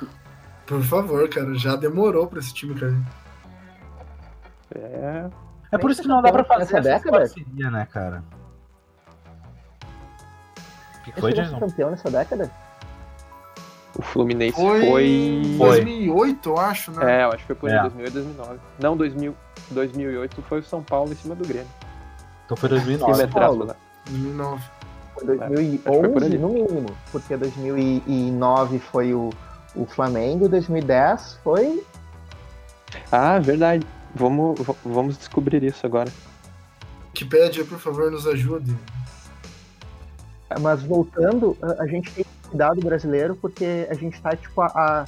Por 0.66 0.82
favor, 0.82 1.28
cara. 1.28 1.54
Já 1.54 1.76
demorou 1.76 2.26
pra 2.26 2.38
esse 2.40 2.52
time 2.54 2.74
cair. 2.74 2.96
É. 4.74 5.28
É 5.70 5.78
por 5.78 5.90
isso 5.90 6.02
que 6.02 6.08
não 6.08 6.22
dá 6.22 6.32
pra 6.32 6.44
fazer 6.44 6.62
essa 6.62 6.80
década? 6.80 7.18
parceria, 7.18 7.70
né, 7.70 7.86
cara? 7.90 8.24
Foi, 11.20 11.32
Jason? 11.32 11.58
campeão 11.58 11.90
nessa 11.90 12.10
década? 12.10 12.50
O 13.96 14.02
Fluminense 14.02 14.56
Foi, 14.56 14.86
foi. 14.88 15.06
em 15.06 15.56
Foi. 15.56 15.68
2008, 15.68 16.48
eu 16.50 16.58
acho, 16.58 16.90
né? 16.92 17.20
É, 17.20 17.24
eu 17.24 17.28
acho 17.28 17.38
que 17.38 17.46
foi 17.46 17.54
por 17.54 17.70
É. 17.70 17.80
2008, 17.80 18.12
2009. 18.12 18.58
Não, 18.80 18.96
2000, 18.96 19.34
2008 19.70 20.42
foi 20.42 20.58
o 20.58 20.64
São 20.64 20.82
Paulo 20.82 21.12
em 21.12 21.16
cima 21.16 21.34
do 21.36 21.46
Grêmio. 21.46 21.68
Então 22.44 22.56
foi 22.56 22.68
Que 22.68 22.74
2009. 22.74 23.12
metraço, 23.22 23.32
Paulo. 23.56 23.64
né? 23.66 23.74
2009. 24.06 24.62
Foi 25.14 25.24
foi 25.84 26.08
por 26.08 26.20
2011 26.20 26.24
ali. 26.24 26.38
no 26.38 26.48
mínimo, 26.48 26.88
porque 27.12 27.36
2009 27.36 28.78
foi 28.80 29.14
o, 29.14 29.30
o 29.76 29.86
Flamengo, 29.86 30.48
2010 30.48 31.38
foi 31.44 31.84
Ah, 33.12 33.38
verdade. 33.38 33.86
Vamos, 34.12 34.58
vamos 34.84 35.16
descobrir 35.18 35.62
isso 35.62 35.86
agora. 35.86 36.10
Wikipédia, 37.10 37.64
por 37.64 37.78
favor, 37.78 38.10
nos 38.10 38.26
ajude. 38.26 38.76
Mas 40.60 40.82
voltando, 40.82 41.56
a, 41.78 41.86
gente 41.86 42.12
tem 42.12 42.24
que 42.24 42.48
cuidar 42.48 42.74
do 42.74 42.80
brasileiro 42.80 43.34
porque 43.36 43.86
a 43.90 43.94
gente 43.94 44.20
tá 44.20 44.36
tipo 44.36 44.60
a, 44.60 44.66
a- 44.66 45.04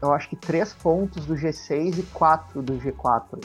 eu 0.00 0.12
acho 0.12 0.28
que 0.30 0.36
três 0.36 0.72
pontos 0.72 1.26
do 1.26 1.34
G6 1.34 1.98
e 1.98 2.02
quatro 2.04 2.62
do 2.62 2.74
G4. 2.74 3.44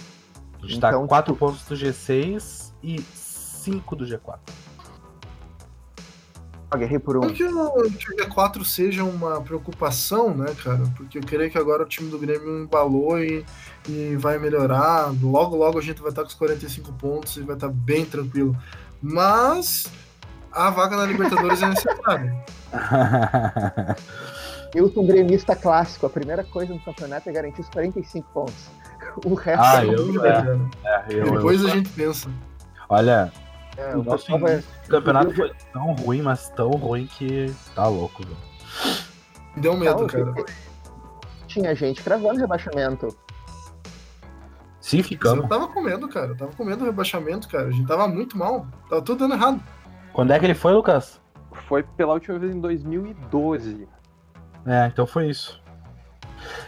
A 0.63 0.65
gente 0.67 0.79
tá 0.79 0.89
Então, 0.89 1.01
com 1.01 1.07
4 1.07 1.35
pontos 1.35 1.63
do 1.65 1.75
G6 1.75 2.71
e 2.81 2.99
5 3.01 3.95
do 3.95 4.05
G4. 4.05 4.39
Aguerrei 6.71 6.97
por 6.97 7.17
um. 7.17 7.21
Não 7.21 7.33
que 7.33 7.43
o 7.43 7.91
que 7.91 8.11
o 8.13 8.17
G4 8.17 8.65
seja 8.65 9.03
uma 9.03 9.39
preocupação, 9.41 10.33
né, 10.35 10.47
cara? 10.63 10.81
Porque 10.97 11.17
eu 11.19 11.21
creio 11.21 11.51
que 11.51 11.57
agora 11.57 11.83
o 11.83 11.85
time 11.85 12.09
do 12.09 12.17
Grêmio 12.17 12.63
embalou 12.63 13.19
e, 13.19 13.45
e 13.87 14.15
vai 14.17 14.39
melhorar. 14.39 15.13
Logo, 15.21 15.55
logo 15.55 15.77
a 15.77 15.81
gente 15.81 16.01
vai 16.01 16.09
estar 16.09 16.23
com 16.23 16.27
os 16.29 16.33
45 16.33 16.91
pontos 16.93 17.37
e 17.37 17.41
vai 17.41 17.55
estar 17.55 17.69
bem 17.69 18.03
tranquilo. 18.05 18.55
Mas 19.01 19.85
a 20.55 20.69
vaga 20.69 20.97
na 20.97 21.05
Libertadores 21.05 21.61
é 21.61 21.67
necessária. 21.67 22.45
Milton 24.73 25.05
gremista 25.05 25.55
clássico, 25.55 26.05
a 26.05 26.09
primeira 26.09 26.43
coisa 26.43 26.73
no 26.73 26.79
campeonato 26.79 27.29
é 27.29 27.31
garantir 27.33 27.61
os 27.61 27.69
45 27.69 28.27
pontos. 28.33 28.69
o 29.25 29.33
resto 29.33 29.61
Ah, 29.63 29.85
é 29.85 29.87
eu- 29.89 30.25
é. 30.25 30.59
É, 30.83 31.05
eu, 31.09 31.31
Depois 31.31 31.61
eu- 31.61 31.67
a 31.67 31.71
gente 31.71 31.89
pensa. 31.89 32.29
Olha, 32.89 33.31
É, 33.77 33.95
o 33.95 34.03
nosso 34.03 34.27
campeonato 34.87 35.33
foi 35.35 35.51
tão 35.73 35.93
ruim, 35.95 36.21
mas 36.21 36.49
tão 36.49 36.69
ruim 36.71 37.07
que 37.07 37.53
tá 37.73 37.87
louco, 37.87 38.23
velho. 38.23 38.37
Deu 39.57 39.75
medo, 39.77 40.01
Não, 40.01 40.07
cara. 40.07 40.33
Tinha 41.47 41.73
gente 41.75 42.01
gravando 42.03 42.39
rebaixamento. 42.39 43.15
Sim, 44.81 44.97
Eu 44.99 45.03
ficamos. 45.03 45.47
tava 45.49 45.67
com 45.69 45.81
medo, 45.81 46.07
cara. 46.07 46.27
Eu 46.27 46.37
tava 46.37 46.51
com 46.51 46.63
medo 46.63 46.79
do 46.79 46.85
rebaixamento, 46.85 47.47
cara. 47.47 47.67
A 47.67 47.71
gente 47.71 47.87
tava 47.87 48.07
muito 48.07 48.37
mal. 48.37 48.67
Tava 48.89 49.01
tudo 49.01 49.19
dando 49.19 49.33
errado. 49.33 49.61
Quando 50.15 50.31
é 50.31 50.39
que 50.39 50.45
ele 50.45 50.53
foi, 50.55 50.71
Lucas? 50.73 51.19
Foi 51.67 51.83
pela 51.83 52.13
última 52.13 52.39
vez 52.39 52.55
em 52.55 52.59
2012. 52.59 53.87
É, 54.65 54.87
então 54.87 55.05
foi 55.05 55.27
isso. 55.29 55.61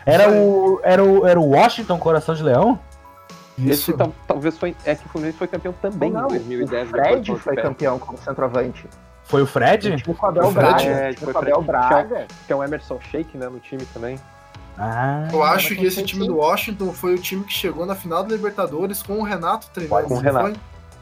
Era 0.05 0.29
o, 0.31 0.79
era 0.83 1.03
o, 1.03 1.25
era 1.25 1.39
o 1.39 1.49
Washington 1.49 1.97
Coração 1.97 2.35
de 2.35 2.43
Leão? 2.43 2.79
Esse 3.59 3.89
Isso. 3.89 3.93
tal- 3.93 4.13
talvez 4.27 4.55
foi. 4.57 4.75
É 4.85 4.93
que 4.93 5.05
o 5.05 5.09
Fluminense 5.09 5.37
foi 5.39 5.47
campeão 5.47 5.73
também 5.81 6.11
Não, 6.11 6.25
em 6.27 6.37
2010. 6.39 6.87
o 6.87 6.91
Fred 6.91 7.35
foi 7.37 7.55
campeão 7.55 7.97
como 7.97 8.15
centroavante. 8.19 8.85
Foi 9.23 9.41
o 9.41 9.47
Fred? 9.47 9.95
Tinha 9.97 10.13
o 10.13 10.17
Fabel 10.17 10.47
O 10.47 10.51
Fred? 10.51 10.67
Braga. 10.67 10.83
É, 10.89 11.13
foi 11.13 11.29
o 11.29 11.33
Fabel 11.33 11.55
Fred. 11.55 11.65
Braga. 11.67 12.27
Que 12.45 12.53
é 12.53 12.55
o 12.55 12.63
Emerson 12.63 12.99
Shake, 13.01 13.35
né, 13.35 13.49
no 13.49 13.59
time 13.59 13.83
também. 13.93 14.19
Ah, 14.77 15.27
Eu 15.33 15.41
acho 15.41 15.75
que 15.75 15.83
esse 15.85 16.03
time 16.03 16.27
do 16.27 16.37
Washington 16.37 16.93
foi 16.93 17.15
o 17.15 17.17
time 17.17 17.43
que 17.45 17.51
chegou 17.53 17.83
na 17.85 17.95
final 17.95 18.23
da 18.23 18.29
Libertadores 18.35 19.01
com 19.01 19.19
o 19.19 19.23
Renato 19.23 19.67
treinando. 19.73 20.07
Com 20.07 20.13
o 20.15 20.19
Renato. 20.19 20.45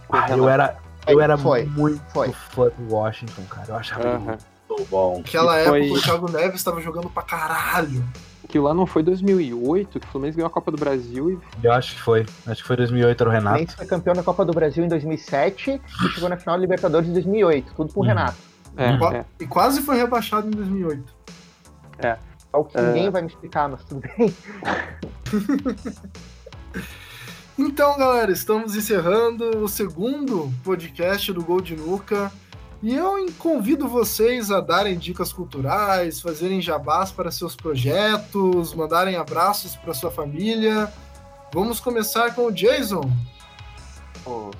foi? 0.10 0.20
ah, 0.20 0.32
eu 0.32 0.48
era, 0.48 0.78
eu 1.08 1.22
era 1.22 1.38
Foi, 1.38 1.66
muito 1.66 2.02
foi. 2.12 2.32
fã 2.32 2.70
do 2.78 2.94
Washington, 2.94 3.44
cara. 3.50 3.66
Eu 3.70 3.76
achava 3.76 4.02
ele 4.02 4.10
Aham. 4.16 4.38
muito 4.70 4.86
bom. 4.90 5.18
Naquela 5.18 5.62
E 5.62 5.66
foi- 5.66 5.82
época 5.86 6.00
o 6.00 6.02
Thiago 6.02 6.32
Neves 6.32 6.64
tava 6.64 6.82
jogando 6.82 7.10
pra 7.10 7.24
caralho. 7.24 8.04
Que 8.48 8.60
lá 8.60 8.74
não 8.76 8.86
foi 8.86 9.02
2008, 9.02 10.00
que 10.00 10.06
o 10.06 10.10
Fluminense 10.10 10.38
ganhou 10.38 10.48
a 10.48 10.52
Copa 10.52 10.70
do 10.72 10.78
Brasil 10.78 11.32
e 11.32 11.40
Eu 11.66 11.72
acho 11.74 11.96
que 11.96 12.02
foi. 12.02 12.26
Acho 12.46 12.62
que 12.62 12.68
foi 12.68 12.76
2008, 12.78 13.22
era 13.22 13.30
o 13.30 13.32
O 13.32 13.36
Renato. 13.36 13.50
Fluminense 13.56 13.76
foi 13.78 13.86
campeão 13.88 14.14
da 14.14 14.22
Copa 14.24 14.46
do 14.46 14.54
Brasil 14.54 14.86
em 14.86 14.88
2007 14.88 15.82
e 16.06 16.10
chegou 16.10 16.30
na 16.30 16.38
final 16.38 16.56
da 16.56 16.62
Libertadores 16.62 17.10
em 17.10 17.14
2008. 17.14 17.74
Tudo 17.76 17.92
com 17.94 18.02
o 18.02 18.04
Hum. 18.04 18.08
Renato. 18.08 18.36
É, 18.78 18.98
Qua- 18.98 19.16
é. 19.16 19.26
E 19.40 19.48
quase 19.48 19.82
foi 19.82 19.98
rebaixado 19.98 20.48
em 20.48 20.52
2008. 20.52 21.04
É 22.00 22.18
o 22.54 22.64
que 22.64 22.78
É. 22.78 22.82
ninguém 22.82 23.10
vai 23.10 23.22
me 23.24 23.28
explicar, 23.30 23.68
mas 23.68 23.84
tudo 23.84 24.02
bem. 24.02 24.34
Então, 27.58 27.98
galera, 27.98 28.32
estamos 28.34 28.76
encerrando 28.76 29.64
o 29.64 29.68
segundo 29.70 30.52
podcast 30.62 31.32
do 31.32 31.42
Gol 31.42 31.62
de 31.62 31.76
Nuca. 31.76 32.30
E 32.84 32.94
eu 32.94 33.26
convido 33.40 33.88
vocês 33.88 34.52
a 34.52 34.60
darem 34.60 34.98
dicas 34.98 35.32
culturais, 35.32 36.20
fazerem 36.20 36.62
jabás 36.62 37.12
para 37.12 37.32
seus 37.32 37.56
projetos, 37.56 38.74
mandarem 38.74 39.16
abraços 39.16 39.76
para 39.76 39.94
sua 39.94 40.12
família. 40.12 40.92
Vamos 41.54 41.80
começar 41.80 42.36
com 42.36 42.48
o 42.48 42.52
Jason. 42.52 43.10
Pô, 44.24 44.52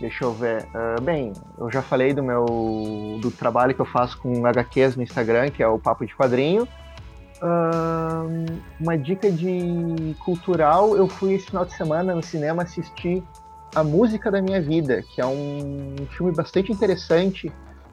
Deixa 0.00 0.24
eu 0.24 0.32
ver. 0.32 0.66
Ah, 0.74 0.96
bem, 1.00 1.34
eu 1.58 1.70
já 1.70 1.82
falei 1.82 2.14
do 2.14 2.22
meu 2.22 3.18
do 3.20 3.30
trabalho 3.30 3.74
que 3.74 3.80
eu 3.80 3.86
faço 3.86 4.18
com 4.18 4.46
HQs 4.46 4.96
no 4.96 5.02
Instagram, 5.02 5.50
que 5.50 5.62
é 5.62 5.68
o 5.68 5.78
Papo 5.78 6.06
de 6.06 6.16
Quadrinho. 6.16 6.66
Ah, 7.42 8.24
uma 8.78 8.98
dica 8.98 9.30
de 9.30 10.14
cultural, 10.24 10.96
eu 10.96 11.08
fui 11.08 11.34
esse 11.34 11.46
final 11.46 11.64
de 11.64 11.72
semana 11.72 12.14
no 12.14 12.22
cinema 12.22 12.62
assistir 12.62 13.22
A 13.74 13.82
Música 13.82 14.30
da 14.30 14.42
Minha 14.42 14.60
Vida, 14.60 15.02
que 15.02 15.20
é 15.20 15.26
um 15.26 15.94
filme 16.16 16.32
bastante 16.32 16.70
interessante, 16.70 17.50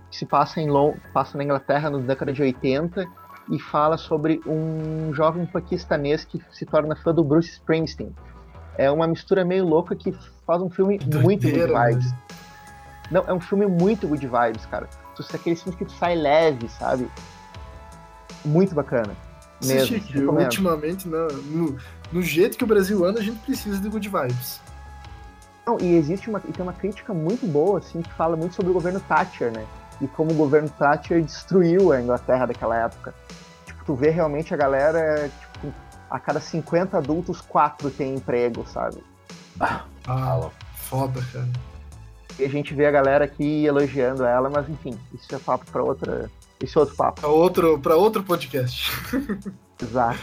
que 0.10 0.18
se 0.18 0.26
passa, 0.26 0.60
em 0.60 0.70
Lon 0.70 0.94
passa 1.14 1.38
na 1.38 1.44
Inglaterra 1.44 1.90
na 1.90 1.98
década 2.00 2.34
de 2.34 2.42
80 2.42 3.06
e 3.50 3.60
fala 3.60 3.98
sobre 3.98 4.42
um 4.46 5.14
jovem 5.14 5.46
paquistanês 5.46 6.26
que 6.26 6.42
se 6.52 6.66
torna 6.66 6.96
fã 6.96 7.14
do 7.14 7.24
Bruce 7.24 7.52
Springsteen. 7.52 8.14
É 8.78 8.92
uma 8.92 9.08
mistura 9.08 9.46
meio 9.46 9.66
louca 9.66 9.96
que 9.96 10.14
faz 10.46 10.62
um 10.62 10.70
filme 10.70 11.00
Que 11.00 11.06
muito 11.18 11.44
good 11.44 11.58
doideira, 11.58 11.90
vibes. 11.90 12.14
Não, 13.10 13.24
é 13.26 13.34
um 13.34 13.40
filme 13.40 13.66
muito 13.66 14.08
good 14.08 14.28
vibes, 14.28 14.66
cara. 14.66 14.88
Tu 15.16 15.26
aqueles 15.34 15.64
filmes 15.64 15.78
que 15.78 15.86
tu 15.86 15.94
sai 15.94 16.16
leve, 16.16 16.68
sabe? 16.70 17.10
Muito 18.46 18.76
bacana. 18.76 19.16
Mesmo. 19.64 20.00
Que 20.00 20.20
ultimamente, 20.20 21.08
né, 21.08 21.28
no, 21.46 21.78
no 22.12 22.22
jeito 22.22 22.58
que 22.58 22.64
o 22.64 22.68
Brasil 22.68 23.04
anda, 23.04 23.20
a 23.20 23.24
gente 23.24 23.40
precisa 23.40 23.80
de 23.80 23.90
good 23.90 24.08
vibes. 24.08 24.62
Não, 25.66 25.78
e 25.82 25.96
existe 25.96 26.30
uma, 26.30 26.42
e 26.48 26.52
tem 26.52 26.64
uma 26.64 26.74
crítica 26.74 27.14
muito 27.14 27.46
boa, 27.46 27.80
assim, 27.80 28.02
que 28.02 28.14
fala 28.14 28.38
muito 28.38 28.56
sobre 28.56 28.72
o 28.72 28.74
governo 28.74 29.02
Thatcher, 29.02 29.52
né? 29.52 29.66
E 30.00 30.08
como 30.08 30.32
o 30.32 30.36
governo 30.36 30.70
Thatcher 30.70 31.22
destruiu 31.22 31.92
a 31.92 32.02
Inglaterra 32.02 32.46
daquela 32.46 32.78
época. 32.78 33.14
Tipo, 33.66 33.84
tu 33.84 33.96
vê 33.96 34.10
realmente 34.10 34.54
a 34.54 34.58
galera, 34.58 35.30
tipo, 35.42 35.74
a 36.10 36.20
cada 36.20 36.40
50 36.40 36.98
adultos, 36.98 37.42
quatro 37.42 37.90
tem 37.90 38.16
emprego, 38.16 38.66
sabe? 38.72 39.04
Ah, 39.60 39.84
Fala. 40.04 40.52
foda, 40.76 41.22
cara. 41.34 41.50
E 42.40 42.46
a 42.46 42.50
gente 42.50 42.74
vê 42.74 42.86
a 42.86 42.92
galera 42.92 43.26
aqui 43.26 43.66
elogiando 43.66 44.24
ela, 44.24 44.50
mas 44.50 44.70
enfim, 44.70 44.98
isso 45.14 45.34
é 45.36 45.40
papo 45.40 45.66
pra 45.72 45.84
outra. 45.84 46.30
Isso 46.62 46.78
é 46.80 46.82
outro 46.82 46.96
papo. 46.96 47.22
Pra 47.22 47.30
outro, 47.30 47.80
pra 47.80 47.96
outro 47.96 48.24
podcast. 48.24 48.92
Exato. 49.82 50.20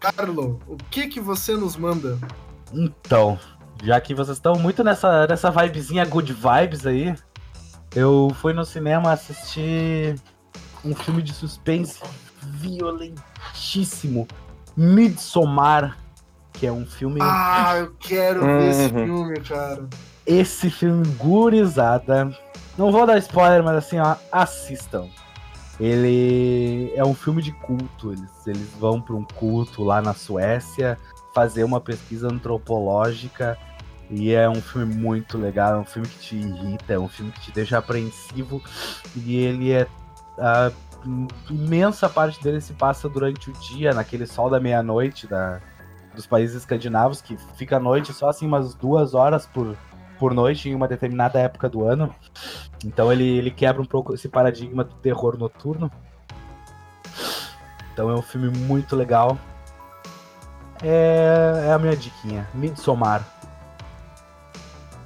Carlo, 0.00 0.60
o 0.66 0.76
que 0.90 1.06
que 1.06 1.20
você 1.20 1.54
nos 1.56 1.76
manda? 1.76 2.18
Então, 2.72 3.38
já 3.82 4.00
que 4.00 4.14
vocês 4.14 4.36
estão 4.36 4.54
muito 4.56 4.82
nessa, 4.82 5.26
nessa 5.26 5.50
vibezinha 5.50 6.04
good 6.04 6.32
vibes 6.32 6.86
aí, 6.86 7.14
eu 7.94 8.30
fui 8.40 8.52
no 8.52 8.64
cinema 8.64 9.12
assistir 9.12 10.16
um 10.84 10.94
filme 10.94 11.22
de 11.22 11.32
suspense 11.32 12.00
violentíssimo, 12.42 14.26
Midsommar, 14.76 15.96
que 16.52 16.66
é 16.66 16.72
um 16.72 16.84
filme... 16.84 17.20
Ah, 17.22 17.76
eu 17.78 17.92
quero 17.98 18.40
ver 18.40 18.70
esse 18.70 18.92
Uhum. 18.94 19.04
filme, 19.04 19.40
cara. 19.40 19.88
Esse 20.26 20.70
filme 20.70 21.06
gurizada, 21.18 22.36
não 22.76 22.90
vou 22.90 23.06
dar 23.06 23.18
spoiler, 23.18 23.62
mas 23.62 23.76
assim, 23.76 23.98
ó, 23.98 24.16
assistam. 24.30 25.08
Ele 25.80 26.92
é 26.94 27.04
um 27.04 27.14
filme 27.14 27.42
de 27.42 27.52
culto, 27.52 28.12
eles, 28.12 28.46
eles 28.46 28.68
vão 28.78 29.00
para 29.00 29.14
um 29.14 29.24
culto 29.24 29.82
lá 29.82 30.00
na 30.00 30.14
Suécia 30.14 30.98
fazer 31.34 31.64
uma 31.64 31.80
pesquisa 31.80 32.28
antropológica 32.28 33.58
e 34.10 34.32
é 34.32 34.48
um 34.48 34.60
filme 34.60 34.94
muito 34.94 35.38
legal, 35.38 35.74
é 35.74 35.78
um 35.78 35.84
filme 35.84 36.06
que 36.06 36.18
te 36.18 36.36
irrita, 36.36 36.92
é 36.92 36.98
um 36.98 37.08
filme 37.08 37.32
que 37.32 37.40
te 37.40 37.52
deixa 37.52 37.78
apreensivo 37.78 38.62
e 39.16 39.36
ele 39.36 39.72
é 39.72 39.86
a 40.38 40.70
imensa 41.50 42.08
parte 42.08 42.42
dele 42.42 42.60
se 42.60 42.72
passa 42.74 43.08
durante 43.08 43.50
o 43.50 43.52
dia, 43.54 43.92
naquele 43.92 44.26
sol 44.26 44.48
da 44.48 44.60
meia-noite 44.60 45.26
da, 45.26 45.60
dos 46.14 46.26
países 46.26 46.56
escandinavos, 46.56 47.20
que 47.20 47.36
fica 47.56 47.76
à 47.76 47.80
noite 47.80 48.12
só 48.12 48.28
assim 48.28 48.46
umas 48.46 48.74
duas 48.74 49.14
horas 49.14 49.46
por, 49.46 49.76
por 50.22 50.32
noite 50.32 50.68
em 50.68 50.74
uma 50.76 50.86
determinada 50.86 51.40
época 51.40 51.68
do 51.68 51.84
ano. 51.84 52.14
Então 52.84 53.12
ele, 53.12 53.24
ele 53.24 53.50
quebra 53.50 53.82
um 53.82 53.84
pouco 53.84 54.14
esse 54.14 54.28
paradigma 54.28 54.84
do 54.84 54.94
terror 54.94 55.36
noturno. 55.36 55.90
Então 57.92 58.08
é 58.08 58.14
um 58.14 58.22
filme 58.22 58.48
muito 58.56 58.94
legal. 58.94 59.36
É, 60.80 61.64
é 61.66 61.72
a 61.72 61.78
minha 61.80 61.96
diquinha. 61.96 62.48
Midsommar. 62.54 63.26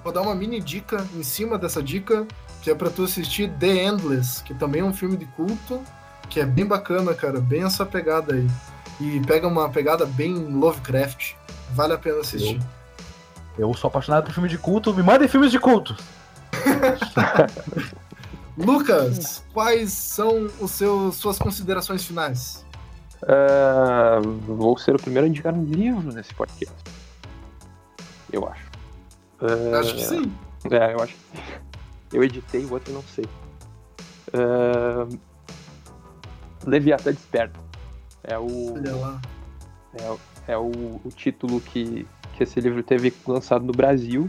Vou 0.05 0.13
dar 0.13 0.21
uma 0.21 0.35
mini 0.35 0.61
dica 0.61 1.03
em 1.15 1.23
cima 1.23 1.57
dessa 1.57 1.83
dica, 1.83 2.27
que 2.61 2.71
é 2.71 2.75
pra 2.75 2.91
tu 2.91 3.05
assistir 3.05 3.51
The 3.55 3.85
Endless, 3.87 4.43
que 4.43 4.53
também 4.53 4.83
é 4.83 4.85
um 4.85 4.93
filme 4.93 5.17
de 5.17 5.25
culto, 5.25 5.83
que 6.29 6.41
é 6.41 6.45
bem 6.45 6.67
bacana, 6.67 7.15
cara, 7.15 7.41
bem 7.41 7.65
essa 7.65 7.87
pegada 7.87 8.35
aí. 8.35 8.47
E 9.01 9.19
pega 9.21 9.49
uma 9.49 9.71
pegada 9.71 10.05
bem 10.05 10.35
Lovecraft. 10.35 11.33
Vale 11.71 11.95
a 11.95 11.99
pena 11.99 12.21
assistir. 12.21 12.57
Eu 12.57 12.86
sou 13.75 13.89
apaixonado 13.89 14.25
por 14.25 14.33
filme 14.35 14.49
de 14.49 14.59
culto. 14.59 14.93
Me 14.95 15.03
mandem 15.03 15.29
filmes 15.29 15.51
de 15.51 15.59
culto. 15.59 15.97
Lucas, 18.57 19.45
quais 19.53 19.93
são 19.93 20.49
os 20.61 20.71
seus 20.71 21.17
suas 21.17 21.39
considerações 21.39 22.05
finais? 22.05 22.65
Ah, 23.27 24.21
vou 24.47 24.77
ser 24.79 24.95
o 24.95 24.99
primeiro 24.99 25.27
a 25.27 25.29
indicar 25.29 25.53
um 25.55 25.65
livro 25.65 26.13
nesse 26.13 26.35
podcast. 26.35 26.75
Eu 28.33 28.47
acho. 28.49 28.65
Ah, 29.41 29.79
Acho 29.81 29.95
que 29.95 30.05
sim. 30.05 30.33
É, 30.71 30.95
eu 30.95 31.01
acho 31.03 31.15
que 31.15 32.17
Eu 32.17 32.25
editei, 32.25 32.65
o 32.65 32.73
outro 32.73 32.91
eu 32.91 32.95
não 32.97 33.05
sei. 33.15 33.27
Ah, 34.33 35.07
Leviatã 36.67 37.13
Desperta. 37.13 37.59
É 38.25 38.39
o, 38.39 38.73
Olha 38.75 38.97
lá. 38.97 39.21
é, 40.01 40.11
o- 40.11 40.21
é 40.49 40.57
o, 40.59 41.01
o 41.05 41.11
título 41.15 41.61
que, 41.61 42.07
que 42.37 42.45
esse 42.45 42.61
livro 42.61 42.83
teve 42.83 43.13
lançado 43.27 43.65
no 43.65 43.73
Brasil. 43.73 44.29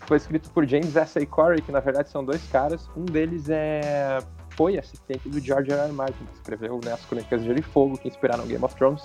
Foi 0.00 0.16
escrito 0.16 0.50
por 0.50 0.66
James 0.66 0.96
S. 0.96 1.18
A. 1.18 1.26
Corey, 1.26 1.60
que 1.60 1.70
na 1.70 1.80
verdade 1.80 2.10
são 2.10 2.24
dois 2.24 2.42
caras. 2.50 2.88
Um 2.96 3.04
deles 3.04 3.48
é 3.48 4.18
foi 4.56 4.76
assistente 4.76 5.28
do 5.28 5.40
George 5.40 5.70
R. 5.70 5.80
R. 5.80 5.92
Martin, 5.92 6.24
que 6.24 6.34
escreveu 6.34 6.80
né, 6.84 6.92
as 6.92 7.04
Crônicas 7.06 7.40
de 7.40 7.46
Gelo 7.46 7.60
e 7.60 7.62
Fogo, 7.62 7.96
que 7.96 8.08
inspiraram 8.08 8.46
Game 8.46 8.62
of 8.64 8.74
Thrones. 8.74 9.02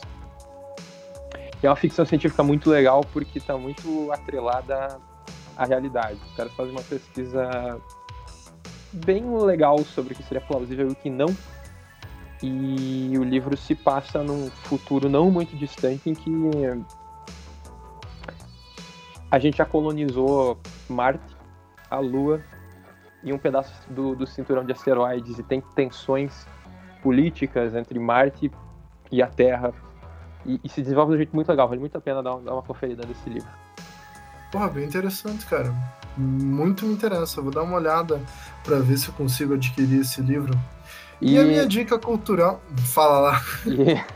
E 1.64 1.66
é 1.66 1.70
uma 1.70 1.76
ficção 1.76 2.06
científica 2.06 2.44
muito 2.44 2.70
legal 2.70 3.02
porque 3.14 3.38
está 3.38 3.58
muito 3.58 4.12
atrelada 4.12 5.00
à 5.56 5.66
realidade. 5.66 6.20
Os 6.30 6.36
caras 6.36 6.54
fazem 6.54 6.74
uma 6.74 6.82
pesquisa 6.82 7.80
bem 8.92 9.24
legal 9.38 9.80
sobre 9.80 10.14
o 10.14 10.16
que 10.18 10.24
seria 10.24 10.42
plausível 10.42 10.90
e 10.90 10.92
o 10.92 10.96
que 10.96 11.10
não. 11.10 11.34
E 12.44 13.18
o 13.18 13.24
livro 13.24 13.56
se 13.56 13.74
passa 13.74 14.22
num 14.22 14.50
futuro 14.50 15.08
não 15.08 15.32
muito 15.32 15.56
distante 15.56 16.10
em 16.10 16.14
que 16.14 16.30
a 19.36 19.40
gente 19.40 19.58
já 19.58 19.66
colonizou 19.66 20.58
Marte, 20.88 21.36
a 21.92 22.00
Lua 22.00 22.42
e 23.22 23.34
um 23.34 23.38
pedaço 23.38 23.74
do, 23.92 24.16
do 24.16 24.26
cinturão 24.26 24.64
de 24.64 24.72
asteroides 24.72 25.38
e 25.38 25.44
tem 25.44 25.60
tensões 25.76 26.48
políticas 27.04 27.76
entre 27.76 28.00
Marte 28.00 28.50
e 29.12 29.22
a 29.22 29.28
Terra. 29.28 29.74
E, 30.46 30.58
e 30.64 30.70
se 30.70 30.82
desenvolve 30.82 31.12
de 31.12 31.16
um 31.16 31.18
jeito 31.18 31.36
muito 31.36 31.50
legal, 31.50 31.68
vale 31.68 31.82
muito 31.82 31.98
a 31.98 32.02
pena 32.02 32.24
dar, 32.24 32.38
dar 32.38 32.54
uma 32.54 32.62
conferida 32.62 33.06
nesse 33.06 33.30
livro. 33.30 33.50
Porra, 34.54 34.70
bem 34.70 34.86
interessante, 34.86 35.46
cara. 35.48 35.74
Muito 36.16 36.86
me 36.86 36.94
interessa. 36.94 37.42
Vou 37.42 37.52
dar 37.52 37.64
uma 37.64 37.76
olhada 37.76 38.22
para 38.64 38.80
ver 38.80 38.98
se 38.98 39.10
eu 39.10 39.14
consigo 39.16 39.56
adquirir 39.56 40.00
esse 40.00 40.22
livro. 40.22 40.58
E, 41.20 41.34
e 41.34 41.38
a 41.38 41.44
minha 41.44 41.68
dica 41.68 42.00
cultural. 42.00 42.62
Fala 42.86 43.20
lá. 43.20 43.42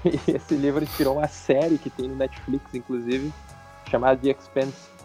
E, 0.06 0.32
e, 0.32 0.36
esse 0.38 0.56
livro 0.56 0.82
inspirou 0.82 1.18
uma 1.18 1.28
série 1.28 1.78
que 1.78 1.90
tem 1.90 2.08
no 2.08 2.16
Netflix, 2.16 2.74
inclusive, 2.74 3.34
chamada 3.90 4.16
The 4.16 4.30
Expanse. 4.30 4.99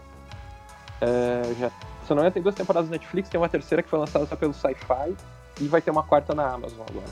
Uh, 1.02 1.54
já 1.58 1.70
se 2.04 2.12
eu 2.12 2.16
não 2.16 2.22
me 2.22 2.28
engano, 2.28 2.34
tem 2.34 2.42
duas 2.42 2.54
temporadas 2.54 2.88
no 2.88 2.92
Netflix, 2.92 3.28
tem 3.30 3.40
uma 3.40 3.48
terceira 3.48 3.82
que 3.82 3.88
foi 3.88 3.98
lançada 3.98 4.26
só 4.26 4.36
pelo 4.36 4.52
Sci-Fi 4.52 5.16
e 5.60 5.68
vai 5.68 5.80
ter 5.80 5.90
uma 5.90 6.02
quarta 6.02 6.34
na 6.34 6.46
Amazon 6.46 6.80
agora. 6.88 7.06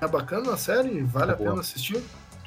É 0.00 0.08
bacana 0.08 0.54
a 0.54 0.56
série? 0.56 1.02
Vale 1.02 1.32
é 1.32 1.34
a 1.34 1.36
boa. 1.36 1.50
pena 1.50 1.60
assistir? 1.60 2.02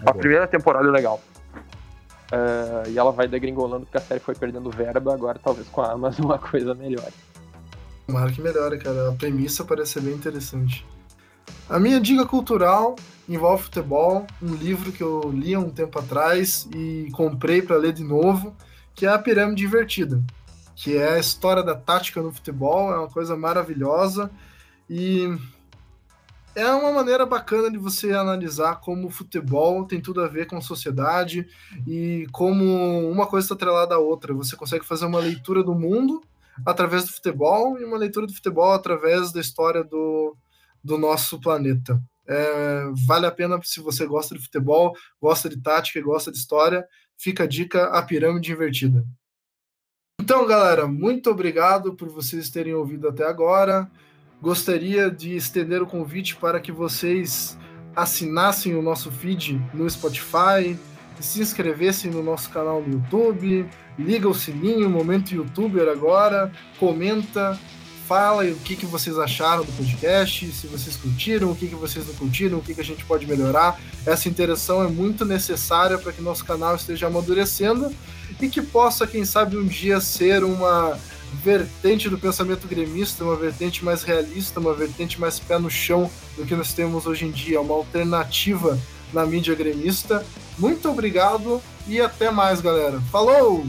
É 0.06 0.10
a 0.10 0.14
primeira 0.14 0.48
temporada 0.48 0.88
é 0.88 0.92
legal. 0.92 1.22
Uh, 1.46 2.90
e 2.90 2.98
ela 2.98 3.12
vai 3.12 3.28
degringolando 3.28 3.86
porque 3.86 3.98
a 3.98 4.02
série 4.02 4.20
foi 4.20 4.34
perdendo 4.34 4.72
verba, 4.72 5.14
agora 5.14 5.40
talvez 5.42 5.68
com 5.70 5.82
a 5.82 5.92
Amazon 5.92 6.32
a 6.34 6.40
coisa 6.40 6.74
melhore. 6.74 7.14
Tomara 8.08 8.32
que 8.32 8.42
melhore, 8.42 8.80
cara. 8.80 9.10
A 9.10 9.14
premissa 9.14 9.64
parece 9.64 9.94
ser 9.94 10.02
bem 10.02 10.14
interessante. 10.14 10.86
A 11.70 11.80
minha 11.80 12.00
dica 12.00 12.26
cultural 12.26 12.96
envolve 13.30 13.64
futebol, 13.64 14.26
um 14.42 14.54
livro 14.54 14.92
que 14.92 15.02
eu 15.02 15.32
li 15.32 15.54
há 15.54 15.60
um 15.60 15.70
tempo 15.70 15.98
atrás 16.00 16.68
e 16.76 17.10
comprei 17.14 17.62
para 17.62 17.78
ler 17.78 17.94
de 17.94 18.04
novo, 18.04 18.56
que 18.96 19.06
é 19.06 19.10
A 19.10 19.20
Pirâmide 19.20 19.66
Invertida 19.66 20.24
que 20.76 20.98
é 20.98 21.14
a 21.14 21.20
história 21.20 21.64
da 21.64 21.74
tática 21.74 22.22
no 22.22 22.34
futebol, 22.34 22.94
é 22.94 23.00
uma 23.00 23.08
coisa 23.08 23.36
maravilhosa 23.38 24.30
e 24.90 25.26
é 26.54 26.70
uma 26.72 26.92
maneira 26.92 27.26
bacana 27.26 27.72
de 27.72 27.78
você 27.78 28.12
analisar 28.12 28.82
como 28.82 29.08
o 29.08 29.12
futebol 29.12 29.86
tem 29.86 30.02
tudo 30.02 30.22
a 30.22 30.28
ver 30.28 30.48
com 30.48 30.58
a 30.58 30.62
sociedade 30.62 31.48
e 31.88 32.28
como 32.32 33.10
uma 33.10 33.26
coisa 33.26 33.46
está 33.46 33.56
atrelada 33.56 33.96
à 33.96 34.00
outra. 34.00 34.34
Você 34.34 34.56
consegue 34.56 34.86
fazer 34.86 35.06
uma 35.06 35.20
leitura 35.20 35.64
do 35.64 35.74
mundo 35.74 36.22
através 36.66 37.06
do 37.06 37.12
futebol 37.12 37.80
e 37.80 37.86
uma 37.86 37.98
leitura 37.98 38.28
do 38.28 38.34
futebol 38.34 38.72
através 38.74 39.32
da 39.32 39.42
história 39.42 39.84
do, 39.84 40.36
do 40.84 40.98
nosso 40.98 41.40
planeta. 41.40 42.02
É, 42.28 42.86
vale 43.06 43.26
a 43.26 43.32
pena 43.32 43.60
se 43.64 43.80
você 43.80 44.06
gosta 44.06 44.36
de 44.36 44.42
futebol, 44.42 44.94
gosta 45.22 45.48
de 45.48 45.62
tática 45.62 46.00
e 46.00 46.04
gosta 46.04 46.32
de 46.32 46.38
história. 46.38 46.86
Fica 47.18 47.44
a 47.44 47.48
dica: 47.48 47.86
A 47.86 48.02
Pirâmide 48.02 48.52
Invertida. 48.52 49.06
Então, 50.22 50.46
galera, 50.46 50.88
muito 50.88 51.30
obrigado 51.30 51.94
por 51.94 52.10
vocês 52.10 52.50
terem 52.50 52.74
ouvido 52.74 53.08
até 53.08 53.26
agora. 53.26 53.90
Gostaria 54.42 55.10
de 55.10 55.36
estender 55.36 55.82
o 55.82 55.88
convite 55.88 56.36
para 56.36 56.60
que 56.60 56.72
vocês 56.72 57.58
assinassem 57.96 58.76
o 58.76 58.82
nosso 58.82 59.12
feed 59.12 59.62
no 59.74 59.90
Spotify, 59.90 60.78
se 61.20 61.42
inscrevessem 61.42 62.12
no 62.12 62.22
nosso 62.22 62.50
canal 62.50 62.82
no 62.82 62.94
YouTube, 62.94 63.70
liga 63.98 64.28
o 64.28 64.34
sininho, 64.34 64.90
momento 64.90 65.34
youtuber 65.34 65.88
agora, 65.88 66.52
comenta, 66.78 67.58
fala 68.08 68.46
o 68.46 68.56
que, 68.56 68.76
que 68.76 68.86
vocês 68.86 69.18
acharam 69.18 69.64
do 69.64 69.72
podcast, 69.72 70.52
se 70.52 70.68
vocês 70.68 70.96
curtiram, 70.96 71.52
o 71.52 71.56
que, 71.56 71.68
que 71.68 71.76
vocês 71.76 72.08
não 72.08 72.14
curtiram, 72.14 72.58
o 72.60 72.62
que, 72.62 72.74
que 72.74 72.82
a 72.82 72.86
gente 72.86 73.04
pode 73.06 73.26
melhorar. 73.26 73.80
Essa 74.06 74.30
interação 74.30 74.84
é 74.84 74.88
muito 74.88 75.26
necessária 75.26 75.98
para 75.98 76.12
que 76.12 76.22
nosso 76.22 76.46
canal 76.46 76.76
esteja 76.76 77.08
amadurecendo 77.08 77.92
e 78.40 78.48
que 78.48 78.62
possa, 78.62 79.08
quem 79.08 79.26
sabe, 79.26 79.58
um 79.58 79.66
dia 79.66 80.00
ser 80.00 80.44
uma 80.44 80.98
vertente 81.44 82.10
do 82.10 82.18
pensamento 82.18 82.68
gremista, 82.68 83.24
uma 83.24 83.36
vertente 83.36 83.84
mais 83.84 84.04
realista, 84.04 84.60
uma 84.60 84.74
vertente 84.74 85.20
mais 85.20 85.40
pé 85.40 85.58
no 85.58 85.70
chão 85.70 86.10
do 86.38 86.46
que 86.46 86.56
nós 86.56 86.74
temos 86.74 87.06
hoje 87.06 87.26
em 87.26 87.32
dia, 87.32 87.60
uma 87.60 87.74
alternativa 87.74 88.80
na 89.12 89.26
mídia 89.26 89.56
gremista. 89.56 90.26
Muito 90.58 90.90
obrigado 90.90 91.62
e 91.88 92.00
até 92.00 92.32
mais, 92.32 92.62
galera. 92.62 93.02
Falou! 93.12 93.66